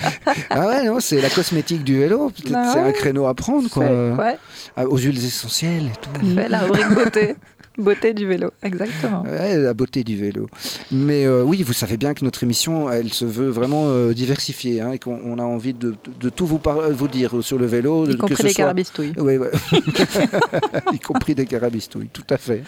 ah 0.50 0.66
ouais, 0.66 0.84
non, 0.84 1.00
c'est 1.00 1.20
la 1.20 1.30
cosmétique 1.30 1.84
du 1.84 1.98
vélo. 1.98 2.30
Bah 2.50 2.70
c'est 2.72 2.78
un 2.80 2.84
ouais. 2.86 2.92
créneau 2.92 3.26
à 3.26 3.34
prendre, 3.34 3.68
quoi. 3.68 3.84
Ouais, 3.84 4.36
Ah, 4.76 4.86
Aux 4.86 4.96
huiles 4.96 5.24
essentielles 5.24 5.86
et 5.86 5.96
tout. 6.00 6.34
fait 6.34 6.48
la 6.48 6.60
rubrique 6.60 6.88
beauté. 6.94 7.34
Beauté 7.78 8.12
du 8.12 8.26
vélo, 8.26 8.50
exactement. 8.62 9.22
Ouais, 9.22 9.56
la 9.56 9.72
beauté 9.72 10.02
du 10.02 10.16
vélo. 10.16 10.48
Mais 10.90 11.24
euh, 11.26 11.44
oui, 11.44 11.62
vous 11.62 11.72
savez 11.72 11.96
bien 11.96 12.12
que 12.12 12.24
notre 12.24 12.42
émission, 12.42 12.90
elle 12.90 13.12
se 13.12 13.24
veut 13.24 13.48
vraiment 13.48 13.84
euh, 13.86 14.12
diversifiée 14.12 14.80
hein, 14.80 14.90
et 14.92 14.98
qu'on 14.98 15.18
on 15.24 15.38
a 15.38 15.44
envie 15.44 15.74
de, 15.74 15.90
de- 15.92 15.96
de 16.20 16.28
tout 16.28 16.44
vous, 16.46 16.58
par- 16.58 16.90
vous 16.90 17.06
dire 17.08 17.36
sur 17.42 17.56
le 17.56 17.66
vélo. 17.66 18.04
Y 18.06 18.12
que 18.12 18.16
compris 18.16 18.42
les 18.42 18.48
soit- 18.50 18.56
carabistouilles. 18.64 19.12
Oui, 19.16 19.36
ouais. 19.36 19.50
y 20.92 20.98
compris 20.98 21.34
des 21.34 21.46
carabistouilles, 21.46 22.08
tout 22.12 22.26
à 22.30 22.36
fait. 22.36 22.62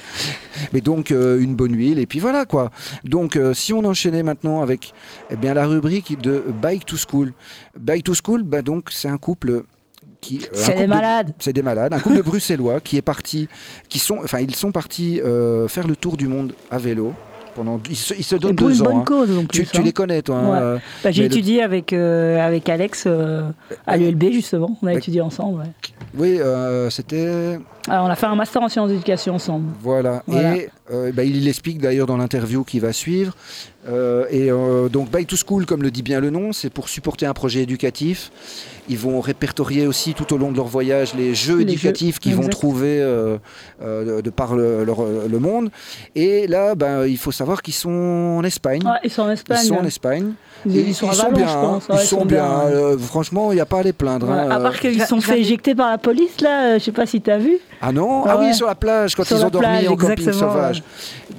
Mais 0.72 0.80
donc 0.80 1.10
euh, 1.10 1.40
une 1.40 1.54
bonne 1.54 1.74
huile 1.76 1.98
et 1.98 2.06
puis 2.06 2.20
voilà 2.20 2.44
quoi. 2.44 2.70
Donc 3.04 3.38
si 3.54 3.72
on 3.72 3.84
enchaînait 3.84 4.22
maintenant 4.22 4.62
avec 4.62 4.92
eh 5.30 5.36
bien 5.36 5.54
la 5.54 5.66
rubrique 5.66 6.20
de 6.20 6.42
Bike 6.62 6.86
to 6.86 6.96
School. 6.96 7.32
Bike 7.78 8.04
to 8.04 8.12
School, 8.14 8.42
bah 8.42 8.62
donc 8.62 8.90
c'est 8.90 9.08
un 9.08 9.18
couple 9.18 9.62
qui 10.20 10.38
euh, 10.44 10.48
C'est 10.52 10.74
des 10.74 10.82
de- 10.82 10.86
malades. 10.86 11.32
c'est 11.38 11.52
des 11.52 11.62
malades, 11.62 11.92
un 11.94 11.98
couple 12.00 12.16
de 12.16 12.22
Bruxellois 12.22 12.80
qui 12.80 12.96
est 12.96 13.02
parti, 13.02 13.48
qui 13.88 13.98
sont, 13.98 14.18
enfin 14.22 14.40
ils 14.40 14.54
sont 14.54 14.72
partis 14.72 15.20
euh, 15.20 15.66
faire 15.68 15.86
le 15.86 15.96
tour 15.96 16.16
du 16.16 16.28
monde 16.28 16.52
à 16.70 16.78
vélo 16.78 17.14
pendant, 17.54 17.80
ils 17.88 17.96
se, 17.96 18.14
ils 18.14 18.22
se 18.24 18.36
Et 18.36 18.38
donnent 18.38 18.56
pour 18.56 18.68
deux 18.68 18.74
une 18.76 18.80
ans. 18.82 18.84
bonne 18.84 18.96
hein. 18.98 19.04
cause 19.06 19.30
en 19.38 19.40
Tu, 19.42 19.46
plus. 19.62 19.66
tu 19.70 19.78
hein. 19.78 19.82
les 19.84 19.92
connais 19.92 20.22
toi 20.22 20.36
hein, 20.36 20.50
Ouais. 20.52 20.58
euh, 20.60 20.78
Bah, 21.04 21.10
J'ai 21.10 21.22
le- 21.22 21.26
étudié 21.26 21.62
avec, 21.62 21.92
euh, 21.92 22.38
avec 22.44 22.68
Alex 22.68 23.04
euh, 23.06 23.42
à 23.86 23.96
l'ULB 23.96 24.30
justement. 24.32 24.76
On 24.82 24.86
a 24.86 24.94
étudié 24.94 25.20
ensemble. 25.20 25.60
ouais. 25.60 25.66
Oui, 26.18 26.38
euh, 26.40 26.90
c'était 26.90 27.58
Alors, 27.88 28.06
on 28.06 28.10
a 28.10 28.16
fait 28.16 28.26
un 28.26 28.34
master 28.34 28.62
en 28.62 28.68
sciences 28.68 28.90
d'éducation 28.90 29.34
ensemble. 29.36 29.66
Voilà. 29.80 30.22
Voilà. 30.26 30.56
Et 30.56 30.68
bah, 31.12 31.22
il 31.22 31.44
l'explique 31.44 31.78
d'ailleurs 31.80 32.06
dans 32.08 32.16
l'interview 32.16 32.64
qui 32.64 32.80
va 32.80 32.92
suivre. 32.92 33.32
Et 34.30 34.50
donc, 34.92 35.08
Bike 35.10 35.28
to 35.28 35.36
School, 35.36 35.66
comme 35.66 35.82
le 35.84 35.90
dit 35.92 36.02
bien 36.02 36.18
le 36.20 36.30
nom, 36.30 36.52
c'est 36.52 36.68
pour 36.70 36.88
supporter 36.88 37.26
un 37.26 37.32
projet 37.32 37.60
éducatif. 37.62 38.32
Ils 38.88 38.98
vont 38.98 39.20
répertorier 39.20 39.86
aussi 39.86 40.14
tout 40.14 40.32
au 40.34 40.36
long 40.38 40.50
de 40.50 40.56
leur 40.56 40.66
voyage 40.66 41.14
les 41.14 41.32
jeux 41.32 41.58
Les 41.58 41.62
éducatifs 41.62 42.18
qu'ils 42.18 42.34
vont 42.34 42.48
trouver 42.48 42.98
de, 43.80 44.30
par 44.30 44.56
le, 44.56 44.84
leur- 44.84 45.04
le 45.28 45.38
monde. 45.38 45.70
Et 46.16 46.48
là, 46.48 46.74
ben, 46.74 47.06
il 47.06 47.18
faut 47.18 47.30
savoir 47.40 47.62
qu'ils 47.62 47.74
sont 47.74 48.36
en 48.38 48.44
Espagne. 48.44 48.82
Ouais, 48.84 48.98
ils 49.04 49.10
sont 49.10 49.22
en 49.22 49.30
Ils 49.30 49.32
Espagne. 49.32 49.64
sont 49.64 49.74
en 49.76 49.84
Espagne. 49.84 50.32
Ils, 50.66 50.94
sont 50.94 51.06
bien. 51.08 51.48
je 51.48 51.54
pense. 51.54 51.88
Ouais, 51.88 51.96
ils 52.02 52.06
sont 52.06 52.24
bien. 52.26 52.44
Euh, 52.44 52.98
franchement, 52.98 53.50
il 53.52 53.54
n'y 53.56 53.60
a 53.60 53.66
pas 53.66 53.78
à 53.78 53.82
les 53.82 53.92
plaindre. 53.94 54.28
Ouais, 54.28 54.34
hein. 54.38 54.50
À 54.50 54.60
part 54.60 54.78
qu'ils 54.78 55.00
se 55.00 55.06
sont 55.06 55.20
fait 55.20 55.40
éjecter 55.40 55.74
par 55.74 55.90
la 55.90 55.98
police, 55.98 56.40
là, 56.40 56.74
euh, 56.74 56.78
je 56.78 56.84
sais 56.84 56.92
pas 56.92 57.06
si 57.06 57.20
tu 57.20 57.30
as 57.30 57.38
vu. 57.38 57.58
Ah 57.80 57.92
non? 57.92 58.24
Ah 58.26 58.32
Ah 58.32 58.38
oui, 58.40 58.54
sur 58.54 58.66
la 58.66 58.74
plage, 58.74 59.14
quand 59.14 59.24
Sur 59.24 59.38
ils 59.38 59.44
ont 59.46 59.50
dormi 59.50 59.88
en 59.88 59.96
camping 59.96 60.32
sauvage. 60.32 60.82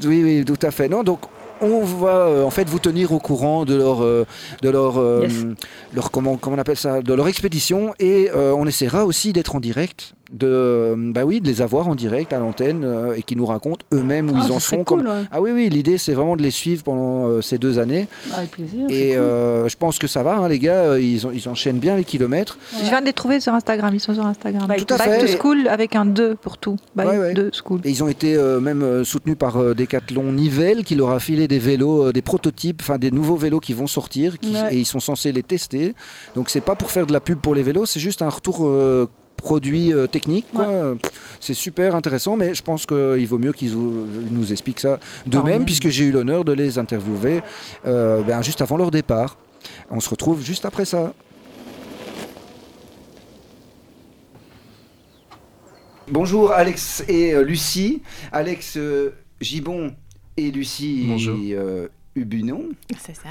Oui, 0.04 0.24
oui, 0.24 0.44
tout 0.46 0.58
à 0.66 0.72
fait. 0.72 0.90
Non, 0.90 1.04
donc 1.04 1.20
on 1.62 1.82
va 1.84 2.10
euh, 2.10 2.44
en 2.44 2.50
fait 2.50 2.68
vous 2.68 2.80
tenir 2.80 3.12
au 3.12 3.20
courant 3.20 3.66
de 3.66 3.76
leur, 3.76 4.04
euh, 4.04 4.26
de 4.64 4.70
leur, 4.70 5.00
euh, 5.00 5.22
Yes. 5.28 5.46
leur 5.94 6.10
comment, 6.10 6.36
comment 6.38 6.56
on 6.56 6.60
appelle 6.60 6.78
ça, 6.78 7.02
de 7.04 7.14
leur 7.14 7.28
expédition 7.28 7.94
et 8.00 8.32
euh, 8.36 8.54
on 8.58 8.66
essaiera 8.66 9.06
aussi 9.06 9.32
d'être 9.34 9.54
en 9.56 9.60
direct, 9.60 10.16
de, 10.32 10.96
bah 10.98 11.24
oui, 11.26 11.42
de 11.42 11.48
les 11.48 11.62
avoir 11.62 11.88
en 11.88 11.96
direct 11.96 12.32
à 12.34 12.40
l'antenne 12.40 12.84
euh, 12.86 13.14
et 13.16 13.24
qui 13.24 13.36
nous 13.36 13.46
racontent 13.46 13.86
eux-mêmes 13.94 14.30
où 14.30 14.34
Ah, 14.38 14.44
ils 14.48 14.52
en 14.52 14.60
sont. 14.60 14.84
cool, 14.84 15.04
comme- 15.04 15.08
ouais. 15.08 15.24
Ah 15.32 15.42
oui, 15.42 15.52
oui, 15.54 15.70
l'idée 15.70 15.98
c'est 15.98 16.14
vraiment 16.14 16.36
de 16.36 16.42
les 16.42 16.52
suivre 16.52 16.84
pendant 16.84 17.28
euh, 17.28 17.42
ces 17.42 17.58
deux 17.58 17.80
années 17.80 18.08
Avec 18.36 18.52
plaisir. 18.52 18.86
et 18.90 19.10
cool. 19.10 19.18
euh, 19.20 19.68
je 19.68 19.76
pense 19.78 20.00
que 20.00 20.08
ça 20.08 20.24
va, 20.24 20.38
hein, 20.38 20.48
les 20.48 20.60
gars, 20.60 20.84
euh, 20.92 21.02
ils, 21.02 21.28
ont- 21.28 21.32
ils 21.34 21.50
enchaînent 21.50 21.80
bien 21.80 21.96
les 21.98 22.04
kilomètres. 22.06 22.58
Je 22.82 22.90
viens 22.90 23.02
de 23.02 23.06
les 23.06 23.14
trouver 23.14 23.40
sur 23.40 23.54
Instagram, 23.54 23.94
ils 23.94 24.00
sont 24.00 24.14
sur 24.14 24.26
Instagram. 24.26 24.68
Tout 24.78 24.94
à 24.94 24.98
fait. 24.98 25.20
to 25.26 25.38
School 25.38 25.68
avec 25.68 25.96
un 25.96 26.06
2 26.06 26.36
pour 26.36 26.58
tout. 26.58 26.78
Bike 26.96 27.10
Ouais, 27.10 27.34
to 27.34 27.42
School. 27.52 27.82
Et 27.84 27.90
ils 27.90 28.04
ont 28.04 28.08
été 28.08 28.36
euh, 28.36 28.60
même 28.60 29.04
soutenus 29.04 29.38
par 29.38 29.58
euh, 29.58 29.74
Decathlon 29.74 30.32
Nivelles 30.32 30.84
qui 30.84 30.96
leur 30.96 31.10
a 31.12 31.20
filé 31.20 31.48
des 31.48 31.60
vélos, 31.60 32.08
euh, 32.08 32.14
des 32.14 32.22
prototypes, 32.22 32.80
enfin 32.82 32.98
des 32.98 33.12
nouveaux 33.12 33.36
vélos 33.36 33.60
qui 33.60 33.74
vont 33.74 33.88
sortir 33.88 34.40
qui- 34.40 34.52
Ouais. 34.54 34.74
et 34.76 34.78
ils 34.78 34.86
sont 34.86 35.00
censés 35.00 35.32
les 35.32 35.44
tester. 35.44 35.94
Donc 36.36 36.50
c'est 36.50 36.62
pas 36.62 36.76
pour 36.76 36.92
faire 36.92 37.06
de 37.06 37.14
la 37.14 37.20
pub 37.20 37.40
pour 37.40 37.54
les 37.56 37.64
vélos, 37.64 37.86
c'est 37.86 38.00
juste 38.00 38.22
un 38.22 38.30
retour 38.30 38.60
euh, 38.66 39.08
produit 39.42 39.94
euh, 39.94 40.08
technique. 40.08 40.46
quoi. 40.54 40.96
C'est 41.40 41.54
super 41.54 41.96
intéressant, 41.96 42.38
mais 42.38 42.54
je 42.54 42.62
pense 42.62 42.86
qu'il 42.86 43.28
vaut 43.28 43.40
mieux 43.40 43.54
qu'ils 43.54 43.76
nous 43.76 44.52
expliquent 44.52 44.80
ça 44.80 45.00
d'eux-mêmes, 45.26 45.66
puisque 45.66 45.90
j'ai 45.90 46.06
eu 46.06 46.12
l'honneur 46.12 46.46
de 46.46 46.54
les 46.54 46.78
interviewer 46.78 47.42
euh, 47.86 48.22
ben, 48.22 48.42
juste 48.42 48.62
avant 48.62 48.78
leur 48.78 48.92
départ. 48.92 49.38
On 49.90 50.00
se 50.00 50.10
retrouve 50.10 50.44
juste 50.44 50.66
après 50.66 50.86
ça. 50.86 51.14
Bonjour 56.12 56.52
Alex 56.52 57.06
et 57.08 57.34
euh, 57.34 57.42
Lucie. 57.42 58.02
Alex 58.34 58.76
euh, 58.76 59.12
Gibon 59.40 59.96
et 60.36 60.52
Lucie 60.52 61.08
euh, 61.56 61.88
Hubunon, 62.16 62.66
C'est 62.98 63.16
ça. 63.16 63.30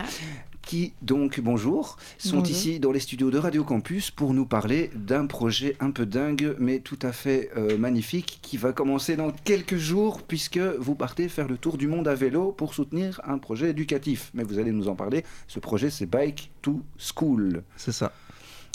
Qui 0.70 0.92
donc, 1.02 1.40
bonjour, 1.40 1.96
sont 2.16 2.36
Bonjour. 2.36 2.48
ici 2.48 2.78
dans 2.78 2.92
les 2.92 3.00
studios 3.00 3.32
de 3.32 3.38
Radio 3.38 3.64
Campus 3.64 4.12
pour 4.12 4.32
nous 4.34 4.46
parler 4.46 4.92
d'un 4.94 5.26
projet 5.26 5.74
un 5.80 5.90
peu 5.90 6.06
dingue, 6.06 6.54
mais 6.60 6.78
tout 6.78 6.98
à 7.02 7.10
fait 7.10 7.50
euh, 7.56 7.76
magnifique, 7.76 8.38
qui 8.40 8.56
va 8.56 8.72
commencer 8.72 9.16
dans 9.16 9.32
quelques 9.32 9.78
jours, 9.78 10.22
puisque 10.22 10.58
vous 10.58 10.94
partez 10.94 11.28
faire 11.28 11.48
le 11.48 11.56
tour 11.56 11.76
du 11.76 11.88
monde 11.88 12.06
à 12.06 12.14
vélo 12.14 12.52
pour 12.52 12.72
soutenir 12.72 13.20
un 13.24 13.38
projet 13.38 13.70
éducatif. 13.70 14.30
Mais 14.32 14.44
vous 14.44 14.60
allez 14.60 14.70
nous 14.70 14.86
en 14.86 14.94
parler. 14.94 15.24
Ce 15.48 15.58
projet, 15.58 15.90
c'est 15.90 16.06
Bike 16.06 16.52
to 16.62 16.80
School. 16.98 17.64
C'est 17.76 17.90
ça. 17.90 18.12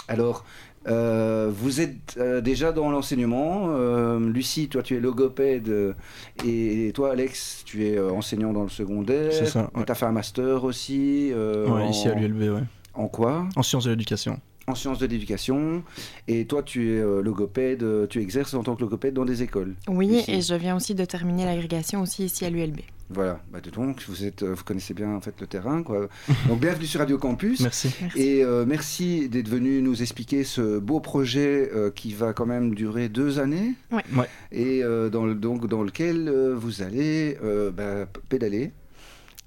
Alors, 0.09 0.43
euh, 0.87 1.51
vous 1.53 1.81
êtes 1.81 2.15
euh, 2.17 2.41
déjà 2.41 2.71
dans 2.71 2.89
l'enseignement. 2.89 3.67
Euh, 3.69 4.19
Lucie, 4.29 4.67
toi, 4.69 4.83
tu 4.83 4.95
es 4.95 4.99
logopède. 4.99 5.69
euh, 5.69 5.93
et 6.45 6.91
toi, 6.93 7.11
Alex, 7.11 7.63
tu 7.65 7.85
es 7.85 7.97
euh, 7.97 8.11
enseignant 8.11 8.53
dans 8.53 8.63
le 8.63 8.69
secondaire. 8.69 9.31
C'est 9.33 9.45
ça, 9.47 9.69
ouais. 9.75 9.83
Tu 9.85 9.91
as 9.91 9.95
fait 9.95 10.05
un 10.05 10.11
master 10.11 10.63
aussi. 10.63 11.31
euh, 11.33 11.65
Ouais, 11.65 11.81
en- 11.83 11.89
ici 11.89 12.07
à 12.07 12.13
l'ULB, 12.13 12.41
ouais. 12.55 12.63
En 12.93 13.07
quoi? 13.07 13.47
En 13.55 13.63
sciences 13.63 13.85
de 13.85 13.89
l'éducation. 13.91 14.39
En 14.67 14.73
sciences 14.75 14.99
de 14.99 15.05
l'éducation. 15.05 15.83
Et 16.27 16.45
toi, 16.45 16.63
tu 16.63 16.89
es 16.93 16.99
euh, 16.99 17.21
logopède. 17.21 17.85
Tu 18.09 18.19
exerces 18.21 18.53
en 18.53 18.63
tant 18.63 18.75
que 18.75 18.81
logopède 18.81 19.13
dans 19.13 19.25
des 19.25 19.43
écoles. 19.43 19.75
Oui, 19.87 20.07
Lucie. 20.07 20.31
et 20.31 20.41
je 20.41 20.55
viens 20.55 20.75
aussi 20.75 20.95
de 20.95 21.05
terminer 21.05 21.45
l'agrégation 21.45 22.01
aussi 22.01 22.25
ici 22.25 22.45
à 22.45 22.49
l'ULB. 22.49 22.79
Voilà. 23.09 23.39
Bah, 23.51 23.59
donc, 23.61 24.01
vous, 24.07 24.23
êtes, 24.25 24.41
euh, 24.41 24.55
vous 24.55 24.63
connaissez 24.63 24.95
bien 24.95 25.09
en 25.09 25.21
fait, 25.21 25.35
le 25.39 25.45
terrain. 25.45 25.83
Quoi. 25.83 26.09
Donc, 26.47 26.59
bienvenue 26.59 26.87
sur 26.87 26.99
Radio 26.99 27.19
Campus. 27.19 27.59
Merci. 27.61 27.89
Et 28.15 28.43
euh, 28.43 28.65
merci 28.67 29.29
d'être 29.29 29.47
venu 29.47 29.81
nous 29.83 30.01
expliquer 30.01 30.43
ce 30.43 30.79
beau 30.79 30.99
projet 30.99 31.69
euh, 31.73 31.91
qui 31.91 32.13
va 32.13 32.33
quand 32.33 32.47
même 32.47 32.73
durer 32.73 33.07
deux 33.07 33.37
années. 33.37 33.73
Ouais. 33.91 34.03
Ouais. 34.15 34.27
Et 34.51 34.83
euh, 34.83 35.09
dans, 35.09 35.25
le- 35.25 35.35
donc, 35.35 35.67
dans 35.67 35.83
lequel 35.83 36.27
euh, 36.27 36.55
vous 36.55 36.81
allez 36.81 37.37
euh, 37.43 37.69
bah, 37.69 38.07
pédaler, 38.27 38.71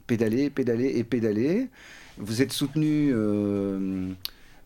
pédaler, 0.07 0.51
pédaler 0.51 0.93
et 0.97 1.03
pédaler. 1.03 1.67
Vous 2.17 2.43
êtes 2.43 2.53
soutenu 2.53 3.11
euh, 3.13 4.07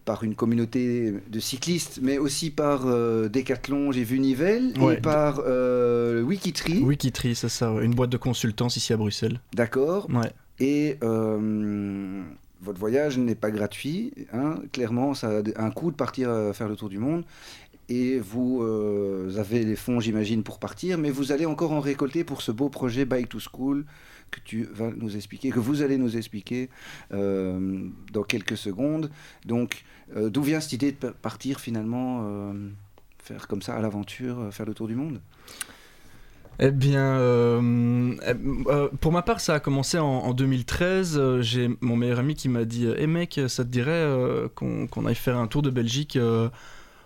par 0.05 0.25
une 0.25 0.35
communauté 0.35 1.15
de 1.29 1.41
cyclistes, 1.41 2.01
mais 2.03 2.19
aussi 2.19 2.51
par 2.51 2.83
euh, 2.87 3.29
Decathlon, 3.29 3.93
j'ai 3.93 4.05
vu 4.05 4.19
Nivelles, 4.19 4.73
Ouais. 4.81 4.95
et 4.95 5.01
par 5.01 5.41
euh, 5.47 6.23
Wikitree. 6.23 6.83
Wikitree, 6.83 7.35
c'est 7.35 7.49
ça, 7.49 7.71
une 7.83 7.95
boîte 7.95 8.11
de 8.11 8.17
consultance 8.17 8.77
ici 8.77 8.93
à 8.93 8.97
Bruxelles. 8.97 9.41
D'accord. 9.55 10.09
Ouais. 10.11 10.31
Et 10.59 10.97
euh, 11.03 12.23
votre 12.63 12.79
voyage 12.79 13.19
n'est 13.19 13.35
pas 13.35 13.51
gratuit. 13.51 14.13
hein. 14.33 14.57
Clairement, 14.73 15.15
ça 15.15 15.29
a 15.57 15.63
un 15.65 15.71
coût 15.71 15.91
de 15.91 15.97
partir 15.97 16.31
euh, 16.31 16.53
faire 16.53 16.69
le 16.69 16.77
tour 16.77 16.89
du 16.89 16.99
monde. 16.99 17.25
Et 17.89 18.19
vous 18.21 18.63
euh, 18.63 19.37
avez 19.39 19.65
les 19.65 19.77
fonds, 19.77 20.01
j'imagine, 20.01 20.43
pour 20.43 20.59
partir, 20.59 20.99
mais 20.99 21.11
vous 21.11 21.33
allez 21.33 21.47
encore 21.47 21.73
en 21.73 21.81
récolter 21.81 22.25
pour 22.25 22.41
ce 22.43 22.53
beau 22.53 22.69
projet 22.69 23.05
Bike 23.05 23.29
to 23.29 23.39
School 23.39 23.85
que 24.31 24.41
tu 24.45 24.65
vas 24.73 24.91
nous 24.97 25.15
expliquer, 25.17 25.51
que 25.51 25.61
vous 25.61 25.83
allez 25.83 25.99
nous 25.99 26.17
expliquer 26.17 26.71
euh, 27.13 27.89
dans 28.13 28.23
quelques 28.23 28.57
secondes. 28.57 29.11
Donc, 29.45 29.85
euh, 30.17 30.31
d'où 30.31 30.43
vient 30.43 30.61
cette 30.61 30.73
idée 30.73 30.93
de 30.93 30.97
pa- 30.97 31.13
partir 31.13 31.61
finalement 31.61 32.25
faire 33.19 33.47
comme 33.47 33.63
ça 33.63 33.75
à 33.75 33.81
l'aventure, 33.83 34.49
faire 34.53 34.65
le 34.67 34.75
tour 34.75 34.89
du 34.89 34.95
monde? 34.95 35.21
Eh 36.61 36.71
bien, 36.71 37.19
eh, 38.27 38.35
pour 39.01 39.13
ma 39.13 39.23
part, 39.23 39.41
ça 39.41 39.55
a 39.55 39.61
commencé 39.61 39.99
en, 39.99 40.05
en 40.07 40.33
2013. 40.35 41.17
Euh, 41.19 41.43
J'ai 41.43 41.69
mon 41.81 41.97
meilleur 41.97 42.21
ami 42.21 42.35
qui 42.35 42.49
m'a 42.49 42.65
dit 42.65 42.87
Eh 42.97 43.07
mec, 43.07 43.41
ça 43.49 43.65
te 43.65 43.71
dirait 43.71 44.07
qu'on 44.55 45.07
aille 45.07 45.15
faire 45.15 45.39
un 45.39 45.47
tour 45.47 45.63
de 45.63 45.71
Belgique 45.71 46.19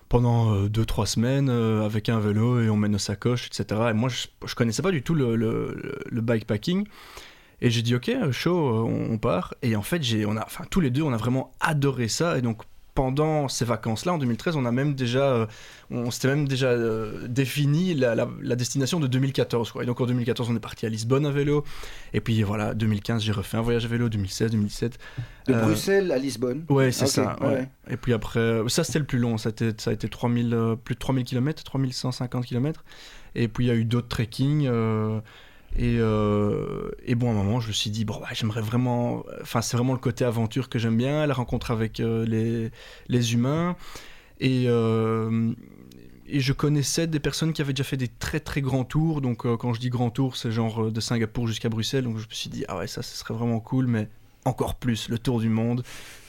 pendant 0.09 0.67
2-3 0.67 1.07
semaines 1.07 1.49
euh, 1.49 1.85
avec 1.85 2.09
un 2.09 2.21
vélo 2.21 2.61
et 2.61 2.71
on 2.71 2.77
met 2.77 2.89
nos 2.89 2.99
sacoches, 2.99 3.47
etc. 3.47 3.89
Et 3.91 3.93
moi, 3.93 4.09
je, 4.09 4.27
je 4.45 4.55
connaissais 4.55 4.83
pas 4.83 4.91
du 4.91 5.03
tout 5.03 5.15
le, 5.15 5.37
le, 5.37 6.21
bikepacking. 6.21 6.87
Et 7.61 7.71
j'ai 7.71 7.83
dit 7.83 7.95
Ok, 7.95 8.11
chaud, 8.33 8.69
euh, 8.69 8.83
on, 8.83 9.13
on 9.15 9.19
part. 9.19 9.55
Et 9.63 9.77
en 9.77 9.83
fait, 9.83 10.03
j'ai, 10.03 10.27
on 10.27 10.37
a, 10.37 10.47
tous 10.71 10.81
les 10.81 10.91
deux, 10.91 11.03
on 11.03 11.13
a 11.13 11.17
vraiment 11.17 11.53
adoré 11.61 12.09
ça. 12.09 12.39
Et 12.39 12.43
donc, 12.43 12.63
pendant 12.97 13.47
ces 13.47 13.65
vacances-là, 13.65 14.15
en 14.15 14.19
2013, 14.19 14.57
on 14.57 14.65
a 14.65 14.73
même 14.73 14.95
déjà, 14.95 15.21
euh, 15.21 15.47
on 15.93 16.11
s'était 16.11 16.27
même 16.29 16.49
déjà 16.49 16.67
euh, 16.71 17.29
défini 17.29 17.95
la, 17.95 18.17
la- 18.17 18.29
la 18.43 18.57
destination 18.57 18.99
de 18.99 19.07
2014. 19.07 19.71
Quoi. 19.71 19.85
Et 19.85 19.87
donc 19.87 20.01
en 20.01 20.07
2014, 20.07 20.51
on 20.51 20.57
est 20.57 20.61
parti 20.61 20.85
à 20.87 20.89
Lisbonne 20.89 21.25
à 21.27 21.31
vélo. 21.31 21.63
Et 22.13 22.21
puis 22.21 22.43
voilà, 22.43 22.75
2015, 22.75 23.23
j'ai 23.23 23.31
refait 23.31 23.57
un 23.59 23.63
voyage 23.63 23.85
à 23.85 23.89
vélo, 23.89 24.09
2016, 24.09 24.51
2017. 24.51 24.99
De 25.47 25.53
Euh, 25.55 25.61
Bruxelles 25.63 26.11
à 26.11 26.19
Lisbonne 26.19 26.65
Ouais, 26.69 26.91
c'est 26.91 27.05
Ok, 27.05 27.11
ça. 27.11 27.37
ouais. 27.43 27.47
ouais. 27.47 27.69
Et 27.91 27.97
puis 27.97 28.13
après, 28.13 28.63
ça 28.67 28.83
c'était 28.83 28.99
le 28.99 29.05
plus 29.05 29.21
long, 29.21 29.39
ça 29.39 29.51
a 29.51 29.53
été, 29.53 29.71
ça 29.79 29.91
a 29.91 29.93
été 29.93 30.09
3000, 30.09 30.53
euh, 30.55 30.75
plus 30.75 30.95
de 30.97 30.99
3000 30.99 31.25
km, 31.25 31.63
3150 31.63 32.45
km. 32.47 32.83
Et 33.37 33.47
puis 33.47 33.67
il 33.67 33.69
y 33.69 33.71
a 33.71 33.75
eu 33.75 33.85
d'autres 33.85 34.09
trekking. 34.09 34.67
euh, 34.67 35.21
et, 35.79 35.99
euh, 35.99 36.91
et 37.05 37.15
bon, 37.15 37.29
à 37.29 37.31
un 37.33 37.35
moment, 37.35 37.61
je 37.61 37.69
me 37.69 37.73
suis 37.73 37.91
dit, 37.91 38.05
bon, 38.05 38.19
bah, 38.21 38.29
j'aimerais 38.33 38.63
vraiment. 38.63 39.25
Enfin, 39.43 39.61
c'est 39.61 39.77
vraiment 39.77 39.93
le 39.93 39.99
côté 39.99 40.25
aventure 40.25 40.69
que 40.71 40.79
j'aime 40.79 40.97
bien, 40.97 41.27
la 41.27 41.35
rencontre 41.35 41.71
avec 41.71 42.01
euh, 42.01 42.25
les, 42.25 42.71
les 43.09 43.35
humains. 43.35 43.77
Et, 44.41 44.65
euh, 44.69 45.53
et 46.27 46.41
je 46.41 46.53
connaissais 46.55 47.07
des 47.07 47.21
personnes 47.21 47.53
qui 47.53 47.61
avaient 47.61 47.75
déjà 47.75 47.85
fait 47.85 47.99
des 47.99 48.09
très 48.09 48.41
très 48.41 48.63
grands 48.63 48.85
tours. 48.85 49.21
Donc, 49.21 49.47
quand 49.59 49.75
je 49.75 49.81
dis 49.81 49.91
grand 49.91 50.11
tour, 50.11 50.37
c'est 50.37 50.51
genre 50.51 50.91
de 50.91 51.01
Singapour 51.01 51.47
jusqu'à 51.47 51.69
Bruxelles. 51.69 52.05
Donc, 52.05 52.19
je 52.19 52.27
me 52.27 52.33
suis 52.35 52.49
dit, 52.49 52.65
ah 52.69 52.79
ouais, 52.79 52.87
ça, 52.87 53.03
ce 53.03 53.17
serait 53.17 53.35
vraiment 53.35 53.61
cool, 53.61 53.87
mais 53.87 54.09
encore 54.47 54.77
plus, 54.77 55.11
le 55.11 55.19
tour 55.19 55.41
du 55.41 55.51
monde. 55.51 55.83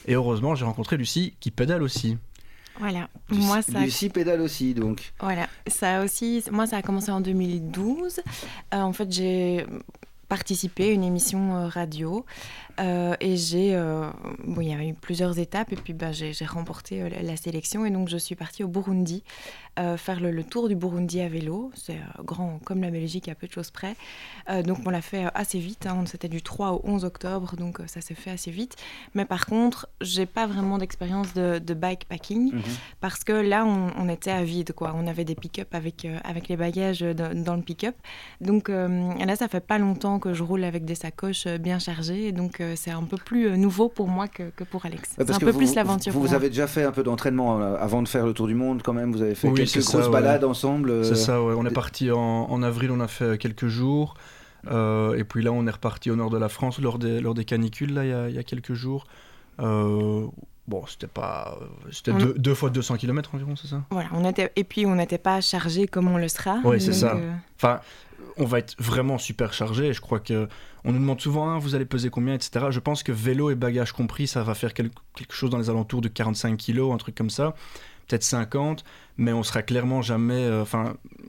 Et 0.07 0.13
heureusement, 0.15 0.55
j'ai 0.55 0.65
rencontré 0.65 0.97
Lucie 0.97 1.35
qui 1.39 1.51
pédale 1.51 1.83
aussi. 1.83 2.17
Voilà. 2.79 3.09
Moi, 3.29 3.61
ça, 3.61 3.79
Lucie 3.79 4.09
pédale 4.09 4.41
aussi, 4.41 4.73
donc. 4.73 5.13
voilà. 5.19 5.47
Ça 5.67 6.03
aussi, 6.03 6.43
moi, 6.51 6.67
ça 6.67 6.77
a 6.77 6.81
commencé 6.81 7.11
en 7.11 7.21
2012. 7.21 8.19
Euh, 8.73 8.81
en 8.81 8.93
fait, 8.93 9.11
j'ai 9.11 9.65
participé 10.29 10.89
à 10.89 10.91
une 10.91 11.03
émission 11.05 11.55
euh, 11.55 11.67
radio 11.69 12.25
euh, 12.81 13.15
et 13.21 13.37
j'ai 13.37 13.73
euh, 13.75 14.09
bon 14.45 14.59
il 14.59 14.67
y 14.67 14.73
a 14.73 14.83
eu 14.83 14.93
plusieurs 14.93 15.39
étapes 15.39 15.71
et 15.71 15.77
puis 15.77 15.93
bah, 15.93 16.11
j'ai 16.11 16.33
remporté 16.45 17.09
la- 17.09 17.21
la 17.21 17.37
sélection 17.37 17.85
et 17.85 17.91
donc 17.91 18.09
je 18.09 18.17
suis 18.17 18.35
partie 18.35 18.61
au 18.65 18.67
Burundi 18.67 19.23
euh, 19.77 19.97
faire 19.97 20.19
le, 20.19 20.31
le 20.31 20.43
tour 20.43 20.67
du 20.69 20.75
Burundi 20.75 21.21
à 21.21 21.29
vélo. 21.29 21.71
C'est 21.75 21.93
euh, 21.95 22.23
grand 22.23 22.59
comme 22.63 22.81
la 22.81 22.89
Belgique 22.91 23.27
à 23.29 23.35
peu 23.35 23.47
de 23.47 23.51
choses 23.51 23.71
près. 23.71 23.95
Euh, 24.49 24.63
donc 24.63 24.79
on 24.85 24.89
l'a 24.89 25.01
fait 25.01 25.25
assez 25.35 25.59
vite 25.59 25.85
hein. 25.87 26.03
c'était 26.05 26.29
du 26.29 26.41
3 26.41 26.71
au 26.71 26.81
11 26.83 27.03
octobre 27.05 27.55
donc 27.57 27.79
euh, 27.79 27.83
ça 27.87 28.01
s'est 28.01 28.13
fait 28.15 28.31
assez 28.31 28.51
vite. 28.51 28.75
Mais 29.15 29.25
par 29.25 29.45
contre 29.45 29.87
j'ai 30.01 30.25
pas 30.25 30.47
vraiment 30.47 30.77
d'expérience 30.77 31.33
de, 31.33 31.59
de 31.59 31.73
bikepacking 31.73 32.53
Mhm. 32.53 32.61
parce 33.01 33.23
que 33.23 33.33
là 33.33 33.65
on, 33.65 33.91
on 33.97 34.09
était 34.09 34.31
à 34.31 34.43
vide 34.43 34.73
quoi. 34.73 34.93
On 34.95 35.07
avait 35.07 35.25
des 35.25 35.35
pick-up 35.35 35.73
avec 35.73 36.05
euh, 36.05 36.17
avec 36.23 36.47
les 36.47 36.57
bagages 36.57 37.01
dans, 37.01 37.55
le 37.55 37.61
pick-up. 37.61 37.95
Donc 38.41 38.69
euh, 38.69 39.13
là 39.25 39.35
ça 39.35 39.47
fait 39.47 39.59
pas 39.59 39.77
longtemps 39.77 40.19
que 40.19 40.33
je 40.33 40.43
roule 40.43 40.63
avec 40.63 40.85
des 40.85 40.95
sacoches 40.95 41.47
bien 41.47 41.79
chargées. 41.79 42.31
Donc 42.31 42.61
euh, 42.61 42.73
c'est 42.75 42.91
un 42.91 43.03
peu 43.03 43.17
plus 43.17 43.57
nouveau 43.57 43.89
pour 43.89 44.07
moi 44.07 44.27
que, 44.27 44.49
que 44.55 44.63
pour 44.63 44.85
Alex. 44.85 45.15
C'est 45.17 45.29
un 45.31 45.39
peu 45.39 45.51
vous- 45.51 45.57
plus 45.57 45.75
l'aventure 45.75 46.13
Vous, 46.13 46.21
vous 46.21 46.33
avez 46.33 46.49
déjà 46.49 46.67
fait 46.67 46.83
un 46.83 46.91
peu 46.91 47.03
d'entraînement 47.03 47.59
avant 47.75 48.01
de 48.01 48.07
faire 48.07 48.25
le 48.25 48.33
tour 48.33 48.47
du 48.47 48.55
monde, 48.55 48.81
quand 48.83 48.93
même. 48.93 49.11
Vous 49.11 49.21
avez 49.21 49.35
fait 49.35 49.47
Oui, 49.49 49.66
quelques 49.71 49.85
c'est 49.85 49.91
ça, 49.91 49.97
grosses 49.99 50.07
ouais. 50.07 50.13
balades 50.13 50.43
ensemble. 50.43 50.89
euh, 50.89 51.03
C'est 51.03 51.15
ça, 51.15 51.41
ouais. 51.43 51.53
On 51.57 51.65
est 51.65 51.71
parti 51.73 52.11
en, 52.11 52.19
en 52.19 52.63
avril, 52.63 52.91
on 52.91 52.99
a 52.99 53.07
fait 53.07 53.37
quelques 53.37 53.67
jours. 53.67 54.15
Euh, 54.69 55.15
et 55.17 55.23
puis 55.23 55.43
là, 55.43 55.51
on 55.51 55.65
est 55.67 55.71
reparti 55.71 56.09
au 56.11 56.15
nord 56.15 56.29
de 56.29 56.37
la 56.37 56.49
France 56.49 56.79
lors 56.79 56.99
des, 56.99 57.21
lors 57.21 57.33
des 57.33 57.45
canicules, 57.45 57.93
là, 57.93 58.03
il 58.03 58.09
y 58.09 58.13
a, 58.13 58.29
il 58.29 58.35
y 58.35 58.39
a 58.39 58.43
quelques 58.43 58.73
jours. 58.73 59.05
Euh, 59.59 60.25
bon, 60.67 60.83
c'était 60.87 61.07
pas. 61.07 61.57
C'était 61.91 62.11
On- 62.11 62.17
deux, 62.17 62.33
deux 62.37 62.53
fois 62.53 62.69
200 62.69 62.97
km 62.97 63.33
environ, 63.35 63.55
c'est 63.55 63.67
ça? 63.67 63.83
Voilà 63.91 64.09
on 64.13 64.25
était 64.25 64.51
et 64.55 64.63
puis 64.63 64.85
on 64.85 64.95
n'était 64.95 65.17
pas 65.17 65.41
chargé 65.41 65.87
comme 65.87 66.07
on 66.07 66.17
le 66.17 66.27
sera 66.27 66.57
Ouais, 66.63 66.79
c'est 66.79 66.93
ça. 66.93 67.15
euh, 67.15 67.31
Enfin, 67.55 67.79
on 68.37 68.45
va 68.45 68.59
être 68.59 68.75
vraiment 68.77 69.17
super 69.17 69.53
chargé. 69.53 69.93
Je 69.93 70.01
crois 70.01 70.19
que 70.19 70.47
on 70.83 70.91
nous 70.91 70.99
demande 70.99 71.19
souvent, 71.21 71.49
hein, 71.49 71.57
vous 71.59 71.73
allez 71.75 71.85
peser 71.85 72.09
combien, 72.09 72.33
etc. 72.33 72.67
Je 72.69 72.79
pense 72.79 73.03
que 73.03 73.11
vélo 73.11 73.49
et 73.49 73.55
bagages 73.55 73.91
compris, 73.93 74.27
ça 74.27 74.43
va 74.43 74.53
faire 74.53 74.73
quel- 74.73 74.91
quelque 75.15 75.33
chose 75.33 75.49
dans 75.49 75.57
les 75.57 75.69
alentours 75.69 76.01
de 76.01 76.07
45 76.07 76.55
kilos, 76.57 76.93
un 76.93 76.97
truc 76.97 77.15
comme 77.15 77.29
ça, 77.31 77.55
peut-être 78.07 78.23
50. 78.23 78.83
Mais 79.17 79.33
on 79.33 79.43
sera 79.43 79.61
clairement 79.61 80.01
jamais, 80.01 80.43
euh, 80.43 80.63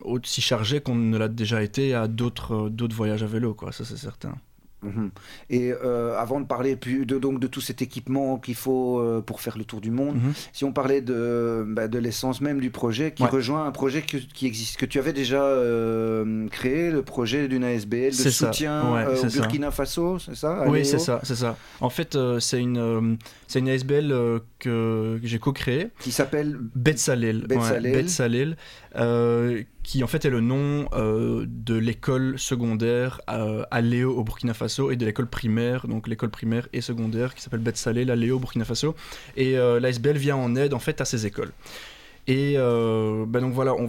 aussi 0.02 0.40
chargé 0.40 0.80
qu'on 0.80 0.94
ne 0.94 1.16
l'a 1.16 1.28
déjà 1.28 1.62
été 1.62 1.94
à 1.94 2.06
d'autres 2.09 2.68
euh, 2.68 2.88
voyages 2.90 3.22
à 3.22 3.26
vélo, 3.26 3.55
quoi. 3.55 3.72
Ça, 3.72 3.84
c'est 3.84 3.96
certain. 3.96 4.34
Mhm. 4.82 5.10
Et 5.50 5.72
euh, 5.72 6.16
avant 6.16 6.40
de 6.40 6.46
parler 6.46 6.76
de, 6.76 7.18
donc, 7.18 7.40
de 7.40 7.46
tout 7.48 7.60
cet 7.60 7.82
équipement 7.82 8.38
qu'il 8.38 8.55
faut 8.55 9.00
euh, 9.00 9.20
pour 9.20 9.40
faire 9.40 9.59
le 9.59 9.64
tour 9.64 9.80
du 9.80 9.90
monde, 9.90 10.16
Mhm. 10.16 10.32
si 10.52 10.64
on 10.64 10.72
parlait 10.72 11.00
de, 11.00 11.64
bah, 11.66 11.88
de 11.88 11.98
l'essence 11.98 12.40
même 12.40 12.60
du 12.60 12.70
projet, 12.70 13.12
qui 13.12 13.24
Ouais. 13.24 13.28
rejoint 13.28 13.66
un 13.66 13.72
projet 13.72 14.02
que- 14.02 14.18
qui 14.18 14.46
existe, 14.46 14.76
que 14.76 14.86
tu 14.86 14.98
avais 15.00 15.12
déjà 15.12 15.42
euh, 15.42 16.46
créé, 16.48 16.90
le 16.90 17.02
projet 17.02 17.48
d'une 17.48 17.64
ASBL 17.64 18.10
de 18.10 18.30
soutien 18.30 18.92
Ouais, 18.94 19.06
au 19.06 19.16
ça. 19.16 19.28
Burkina 19.28 19.70
Faso, 19.72 20.18
c'est 20.20 20.36
ça 20.36 20.64
Oui, 20.68 20.84
c'est 20.84 20.98
ça, 21.00 21.20
c'est 21.24 21.34
ça. 21.36 21.56
En 21.80 21.90
fait, 21.90 22.16
c'est 22.38 22.60
une, 22.60 23.18
c'est 23.48 23.59
une 23.59 23.68
ASBL 23.68 24.09
que, 24.60 25.18
que 25.18 25.20
j'ai 25.24 25.38
co-créée. 25.40 25.88
Qui 26.00 26.12
s'appelle 26.12 26.56
Betsalel. 26.76 27.46
Betsalel. 27.48 27.92
Ouais, 27.92 28.02
Betsalel, 28.02 28.56
qui 29.89 30.05
en 30.05 30.06
fait 30.06 30.27
est 30.27 30.31
le 30.31 30.43
nom 30.43 30.86
euh, 30.93 31.47
de 31.48 31.74
l'école 31.74 32.39
secondaire 32.39 33.23
euh, 33.31 33.65
à 33.70 33.81
Léo 33.81 34.15
au 34.15 34.23
Burkina 34.23 34.52
Faso 34.52 34.90
et 34.90 34.97
de 34.97 35.06
l'école 35.06 35.28
primaire, 35.28 35.89
donc 35.89 36.09
l'école 36.09 36.28
primaire 36.28 36.69
et 36.74 36.82
secondaire 36.82 37.35
qui 37.35 37.40
s'appelle 37.40 37.60
Betsalel 37.60 38.10
à 38.10 38.16
Léo 38.16 38.36
au 38.36 38.39
Burkina 38.39 38.66
Faso. 38.66 38.94
Et 39.39 39.56
euh, 39.56 39.81
l'ASBL 39.81 40.19
vient 40.19 40.36
en 40.36 40.56
aide 40.56 40.74
en 40.74 40.78
fait 40.78 41.01
à 41.01 41.06
ces 41.06 41.24
écoles. 41.24 41.52
Et 42.27 42.56
ben 42.59 43.40
donc 43.40 43.55
voilà, 43.55 43.73
on, 43.73 43.89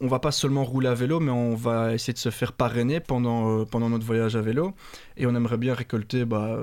on 0.00 0.06
va 0.06 0.18
pas 0.18 0.32
seulement 0.32 0.64
rouler 0.64 0.88
à 0.88 0.94
vélo, 0.94 1.20
mais 1.20 1.30
on 1.30 1.54
va 1.54 1.94
essayer 1.94 2.12
de 2.12 2.18
se 2.18 2.30
faire 2.30 2.52
parrainer 2.52 3.00
pendant, 3.00 3.60
euh, 3.60 3.88
notre 3.88 4.04
voyage 4.04 4.34
à 4.36 4.40
vélo. 4.40 4.72
Et 5.16 5.26
on 5.26 5.34
aimerait 5.34 5.58
bien 5.58 5.74
récolter, 5.74 6.24
bah, 6.24 6.58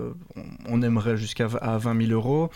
on, 0.68 0.81
aimerait 0.81 1.18
jusqu'à 1.18 1.47
à 1.61 1.77
20 1.77 2.07
000 2.07 2.11
euros. 2.14 2.49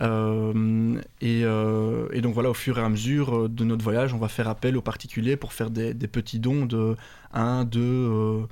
Euh, 0.00 1.00
et, 1.20 1.42
euh, 1.44 2.06
et 2.12 2.20
donc 2.20 2.34
voilà, 2.34 2.50
au 2.50 2.54
fur 2.54 2.78
et 2.78 2.82
à 2.82 2.88
mesure 2.88 3.48
de 3.48 3.64
notre 3.64 3.82
voyage, 3.82 4.14
on 4.14 4.18
va 4.18 4.28
faire 4.28 4.48
appel 4.48 4.76
aux 4.76 4.82
particuliers 4.82 5.36
pour 5.36 5.52
faire 5.52 5.70
des, 5.70 5.94
petits 5.94 6.38
dons 6.38 6.66
de 6.66 6.96
1, 7.32 7.64
2, 7.64 7.80
euh, 7.80 8.42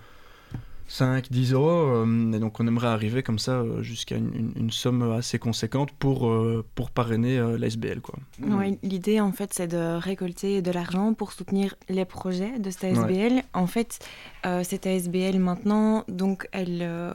5, 0.88 1.30
10 1.30 1.52
euros. 1.52 1.68
euh, 1.68 2.32
et 2.32 2.38
donc 2.38 2.60
on 2.60 2.66
aimerait 2.66 2.86
arriver 2.88 3.22
comme 3.22 3.38
ça 3.38 3.52
euh, 3.60 3.82
jusqu'à 3.82 4.16
une, 4.16 4.30
une- 4.34 4.52
une 4.56 4.70
somme 4.70 5.02
assez 5.12 5.38
conséquente 5.38 5.90
pour, 5.98 6.28
euh, 6.28 6.64
pour 6.74 6.90
parrainer 6.90 7.38
euh, 7.38 7.58
la 7.58 7.66
SBL. 7.66 8.00
Quoi. 8.00 8.18
Ouais, 8.46 8.78
L'idée, 8.82 9.20
en 9.20 9.32
fait, 9.32 9.52
c'est 9.52 9.68
de 9.68 9.96
récolter 9.98 10.62
de 10.62 10.70
l'argent 10.70 11.14
pour 11.14 11.32
soutenir 11.32 11.74
les 11.88 12.04
projets 12.04 12.58
de 12.58 12.70
cette 12.70 12.96
Ouais. 12.96 12.98
ASBL. 12.98 13.42
En 13.52 13.66
fait, 13.66 13.98
euh, 14.46 14.62
cette 14.62 14.86
ASBL, 14.86 15.38
maintenant, 15.38 16.04
donc, 16.08 16.46
elle, 16.52 16.80
euh, 16.82 17.14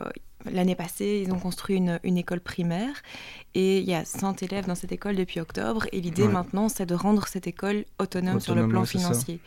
l'année 0.51 0.75
passée, 0.75 1.23
ils 1.25 1.31
ont 1.31 1.39
construit 1.39 1.77
une, 1.77 1.99
une 2.03 2.17
école 2.17 2.39
primaire 2.41 2.93
et 3.53 3.79
il 3.79 3.83
y 3.89 3.93
a 3.93 4.05
100 4.05 4.43
élèves 4.43 4.65
dans 4.67 4.75
cette 4.75 4.91
école 4.91 5.15
depuis 5.15 5.39
octobre. 5.39 5.85
Et 5.91 5.99
l'idée, 6.01 6.23
Ouais. 6.23 6.31
maintenant, 6.31 6.69
c'est 6.69 6.85
de 6.85 6.95
rendre 6.95 7.27
cette 7.27 7.47
école 7.47 7.85
autonome, 7.99 8.39
sur 8.39 8.55
le 8.55 8.67
plan 8.67 8.85
ça. 8.85 8.91
financier 8.91 9.39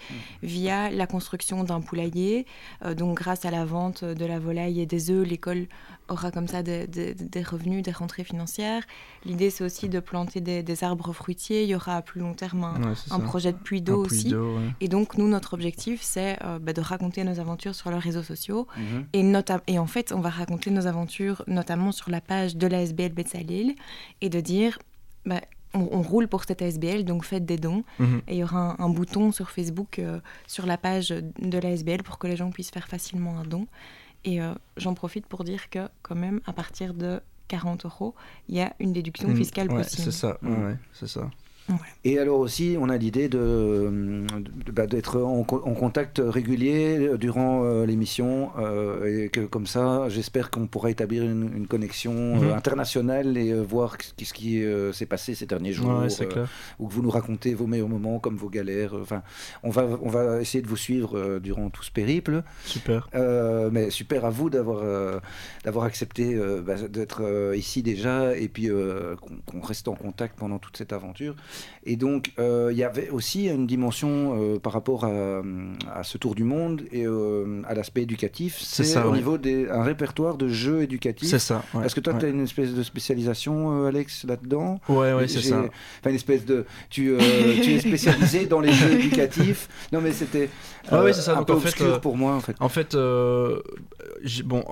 via 0.43 0.91
la 0.91 1.07
construction 1.07 1.65
d'un 1.65 1.81
poulailler. 1.81 2.47
Euh, 2.85 2.95
donc, 2.95 3.17
grâce 3.17 3.45
à 3.45 3.51
la 3.51 3.65
vente 3.65 4.05
de 4.05 4.25
la 4.27 4.39
volaille 4.39 4.81
et 4.81 4.87
des 4.87 5.11
œufs, 5.11 5.27
l'école 5.27 5.67
aura 6.09 6.31
comme 6.31 6.49
ça 6.49 6.63
des, 6.63 6.87
des- 6.87 7.15
des 7.15 7.43
revenus, 7.43 7.83
des 7.83 7.91
rentrées 7.93 8.25
financières. 8.25 8.83
L'idée, 9.25 9.49
c'est 9.49 9.65
aussi 9.65 9.89
de 9.89 10.01
planter 10.01 10.43
des, 10.43 10.63
des 10.63 10.85
arbres 10.85 11.13
fruitiers. 11.15 11.63
Il 11.63 11.69
y 11.71 11.75
aura 11.75 11.97
à 11.97 12.03
plus 12.03 12.21
long 12.21 12.35
terme 12.35 12.65
un, 12.65 13.19
Ouais, 13.19 13.25
projet 13.25 13.53
de 13.53 13.57
puits 13.59 13.81
d'eau 13.81 14.05
aussi. 14.05 14.35
ouais. 14.35 14.69
Et 14.83 14.89
donc, 14.89 15.17
nous, 15.17 15.29
notre 15.29 15.55
objectif, 15.55 16.03
c'est 16.03 16.37
euh, 16.45 16.59
bah, 16.59 16.75
de 16.75 16.81
raconter 16.83 17.25
nos 17.25 17.41
aventures 17.41 17.75
sur 17.75 17.91
leurs 17.91 18.03
réseaux 18.03 18.23
sociaux. 18.23 18.67
Et, 19.15 19.23
nota- 19.23 19.63
et 19.67 19.79
en 19.79 19.87
fait, 19.87 20.13
on 20.13 20.21
va 20.21 20.29
raconter 20.29 20.71
nos 20.71 20.87
aventures 20.87 21.43
notamment 21.47 21.91
sur 21.93 22.11
la 22.11 22.21
page 22.21 22.57
de 22.57 22.67
la 22.67 22.83
SBL 22.83 23.13
Betsalil 23.13 23.75
et 24.21 24.29
de 24.29 24.41
dire, 24.41 24.79
bah, 25.27 25.41
on, 25.75 25.89
on 25.91 26.03
roule 26.03 26.29
pour 26.29 26.45
cette 26.45 26.63
SBL, 26.63 27.05
donc 27.05 27.25
faites 27.25 27.45
des 27.45 27.57
dons. 27.57 27.85
Mhm. 27.99 28.23
Et 28.29 28.35
il 28.35 28.39
y 28.39 28.45
aura 28.45 28.77
un, 28.79 28.85
un 28.85 28.89
bouton 28.89 29.33
sur 29.33 29.51
Facebook, 29.51 29.99
euh, 29.99 30.21
sur 30.47 30.67
la 30.67 30.79
page 30.79 31.09
de 31.09 31.59
la 31.59 31.71
SBL, 31.71 32.03
pour 32.03 32.19
que 32.19 32.27
les 32.27 32.37
gens 32.37 32.51
puissent 32.51 32.71
faire 32.71 32.89
facilement 32.89 33.39
un 33.39 33.45
don. 33.45 33.67
Et 34.25 34.41
euh, 34.41 34.55
j'en 34.77 34.95
profite 34.95 35.27
pour 35.27 35.45
dire 35.45 35.69
que, 35.69 35.89
quand 36.03 36.15
même, 36.15 36.41
à 36.47 36.53
partir 36.53 36.95
de 36.95 37.21
40 37.49 37.85
euros, 37.85 38.15
il 38.49 38.57
y 38.57 38.61
a 38.61 38.75
une 38.81 38.93
déduction 38.93 39.35
fiscale 39.35 39.69
ouais, 39.71 39.83
possible. 39.83 40.05
C'est 40.05 40.19
ça, 40.19 40.39
ouais, 40.43 40.77
c'est 40.93 41.09
ça. 41.09 41.31
Et 42.05 42.19
alors 42.19 42.39
aussi, 42.41 42.77
on 42.79 42.91
a 42.91 42.97
l'idée 42.99 43.29
de, 43.31 44.25
bah, 44.71 44.87
d'être 44.87 45.21
en, 45.23 45.43
co- 45.45 45.63
en 45.65 45.73
contact 45.73 46.21
régulier 46.23 47.11
durant 47.19 47.65
euh, 47.65 47.87
l'émission 47.87 48.51
euh, 48.59 49.25
et 49.25 49.29
que 49.31 49.41
comme 49.41 49.67
ça, 49.67 50.09
j'espère 50.11 50.51
qu'on 50.51 50.67
pourra 50.67 50.91
établir 50.91 51.23
une, 51.23 51.51
une 51.57 51.67
connexion 51.67 52.13
euh, 52.13 52.35
Mhm. 52.51 52.53
internationale 52.53 53.37
et 53.39 53.51
euh, 53.53 53.63
voir 53.63 53.97
qu- 53.97 54.25
ce 54.25 54.33
qui 54.35 54.63
euh, 54.63 54.93
s'est 54.93 55.07
passé 55.07 55.35
ces 55.35 55.47
derniers 55.47 55.73
jours. 55.73 56.01
Ouais, 56.03 56.09
euh, 56.21 56.27
clair. 56.27 56.49
ou 56.79 56.89
que 56.89 56.93
vous 56.93 57.03
nous 57.03 57.11
racontez 57.11 57.55
vos 57.55 57.67
meilleurs 57.67 57.89
moments 57.89 58.19
comme 58.19 58.37
vos 58.37 58.51
galères. 58.51 58.93
Enfin, 59.01 59.23
on 59.63 59.71
va, 59.71 59.87
on 60.03 60.11
va 60.11 60.43
essayer 60.43 60.61
de 60.61 60.69
vous 60.69 60.77
suivre 60.77 61.17
euh, 61.19 61.41
durant 61.41 61.71
tout 61.71 61.83
ce 61.83 61.91
périple. 61.91 62.43
Super. 62.67 63.09
Euh, 63.15 63.71
mais 63.73 63.89
super 63.89 64.27
à 64.27 64.31
vous 64.31 64.51
d'avoir 64.51 64.81
euh, 64.83 65.19
d'avoir 65.65 65.87
accepté 65.87 66.35
euh, 66.35 66.61
bah, 66.61 66.75
d'être 66.89 67.23
euh, 67.23 67.57
ici 67.57 67.83
déjà 67.83 68.37
et 68.37 68.49
puis 68.49 68.71
euh, 68.71 69.17
qu'on 69.17 69.37
qu'on 69.47 69.61
reste 69.67 69.89
en 69.89 69.95
contact 69.95 70.39
pendant 70.39 70.59
toute 70.59 70.77
cette 70.77 70.93
aventure. 70.93 71.35
Et 71.87 71.97
donc, 71.97 72.33
euh, 72.39 72.71
il 72.73 72.79
y 72.79 72.83
avait 72.85 73.11
aussi 73.11 73.47
une 73.49 73.67
dimension 73.67 74.37
euh, 74.41 74.59
par 74.59 74.73
rapport 74.73 75.05
à, 75.05 75.43
à 75.95 76.03
ce 76.03 76.17
tour 76.17 76.35
du 76.35 76.45
monde 76.45 76.83
et 76.93 77.07
euh, 77.07 77.61
à 77.67 77.75
l'aspect 77.75 78.03
éducatif. 78.03 78.59
C'est 78.59 78.97
au 78.99 79.11
ouais. 79.11 79.17
niveau 79.19 79.37
des 79.37 79.69
un 79.69 79.83
répertoire 79.83 80.37
de 80.37 80.49
jeux 80.49 80.83
éducatifs. 80.83 81.29
C'est 81.29 81.39
ça. 81.39 81.63
ouais, 81.75 81.85
Est-ce 81.85 81.95
que 81.95 82.01
toi, 82.01 82.15
ouais. 82.15 82.21
tu 82.21 82.27
as 82.27 82.29
une 82.31 82.43
espèce 82.43 82.73
de 82.73 82.83
spécialisation, 82.83 83.85
Alex, 83.87 84.25
là-dedans? 84.25 84.81
Ouais, 84.89 85.13
ouais, 85.13 85.29
c'est 85.29 85.43
ça. 85.43 85.59
Enfin, 85.59 86.11
une 86.11 86.17
espèce 86.17 86.47
de. 86.47 86.65
Tu, 86.89 87.15
tu 87.63 87.75
es 87.75 87.81
spécialisé 87.81 88.47
dans 88.47 88.61
les 88.61 88.73
jeux 88.73 88.93
éducatifs. 88.93 89.69
Non, 89.93 90.01
mais 90.01 90.13
c'était 90.13 90.49
c'est 90.91 91.13
ça. 91.15 91.33
un 91.35 91.37
Donc, 91.39 91.47
peu 91.47 91.53
en 91.55 91.61
fait, 91.61 91.69
obscur 91.69 92.01
pour 92.01 92.17
moi, 92.17 92.35
en 92.35 92.41
fait. 92.41 92.57
En 92.61 92.69
fait, 92.69 92.97
bon, 94.45 94.65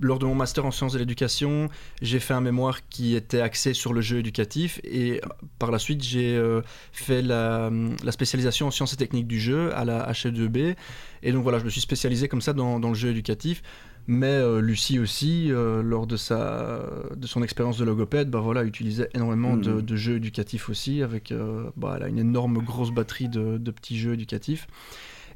lors 0.00 0.18
de 0.18 0.26
mon 0.26 0.34
master 0.34 0.64
en 0.64 0.70
sciences 0.70 0.92
de 0.92 0.98
l'éducation, 0.98 1.68
j'ai 2.02 2.20
fait 2.20 2.34
un 2.34 2.40
mémoire 2.40 2.88
qui 2.88 3.14
était 3.14 3.40
axé 3.40 3.74
sur 3.74 3.92
le 3.92 4.00
jeu 4.00 4.18
éducatif 4.18 4.80
et 4.84 5.20
euh, 5.24 5.28
par 5.58 5.70
la 5.70 5.78
suite, 5.78 6.02
j'ai 6.02 6.36
euh, 6.36 6.62
fait 6.92 7.22
la, 7.22 7.70
la 8.04 8.12
spécialisation 8.12 8.66
en 8.66 8.70
sciences 8.70 8.92
et 8.92 8.96
techniques 8.96 9.26
du 9.26 9.40
jeu 9.40 9.74
à 9.74 9.84
la 9.84 10.10
HE2B. 10.12 10.76
Et 11.22 11.32
donc 11.32 11.42
voilà, 11.42 11.58
je 11.58 11.64
me 11.64 11.70
suis 11.70 11.80
spécialisé 11.80 12.28
comme 12.28 12.40
ça 12.40 12.52
dans, 12.52 12.78
dans 12.80 12.88
le 12.88 12.94
jeu 12.94 13.10
éducatif. 13.10 13.62
Mais 14.06 14.26
euh, 14.26 14.60
Lucie 14.60 14.98
aussi, 14.98 15.52
euh, 15.52 15.82
lors 15.82 16.06
de, 16.06 16.16
sa, 16.16 16.82
de 17.14 17.26
son 17.26 17.42
expérience 17.42 17.76
de 17.76 17.84
logopède, 17.84 18.30
bah 18.30 18.40
voilà, 18.40 18.64
utilisait 18.64 19.10
énormément 19.14 19.56
de, 19.56 19.82
de 19.82 19.96
jeux 19.96 20.16
éducatifs 20.16 20.70
aussi, 20.70 21.02
avec 21.02 21.32
bah, 21.76 21.94
elle 21.96 22.02
a 22.04 22.08
une 22.08 22.18
énorme 22.18 22.58
grosse 22.58 22.90
batterie 22.90 23.28
de, 23.28 23.58
de 23.58 23.70
petits 23.70 23.98
jeux 23.98 24.14
éducatifs. 24.14 24.66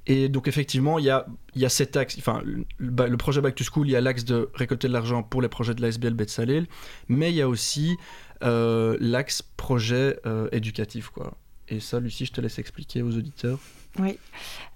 Et 0.07 0.29
donc 0.29 0.49
effectivement, 0.49 0.99
il 0.99 1.05
y 1.05 1.11
a, 1.11 1.27
y 1.55 1.65
a 1.65 1.69
cet 1.69 1.97
axe, 1.97 2.17
enfin 2.19 2.43
le, 2.45 2.65
le- 2.79 3.17
projet 3.17 3.41
Back 3.41 3.55
to 3.55 3.63
School, 3.65 3.87
il 3.89 3.93
y 3.93 3.97
a 3.97 4.01
l'axe 4.01 4.25
de 4.25 4.51
récolter 4.55 4.89
de 4.89 4.93
l'argent 4.93 5.23
pour 5.23 5.41
les 5.41 5.49
projets 5.49 5.75
de 5.75 5.81
l'ASBL 5.83 6.15
Betsalel, 6.15 6.67
mais 7.09 7.31
il 7.31 7.37
y 7.37 7.43
a 7.43 7.49
aussi 7.49 7.97
euh, 8.43 8.97
l'axe 9.01 9.43
projet 9.57 10.19
euh, 10.27 10.49
éducatif. 10.51 11.11
Quoi. 11.11 11.35
Et 11.69 11.79
ça, 11.79 12.01
Lucie, 12.01 12.27
je 12.27 12.33
te 12.33 12.41
laisse 12.41 12.59
expliquer 12.59 13.03
aux 13.03 13.17
auditeurs. 13.17 13.61
Oui. 13.99 14.19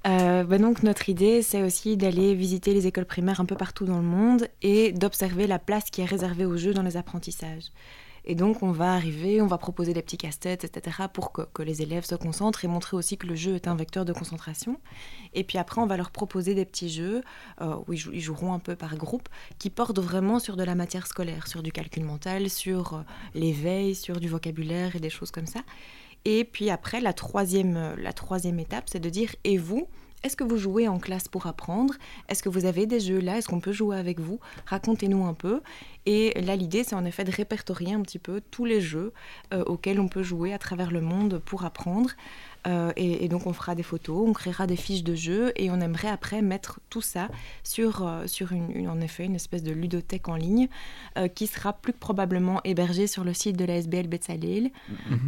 Euh, 0.07 0.45
bah 0.45 0.59
donc 0.59 0.83
notre 0.83 1.09
idée, 1.09 1.43
c'est 1.43 1.63
aussi 1.63 1.97
d'aller 1.97 2.35
visiter 2.35 2.73
les 2.75 2.87
écoles 2.87 3.07
primaires 3.07 3.41
un 3.41 3.47
peu 3.47 3.57
partout 3.57 3.85
dans 3.87 3.97
le 3.99 4.05
monde 4.07 4.47
et 4.63 4.93
d'observer 4.93 5.47
la 5.47 5.59
place 5.59 5.85
qui 5.91 6.03
est 6.03 6.07
réservée 6.07 6.45
aux 6.45 6.57
jeux 6.57 6.75
dans 6.75 6.83
les 6.83 6.97
apprentissages. 6.97 7.65
Et 8.27 8.35
donc 8.35 8.63
on 8.63 8.73
va 8.73 8.93
arriver, 8.95 9.41
on 9.41 9.47
va 9.47 9.59
proposer 9.59 9.93
des 9.93 10.03
petits 10.03 10.17
casse-têtes, 10.17 10.65
etc. 10.65 11.05
pour 11.13 11.33
que, 11.33 11.63
les 11.63 11.83
élèves 11.83 12.05
se 12.05 12.15
concentrent 12.15 12.65
et 12.65 12.69
montrer 12.69 12.97
aussi 12.97 13.17
que 13.17 13.27
le 13.27 13.35
jeu 13.35 13.55
est 13.55 13.69
un 13.69 13.77
vecteur 13.77 14.05
de 14.05 14.13
concentration. 14.13 14.79
Et 15.33 15.45
puis 15.45 15.59
après, 15.59 15.81
on 15.81 15.87
va 15.87 15.97
leur 15.97 16.11
proposer 16.11 16.55
des 16.55 16.65
petits 16.65 16.89
jeux 16.89 17.23
euh, 17.61 17.77
où 17.87 17.93
ils, 17.93 18.03
ils 18.13 18.21
joueront 18.21 18.53
un 18.53 18.59
peu 18.59 18.77
par 18.77 18.97
groupe 18.97 19.29
qui 19.59 19.71
portent 19.71 20.01
vraiment 20.01 20.39
sur 20.39 20.57
de 20.57 20.65
la 20.65 20.75
matière 20.75 21.07
scolaire, 21.07 21.47
sur 21.47 21.63
du 21.63 21.73
calcul 21.73 22.05
mental, 22.05 22.51
sur 22.51 22.95
euh, 22.95 23.01
l'éveil, 23.35 23.95
sur 23.95 24.21
du 24.21 24.29
vocabulaire 24.29 24.97
et 24.97 25.01
des 25.01 25.11
choses 25.11 25.31
comme 25.31 25.47
ça. 25.47 25.61
Et 26.25 26.45
puis 26.45 26.71
après, 26.71 27.01
la 27.01 27.13
troisième, 27.13 27.77
euh, 27.77 27.95
la 27.97 28.13
troisième 28.13 28.59
étape, 28.59 28.89
c'est 28.89 28.99
de 28.99 29.09
dire, 29.09 29.35
et 29.45 29.59
vous 29.59 29.87
est-ce 30.23 30.37
que 30.37 30.45
vous 30.45 30.57
jouez 30.57 30.89
en 30.89 30.99
classe 30.99 31.29
pour 31.29 31.47
apprendre? 31.47 31.95
Est-ce 32.29 32.43
que 32.43 32.49
vous 32.49 32.65
avez 32.65 32.87
des 32.87 33.01
jeux 33.01 33.21
là? 33.21 33.39
Est-ce 33.39 33.49
qu'on 33.49 33.61
peut 33.61 33.73
jouer 33.73 33.97
avec 33.97 34.19
vous? 34.19 34.41
Racontez-nous 34.67 35.25
un 35.25 35.35
peu. 35.35 35.61
Et 36.07 36.41
là, 36.41 36.57
l'idée, 36.57 36.85
c'est 36.85 36.95
en 36.95 37.05
effet 37.05 37.25
de 37.25 37.31
répertorier 37.31 37.95
un 37.95 38.03
petit 38.03 38.19
peu 38.19 38.41
tous 38.51 38.65
les 38.65 38.81
jeux 38.81 39.13
euh, 39.53 39.63
auxquels 39.65 40.01
on 40.01 40.09
peut 40.09 40.23
jouer 40.23 40.53
à 40.53 40.59
travers 40.59 40.91
le 40.91 41.01
monde 41.01 41.41
pour 41.45 41.65
apprendre. 41.65 42.11
Euh, 42.67 42.93
et, 42.97 43.25
et 43.25 43.29
donc, 43.29 43.47
on 43.47 43.53
fera 43.53 43.75
des 43.75 43.83
photos, 43.85 44.29
on 44.29 44.33
créera 44.33 44.67
des 44.67 44.77
fiches 44.77 45.05
de 45.05 45.15
jeux 45.15 45.53
et 45.57 45.71
on 45.71 45.81
aimerait 45.81 46.09
après 46.09 46.43
mettre 46.43 46.81
tout 46.91 47.01
ça 47.03 47.29
sur, 47.63 48.07
euh, 48.07 48.27
sur 48.27 48.53
une, 48.53 48.71
une- 48.73 48.89
en 48.89 49.01
effet, 49.01 49.25
une 49.25 49.37
espèce 49.37 49.63
de 49.63 49.73
ludothèque 49.73 50.29
en 50.29 50.35
ligne 50.37 50.69
euh, 51.17 51.29
qui 51.29 51.47
sera 51.47 51.73
plus 51.73 51.93
que 51.93 51.99
probablement 51.99 52.61
hébergée 52.65 53.07
sur 53.07 53.23
le 53.25 53.33
site 53.35 53.57
de 53.57 53.65
la 53.65 53.77
SBL 53.77 54.09
Betsalel. 54.09 54.71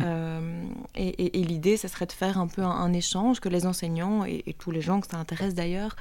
Euh, 0.03 0.63
et 0.95 1.09
et- 1.09 1.41
et 1.41 1.45
l'idée, 1.45 1.77
ça 1.77 1.89
serait 1.89 2.07
de 2.07 2.13
faire 2.13 2.39
un 2.39 2.47
peu 2.49 2.63
un, 2.63 2.71
un 2.71 2.93
échange, 2.93 3.41
que 3.41 3.49
les 3.49 3.67
enseignants 3.67 4.25
et, 4.25 4.43
tous 4.59 4.71
les 4.71 4.81
gens 4.81 5.01
que 5.01 5.07
ça 5.07 5.17
intéresse 5.19 5.55
d'ailleurs, 5.55 5.95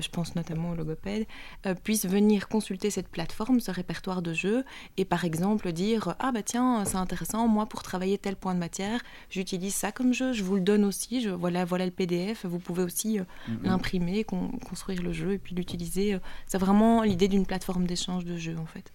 je 0.00 0.08
pense 0.08 0.34
notamment 0.34 0.70
aux 0.70 0.74
logopèdes, 0.74 1.26
euh, 1.66 1.74
puissent 1.74 2.06
venir 2.06 2.48
consulter 2.48 2.90
cette 2.90 3.08
plateforme, 3.08 3.60
ce 3.60 3.70
répertoire 3.70 4.22
de 4.22 4.32
jeux, 4.32 4.64
et 4.96 5.04
par 5.04 5.24
exemple 5.24 5.72
dire 5.72 6.14
Ah 6.18 6.32
bah 6.32 6.42
tiens, 6.42 6.84
c'est 6.84 6.96
intéressant, 6.96 7.46
moi 7.48 7.66
pour 7.66 7.82
travailler 7.82 8.18
tel 8.18 8.36
point 8.36 8.54
de 8.54 8.58
matière, 8.60 9.00
j'utilise 9.30 9.74
ça 9.74 9.92
comme 9.92 10.12
jeu, 10.14 10.32
je 10.32 10.42
vous 10.44 10.54
le 10.54 10.60
donne 10.62 10.84
aussi, 10.84 11.20
je, 11.20 11.30
voilà, 11.30 11.64
voilà 11.64 11.84
le 11.84 11.90
PDF, 11.92 12.46
vous 12.46 12.58
pouvez 12.58 12.82
aussi 12.82 13.18
euh, 13.18 13.24
l'imprimer, 13.62 14.24
con- 14.24 14.50
construire 14.68 15.02
le 15.02 15.12
jeu 15.12 15.32
et 15.32 15.38
puis 15.38 15.54
l'utiliser. 15.54 16.14
euh. 16.14 16.18
C'est 16.46 16.58
vraiment 16.58 17.02
l'idée 17.02 17.28
d'une 17.28 17.46
plateforme 17.46 17.86
d'échange 17.86 18.24
de 18.24 18.36
jeux 18.36 18.56
en 18.58 18.66
fait. 18.66 18.92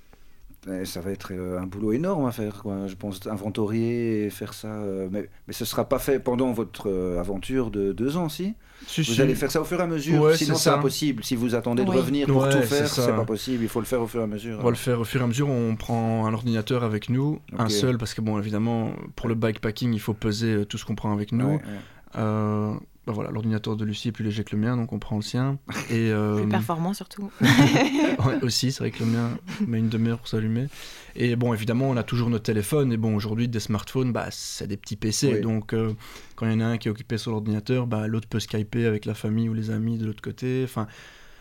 Eh, 0.69 0.85
Ça 0.85 1.01
va 1.01 1.11
être 1.11 1.31
euh, 1.33 1.59
un 1.59 1.65
boulot 1.65 1.93
énorme 1.93 2.25
à 2.25 2.31
faire, 2.31 2.61
quoi. 2.61 2.87
je 2.87 2.95
pense, 2.95 3.25
inventorier 3.27 4.25
et 4.25 4.29
faire 4.29 4.53
ça. 4.53 4.67
euh, 4.67 5.07
mais, 5.11 5.29
mais 5.47 5.53
ce 5.53 5.63
ne 5.63 5.67
sera 5.67 5.87
pas 5.87 5.99
fait 5.99 6.19
pendant 6.19 6.51
votre 6.51 6.89
euh, 6.89 7.19
aventure 7.19 7.71
de 7.71 7.93
deux 7.93 8.17
ans, 8.17 8.27
si? 8.27 8.53
Si, 8.85 9.01
Vous 9.01 9.13
si. 9.13 9.21
allez 9.21 9.33
faire 9.35 9.49
ça 9.51 9.61
au 9.61 9.63
fur 9.63 9.79
et 9.79 9.83
à 9.83 9.87
mesure, 9.87 10.21
Ouais, 10.21 10.35
sinon 10.37 10.55
c'est 10.55 10.69
impossible. 10.69 11.23
Si 11.23 11.35
vous 11.35 11.55
attendez 11.55 11.83
de 11.85 11.89
Oui. 11.89 11.95
revenir 11.97 12.27
pour 12.27 12.41
Ouais, 12.43 12.49
tout 12.51 12.61
faire, 12.63 12.87
c'est 12.87 13.07
pas 13.15 13.23
possible. 13.25 13.63
Il 13.63 13.69
faut 13.69 13.79
le 13.79 13.85
faire 13.85 14.01
au 14.01 14.07
fur 14.07 14.19
et 14.19 14.23
à 14.23 14.27
mesure. 14.27 14.57
On 14.59 14.63
va 14.63 14.69
le 14.71 14.75
faire 14.75 14.99
au 14.99 15.03
fur 15.05 15.21
et 15.21 15.23
à 15.23 15.27
mesure. 15.27 15.47
On 15.49 15.75
prend 15.75 16.25
un 16.25 16.33
ordinateur 16.33 16.83
avec 16.83 17.09
nous, 17.09 17.39
un 17.57 17.69
seul, 17.69 17.97
parce 17.97 18.13
que 18.13 18.21
bon, 18.21 18.37
évidemment, 18.37 18.91
pour 19.15 19.29
le 19.29 19.35
bikepacking, 19.35 19.93
il 19.93 19.99
faut 19.99 20.13
peser 20.13 20.65
tout 20.65 20.77
ce 20.77 20.85
qu'on 20.85 20.95
prend 20.95 21.13
avec 21.13 21.31
nous. 21.31 21.45
Ouais, 21.47 21.53
ouais. 21.53 21.61
Euh, 22.17 22.73
bah 23.07 23.13
voilà, 23.13 23.31
l'ordinateur 23.31 23.77
de 23.77 23.85
Lucie 23.85 24.09
est 24.09 24.11
plus 24.11 24.25
léger 24.25 24.43
que 24.43 24.53
le 24.53 24.61
mien, 24.61 24.75
donc 24.75 24.91
on 24.91 24.99
prend 24.99 25.15
le 25.15 25.21
sien. 25.21 25.57
Et, 25.89 26.11
euh, 26.11 26.41
Plus 26.41 26.49
performant 26.49 26.93
surtout. 26.93 27.31
Aussi, 28.41 28.73
c'est 28.73 28.79
vrai 28.83 28.91
que 28.91 28.99
le 28.99 29.09
mien 29.09 29.29
met 29.65 29.79
une 29.79 29.87
demi-heure 29.87 30.17
pour 30.17 30.27
s'allumer. 30.27 30.67
Et 31.15 31.37
bon, 31.37 31.53
évidemment, 31.53 31.89
on 31.89 31.95
a 31.95 32.03
toujours 32.03 32.29
nos 32.29 32.39
téléphones. 32.39 32.91
Et 32.91 32.97
bon, 32.97 33.15
aujourd'hui, 33.15 33.47
des 33.47 33.61
smartphones, 33.61 34.11
bah, 34.11 34.27
c'est 34.29 34.67
des 34.67 34.75
petits 34.75 34.97
PC. 34.97 35.35
Oui. 35.35 35.41
Donc, 35.41 35.71
euh, 35.73 35.93
quand 36.35 36.45
il 36.47 36.51
y 36.51 36.55
en 36.55 36.59
a 36.59 36.65
un 36.65 36.77
qui 36.77 36.89
est 36.89 36.91
occupé 36.91 37.17
sur 37.17 37.31
l'ordinateur, 37.31 37.87
bah, 37.87 38.07
l'autre 38.07 38.27
peut 38.27 38.41
skyper 38.41 38.85
avec 38.85 39.05
la 39.05 39.13
famille 39.13 39.47
ou 39.47 39.53
les 39.53 39.71
amis 39.71 39.97
de 39.97 40.05
l'autre 40.05 40.21
côté. 40.21 40.63
Enfin, 40.65 40.85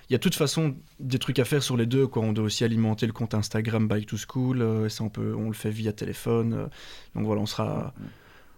il 0.09 0.13
y 0.13 0.15
a 0.15 0.19
de 0.19 0.23
toute 0.23 0.37
façon 0.37 0.77
des 1.01 1.19
trucs 1.19 1.41
à 1.41 1.45
faire 1.45 1.65
sur 1.65 1.77
les 1.77 1.87
deux. 1.87 2.07
Quoi. 2.07 2.23
On 2.23 2.33
doit 2.33 2.45
aussi 2.45 2.63
alimenter 2.63 3.07
le 3.09 3.13
compte 3.13 3.35
Instagram 3.35 3.89
Bike 3.89 4.07
to 4.07 4.17
School. 4.17 4.63
euh, 4.63 4.87
et 4.87 4.89
ça, 4.89 5.03
on, 5.03 5.09
peut, 5.09 5.35
on 5.37 5.49
le 5.49 5.53
fait 5.55 5.71
via 5.71 5.93
téléphone. 5.93 6.53
euh, 6.55 6.67
donc 7.17 7.25
voilà, 7.25 7.41
on 7.43 7.47
sera, 7.47 7.93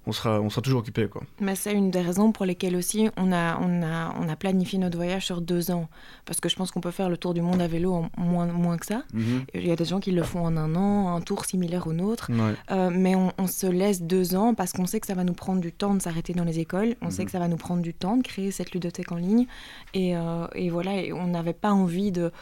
on 0.09 0.13
sera, 0.13 0.41
on 0.41 0.49
sera 0.49 0.63
toujours 0.63 0.81
occupé. 0.81 1.07
Quoi. 1.07 1.23
Mais 1.39 1.55
c'est 1.55 1.73
une 1.75 1.91
des 1.91 2.01
raisons 2.01 2.33
pour 2.33 2.47
lesquelles 2.47 2.77
aussi 2.77 3.11
on 3.19 3.31
a, 3.31 3.59
on, 3.61 3.83
a, 3.83 4.15
on 4.19 4.29
a 4.29 4.37
planifié 4.37 4.79
notre 4.79 4.97
voyage 4.97 5.27
sur 5.27 5.43
deux 5.43 5.71
ans. 5.71 5.89
Parce 6.25 6.41
que 6.41 6.49
je 6.49 6.57
pense 6.57 6.71
qu'on 6.71 6.81
peut 6.81 6.91
faire 6.91 7.11
le 7.11 7.19
tour 7.19 7.35
du 7.35 7.43
monde 7.43 7.61
à 7.61 7.69
vélo 7.69 7.93
en 7.93 8.11
moins, 8.17 8.47
moins 8.47 8.79
que 8.79 8.87
ça. 8.87 9.03
Mhm. 9.13 9.45
Il 9.53 9.67
y 9.67 9.71
a 9.71 9.77
des 9.77 9.85
gens 9.85 10.01
qui 10.01 10.11
le 10.13 10.23
font 10.23 10.45
en 10.47 10.57
un 10.57 10.75
an, 10.75 11.15
un 11.15 11.21
tour 11.21 11.45
similaire 11.45 11.87
au 11.87 11.93
nôtre. 11.93 12.31
Ouais. 12.31 12.55
Euh, 12.71 12.91
mais 12.91 13.15
on, 13.15 13.33
on 13.37 13.47
se 13.47 13.67
laisse 13.67 14.01
deux 14.03 14.35
ans 14.35 14.55
parce 14.55 14.73
qu'on 14.73 14.87
sait 14.87 14.99
que 14.99 15.07
ça 15.07 15.15
va 15.15 15.25
nous 15.25 15.35
prendre 15.35 15.61
du 15.61 15.73
temps 15.73 15.95
de 15.95 16.01
s'arrêter 16.01 16.33
dans 16.33 16.45
les 16.45 16.59
écoles. 16.59 16.97
On 17.03 17.11
sait 17.11 17.27
que 17.27 17.31
ça 17.31 17.39
va 17.39 17.49
nous 17.49 17.57
prendre 17.59 17.83
du 17.83 17.93
temps 17.93 18.17
de 18.17 18.23
créer 18.23 18.51
cette 18.51 18.73
ludothèque 18.73 19.13
en 19.13 19.17
ligne. 19.17 19.47
Et, 19.93 20.17
euh, 20.17 20.47
et 20.55 20.71
voilà, 20.71 21.03
et 21.03 21.13
on 21.13 21.27
n'avait 21.27 21.53
pas 21.53 21.73
envie 21.73 22.13
de 22.13 22.33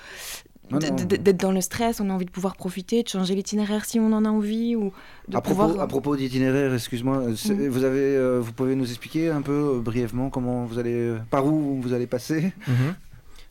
d'être 0.70 1.36
dans 1.36 1.52
le 1.52 1.60
stress, 1.60 2.00
on 2.00 2.10
a 2.10 2.12
envie 2.12 2.24
de 2.24 2.30
pouvoir 2.30 2.56
profiter, 2.56 3.02
de 3.02 3.08
changer 3.08 3.34
l'itinéraire 3.34 3.84
si 3.84 4.00
on 4.00 4.12
en 4.12 4.24
a 4.24 4.28
envie 4.28 4.74
ou 4.76 4.92
de 5.28 5.36
À 5.36 5.40
propos, 5.40 5.62
pouvoir... 5.68 5.80
à 5.80 5.86
propos 5.86 6.16
d'itinéraire, 6.16 6.74
excuse-moi, 6.74 7.18
euh, 7.18 7.34
Mhm. 7.48 7.68
vous 7.68 7.84
avez, 7.84 8.00
euh, 8.16 8.40
vous 8.40 8.52
pouvez 8.52 8.74
nous 8.74 8.88
expliquer 8.88 9.30
un 9.30 9.42
peu 9.42 9.76
euh, 9.76 9.80
brièvement 9.80 10.28
comment 10.30 10.64
vous 10.64 10.78
allez, 10.78 10.94
euh, 10.94 11.18
par 11.30 11.46
où 11.46 11.80
vous 11.80 11.92
allez 11.92 12.06
passer, 12.06 12.52
Mhm. 12.66 12.94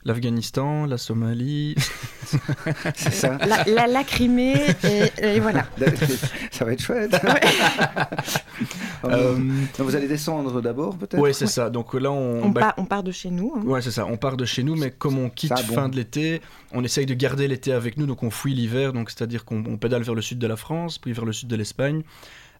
L'Afghanistan, 0.06 0.86
la 0.86 0.98
Somalie. 0.98 1.74
c'est 2.94 3.12
ça 3.12 3.38
La, 3.44 3.64
la, 3.64 3.86
la 3.88 4.04
Crimée, 4.04 4.54
et, 4.84 5.10
et 5.36 5.40
voilà. 5.40 5.66
Ça 6.52 6.64
va 6.64 6.72
être 6.72 6.80
chouette. 6.82 7.14
Euh, 9.04 9.36
non, 9.36 9.84
vous 9.84 9.94
allez 9.94 10.08
descendre 10.08 10.60
d'abord 10.62 10.96
peut-être. 10.96 11.20
ouais, 11.20 11.32
c'est 11.34 11.46
ça. 11.46 11.68
Donc 11.70 11.92
là, 11.94 12.10
on, 12.10 12.44
On, 12.44 12.48
bah, 12.48 12.60
part, 12.62 12.74
on 12.78 12.84
part 12.86 13.02
de 13.02 13.12
chez 13.12 13.30
nous. 13.30 13.52
hein. 13.56 13.60
Ouais, 13.64 13.82
c'est 13.82 13.90
ça. 13.90 14.06
On 14.06 14.16
part 14.16 14.36
de 14.36 14.44
chez 14.44 14.62
nous, 14.62 14.74
mais 14.74 14.90
comme 14.90 15.18
on 15.18 15.28
quitte 15.28 15.54
Ça, 15.56 15.62
bon. 15.62 15.74
fin 15.74 15.88
de 15.88 15.96
l'été, 15.96 16.40
on 16.72 16.82
essaye 16.82 17.04
de 17.06 17.14
garder 17.14 17.46
l'été 17.46 17.72
avec 17.72 17.98
nous, 17.98 18.06
donc 18.06 18.22
on 18.22 18.30
fuit 18.30 18.54
l'hiver, 18.54 18.92
donc 18.94 19.10
c'est-à-dire 19.10 19.44
qu'on 19.44 19.62
on 19.66 19.76
pédale 19.76 20.02
vers 20.02 20.14
le 20.14 20.22
sud 20.22 20.38
de 20.38 20.46
la 20.46 20.56
France, 20.56 20.98
puis 20.98 21.12
vers 21.12 21.24
le 21.26 21.32
sud 21.32 21.48
de 21.48 21.56
l'Espagne. 21.56 22.02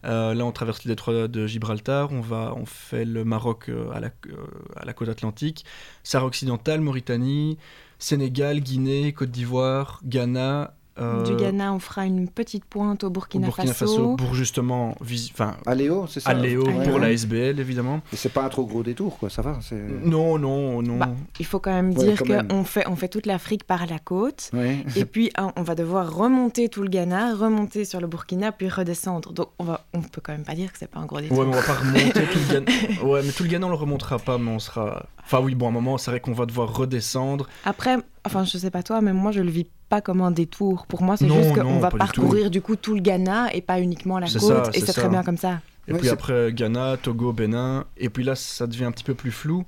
Euh, 0.05 0.33
là, 0.33 0.45
on 0.45 0.51
traverse 0.51 0.83
le 0.85 0.89
détroit 0.89 1.27
de 1.27 1.47
Gibraltar, 1.47 2.11
on 2.11 2.21
va, 2.21 2.53
on 2.55 2.65
fait 2.65 3.05
le 3.05 3.23
Maroc 3.25 3.69
euh, 3.69 3.89
à 3.91 3.99
la, 3.99 4.07
euh, 4.27 4.45
à 4.75 4.85
la 4.85 4.93
côte 4.93 5.09
atlantique, 5.09 5.65
Sahara 6.03 6.27
occidentale, 6.27 6.81
Mauritanie, 6.81 7.57
Sénégal, 7.99 8.59
Guinée, 8.61 9.13
Côte 9.13 9.31
d'Ivoire, 9.31 10.01
Ghana. 10.05 10.76
Euh, 10.99 11.23
Du 11.23 11.35
Ghana, 11.35 11.73
on 11.73 11.79
fera 11.79 12.05
une 12.05 12.27
petite 12.27 12.65
pointe 12.65 13.03
au 13.03 13.07
au 13.07 13.09
Burkina, 13.09 13.47
Burkina 13.47 13.73
Faso, 13.73 14.15
pour 14.17 14.33
justement, 14.33 14.95
vis- 15.01 15.29
enfin, 15.33 15.55
À 15.65 15.75
Léo, 15.75 16.07
c'est 16.07 16.19
ça 16.19 16.31
à 16.31 16.33
Léo 16.33 16.65
Ouais. 16.65 16.83
pour 16.83 16.95
Ouais. 16.95 16.99
la 16.99 17.11
SBL 17.11 17.59
évidemment. 17.59 18.01
Et 18.11 18.15
c'est 18.17 18.29
pas 18.33 18.43
un 18.43 18.49
trop 18.49 18.65
gros 18.65 18.83
détour, 18.83 19.17
quoi. 19.17 19.29
Ça 19.29 19.41
va. 19.41 19.59
Non, 20.03 20.37
non, 20.37 20.81
non. 20.81 20.97
Bah, 20.97 21.09
Il 21.39 21.45
faut 21.45 21.59
quand 21.59 21.71
même 21.71 21.97
Ouais, 21.97 22.03
dire 22.13 22.21
qu'on 22.49 22.63
fait, 22.63 22.87
on 22.87 22.95
fait 22.95 23.07
toute 23.07 23.25
l'Afrique 23.25 23.63
par 23.63 23.85
la 23.87 23.99
côte. 23.99 24.49
Ouais. 24.53 24.83
Et 24.95 25.05
puis, 25.05 25.31
hein, 25.37 25.51
on 25.55 25.63
va 25.63 25.75
devoir 25.75 26.13
remonter 26.13 26.67
tout 26.69 26.81
le 26.83 26.89
Ghana, 26.89 27.35
remonter 27.35 27.85
sur 27.85 28.01
le 28.01 28.07
Burkina, 28.07 28.51
puis 28.51 28.67
redescendre. 28.69 29.31
Donc, 29.33 29.47
on, 29.59 29.63
va, 29.63 29.85
on 29.93 30.01
peut 30.01 30.21
quand 30.21 30.33
même 30.33 30.43
pas 30.43 30.55
dire 30.55 30.71
que 30.71 30.77
c'est 30.77 30.89
pas 30.91 30.99
un 30.99 31.05
gros 31.05 31.21
détour. 31.21 31.37
Ouais, 31.37 31.45
mais 31.45 31.55
on 31.55 31.59
va 31.59 31.65
pas 31.65 31.73
remonter 31.75 32.11
tout 32.11 32.39
le 32.49 32.53
Ghana. 32.53 32.71
Ouais, 33.03 33.21
mais 33.23 33.31
tout 33.31 33.43
le 33.43 33.49
Ghana, 33.49 33.65
on 33.67 33.69
le 33.69 33.75
remontera 33.75 34.19
pas, 34.19 34.37
mais 34.37 34.51
on 34.51 34.59
sera. 34.59 35.05
Enfin, 35.23 35.39
oui, 35.41 35.55
bon, 35.55 35.67
à 35.67 35.69
un 35.69 35.71
moment, 35.73 35.97
c'est 35.97 36.11
vrai 36.11 36.19
qu'on 36.19 36.33
va 36.33 36.45
devoir 36.45 36.75
redescendre. 36.75 37.47
Après, 37.65 37.97
enfin, 38.25 38.43
je 38.43 38.57
sais 38.57 38.71
pas 38.71 38.83
toi, 38.83 39.01
mais 39.01 39.13
moi, 39.13 39.31
je 39.31 39.41
le 39.41 39.49
vis 39.49 39.67
pas 39.89 40.01
comme 40.01 40.21
un 40.21 40.31
détour. 40.31 40.85
Pour 40.87 41.01
moi, 41.03 41.17
c'est 41.17 41.29
juste 41.29 41.53
qu'on 41.55 41.79
va 41.79 41.89
du 41.89 41.97
parcourir 41.97 42.49
du 42.51 42.61
coup 42.61 42.75
tout 42.75 42.93
le 42.95 43.01
Ghana 43.01 43.53
et 43.53 43.61
pas 43.61 43.79
uniquement 43.79 44.19
la 44.19 44.27
côte. 44.27 44.41
ça, 44.41 44.69
et 44.73 44.79
c'est 44.81 44.93
très 44.93 45.09
bien 45.09 45.23
comme 45.23 45.37
ça. 45.37 45.61
Et 45.87 45.93
Ouais, 45.93 45.99
puis 45.99 46.09
après, 46.09 46.51
Ghana, 46.51 46.97
Togo, 47.01 47.31
Bénin. 47.31 47.85
Et 47.95 48.09
puis 48.09 48.23
là, 48.25 48.35
ça 48.35 48.67
devient 48.67 48.83
un 48.85 48.91
petit 48.91 49.05
peu 49.05 49.13
plus 49.13 49.31
flou. 49.31 49.65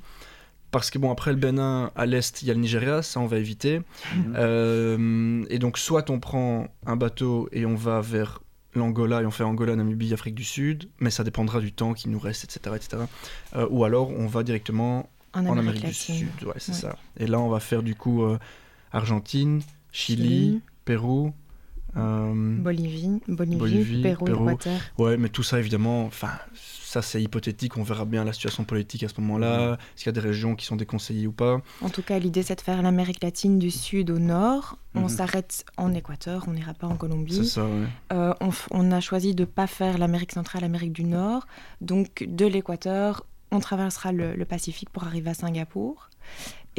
Parce 0.71 0.91
que 0.91 0.99
bon, 0.99 1.11
après 1.11 1.31
le 1.31 1.37
Bénin, 1.37 1.91
à 1.95 2.05
l'est, 2.05 2.41
il 2.41 2.47
y 2.47 2.51
a 2.51 2.53
le 2.53 2.59
Nigeria, 2.59 3.01
ça 3.01 3.19
on 3.21 3.25
va 3.25 3.37
éviter. 3.37 3.79
Mhm. 4.15 4.33
Euh, 4.37 5.45
et 5.49 5.57
donc, 5.59 5.77
soit 5.77 6.09
on 6.09 6.19
prend 6.19 6.67
un 6.85 6.95
bateau 6.95 7.47
et 7.51 7.65
on 7.65 7.75
va 7.75 8.01
vers 8.01 8.41
l'Angola 8.75 9.21
et 9.21 9.25
on 9.25 9.31
fait 9.31 9.43
Angola, 9.43 9.75
Namibie, 9.75 10.13
Afrique 10.13 10.35
du 10.35 10.43
Sud, 10.43 10.89
mais 10.99 11.09
ça 11.09 11.23
dépendra 11.23 11.59
du 11.59 11.71
temps 11.71 11.93
qui 11.93 12.07
nous 12.09 12.19
reste, 12.19 12.43
etc. 12.43 12.75
etc. 12.75 13.03
Euh, 13.55 13.65
ou 13.71 13.83
alors 13.83 14.09
on 14.11 14.27
va 14.27 14.43
directement 14.43 15.09
En 15.33 15.39
en 15.47 15.57
Amérique, 15.57 15.83
Amérique 15.83 15.85
du. 15.87 15.93
Sud. 15.93 16.27
Ouais, 16.45 16.53
c'est 16.57 16.73
Ouais. 16.73 16.77
ça. 16.77 16.95
Et 17.17 17.25
là, 17.25 17.39
on 17.39 17.49
va 17.49 17.59
faire 17.59 17.81
du 17.81 17.95
coup 17.95 18.23
euh, 18.23 18.37
Argentine, 18.91 19.61
Chili. 19.99 20.61
Pérou. 20.85 21.33
euh, 21.97 22.57
Bolivie, 22.59 23.19
Bolivie, 23.27 23.55
Bolivie, 23.57 24.01
Pérou, 24.01 24.25
Pérou. 24.25 24.43
Équateur. 24.49 24.79
Ouais, 24.97 25.17
mais 25.17 25.29
tout 25.29 25.43
ça, 25.43 25.59
évidemment, 25.59 26.05
enfin, 26.05 26.29
ça 26.53 27.01
c'est 27.01 27.21
hypothétique, 27.21 27.77
on 27.77 27.83
verra 27.83 28.05
bien 28.05 28.23
la 28.23 28.33
situation 28.33 28.63
politique 28.63 29.03
à 29.03 29.07
ce 29.09 29.19
moment-là, 29.21 29.77
s'il 29.95 30.05
y 30.07 30.09
a 30.09 30.11
des 30.11 30.19
régions 30.19 30.55
qui 30.55 30.65
sont 30.65 30.75
déconseillées 30.75 31.27
ou 31.27 31.31
pas. 31.31 31.61
En 31.81 31.89
tout 31.89 32.01
cas, 32.03 32.17
l'idée, 32.19 32.41
c'est 32.43 32.55
de 32.55 32.61
faire 32.61 32.81
l'Amérique 32.81 33.23
latine 33.23 33.59
du 33.59 33.69
sud 33.71 34.09
au 34.11 34.19
nord. 34.19 34.77
On 34.95 35.01
Mhm. 35.01 35.09
s'arrête 35.09 35.65
en 35.77 35.93
Équateur, 35.93 36.45
on 36.47 36.53
n'ira 36.53 36.73
pas 36.73 36.87
en 36.87 36.91
C'est 36.91 36.97
Colombie. 36.97 37.45
ça, 37.45 37.65
ouais. 37.65 37.87
Euh, 38.13 38.33
on, 38.71 38.91
a 38.91 38.99
choisi 39.01 39.35
de 39.35 39.41
ne 39.41 39.45
pas 39.45 39.67
faire 39.67 39.97
l'Amérique 39.97 40.31
centrale, 40.31 40.61
l'Amérique 40.61 40.93
du 40.93 41.03
Nord. 41.03 41.45
Donc, 41.81 42.25
de 42.27 42.45
l'Équateur, 42.45 43.25
on 43.51 43.59
traversera 43.59 44.11
le, 44.11 44.35
le 44.35 44.45
Pacifique 44.45 44.89
pour 44.91 45.03
arriver 45.05 45.31
à 45.31 45.33
Singapour. 45.35 46.09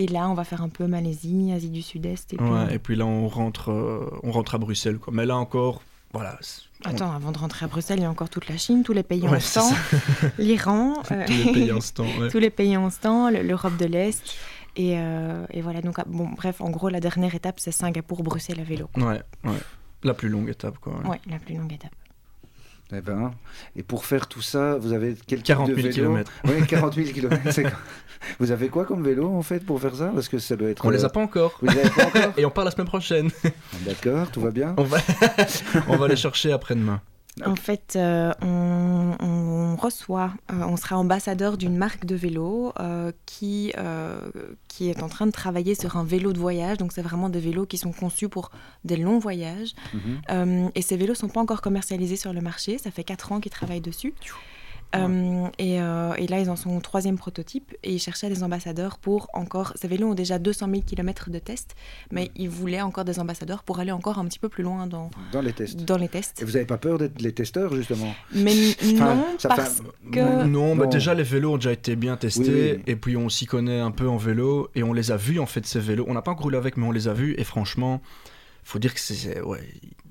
Et 0.02 0.06
là, 0.06 0.28
on 0.30 0.34
va 0.34 0.44
faire 0.44 0.62
un 0.62 0.70
peu 0.70 0.86
Malaisie, 0.86 1.52
Asie 1.54 1.68
du 1.68 1.82
Sud-Est. 1.82 2.32
Et 2.32 2.36
puis... 2.38 2.46
Ouais, 2.46 2.74
et 2.74 2.78
puis 2.78 2.96
là, 2.96 3.04
on 3.04 3.28
rentre, 3.28 3.70
euh, 3.70 4.08
on 4.22 4.32
rentre 4.32 4.54
à 4.54 4.58
Bruxelles, 4.58 4.98
quoi. 4.98 5.12
Mais 5.14 5.26
là 5.26 5.36
encore, 5.36 5.82
voilà. 6.14 6.38
on- 6.86 6.88
Attends, 6.90 7.12
avant 7.12 7.32
de 7.32 7.38
rentrer 7.38 7.66
à 7.66 7.68
Bruxelles, 7.68 7.98
il 7.98 8.02
y 8.02 8.06
a 8.06 8.10
encore 8.10 8.30
toute 8.30 8.48
la 8.48 8.56
Chine, 8.56 8.82
tous 8.82 8.94
les 8.94 9.02
pays 9.02 9.28
en 9.28 9.32
Ouais, 9.32 9.40
c'est 9.40 9.60
stand, 9.60 9.74
l'Iran, 10.38 10.94
euh, 11.12 11.26
Tous 11.26 11.32
les 11.34 11.52
pays 11.52 11.72
en 11.72 11.78
temps, 11.80 12.04
ouais. 12.18 12.28
tous 12.30 12.38
les 12.38 12.48
pays 12.50 12.76
en 12.78 12.88
stand, 12.88 13.34
le- 13.34 13.42
l'Europe 13.42 13.76
de 13.76 13.84
l'Est. 13.84 14.22
Et, 14.76 14.94
euh, 14.98 15.44
et 15.50 15.60
voilà, 15.60 15.82
donc, 15.82 15.98
ah, 15.98 16.04
bon, 16.06 16.28
bref, 16.34 16.60
en 16.62 16.70
gros, 16.70 16.88
la 16.88 17.00
dernière 17.00 17.34
étape, 17.34 17.60
c'est 17.60 17.72
Singapour-Bruxelles 17.72 18.60
à 18.60 18.64
vélo. 18.64 18.88
Ouais, 18.96 19.20
ouais. 19.44 19.58
La 20.02 20.14
plus 20.14 20.30
longue 20.30 20.48
étape, 20.48 20.78
quoi. 20.78 20.94
Ouais, 21.06 21.20
la 21.28 21.38
plus 21.38 21.56
longue 21.56 21.72
étape. 21.74 21.90
Eh 22.92 23.00
ben, 23.00 23.32
et 23.76 23.82
pour 23.82 24.04
faire 24.04 24.26
tout 24.26 24.42
ça, 24.42 24.76
vous 24.76 24.92
avez 24.92 25.14
quel 25.26 25.38
type 25.38 25.46
40 25.46 25.68
de 25.68 25.74
000 25.74 25.82
vélo 25.82 25.94
kilomètres. 25.94 26.32
Oui, 26.44 26.66
40 26.66 26.94
000 26.94 27.12
km. 27.12 27.70
Vous 28.38 28.50
avez 28.50 28.68
quoi 28.68 28.84
comme 28.84 29.02
vélo 29.02 29.28
en 29.34 29.42
fait 29.42 29.60
pour 29.60 29.80
faire 29.80 29.94
ça 29.94 30.10
Parce 30.14 30.28
que 30.28 30.38
ça 30.38 30.56
doit 30.56 30.68
être. 30.68 30.84
On 30.84 30.90
les 30.90 31.04
euh, 31.04 31.06
a 31.06 31.10
pas 31.10 31.20
encore. 31.20 31.56
Vous 31.62 31.68
les 31.68 31.78
avez 31.78 31.90
pas 31.90 32.06
encore 32.06 32.32
Et 32.36 32.44
on 32.44 32.50
part 32.50 32.64
la 32.64 32.70
semaine 32.70 32.86
prochaine. 32.86 33.30
D'accord, 33.86 34.30
tout 34.30 34.40
va 34.40 34.50
bien. 34.50 34.74
On 34.76 34.82
va, 34.82 34.98
on 35.88 35.96
va 35.96 36.08
les 36.08 36.16
chercher 36.16 36.52
après-demain. 36.52 37.00
En 37.46 37.56
fait, 37.56 37.94
euh, 37.96 38.32
on, 38.42 39.16
on 39.20 39.76
reçoit, 39.76 40.34
euh, 40.50 40.62
on 40.62 40.76
sera 40.76 40.98
ambassadeur 40.98 41.56
d'une 41.56 41.76
marque 41.76 42.04
de 42.04 42.14
vélo 42.14 42.72
euh, 42.78 43.12
qui, 43.24 43.72
qui 44.68 44.90
est 44.90 45.02
en 45.02 45.08
train 45.08 45.26
de 45.26 45.32
travailler 45.32 45.74
sur 45.74 45.96
un 45.96 46.04
vélo 46.04 46.32
de 46.32 46.38
voyage. 46.38 46.78
Donc, 46.78 46.92
c'est 46.92 47.02
vraiment 47.02 47.28
des 47.28 47.40
vélos 47.40 47.66
qui 47.66 47.78
sont 47.78 47.92
conçus 47.92 48.28
pour 48.28 48.50
des 48.84 48.96
longs 48.96 49.18
voyages. 49.18 49.74
Mhm. 49.94 50.70
Et 50.74 50.82
ces 50.82 50.96
vélos 50.96 51.14
ne 51.14 51.18
sont 51.18 51.28
pas 51.28 51.40
encore 51.40 51.62
commercialisés 51.62 52.16
sur 52.16 52.32
le 52.32 52.40
marché. 52.40 52.78
Ça 52.78 52.90
fait 52.90 53.04
4 53.04 53.32
ans 53.32 53.40
qu'ils 53.40 53.52
travaillent 53.52 53.80
dessus. 53.80 54.14
Euh, 54.96 55.46
et, 55.58 55.80
euh, 55.80 56.14
et 56.14 56.26
là, 56.26 56.40
ils 56.40 56.50
en 56.50 56.56
sont 56.56 56.76
au 56.76 56.80
troisième 56.80 57.16
prototype 57.16 57.72
et 57.84 57.92
ils 57.94 57.98
cherchaient 58.00 58.28
des 58.28 58.42
ambassadeurs 58.42 58.98
pour 58.98 59.28
encore. 59.34 59.72
Ces 59.76 59.86
vélos 59.86 60.08
ont 60.10 60.14
déjà 60.14 60.38
200 60.40 60.66
000 60.70 60.82
km 60.86 61.30
de 61.30 61.38
tests, 61.38 61.76
mais 62.10 62.30
ils 62.34 62.48
voulaient 62.48 62.80
encore 62.80 63.04
des 63.04 63.20
ambassadeurs 63.20 63.62
pour 63.62 63.78
aller 63.78 63.92
encore 63.92 64.18
un 64.18 64.24
petit 64.26 64.38
peu 64.40 64.48
plus 64.48 64.64
loin 64.64 64.86
dans, 64.88 65.10
Dans 65.32 65.40
les 65.42 65.52
tests. 65.52 65.84
dans 65.84 65.96
les 65.96 66.08
tests. 66.08 66.42
Et 66.42 66.44
vous 66.44 66.52
n'avez 66.52 66.64
pas 66.64 66.78
peur 66.78 66.98
d'être 66.98 67.20
les 67.22 67.32
testeurs 67.32 67.74
justement? 67.76 68.12
Mais 68.34 68.52
Enfin, 68.94 69.14
non, 69.14 69.24
ça 69.38 69.48
parce 69.48 69.82
que. 70.10 70.44
Non, 70.44 70.74
bah 70.74 70.86
déjà 70.86 71.14
les 71.14 71.22
vélos 71.22 71.52
ont 71.52 71.56
déjà 71.56 71.72
été 71.72 71.94
bien 71.94 72.16
testés 72.16 72.42
Oui, 72.72 72.72
oui. 72.78 72.82
et 72.86 72.96
puis 72.96 73.16
on 73.16 73.28
s'y 73.28 73.46
connaît 73.46 73.78
un 73.80 73.92
peu 73.92 74.08
en 74.08 74.16
vélo 74.16 74.70
et 74.74 74.82
on 74.82 74.92
les 74.92 75.12
a 75.12 75.16
vus 75.16 75.38
en 75.38 75.46
fait 75.46 75.64
ces 75.66 75.78
vélos. 75.80 76.04
On 76.08 76.14
n'a 76.14 76.22
pas 76.22 76.32
encore 76.32 76.44
roulé 76.44 76.56
avec 76.56 76.76
mais 76.76 76.86
on 76.86 76.92
les 76.92 77.06
a 77.06 77.12
vus 77.12 77.34
et 77.38 77.44
franchement, 77.44 78.00
faut 78.64 78.78
dire 78.80 78.92
que 78.92 79.00
c'est 79.00 79.14
c'est- 79.14 79.40
ouais, 79.40 79.60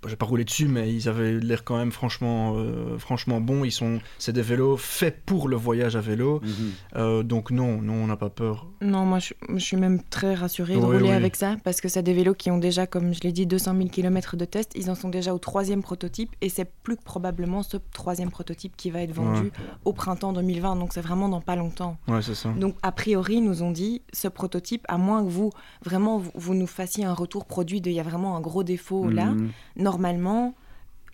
j'ai 0.08 0.16
pas 0.16 0.26
roulé 0.26 0.44
dessus 0.46 0.68
mais 0.68 0.94
ils 0.94 1.10
avaient 1.10 1.40
l'air 1.40 1.64
quand 1.64 1.78
même 1.78 1.92
franchement 1.92 2.54
euh, 2.56 2.98
franchement 2.98 3.42
bons. 3.42 3.64
Ils 3.64 3.72
sont 3.72 4.00
c'est 4.18 4.34
des 4.34 4.42
vélos 4.42 4.78
faits 4.78 5.24
pour 5.26 5.48
le 5.50 5.56
voyage 5.56 5.96
à 5.96 6.02
vélo. 6.02 6.40
Mhm. 6.44 6.72
Euh, 6.96 7.24
donc 7.24 7.52
non, 7.52 7.82
non, 7.82 7.94
on 7.94 8.08
n'a 8.08 8.18
pas 8.18 8.30
peur. 8.30 8.68
Non, 8.82 9.06
moi 9.06 9.20
je, 9.20 9.34
je 9.54 9.58
suis 9.64 9.78
même 9.78 10.02
très 10.10 10.34
rassurée 10.36 10.76
de 10.76 10.80
rouler 10.80 11.00
oui. 11.02 11.12
avec 11.12 11.36
ça 11.36 11.58
parce 11.64 11.82
que 11.82 11.90
c'est 11.90 12.04
des 12.04 12.14
vélos 12.14 12.34
qui 12.36 12.50
ont 12.52 12.58
déjà, 12.58 12.88
comme 12.88 13.14
je 13.14 13.20
l'ai 13.22 13.32
dit, 13.32 13.46
200 13.46 13.76
000 13.76 13.90
km 13.90 14.38
de 14.38 14.46
test. 14.46 14.72
Ils 14.76 14.90
en 14.90 14.96
sont 14.96 15.10
déjà 15.10 15.34
au 15.34 15.40
troisième 15.40 15.82
prototype 15.82 16.30
et 16.42 16.50
c'est 16.50 16.70
plus 16.84 16.96
que 16.96 17.04
probablement 17.04 17.64
ce 17.64 17.78
troisième 17.94 18.30
prototype 18.32 18.76
qui 18.78 18.90
va 18.92 19.02
être 19.02 19.12
vendu 19.14 19.30
Ouais. 19.30 19.52
au 19.86 19.94
printemps 19.94 20.34
2020. 20.34 20.76
Donc 20.78 20.94
c'est 20.94 21.02
vraiment 21.02 21.30
dans 21.30 21.42
pas 21.42 21.56
longtemps. 21.56 21.98
Ouais, 22.08 22.22
c'est 22.22 22.36
ça. 22.36 22.50
Donc 22.50 22.76
a 22.84 22.92
priori, 22.92 23.36
ils 23.36 23.44
nous 23.44 23.64
ont 23.64 23.72
dit 23.72 24.02
ce 24.14 24.28
prototype, 24.28 24.86
à 24.88 24.98
moins 24.98 25.24
que 25.24 25.30
vous 25.30 25.52
vraiment 25.84 26.18
vous, 26.18 26.32
vous 26.36 26.54
nous 26.54 26.68
fassiez 26.68 27.06
un 27.06 27.14
retour 27.14 27.46
produit 27.46 27.82
de 27.82 27.90
il 27.90 27.96
y 27.96 28.00
a 28.00 28.04
vraiment 28.04 28.36
un 28.38 28.42
gros 28.42 28.64
défaut 28.64 29.10
là, 29.10 29.26
Mhm. 29.26 29.50
Normalement 29.90 30.54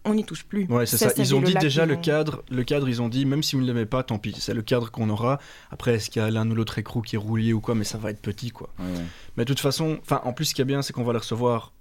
on 0.08 0.14
n'y 0.14 0.24
touche 0.24 0.44
plus. 0.46 0.66
Ouais, 0.70 0.86
c'est 0.86 0.98
ça. 0.98 1.10
ces 1.10 1.20
Ils 1.22 1.34
ont 1.34 1.42
dit 1.42 1.56
déjà 1.56 1.88
le 1.88 1.96
cadre. 1.96 2.44
Le 2.52 2.64
cadre, 2.64 2.88
ils 2.88 3.02
ont 3.02 3.10
dit 3.10 3.26
même 3.26 3.42
si 3.42 3.56
vous 3.56 3.64
ne 3.64 3.68
l'aimez 3.68 3.88
pas, 3.88 4.04
tant 4.04 4.20
pis. 4.20 4.36
C'est 4.38 4.54
le 4.54 4.62
cadre 4.62 4.92
qu'on 4.92 5.10
aura. 5.10 5.40
Après, 5.72 5.96
est-ce 5.96 6.12
qu'il 6.12 6.22
y 6.22 6.26
a 6.26 6.30
l'un 6.30 6.48
ou 6.52 6.54
l'autre 6.54 6.78
écrou 6.78 7.02
qui 7.02 7.16
est 7.16 7.18
rouillé 7.18 7.54
ou 7.54 7.60
quoi 7.60 7.74
Mais 7.74 7.86
ça 7.86 7.98
va 7.98 8.12
être 8.12 8.22
petit, 8.22 8.52
quoi. 8.52 8.70
Ouais, 8.78 8.86
ouais. 8.86 9.04
Mais 9.36 9.46
de 9.46 9.48
toute 9.48 9.60
façon, 9.62 9.98
enfin, 10.04 10.22
en 10.24 10.32
plus, 10.32 10.46
ce 10.46 10.54
qui 10.54 10.62
est 10.62 10.66
bien, 10.66 10.84
c'est 10.84 10.94
qu'on 10.94 11.04
va 11.04 11.14
les 11.14 11.18
recevoir. 11.20 11.74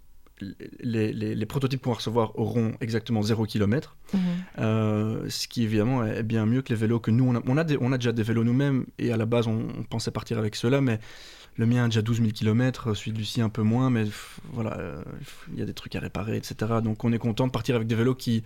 Les, 0.80 1.12
les- 1.12 1.34
les 1.34 1.46
prototypes 1.46 1.82
qu'on 1.82 1.90
va 1.90 1.96
recevoir 1.96 2.36
auront 2.38 2.72
exactement 2.80 3.20
0 3.22 3.44
km. 3.46 3.94
Mhm. 4.14 4.20
Euh, 4.58 5.26
ce 5.28 5.46
qui 5.46 5.62
évidemment 5.62 6.02
est 6.04 6.22
bien 6.22 6.44
mieux 6.46 6.62
que 6.62 6.70
les 6.70 6.74
vélos 6.80 7.00
que 7.00 7.10
nous. 7.10 7.24
On 7.28 7.36
a, 7.36 7.40
on 7.46 7.56
a, 7.58 7.62
des- 7.64 7.76
on 7.80 7.92
a 7.92 7.98
déjà 7.98 8.12
des 8.12 8.22
vélos 8.22 8.42
nous-mêmes 8.42 8.86
et 8.98 9.12
à 9.12 9.16
la 9.18 9.26
base 9.26 9.46
on, 9.46 9.66
on 9.78 9.82
pensait 9.84 10.10
partir 10.10 10.38
avec 10.38 10.56
ceux-là, 10.56 10.80
mais 10.80 10.98
le 11.56 11.66
mien 11.66 11.84
a 11.84 11.86
déjà 11.86 12.02
12 12.02 12.18
000 12.18 12.30
km, 12.32 12.94
celui 12.94 13.12
de 13.12 13.18
Lucie 13.18 13.40
un 13.40 13.48
peu 13.48 13.62
moins, 13.62 13.90
mais 13.90 14.04
voilà, 14.52 14.76
euh, 14.78 15.02
il 15.52 15.58
y 15.58 15.62
a 15.62 15.66
des 15.66 15.74
trucs 15.74 15.94
à 15.96 16.00
réparer, 16.00 16.36
etc. 16.36 16.54
Donc 16.82 17.04
on 17.04 17.12
est 17.12 17.18
content 17.18 17.46
de 17.46 17.52
partir 17.52 17.76
avec 17.76 17.86
des 17.86 17.94
vélos 17.94 18.14
qui 18.16 18.42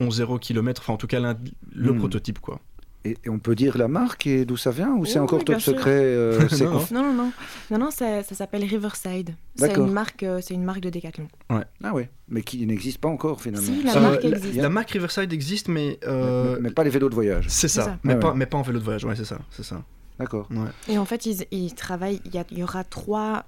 ont 0.00 0.10
0 0.10 0.38
km, 0.38 0.82
enfin 0.82 0.92
en 0.94 0.96
tout 0.96 1.06
cas 1.06 1.20
le 1.20 1.92
Hmm. 1.92 1.98
prototype 1.98 2.38
quoi. 2.40 2.60
Et, 3.04 3.16
et 3.24 3.28
on 3.30 3.40
peut 3.40 3.56
dire 3.56 3.76
la 3.78 3.88
marque 3.88 4.28
et 4.28 4.44
d'où 4.44 4.56
ça 4.56 4.70
vient 4.70 4.92
ou 4.94 5.04
c'est 5.04 5.18
encore 5.18 5.40
oui, 5.40 5.44
top 5.44 5.60
secret 5.60 5.90
euh, 5.90 6.38
Non, 6.60 6.78
conf- 6.78 6.92
Non, 6.94 7.02
non, 7.02 7.12
non. 7.14 7.32
Non, 7.72 7.78
non, 7.78 7.90
ça, 7.90 8.22
ça 8.22 8.36
s'appelle 8.36 8.62
Riverside. 8.64 9.34
C'est 9.56 9.74
une 9.76 9.90
marque, 9.90 10.22
euh, 10.22 10.40
c'est 10.40 10.54
une 10.54 10.62
marque 10.62 10.80
de 10.82 10.88
Decathlon. 10.90 11.26
Ah 11.48 11.94
ouais, 11.94 12.08
mais 12.28 12.42
qui 12.42 12.64
n'existe 12.64 12.98
pas 12.98 13.08
encore 13.08 13.42
finalement. 13.42 13.66
Si, 13.66 13.82
la 13.82 13.96
Euh, 13.96 14.00
marque 14.00 14.24
existe. 14.24 14.54
la 14.54 14.68
marque 14.68 14.90
Riverside 14.90 15.32
existe, 15.32 15.66
mais 15.68 15.98
euh, 16.06 16.54
mais, 16.60 16.68
mais 16.68 16.70
pas 16.70 16.84
les 16.84 16.90
vélos 16.90 17.08
de 17.08 17.14
voyage. 17.14 17.46
c'est 17.48 17.66
ça, 17.66 17.82
ça. 17.86 17.98
Mais, 18.04 18.12
Ah 18.12 18.16
pas, 18.18 18.30
ouais. 18.30 18.36
mais 18.36 18.46
pas 18.46 18.58
en 18.58 18.62
vélo 18.62 18.78
de 18.78 18.84
voyage. 18.84 19.04
Ouais, 19.04 19.16
c'est 19.16 19.24
ça, 19.24 19.38
c'est 19.50 19.64
ça. 19.64 19.82
D'accord. 20.18 20.46
Ouais. 20.50 20.68
Et 20.88 20.98
en 20.98 21.04
fait, 21.04 21.26
ils, 21.26 21.46
ils 21.50 21.74
travaillent. 21.74 22.20
Il 22.24 22.58
y, 22.58 22.62
aura 22.62 22.84
trois. 22.84 23.44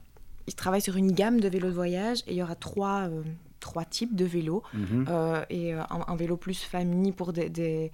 Ils 0.47 0.55
travaillent 0.55 0.81
sur 0.82 0.97
une 0.97 1.12
gamme 1.12 1.41
de 1.41 1.49
vélos 1.49 1.69
de 1.69 1.74
voyage 1.74 2.20
et 2.27 2.32
il 2.32 2.36
y 2.36 2.43
aura 2.43 2.55
trois, 2.55 3.03
euh, 3.09 3.23
trois 3.61 3.85
types 3.85 4.15
de 4.16 4.24
vélos. 4.24 4.62
Mhm. 4.74 5.07
Euh, 5.09 5.45
et 5.51 5.74
euh, 5.74 5.81
un, 5.91 6.05
un 6.09 6.16
vélo 6.16 6.36
plus 6.36 6.62
famille 6.62 7.12
pour 7.12 7.32
des, 7.32 7.49
des, 7.49 7.93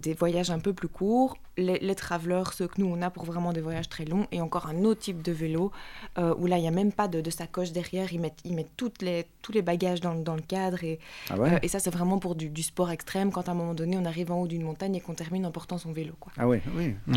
des 0.00 0.14
voyages 0.14 0.50
un 0.50 0.58
peu 0.60 0.72
plus 0.72 0.88
courts. 0.88 1.36
Les, 1.56 1.78
les 1.80 1.94
travelers, 1.96 2.52
ceux 2.52 2.68
que 2.68 2.80
nous 2.80 2.86
on 2.86 3.02
a 3.02 3.10
pour 3.10 3.24
vraiment 3.24 3.52
des 3.52 3.60
voyages 3.60 3.88
très 3.88 4.04
longs. 4.04 4.26
Et 4.30 4.40
encore 4.40 4.66
un 4.68 4.84
autre 4.84 5.00
type 5.00 5.22
de 5.22 5.32
vélo 5.32 5.72
euh, 6.18 6.34
où 6.38 6.46
là 6.46 6.56
il 6.58 6.62
n'y 6.62 6.68
a 6.68 6.72
même 6.72 6.92
pas 6.92 7.08
de, 7.08 7.20
de 7.20 7.30
sacoche 7.30 7.72
derrière. 7.72 8.12
Ils 8.12 8.20
mettent, 8.20 8.38
ils 8.44 8.54
mettent 8.54 8.76
toutes 8.76 9.02
les, 9.02 9.26
tous 9.42 9.50
les 9.50 9.62
bagages 9.62 10.00
dans, 10.00 10.14
dans 10.14 10.36
le 10.36 10.42
cadre. 10.42 10.84
Et, 10.84 11.00
Ah 11.30 11.36
ouais. 11.36 11.54
euh, 11.54 11.58
et 11.62 11.68
ça, 11.68 11.80
c'est 11.80 11.90
vraiment 11.90 12.18
pour 12.18 12.36
du, 12.36 12.48
du 12.48 12.62
sport 12.62 12.90
extrême 12.92 13.32
quand 13.32 13.48
à 13.48 13.52
un 13.52 13.54
moment 13.56 13.74
donné 13.74 13.96
on 13.98 14.04
arrive 14.04 14.30
en 14.30 14.40
haut 14.42 14.46
d'une 14.46 14.62
montagne 14.62 14.94
et 14.94 15.00
qu'on 15.00 15.14
termine 15.14 15.44
en 15.46 15.50
portant 15.50 15.78
son 15.78 15.90
vélo. 15.90 16.14
Quoi. 16.20 16.30
Ah 16.36 16.46
ouais, 16.46 16.62
oui. 16.76 16.94
Ouais. 17.08 17.16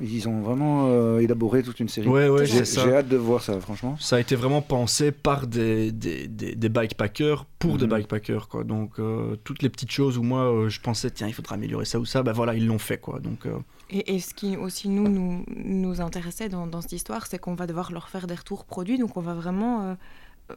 Ils 0.00 0.28
ont 0.28 0.40
vraiment 0.40 0.86
euh, 0.88 1.18
élaboré 1.18 1.62
toute 1.64 1.80
une 1.80 1.88
série. 1.88 2.06
Ouais, 2.06 2.28
ouais, 2.28 2.46
J'ai 2.46 2.58
c'est 2.58 2.76
ça. 2.76 2.84
j'ai 2.84 2.94
hâte 2.94 3.08
de 3.08 3.16
voir 3.16 3.42
ça, 3.42 3.58
franchement. 3.58 3.96
Ça 3.98 4.16
a 4.16 4.20
été 4.20 4.36
vraiment 4.36 4.62
pensé 4.62 5.10
par 5.10 5.48
des, 5.48 5.90
des, 5.90 6.28
des, 6.28 6.54
des 6.54 6.68
bikepackers 6.68 7.44
pour 7.58 7.76
des 7.76 7.86
Mhm. 7.86 7.90
bikepackers. 7.94 8.46
Quoi. 8.48 8.62
Donc, 8.62 9.00
euh, 9.00 9.34
toutes 9.42 9.62
les 9.62 9.68
petites 9.68 9.90
choses 9.90 10.16
où 10.16 10.22
moi 10.22 10.42
euh, 10.42 10.68
je 10.68 10.80
pensais, 10.80 11.10
tiens, 11.10 11.26
il 11.26 11.34
faudra 11.34 11.56
améliorer 11.56 11.84
ça 11.86 11.98
ou 11.98 12.04
ça, 12.04 12.22
ben 12.22 12.30
voilà, 12.32 12.54
ils 12.54 12.66
l'ont 12.66 12.78
fait. 12.78 12.98
Quoi. 12.98 13.18
Donc, 13.18 13.46
euh, 13.46 13.58
Et, 13.90 14.14
et 14.14 14.20
ce 14.20 14.32
qui 14.32 14.56
aussi 14.56 14.88
nous, 14.88 15.08
nous, 15.08 15.44
nous 15.48 16.00
intéressait 16.00 16.48
dans, 16.48 16.68
dans 16.68 16.80
cette 16.82 16.92
histoire, 16.92 17.26
c'est 17.26 17.40
qu'on 17.40 17.54
va 17.56 17.66
devoir 17.66 17.90
leur 17.90 18.08
faire 18.08 18.28
des 18.28 18.36
retours 18.36 18.64
produits. 18.66 18.96
Donc 18.98 19.16
on 19.16 19.20
va 19.20 19.34
vraiment 19.34 19.82
euh, 19.82 19.94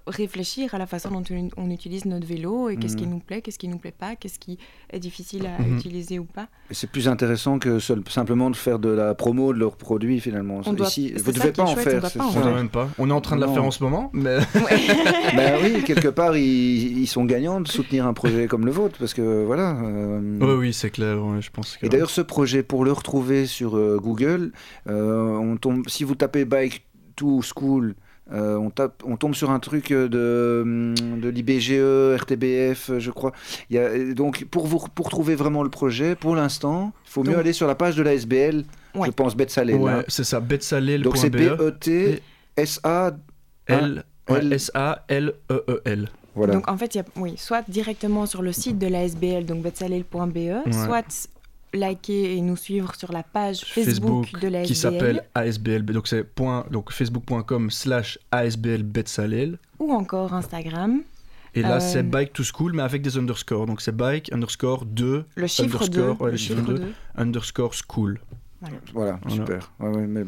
réfléchir 0.08 0.74
à 0.76 0.78
la 0.78 0.86
façon 0.86 1.10
dont 1.12 1.24
on, 1.32 1.50
on 1.58 1.70
utilise 1.70 2.06
notre 2.06 2.26
vélo 2.28 2.70
et 2.70 2.78
qu'est-ce 2.78 2.96
qui 2.98 3.06
Mhm. 3.06 3.12
nous 3.12 3.20
plaît, 3.20 3.42
qu'est-ce 3.42 3.60
qui 3.60 3.68
nous 3.68 3.78
plaît 3.78 3.94
pas, 3.98 4.16
qu'est-ce 4.16 4.40
qui 4.40 4.58
est 4.92 5.00
difficile 5.00 5.46
à 5.48 5.62
Mhm. 5.62 5.78
utiliser 5.78 6.20
ou 6.20 6.26
pas. 6.26 6.48
C'est 6.72 6.90
plus 6.90 7.08
intéressant 7.08 7.60
que 7.60 7.80
seul- 7.80 8.04
simplement 8.10 8.50
de 8.50 8.56
faire 8.56 8.80
de 8.80 8.90
la 8.90 9.14
promo 9.16 9.54
de 9.54 9.60
leurs 9.60 9.76
produits 9.78 10.20
finalement. 10.20 10.62
On 10.66 10.74
doit- 10.74 10.88
Ici, 10.88 11.12
vous 11.14 11.20
ça 11.26 11.32
devez 11.32 11.52
pas 11.52 11.64
en 11.64 11.68
chouette, 11.68 11.78
on 11.88 11.90
faire. 11.90 12.00
doit 12.02 12.10
c'est 12.10 12.20
pas 12.20 12.26
en 12.26 12.32
ça. 12.32 12.42
on 12.46 12.56
même 12.56 12.70
pas. 12.70 12.90
On 12.98 13.10
est 13.10 13.14
en 13.14 13.22
train 13.22 13.36
de 13.36 13.42
la 13.42 13.48
Non. 13.48 13.54
faire 13.54 13.64
en 13.66 13.72
ce 13.72 13.84
moment, 13.84 14.10
mais 14.14 14.38
Ben 15.36 15.60
oui, 15.64 15.84
quelque 15.84 16.08
part, 16.10 16.36
ils, 16.38 16.98
ils 17.00 17.08
sont 17.08 17.26
gagnants 17.26 17.62
de 17.62 17.68
soutenir 17.68 18.06
un 18.08 18.14
projet 18.14 18.48
comme 18.48 18.66
le 18.66 18.72
vôtre 18.72 18.98
parce 19.00 19.14
que 19.14 19.44
voilà. 19.46 19.78
euh, 19.84 20.20
oui, 20.42 20.54
oui, 20.68 20.74
c'est 20.74 20.90
clair. 20.90 21.24
ouais, 21.24 21.42
je 21.42 21.50
pense 21.52 21.78
que. 21.78 21.86
Et 21.86 21.90
d'ailleurs, 21.90 22.10
ce 22.10 22.22
projet, 22.22 22.64
pour 22.64 22.86
le 22.86 22.92
retrouver 22.92 23.46
sur 23.46 23.76
euh, 23.78 23.98
Google, 24.02 24.52
euh, 24.88 25.38
on 25.38 25.58
tombe, 25.58 25.88
si 25.88 26.04
vous 26.04 26.16
tapez 26.16 26.46
Bike 26.46 26.86
to 27.16 27.42
School, 27.42 27.96
euh, 28.32 28.56
on, 28.56 28.70
tape, 28.70 29.04
on 29.06 29.18
tombe 29.18 29.36
sur 29.36 29.52
un 29.52 29.60
truc 29.60 29.92
euh, 29.92 30.08
de, 30.08 30.62
hum, 30.64 31.20
de 31.20 31.28
l'IBGE, 31.30 32.16
RTBF, 32.22 32.90
euh, 32.92 33.00
je 33.00 33.12
crois. 33.12 33.34
Il 33.70 33.76
y 33.76 33.80
a, 33.80 34.14
donc, 34.14 34.46
pour, 34.46 34.66
vous, 34.66 34.80
pour 34.96 35.10
trouver 35.10 35.36
vraiment 35.36 35.62
le 35.64 35.70
projet, 35.70 36.16
pour 36.16 36.36
l'instant, 36.36 36.94
il 37.06 37.10
faut 37.12 37.24
mieux 37.24 37.38
aller 37.38 37.54
sur 37.54 37.68
la 37.68 37.76
page 37.76 37.96
de 37.96 38.04
la 38.04 38.14
SBL, 38.14 38.64
Ouais. 38.96 39.08
je 39.08 39.12
pense, 39.12 39.36
Bête 39.36 39.50
Salée. 39.50 39.74
ouais, 39.74 39.92
là. 39.92 40.04
c'est 40.08 40.24
ça. 40.24 40.40
betsalel.be. 40.40 41.04
Donc, 41.04 41.18
c'est 41.18 41.28
E 41.36 41.56
B-E-T-S-A. 41.56 43.12
L 43.68 44.04
ouais, 44.30 44.40
L- 44.40 44.54
S 44.54 44.72
A 44.74 45.04
L 45.08 45.34
E 45.52 45.64
E 45.70 45.82
L. 45.86 46.10
Voilà. 46.36 46.54
Donc 46.56 46.70
en 46.70 46.78
fait, 46.78 46.96
il 46.96 46.98
y 46.98 47.02
a, 47.02 47.06
oui, 47.16 47.36
soit 47.38 47.64
directement 47.70 48.26
sur 48.26 48.42
le 48.42 48.52
site 48.52 48.78
de 48.80 48.88
la 48.88 49.04
SBL, 49.04 49.46
donc 49.46 49.62
betsalel.be, 49.62 50.36
Ouais. 50.36 50.62
soit 50.72 51.30
liker 51.74 52.36
et 52.38 52.42
nous 52.42 52.56
suivre 52.56 52.94
sur 52.96 53.12
la 53.12 53.24
page 53.24 53.62
Facebook, 53.66 54.32
de 54.40 54.48
la 54.48 54.62
qui 54.64 54.76
s'appelle 54.76 55.24
ASBL. 55.36 55.84
Donc 55.86 56.08
c'est 56.08 56.24
point 56.24 56.66
donc 56.72 56.92
facebook.com 56.92 57.70
slash 57.72 58.20
ASBL 58.32 58.84
betsalel. 58.84 59.58
ou 59.80 59.92
encore 59.92 60.34
Instagram. 60.34 61.02
Et 61.56 61.62
là 61.62 61.76
Euh, 61.76 61.80
c'est 61.80 62.04
bike 62.04 62.34
to 62.34 62.44
school 62.44 62.74
mais 62.74 62.82
avec 62.84 63.02
des 63.02 63.18
underscores. 63.18 63.66
Donc 63.66 63.82
c'est 63.82 63.96
bike 63.96 64.32
underscore 64.34 64.86
2 64.86 65.26
Le 65.36 65.48
chiffre 65.48 65.88
2. 65.88 66.00
Underscore, 66.02 66.22
ouais, 66.22 66.32
le 66.32 66.38
chiffre 66.38 66.62
2. 66.62 66.94
underscore 67.18 67.74
school. 67.74 68.20
Voilà, 68.94 69.20
Voilà. 69.20 69.20
super. 69.36 69.72
Ouais, 69.80 69.90
ouais, 69.90 70.08
mais 70.08 70.24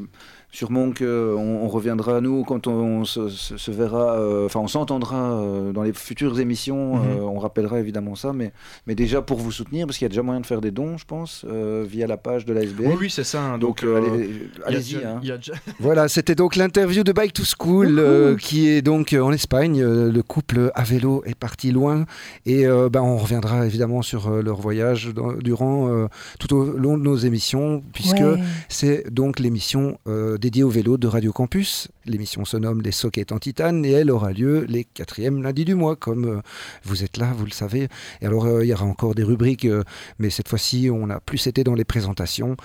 sûrement 0.56 0.91
qu'on 0.98 1.06
on 1.06 1.68
reviendra, 1.68 2.22
nous, 2.22 2.44
quand 2.45 2.68
on, 2.68 3.03
se, 3.03 3.27
se- 3.27 3.57
se 3.57 3.72
verra, 3.72 4.14
euh, 4.18 4.45
enfin, 4.45 4.61
on 4.61 4.68
s'entendra 4.69 5.34
euh, 5.41 5.73
dans 5.73 5.84
les 5.84 5.91
futures 5.91 6.40
émissions, 6.40 6.95
Mhm. 6.95 7.02
euh, 7.10 7.22
on 7.23 7.40
rappellera 7.40 7.80
évidemment 7.80 8.15
ça, 8.15 8.32
mais, 8.32 8.53
mais 8.88 8.95
déjà 8.95 9.22
pour 9.22 9.38
vous 9.38 9.52
soutenir, 9.52 9.86
parce 9.86 9.98
qu'il 9.98 10.06
y 10.06 10.07
a 10.07 10.10
déjà 10.10 10.23
moyen 10.23 10.40
de 10.40 10.45
faire 10.45 10.61
des 10.61 10.72
dons, 10.72 10.98
je 10.98 11.06
pense, 11.06 11.45
euh, 11.49 11.84
via 11.88 12.07
la 12.07 12.15
page 12.15 12.45
de 12.45 12.53
la 12.53 12.61
SBL. 12.64 12.88
Oui, 12.88 12.95
oui, 13.02 13.10
c'est 13.10 13.26
ça. 13.26 13.41
hein. 13.41 13.57
Donc, 13.57 13.84
euh, 13.84 13.99
euh, 14.02 14.14
allez- 14.14 14.49
allez-y. 14.65 14.95
hein. 15.03 15.19
déjà- 15.22 15.53
Voilà, 15.80 16.07
c'était 16.07 16.36
donc 16.36 16.56
l'interview 16.56 17.03
de 17.03 17.11
Bike 17.11 17.34
to 17.34 17.44
School, 17.44 17.99
euh, 17.99 18.38
qui 18.38 18.69
est 18.69 18.82
donc 18.82 19.11
euh, 19.11 19.22
en 19.22 19.34
Espagne. 19.34 19.82
Euh, 19.84 20.10
le 20.10 20.23
couple 20.23 20.72
à 20.73 20.84
vélo 20.84 21.22
est 21.26 21.36
parti 21.36 21.72
loin. 21.72 22.06
Et 22.45 22.65
euh, 22.65 22.88
ben, 22.90 23.02
on 23.02 23.18
reviendra 23.18 23.65
évidemment 23.65 24.02
sur 24.02 24.30
euh, 24.30 24.41
leur 24.41 24.61
voyage 24.61 25.14
dans- 25.14 25.34
durant 25.34 25.90
euh, 25.90 26.07
tout 26.40 26.53
au 26.56 26.64
long 26.64 26.98
de 26.98 27.03
nos 27.03 27.18
émissions, 27.18 27.84
puisque 27.94 28.19
Ouais. 28.19 28.40
c'est 28.69 29.11
donc 29.11 29.40
l'émission 29.40 29.98
euh, 30.07 30.38
dédiée 30.45 30.61
au 30.61 30.69
vélo 30.69 30.97
de 30.97 31.07
Radio 31.07 31.34
Campus. 31.34 31.88
L'émission 32.05 32.45
se 32.45 32.55
nomme 32.55 32.84
Les 32.84 32.91
Sockets 32.91 33.31
en 33.31 33.39
titane 33.39 33.84
et 33.84 33.89
elle 33.89 34.11
aura 34.11 34.31
lieu 34.31 34.63
les 34.69 34.84
quatrièmes 34.84 35.41
lundis 35.41 35.65
du 35.65 35.73
mois, 35.73 35.95
comme 35.95 36.26
euh, 36.26 36.41
vous 36.84 37.03
êtes 37.03 37.17
là, 37.17 37.34
vous 37.35 37.45
le 37.45 37.51
savez. 37.51 37.88
Et 38.22 38.27
alors, 38.27 38.45
euh, 38.45 38.63
il 38.63 38.67
y 38.67 38.73
aura 38.73 38.85
encore 38.85 39.15
des 39.15 39.23
rubriques, 39.23 39.65
euh, 39.65 39.81
mais 40.19 40.30
cette 40.30 40.47
fois-ci, 40.47 40.91
on 40.93 41.09
a 41.09 41.19
plus 41.19 41.47
été 41.47 41.63
dans 41.63 41.73
les 41.73 41.84
présentations. 41.84 42.57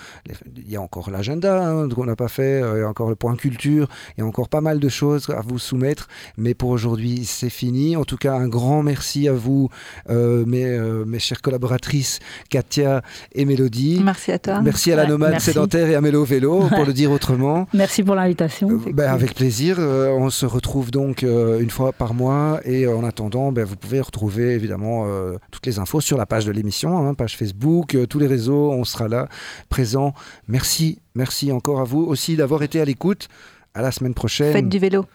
Il 0.59 0.71
y 0.71 0.77
a 0.77 0.83
encore 0.83 1.11
l'agenda 1.11 1.67
hein, 1.67 1.89
qu'on 1.89 2.05
n'a 2.05 2.17
pas 2.17 2.29
fait, 2.29 2.61
il 2.61 2.81
y 2.81 2.83
a 2.83 2.89
encore 2.89 3.09
le 3.09 3.17
point 3.17 3.35
culture, 3.35 3.89
il 4.15 4.21
y 4.21 4.23
a 4.23 4.27
encore 4.27 4.51
pas 4.51 4.61
mal 4.61 4.79
de 4.79 4.89
choses 4.91 5.31
à 5.31 5.41
vous 5.41 5.59
soumettre. 5.59 6.09
Mais 6.37 6.53
pour 6.53 6.69
aujourd'hui, 6.69 7.25
c'est 7.25 7.49
fini. 7.49 7.97
En 7.97 8.05
tout 8.05 8.19
cas, 8.19 8.35
un 8.35 8.49
grand 8.49 8.83
merci 8.83 9.27
à 9.27 9.33
vous, 9.33 9.71
euh, 10.11 10.45
mes, 10.45 10.67
euh, 10.67 11.07
mes 11.07 11.19
chères 11.19 11.41
collaboratrices, 11.41 12.19
Katia 12.51 13.01
et 13.33 13.47
Mélodie. 13.47 14.03
Merci 14.05 14.33
à 14.33 14.39
toi. 14.39 14.61
Merci 14.61 14.93
à 14.93 14.97
la 14.97 15.07
nomade 15.07 15.41
sédentaire 15.41 15.89
et 15.89 15.95
à 15.95 16.03
Mélo 16.03 16.25
Vélo, 16.25 16.69
pour 16.69 16.85
le 16.85 16.93
dire 16.93 17.11
autrement. 17.11 17.67
Merci 17.73 18.03
pour 18.03 18.15
l'invitation. 18.15 18.69
Euh, 18.71 18.79
ben, 18.93 18.93
cool. 18.93 19.05
avec 19.05 19.35
plaisir. 19.35 19.77
Euh, 19.79 20.09
on 20.11 20.31
se 20.31 20.47
retrouve 20.47 20.91
donc 20.91 21.23
euh, 21.23 21.61
une 21.61 21.71
fois 21.71 21.93
par 21.93 22.15
mois. 22.15 22.61
Et 22.65 22.85
euh, 22.85 22.97
en 22.97 23.05
attendant, 23.05 23.53
ben, 23.53 23.65
vous 23.65 23.77
pouvez 23.77 24.01
retrouver 24.01 24.55
évidemment 24.55 25.05
euh, 25.07 25.37
toutes 25.51 25.67
les 25.67 25.79
infos 25.79 26.01
sur 26.01 26.19
la 26.19 26.27
page 26.27 26.45
de 26.45 26.53
l'émission, 26.53 26.97
hein, 26.99 27.15
page 27.15 27.37
Facebook, 27.37 27.95
euh, 27.95 28.07
tous 28.07 28.19
les 28.19 28.27
réseaux. 28.27 28.73
On 28.73 28.85
sera 28.85 29.09
là, 29.09 29.29
présent. 29.69 30.15
Merci, 30.49 30.99
merci 31.15 31.53
encore 31.53 31.81
à 31.81 31.85
vous 31.85 32.03
aussi 32.03 32.37
d'avoir 32.37 32.63
été 32.63 32.81
à 32.81 32.85
l'écoute. 32.85 33.29
À 33.73 33.83
la 33.83 33.93
semaine 33.93 34.15
prochaine. 34.15 34.53
Faites 34.53 34.69
du 34.69 34.81
vélo. 34.81 35.07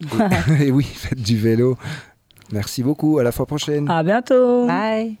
et 0.60 0.70
oui, 0.70 0.84
faites 0.84 1.20
du 1.20 1.36
vélo. 1.36 1.76
Merci 2.52 2.84
beaucoup. 2.84 3.18
À 3.18 3.24
la 3.24 3.32
fois 3.32 3.46
prochaine. 3.46 3.90
À 3.90 4.04
bientôt. 4.04 4.66
Bye. 4.66 5.16